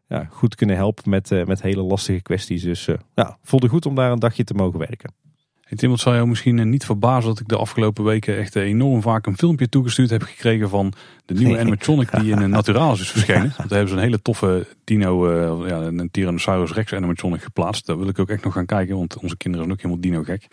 [0.08, 2.62] ja, goed kunnen helpen met, met hele lastige kwesties.
[2.62, 5.14] Dus ja, voelde goed om daar een dagje te mogen werken.
[5.60, 9.02] Hey Tim, wat zou jou misschien niet verbazen dat ik de afgelopen weken echt enorm
[9.02, 10.92] vaak een filmpje toegestuurd heb gekregen van
[11.24, 13.54] de nieuwe animatronic die in Naturalis is verschenen.
[13.56, 17.86] Want daar hebben ze een hele toffe dino, uh, ja, een Tyrannosaurus Rex animatronic geplaatst.
[17.86, 20.22] Daar wil ik ook echt nog gaan kijken, want onze kinderen zijn ook helemaal dino
[20.22, 20.46] gek.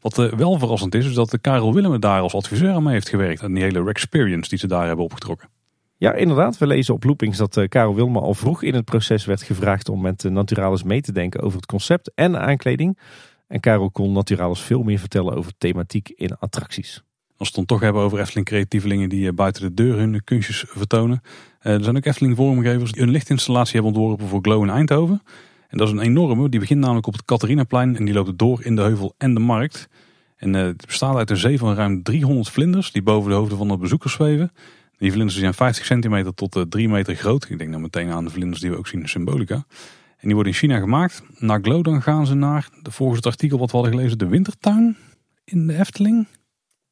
[0.00, 2.92] Wat uh, wel verrassend is, is dat de Karel Willem daar als adviseur aan mee
[2.92, 3.42] heeft gewerkt.
[3.42, 5.48] Aan die hele Rexperience die ze daar hebben opgetrokken.
[5.96, 6.58] Ja, inderdaad.
[6.58, 9.88] We lezen op Loopings dat uh, Karel Wilma al vroeg in het proces werd gevraagd
[9.88, 12.98] om met Naturalis mee te denken over het concept en aankleding.
[13.48, 17.02] En Karel kon Naturalis veel meer vertellen over thematiek in attracties.
[17.36, 20.24] Als we het dan toch hebben over Efteling creatievelingen die eh, buiten de deur hun
[20.24, 21.20] kunstjes vertonen.
[21.60, 25.22] Eh, er zijn ook Efteling vormgevers die een lichtinstallatie hebben ontworpen voor Glow in Eindhoven.
[25.68, 28.64] En dat is een enorme, die begint namelijk op het Catharinaplein en die loopt door
[28.64, 29.88] in de heuvel en de markt.
[30.36, 33.58] En eh, het bestaat uit een zee van ruim 300 vlinders die boven de hoofden
[33.58, 34.52] van de bezoekers zweven.
[34.98, 37.50] Die vlinders zijn 50 centimeter tot 3 meter groot.
[37.50, 39.54] Ik denk dan meteen aan de vlinders die we ook zien in Symbolica.
[40.16, 41.22] En die worden in China gemaakt.
[41.38, 44.96] Naar Glow dan gaan ze naar, volgens het artikel wat we hadden gelezen, de wintertuin
[45.44, 46.26] in de Efteling.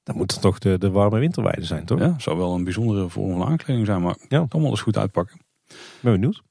[0.03, 1.99] Dat moet toch de, de warme winterweide zijn, toch?
[1.99, 4.47] Ja, zou wel een bijzondere vorm van aankleding zijn, maar ja.
[4.49, 5.41] kan wel eens goed uitpakken.
[6.01, 6.43] Ben benieuwd.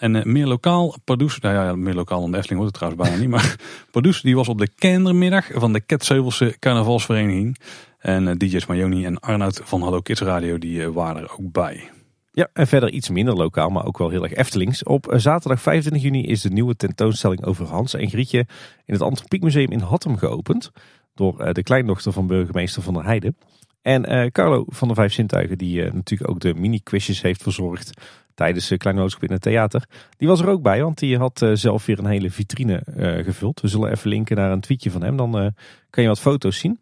[0.00, 3.10] En uh, meer lokaal, Pardoes, nou ja, meer lokaal dan de Efteling wordt het trouwens
[3.10, 3.56] bijna niet, maar
[3.90, 7.58] Pardoes die was op de kindermiddag van de Ketzeuvelse carnavalsvereniging.
[7.98, 11.52] En uh, DJ's Majoni en Arnoud van Hallo Kids Radio die uh, waren er ook
[11.52, 11.90] bij.
[12.32, 14.82] Ja, en verder iets minder lokaal, maar ook wel heel erg Eftelings.
[14.82, 18.46] Op eh, zaterdag 25 juni is de nieuwe tentoonstelling over Hans en Grietje
[18.84, 20.70] in het Antropiek Museum in Hattem geopend.
[21.14, 23.36] Door eh, de kleindochter van burgemeester Van der Heijden.
[23.82, 28.00] En Carlo van de Vijf Zintuigen, die natuurlijk ook de mini-quizjes heeft verzorgd
[28.40, 29.84] tijdens de Kleine Boodschap in het theater.
[30.16, 32.82] Die was er ook bij, want die had uh, zelf weer een hele vitrine
[33.24, 33.60] gevuld.
[33.60, 35.54] We zullen even linken naar een tweetje van hem, dan
[35.90, 36.78] kan je wat foto's zien.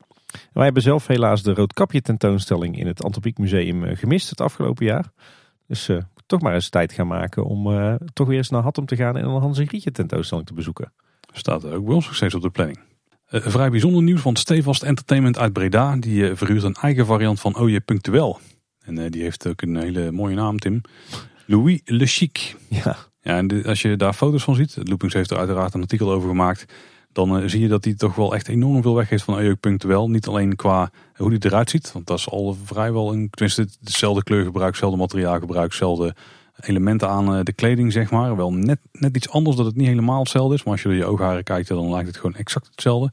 [0.52, 5.10] wij hebben zelf helaas de Roodkapje tentoonstelling in het Antropiek Museum gemist het afgelopen jaar.
[5.66, 5.90] Dus
[6.26, 9.24] toch maar eens tijd gaan maken om toch weer eens naar Hattem te gaan en
[9.24, 10.92] een Hans en Grietje tentoonstelling te bezoeken.
[11.32, 12.78] Staat ook bij ons nog steeds op de planning.
[13.26, 15.96] Vrij bijzonder nieuws van Stevast Entertainment uit Breda.
[15.96, 18.40] Die verhuurt een eigen variant van Oje Punctueel.
[18.88, 20.80] En die heeft ook een hele mooie naam, Tim.
[21.50, 22.56] Louis Le Chic.
[22.68, 22.96] Ja.
[23.20, 26.28] Ja, en als je daar foto's van ziet, Loopings heeft er uiteraard een artikel over
[26.28, 26.66] gemaakt
[27.18, 30.10] dan uh, zie je dat hij toch wel echt enorm veel weggeeft van Punctueel.
[30.10, 34.22] Niet alleen qua hoe hij eruit ziet, want dat is al vrijwel een, tenminste dezelfde
[34.22, 36.14] kleurgebruik, hetzelfde materiaalgebruik, hetzelfde
[36.60, 38.36] elementen aan uh, de kleding zeg maar.
[38.36, 40.96] Wel net, net iets anders dat het niet helemaal hetzelfde is, maar als je door
[40.96, 43.10] je oogharen kijkt dan lijkt het gewoon exact hetzelfde.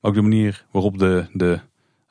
[0.00, 1.60] Maar ook de manier waarop de, de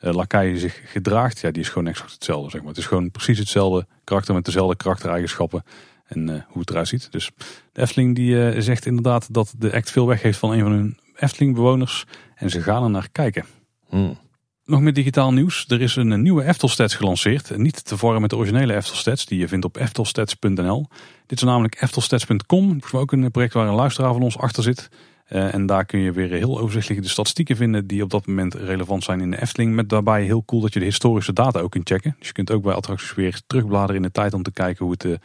[0.02, 2.70] uh, lakai zich gedraagt, ja die is gewoon exact hetzelfde zeg maar.
[2.70, 5.64] Het is gewoon precies hetzelfde karakter met dezelfde karaktereigenschappen
[6.06, 7.12] en hoe het eruit ziet.
[7.12, 7.32] Dus
[7.72, 12.06] de Efteling die zegt inderdaad dat de act veel weggeeft van een van hun Efteling-bewoners
[12.36, 13.46] en ze gaan er naar kijken.
[13.90, 14.18] Hmm.
[14.70, 15.66] Nog meer digitaal nieuws.
[15.68, 17.58] Er is een nieuwe Eftelstats gelanceerd.
[17.58, 20.88] Niet te vormen met de originele Eftelstats die je vindt op eftelstats.nl.
[21.26, 22.78] Dit is namelijk eftelstats.com.
[22.86, 24.90] Is ook een project waar een luisteraar van ons achter zit.
[25.30, 28.54] Uh, en daar kun je weer heel overzichtelijk de statistieken vinden die op dat moment
[28.54, 29.76] relevant zijn in de Efteling.
[29.76, 32.16] Met daarbij heel cool dat je de historische data ook kunt checken.
[32.18, 34.94] Dus je kunt ook bij attracties weer terugbladeren in de tijd om te kijken hoe
[34.94, 35.16] het uh,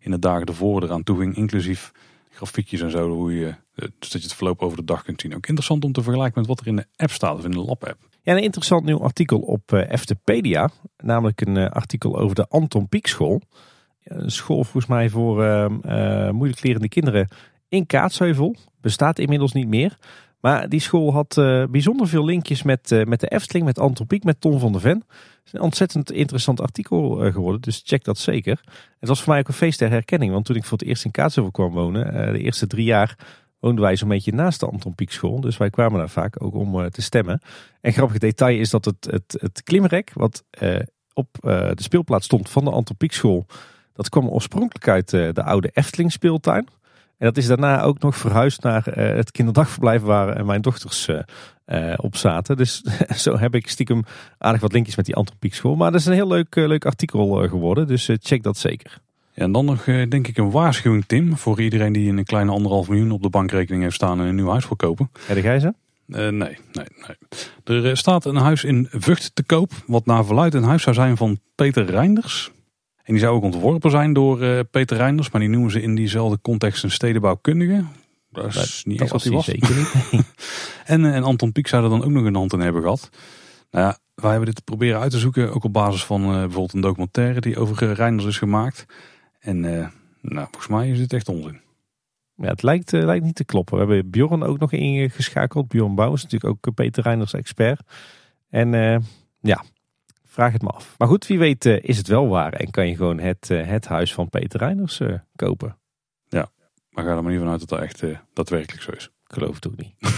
[0.00, 1.36] in de dagen ervoor eraan toe ging.
[1.36, 1.92] Inclusief
[2.30, 5.34] grafiekjes en zo, hoe je, dus dat je het verloop over de dag kunt zien.
[5.34, 7.58] Ook interessant om te vergelijken met wat er in de app staat, of in de
[7.58, 7.98] lab-app.
[8.22, 10.70] Ja, een interessant nieuw artikel op Eftepedia.
[10.96, 13.40] Namelijk een artikel over de Anton Pieck School.
[14.04, 17.28] Een school volgens mij voor uh, moeilijk lerende kinderen
[17.68, 18.56] in Kaatsheuvel.
[18.84, 19.96] Bestaat inmiddels niet meer.
[20.40, 24.06] Maar die school had uh, bijzonder veel linkjes met, uh, met de Efteling, met Anton
[24.06, 25.04] Pieck, met Tom van der Ven.
[25.08, 28.60] Het is een ontzettend interessant artikel uh, geworden, dus check dat zeker.
[29.00, 31.04] Het was voor mij ook een feest der herkenning, want toen ik voor het eerst
[31.04, 33.18] in Kaatsheuvel kwam wonen, de eerste drie jaar
[33.58, 35.40] woonden wij zo'n beetje naast de Anton Pieck school.
[35.40, 37.40] Dus wij kwamen daar vaak ook om te stemmen.
[37.80, 40.44] En grappig detail is dat het, het, het klimrek, wat
[41.14, 43.46] op de speelplaats stond van de Anton Pieck school,
[43.92, 46.68] dat kwam oorspronkelijk uit de oude Efteling speeltuin.
[47.18, 51.18] En dat is daarna ook nog verhuisd naar uh, het kinderdagverblijf waar mijn dochters uh,
[51.66, 52.56] uh, op zaten.
[52.56, 52.82] Dus
[53.24, 54.04] zo heb ik stiekem
[54.38, 55.76] aardig wat linkjes met die Anton Pieck school.
[55.76, 59.00] Maar dat is een heel leuk, leuk artikel geworden, dus check dat zeker.
[59.32, 62.88] Ja, en dan nog denk ik een waarschuwing Tim, voor iedereen die een kleine anderhalf
[62.88, 65.10] miljoen op de bankrekening heeft staan en een nieuw huis wil kopen.
[65.26, 65.74] Heb jij ze?
[66.06, 67.82] nee, nee, nee.
[67.82, 71.16] Er staat een huis in Vught te koop, wat naar verluidt een huis zou zijn
[71.16, 72.50] van Peter Reinders.
[73.04, 75.94] En die zou ook ontworpen zijn door uh, Peter Reinders, maar die noemen ze in
[75.94, 77.84] diezelfde context een stedenbouwkundige.
[78.30, 79.44] Dat is niet echt wat hij was.
[79.44, 79.92] Zeker niet.
[80.84, 83.10] en, uh, en Anton Pieck zou er dan ook nog een hand in hebben gehad.
[83.70, 86.72] Nou ja, wij hebben dit proberen uit te zoeken, ook op basis van uh, bijvoorbeeld
[86.72, 88.86] een documentaire die over Reinders is gemaakt.
[89.38, 89.60] En
[90.20, 91.60] nou, volgens mij is dit echt onzin.
[92.36, 93.74] Ja, het lijkt, lijkt niet te kloppen.
[93.86, 95.68] We hebben Bjorn ook nog ingeschakeld.
[95.68, 97.80] Bjorn Bouw is natuurlijk ook Peter Reinders expert.
[98.48, 98.72] En
[99.40, 99.64] ja,
[100.34, 100.94] vraag het me af.
[100.98, 103.66] Maar goed, wie weet uh, is het wel waar en kan je gewoon het, uh,
[103.66, 105.76] het huis van Peter Reiners uh, kopen.
[106.28, 106.48] Ja,
[106.90, 109.04] maar ga er maar niet vanuit dat dat echt daadwerkelijk zo is.
[109.04, 109.94] Ik geloof het ook niet.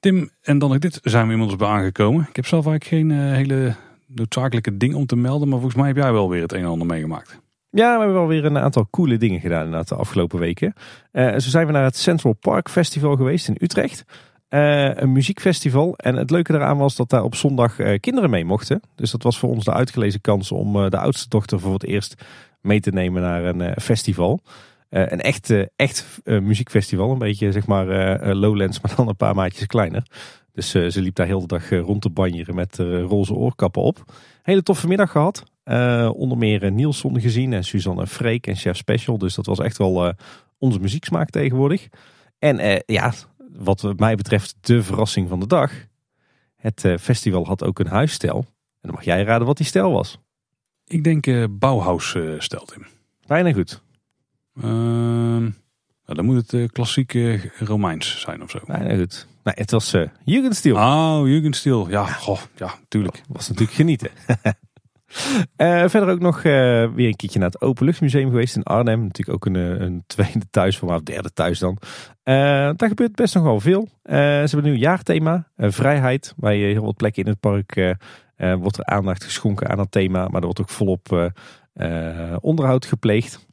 [0.00, 2.26] Tim, en dan ook dit zijn we inmiddels bij aangekomen.
[2.28, 3.74] Ik heb zelf eigenlijk geen hele
[4.06, 6.66] noodzakelijke ding om te melden, maar volgens mij heb jij wel weer het een en
[6.66, 7.40] ander meegemaakt.
[7.70, 10.74] Ja, we hebben wel weer een aantal coole dingen gedaan inderdaad de afgelopen weken.
[11.12, 14.04] zo zijn we naar het Central Park Festival geweest in Utrecht.
[14.54, 15.96] Uh, een muziekfestival.
[15.96, 18.80] En het leuke daaraan was dat daar op zondag uh, kinderen mee mochten.
[18.94, 21.84] Dus dat was voor ons de uitgelezen kans om uh, de oudste dochter voor het
[21.84, 22.24] eerst
[22.60, 24.40] mee te nemen naar een festival.
[24.88, 27.10] een echt, echt muziekfestival.
[27.10, 27.86] Een beetje zeg maar
[28.34, 30.06] Lowlands, maar dan een paar maatjes kleiner.
[30.52, 34.04] Dus ze liep daar heel de dag rond te banjeren met roze oorkappen op.
[34.42, 35.44] Hele toffe middag gehad.
[36.14, 39.18] onder meer Nielson gezien en Suzanne Freek en Chef Special.
[39.18, 40.14] Dus dat was echt wel
[40.58, 41.88] onze muzieksmaak tegenwoordig.
[42.38, 43.12] En ja,
[43.56, 45.72] wat mij betreft de verrassing van de dag.
[46.56, 48.36] Het eh, festival had ook een huisstijl.
[48.36, 50.18] En dan mag jij raden wat die stijl was.
[50.86, 52.86] Ik denk uh, Bauhaus-stijl, Tim.
[53.26, 53.82] Bijna goed.
[54.56, 55.52] Ehm, nou,
[56.04, 58.60] dan moet het klassieke Romeins zijn of zo.
[58.66, 59.26] Bijna goed.
[59.42, 60.76] Nee, het was uh, Jugendstil.
[60.76, 61.88] Oh, Jugendstil.
[61.88, 63.22] Ja, goh, ja, tuurlijk.
[63.28, 64.10] Was natuurlijk genieten.
[65.56, 66.42] Uh, verder ook nog uh,
[66.94, 69.02] weer een keertje naar het Openluchtmuseum geweest in Arnhem.
[69.02, 71.78] Natuurlijk ook een, eh, een tweede thuis, of derde thuis dan.
[72.22, 73.88] Daar gebeurt best nog wel veel.
[74.02, 74.12] ze
[74.50, 76.34] hebben een jaarthema, vrijheid.
[76.36, 77.96] Bij heel wat plekken in het park
[78.36, 80.26] wordt er aandacht geschonken aan dat thema.
[80.26, 81.32] Maar er wordt ook volop
[82.40, 83.46] onderhoud gepleegd.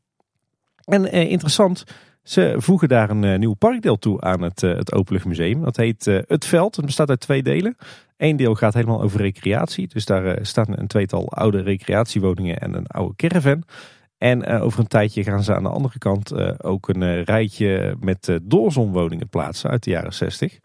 [0.86, 1.84] En interessant,
[2.24, 5.62] ze voegen daar een nieuw parkdeel toe aan het, het Openluchtmuseum.
[5.62, 6.76] Dat heet Het Veld.
[6.76, 7.76] Het bestaat uit twee delen.
[8.18, 9.88] Eén deel gaat helemaal over recreatie.
[9.88, 13.64] Dus daar staan een tweetal oude recreatiewoningen en een oude caravan.
[14.18, 16.34] En over een tijdje gaan ze aan de andere kant
[16.64, 20.60] ook een rijtje met doorzonwoningen plaatsen uit de jaren 60.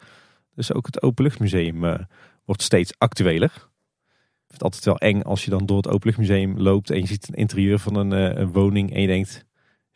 [0.55, 2.07] Dus ook het Openluchtmuseum
[2.45, 3.51] wordt steeds actueler.
[3.51, 7.07] Ik vind het altijd wel eng als je dan door het Openluchtmuseum loopt en je
[7.07, 8.11] ziet een interieur van een,
[8.41, 9.46] een woning en je denkt...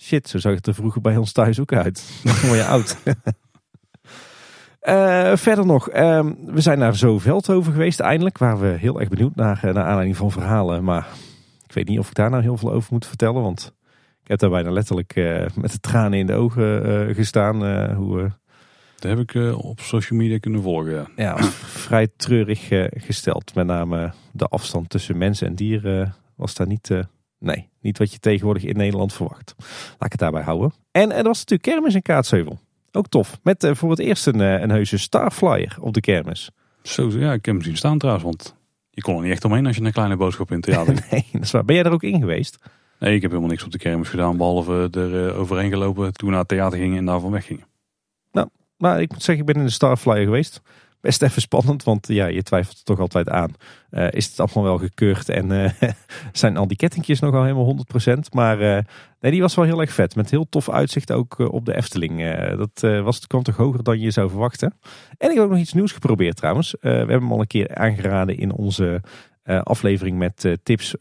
[0.00, 2.10] Shit, zo zag het er vroeger bij ons thuis ook uit.
[2.24, 2.96] Dan word je oud.
[4.82, 8.38] Uh, verder nog, uh, we zijn naar Zo-Veldhoven geweest eindelijk.
[8.38, 10.84] Waar we heel erg benieuwd naar, naar aanleiding van verhalen.
[10.84, 11.08] Maar
[11.66, 13.42] ik weet niet of ik daar nou heel veel over moet vertellen.
[13.42, 13.74] Want
[14.22, 17.92] ik heb daar bijna letterlijk uh, met de tranen in de ogen gestaan.
[17.94, 18.30] hoe,
[18.98, 20.92] dat heb ik op social media kunnen volgen.
[20.92, 21.42] Ja, ja
[21.86, 23.54] vrij treurig gesteld.
[23.54, 26.90] Met name de afstand tussen mensen en dieren was daar niet...
[27.40, 29.54] nee, niet wat je tegenwoordig in Nederland verwacht.
[29.58, 30.72] Laat ik het daarbij houden.
[30.90, 32.58] En er was natuurlijk kermis in Kaatsheuvel.
[32.92, 33.38] Ook tof.
[33.42, 36.50] Met uh, voor het eerst een, uh, een heuse Starflyer op de kermis.
[36.82, 38.24] Zo, ja, ik heb hem zien staan trouwens.
[38.24, 38.54] Want
[38.90, 41.26] je kon er niet echt omheen als je een kleine boodschap in het theater Nee,
[41.32, 41.64] dat is waar.
[41.64, 42.58] Ben jij er ook in geweest?
[42.98, 44.36] Nee, ik heb helemaal niks op de kermis gedaan.
[44.36, 47.66] Behalve er uh, overheen gelopen toen we naar het theater gingen en daarvan weggingen.
[48.32, 50.60] Nou, maar ik moet zeggen, ik ben in de Starflyer geweest
[51.00, 53.54] best even spannend, want ja, je twijfelt toch altijd aan.
[53.90, 55.70] Uh, is het allemaal wel gekeurd en uh,
[56.32, 57.76] zijn al die kettingjes nog al helemaal
[58.08, 58.18] 100%?
[58.32, 58.78] Maar uh,
[59.20, 60.16] nee, die was wel heel erg vet.
[60.16, 62.34] Met heel tof uitzicht ook op de Efteling.
[62.56, 64.74] dat was, kwam toch hoger dan je zou verwachten.
[65.18, 66.76] En ik heb ook nog iets nieuws geprobeerd trouwens.
[66.80, 69.02] we hebben hem al een keer aangeraden in onze
[69.62, 70.94] aflevering met tips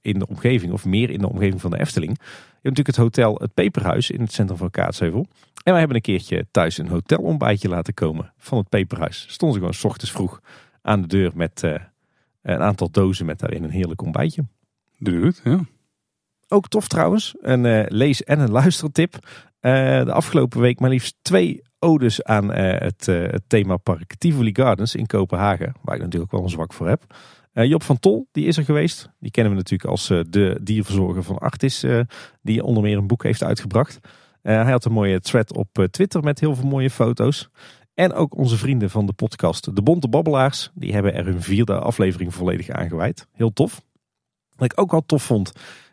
[0.00, 2.18] in de omgeving, of meer in de omgeving van de Efteling.
[2.18, 5.26] Je hebt natuurlijk het hotel Het Peperhuis in het centrum van Kaatsheuvel.
[5.62, 9.26] En wij hebben een keertje thuis een hotelontbijtje laten komen van het Peperhuis.
[9.28, 10.40] Stonden ze gewoon s ochtends vroeg
[10.82, 11.62] aan de deur met
[12.42, 14.44] een aantal dozen met daarin een heerlijk ontbijtje.
[14.98, 15.60] Het, ja.
[16.48, 19.18] Ook tof trouwens, een lees- en een luistertip.
[19.60, 25.72] De afgelopen week maar liefst twee odes aan het, het themapark Tivoli Gardens in Kopenhagen.
[25.82, 27.14] Waar ik natuurlijk wel een zwak voor heb.
[27.54, 29.10] Uh, Job van Tol, die is er geweest.
[29.18, 31.84] Die kennen we natuurlijk als uh, de dierverzorger van Artis.
[31.84, 32.00] Uh,
[32.42, 33.98] die onder meer een boek heeft uitgebracht.
[34.42, 37.48] hij had een mooie thread op Twitter met heel veel mooie foto's.
[37.94, 40.70] En ook onze vrienden van de podcast De Bonte Babbelaars.
[40.74, 43.26] Die hebben er hun vierde aflevering volledig aangeweid.
[43.32, 43.82] Heel tof.
[44.56, 45.52] Wat ik ook wel tof vond,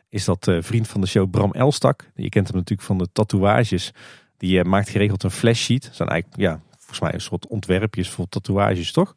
[0.09, 2.11] is dat vriend van de show Bram Elstak.
[2.15, 3.91] Je kent hem natuurlijk van de tatoeages.
[4.37, 5.83] Die maakt geregeld een flashsheet.
[5.83, 9.15] Dat zijn eigenlijk, ja, volgens mij een soort ontwerpjes voor tatoeages, toch?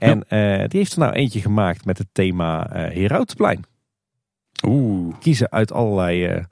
[0.00, 3.64] En uh, die heeft er nou eentje gemaakt met het thema uh, Herautenplein.
[4.66, 5.14] Oeh.
[5.18, 6.44] Kiezen uit allerlei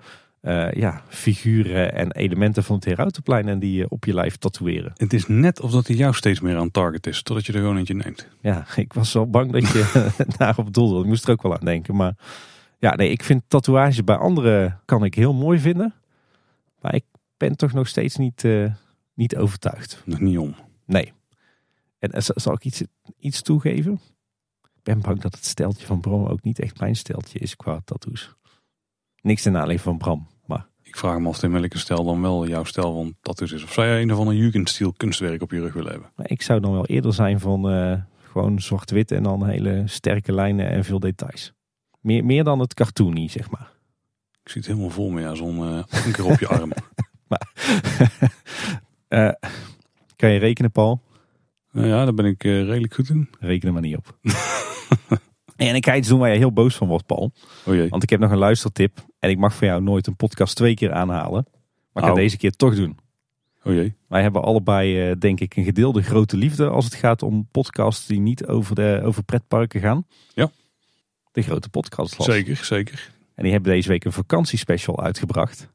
[0.43, 4.93] uh, ja, figuren en elementen van het Herautenplein en die op je lijf tatoeëren.
[4.97, 7.59] Het is net of dat hij jou steeds meer aan target is, totdat je er
[7.59, 8.29] gewoon eentje neemt.
[8.41, 11.01] Ja, ik was wel bang dat je daarop doelde.
[11.01, 11.97] Ik moest er ook wel aan denken.
[11.97, 12.15] Maar
[12.79, 15.95] ja, nee, ik vind tatoeages bij anderen kan ik heel mooi vinden.
[16.81, 17.05] Maar ik
[17.37, 18.45] ben toch nog steeds niet,
[19.15, 20.03] niet overtuigd.
[20.05, 20.55] Nog niet om.
[20.87, 21.13] Nee.
[21.99, 22.83] En zal ik iets,
[23.19, 24.01] iets toegeven?
[24.63, 27.81] Ik ben bang dat het steltje van Bram ook niet echt mijn steltje is qua
[27.85, 28.35] tattoos.
[29.21, 30.67] Niks ten aanleiding van Bram, maar...
[30.83, 33.63] Ik vraag me af in welke stijl dan wel jouw stijl van tattoos is.
[33.63, 36.11] Of zou jij een of andere Jugendstil kunstwerk op je rug willen hebben?
[36.17, 40.33] Maar ik zou dan wel eerder zijn van uh, Gewoon zwart-wit en dan hele sterke
[40.33, 41.53] lijnen en veel details.
[42.01, 43.71] Meer, meer dan het cartoony, zeg maar.
[44.43, 46.73] Ik zie het helemaal voor me, ja, zo'n uh, anker op je arm.
[47.29, 47.53] maar,
[49.09, 49.33] uh,
[50.17, 51.01] kan je rekenen, Paul?
[51.73, 53.29] Nou ja, daar ben ik uh, redelijk goed in.
[53.41, 54.19] Reken er maar niet op.
[55.57, 57.33] en ik ga iets doen waar je heel boos van wordt, Paul.
[57.65, 57.89] Oh jee.
[57.89, 59.07] Want ik heb nog een luistertip.
[59.19, 61.47] En ik mag voor jou nooit een podcast twee keer aanhalen.
[61.93, 62.99] Maar ik ga deze keer toch doen.
[63.65, 63.97] Oh jee.
[64.09, 68.07] Wij hebben allebei, uh, denk ik, een gedeelde grote liefde als het gaat om podcasts
[68.07, 70.07] die niet over, de, over pretparken gaan.
[70.35, 70.51] Ja.
[71.33, 72.23] De grote podcast.
[72.23, 73.11] Zeker, zeker.
[73.35, 75.69] En die hebben deze week een vakantiespecial uitgebracht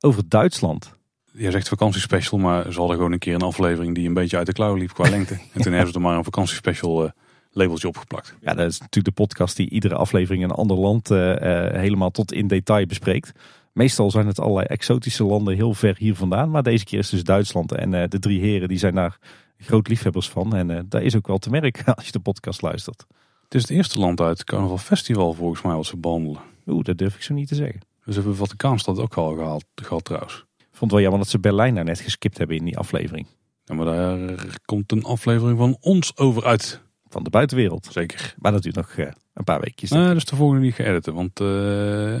[0.00, 0.96] over Duitsland.
[1.32, 4.46] Jij zegt vakantiespecial, maar ze hadden gewoon een keer een aflevering die een beetje uit
[4.46, 5.34] de klauw liep qua lengte.
[5.54, 7.10] en toen hebben ze er maar een vakantiespecial uh,
[7.50, 8.36] labeltje opgeplakt.
[8.40, 11.36] Ja, dat is natuurlijk de podcast die iedere aflevering in een ander land uh, uh,
[11.70, 13.32] helemaal tot in detail bespreekt.
[13.72, 16.50] Meestal zijn het allerlei exotische landen heel ver hier vandaan.
[16.50, 17.72] Maar deze keer is dus Duitsland.
[17.72, 19.18] En de drie heren die zijn daar
[19.58, 20.56] groot liefhebbers van.
[20.56, 23.04] En daar is ook wel te merken als je de podcast luistert.
[23.44, 26.40] Het is het eerste land uit het Carnaval Festival volgens mij wat ze behandelen.
[26.66, 27.80] Oeh, dat durf ik zo niet te zeggen.
[28.04, 30.44] Dus hebben we Vaticaanstad ook al gehaald, gehad trouwens.
[30.82, 33.26] Vond het wel jammer dat ze Berlijn daar net geskipt hebben in die aflevering.
[33.64, 36.82] Ja, maar daar komt een aflevering van ons over uit.
[37.08, 37.88] Van de buitenwereld.
[37.90, 38.34] Zeker.
[38.38, 39.90] Maar dat duurt nog uh, een paar weekjes.
[39.90, 41.06] Nee, dat is de volgende niet geëdit.
[41.06, 41.48] Want uh,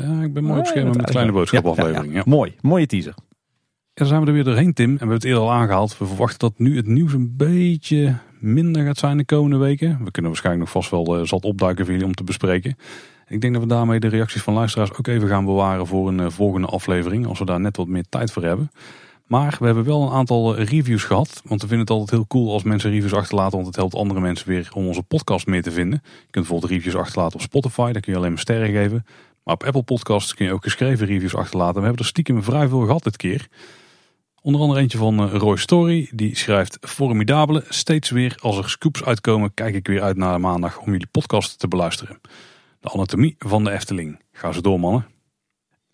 [0.00, 2.12] ja, ik ben mooi op scherm met een kleine boodschap aflevering.
[2.12, 3.14] Ja, ja, Mooi, mooie teaser.
[3.16, 3.24] En
[3.94, 4.86] dan zijn we er weer doorheen Tim.
[4.86, 5.98] En we hebben het eerder al aangehaald.
[5.98, 10.04] We verwachten dat nu het nieuws een beetje minder gaat zijn de komende weken.
[10.04, 12.76] We kunnen waarschijnlijk nog vast wel uh, zat opduiken voor jullie om te bespreken.
[13.32, 16.18] Ik denk dat we daarmee de reacties van luisteraars ook even gaan bewaren voor een
[16.18, 17.26] uh, volgende aflevering.
[17.26, 18.70] Als we daar net wat meer tijd voor hebben.
[19.26, 21.42] Maar we hebben wel een aantal reviews gehad.
[21.44, 23.52] Want we vinden het altijd heel cool als mensen reviews achterlaten.
[23.52, 26.00] Want het helpt andere mensen weer om onze podcast meer te vinden.
[26.04, 27.92] Je kunt bijvoorbeeld reviews achterlaten op Spotify.
[27.92, 29.06] Daar kun je alleen maar sterren geven.
[29.44, 31.74] Maar op Apple Podcasts kun je ook geschreven reviews achterlaten.
[31.74, 33.48] We hebben er stiekem vrij veel gehad dit keer.
[34.42, 36.10] Onder andere eentje van Roy Story.
[36.14, 37.64] Die schrijft formidabele.
[37.68, 41.58] Steeds weer als er scoops uitkomen kijk ik weer uit naar maandag om jullie podcast
[41.58, 42.20] te beluisteren.
[42.82, 44.20] De anatomie van de Efteling.
[44.32, 45.06] Ga ze door mannen.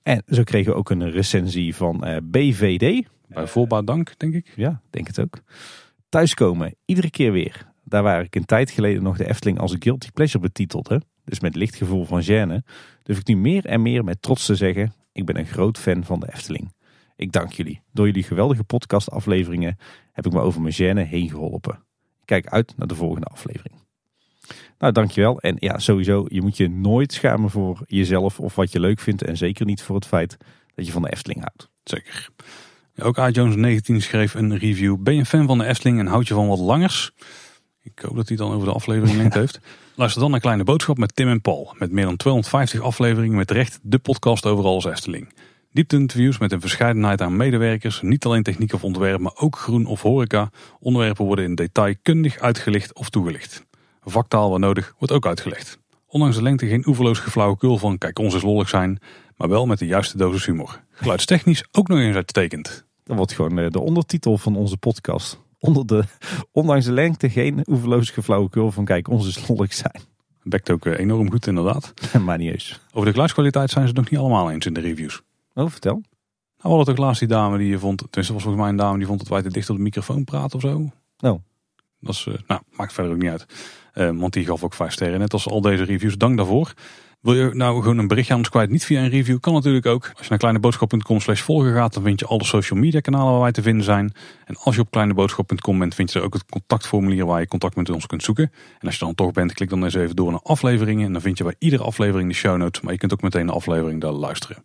[0.02, 3.08] En zo kregen we ook een recensie van uh, BVD.
[3.26, 4.52] Bij voorbaat dank, denk ik.
[4.56, 5.40] Ja, denk het ook.
[6.08, 7.72] Thuiskomen, iedere keer weer.
[7.84, 11.54] Daar waar ik een tijd geleden nog de Efteling als guilty pleasure betitelde, dus met
[11.54, 12.64] licht gevoel van gêne,
[13.02, 16.04] durf ik nu meer en meer met trots te zeggen, ik ben een groot fan
[16.04, 16.72] van de Efteling.
[17.16, 17.82] Ik dank jullie.
[17.92, 19.78] Door jullie geweldige podcastafleveringen
[20.12, 21.74] heb ik me over mijn gêne heen geholpen.
[22.20, 23.77] Ik kijk uit naar de volgende aflevering.
[24.78, 25.40] Nou, dankjewel.
[25.40, 29.22] En ja, sowieso, je moet je nooit schamen voor jezelf of wat je leuk vindt.
[29.22, 30.36] En zeker niet voor het feit
[30.74, 31.70] dat je van de Efteling houdt.
[31.84, 32.28] Zeker.
[33.02, 33.28] Ook A.
[33.28, 34.96] Jones 19 schreef een review.
[34.98, 37.12] Ben je een fan van de Efteling en houd je van wat langers?
[37.82, 39.60] Ik hoop dat hij dan over de aflevering lengte heeft.
[39.94, 41.74] Luister dan naar Kleine Boodschap met Tim en Paul.
[41.78, 45.32] Met meer dan 250 afleveringen met recht de podcast over alles Efteling.
[45.72, 48.00] Diepte-interviews met een verscheidenheid aan medewerkers.
[48.02, 50.50] Niet alleen techniek of ontwerp, maar ook groen of horeca.
[50.80, 53.66] Onderwerpen worden in detail kundig uitgelicht of toegelicht.
[54.10, 55.78] Vaktaal waar nodig wordt ook uitgelegd.
[56.06, 58.98] Ondanks de lengte geen oeverloos geflauwekul van kijk ons is lollig zijn,
[59.36, 60.80] maar wel met de juiste dosis humor.
[60.90, 62.86] Geluidstechnisch ook nog eens uitstekend.
[63.04, 65.40] Dat wordt gewoon de ondertitel van onze podcast.
[65.58, 66.04] Onder de,
[66.52, 70.00] ondanks de lengte geen oeverloos geflauwekul van kijk ons is lollig zijn.
[70.42, 71.92] Bekt ook enorm goed inderdaad.
[72.24, 72.80] maar niet eens.
[72.92, 75.22] Over de geluidskwaliteit zijn ze het nog niet allemaal eens in de reviews.
[75.54, 75.92] Oh, vertel.
[75.92, 76.02] Nou,
[76.60, 78.98] we hadden toch laatst die dame die je vond, tenminste was volgens mij een dame
[78.98, 80.90] die vond dat wij te dicht op de microfoon praten of zo.
[81.20, 81.40] Oh.
[82.00, 83.46] Dat is, uh, nou, maakt verder ook niet uit.
[83.98, 86.16] Uh, want die gaf ook vijf sterren, net als al deze reviews.
[86.16, 86.72] Dank daarvoor.
[87.20, 89.86] Wil je nou gewoon een berichtje aan ons kwijt, niet via een review, kan natuurlijk
[89.86, 90.10] ook.
[90.12, 93.40] Als je naar kleineboodschap.com slash volgen gaat, dan vind je alle social media kanalen waar
[93.40, 94.12] wij te vinden zijn.
[94.44, 97.76] En als je op kleineboodschap.com bent, vind je er ook het contactformulier waar je contact
[97.76, 98.50] met ons kunt zoeken.
[98.78, 101.06] En als je dan toch bent, klik dan eens even door naar afleveringen.
[101.06, 102.82] En dan vind je bij iedere aflevering de show notes.
[102.82, 104.56] Maar je kunt ook meteen de aflevering daar luisteren.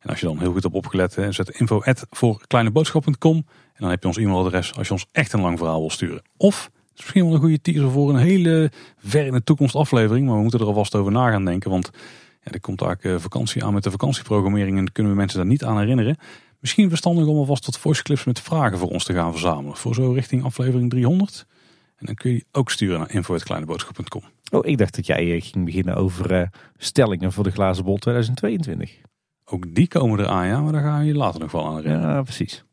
[0.00, 3.36] En als je dan heel goed op opgelet, zet info voor kleineboodschap.com.
[3.36, 6.22] En dan heb je ons e-mailadres als je ons echt een lang verhaal wil sturen.
[6.36, 10.26] Of, is misschien wel een goede teaser voor een hele ver in de toekomst aflevering.
[10.26, 11.70] Maar we moeten er alvast over na gaan denken.
[11.70, 11.90] Want
[12.42, 14.78] ja, er komt eigenlijk vakantie aan met de vakantieprogrammering.
[14.78, 16.16] En kunnen we mensen daar niet aan herinneren.
[16.60, 19.76] Misschien verstandig om alvast wat voice clips met vragen voor ons te gaan verzamelen.
[19.76, 21.46] Voor zo richting aflevering 300.
[21.96, 24.22] En dan kun je die ook sturen naar info.kleineboodschap.com.
[24.50, 29.00] Oh, ik dacht dat jij ging beginnen over uh, stellingen voor de glazen bol 2022.
[29.44, 32.08] Ook die komen eraan, ja, maar daar gaan we je later nog wel aan herinneren.
[32.08, 32.64] Ja, precies.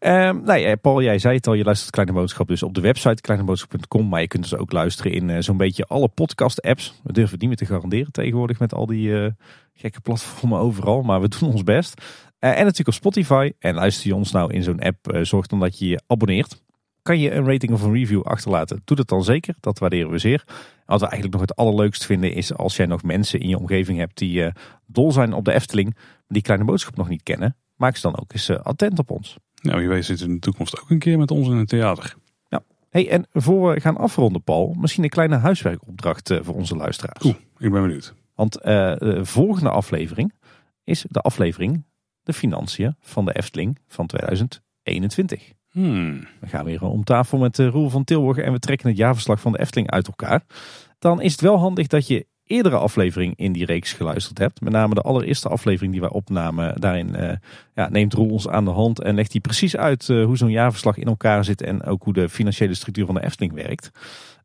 [0.00, 2.80] Um, nou ja, Paul, jij zei het al, je luistert Kleine Boodschap dus op de
[2.80, 4.08] website kleineboodschap.com.
[4.08, 6.94] Maar je kunt dus ook luisteren in uh, zo'n beetje alle podcast-apps.
[7.02, 9.26] We durven het niet meer te garanderen tegenwoordig met al die uh,
[9.74, 11.02] gekke platformen overal.
[11.02, 12.02] Maar we doen ons best.
[12.40, 13.52] Uh, en natuurlijk op Spotify.
[13.58, 16.62] En luister je ons nou in zo'n app, zorg dan dat je je abonneert.
[17.02, 18.82] Kan je een rating of een review achterlaten?
[18.84, 19.54] Doe dat dan zeker.
[19.60, 20.44] Dat waarderen we zeer.
[20.86, 23.98] Wat we eigenlijk nog het allerleukst vinden is als jij nog mensen in je omgeving
[23.98, 24.52] hebt die
[24.86, 25.96] dol zijn op de Efteling,
[26.28, 27.56] die kleine boodschap nog niet kennen.
[27.76, 29.36] Maak ze dan ook eens attent op ons.
[29.60, 32.16] Nou, wie weet zit in de toekomst ook een keer met ons in het theater.
[32.48, 37.24] Ja, Hey, en voor we gaan afronden, Paul, misschien een kleine huiswerkopdracht voor onze luisteraars.
[37.24, 38.14] Oeh, ik ben benieuwd.
[38.34, 40.32] Want de volgende aflevering
[40.84, 41.84] is de aflevering
[42.22, 45.52] De Financiën van de Efteling van 2021.
[45.70, 46.26] Hmm.
[46.40, 49.52] We gaan weer om tafel met Roel van Tilburg en we trekken het jaarverslag van
[49.52, 50.44] de Efteling uit elkaar.
[50.98, 54.60] Dan is het wel handig dat je eerdere aflevering in die reeks geluisterd hebt.
[54.60, 56.80] Met name de allereerste aflevering die wij opnamen.
[56.80, 57.32] Daarin uh,
[57.74, 60.50] ja, neemt Roel ons aan de hand en legt hij precies uit uh, hoe zo'n
[60.50, 61.62] jaarverslag in elkaar zit.
[61.62, 63.90] En ook hoe de financiële structuur van de Efteling werkt.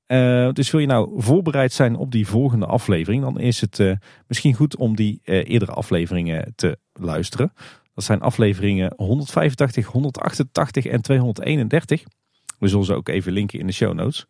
[0.08, 4.54] Uh, dus wil je nou voorbereid zijn op die volgende aflevering, dan is het misschien
[4.54, 7.54] goed om die eerdere afleveringen te luisteren.
[7.94, 12.04] Dat zijn afleveringen 185, 188 en 231.
[12.60, 14.26] We zullen ze ook even linken in de show notes.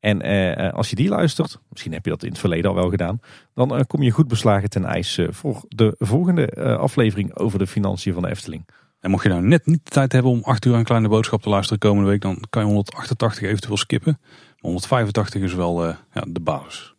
[0.00, 2.90] En uh, als je die luistert, misschien heb je dat in het verleden al wel
[2.90, 3.20] gedaan,
[3.54, 8.12] dan uh, kom je goed beslagen ten ijs voor de volgende aflevering over de financiën
[8.12, 8.68] van de Efteling.
[9.00, 11.42] En mocht je nou net niet de tijd hebben om 8 uur een kleine boodschap
[11.42, 14.18] te luisteren komende week, dan kan je 188 eventueel skippen.
[14.20, 16.94] Maar 185 is wel ja, de basis.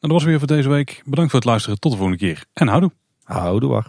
[0.00, 1.02] En dat was weer voor deze week.
[1.04, 1.78] Bedankt voor het luisteren.
[1.78, 2.44] Tot de volgende keer.
[2.52, 2.90] En houdoe.
[3.22, 3.84] Houdoe.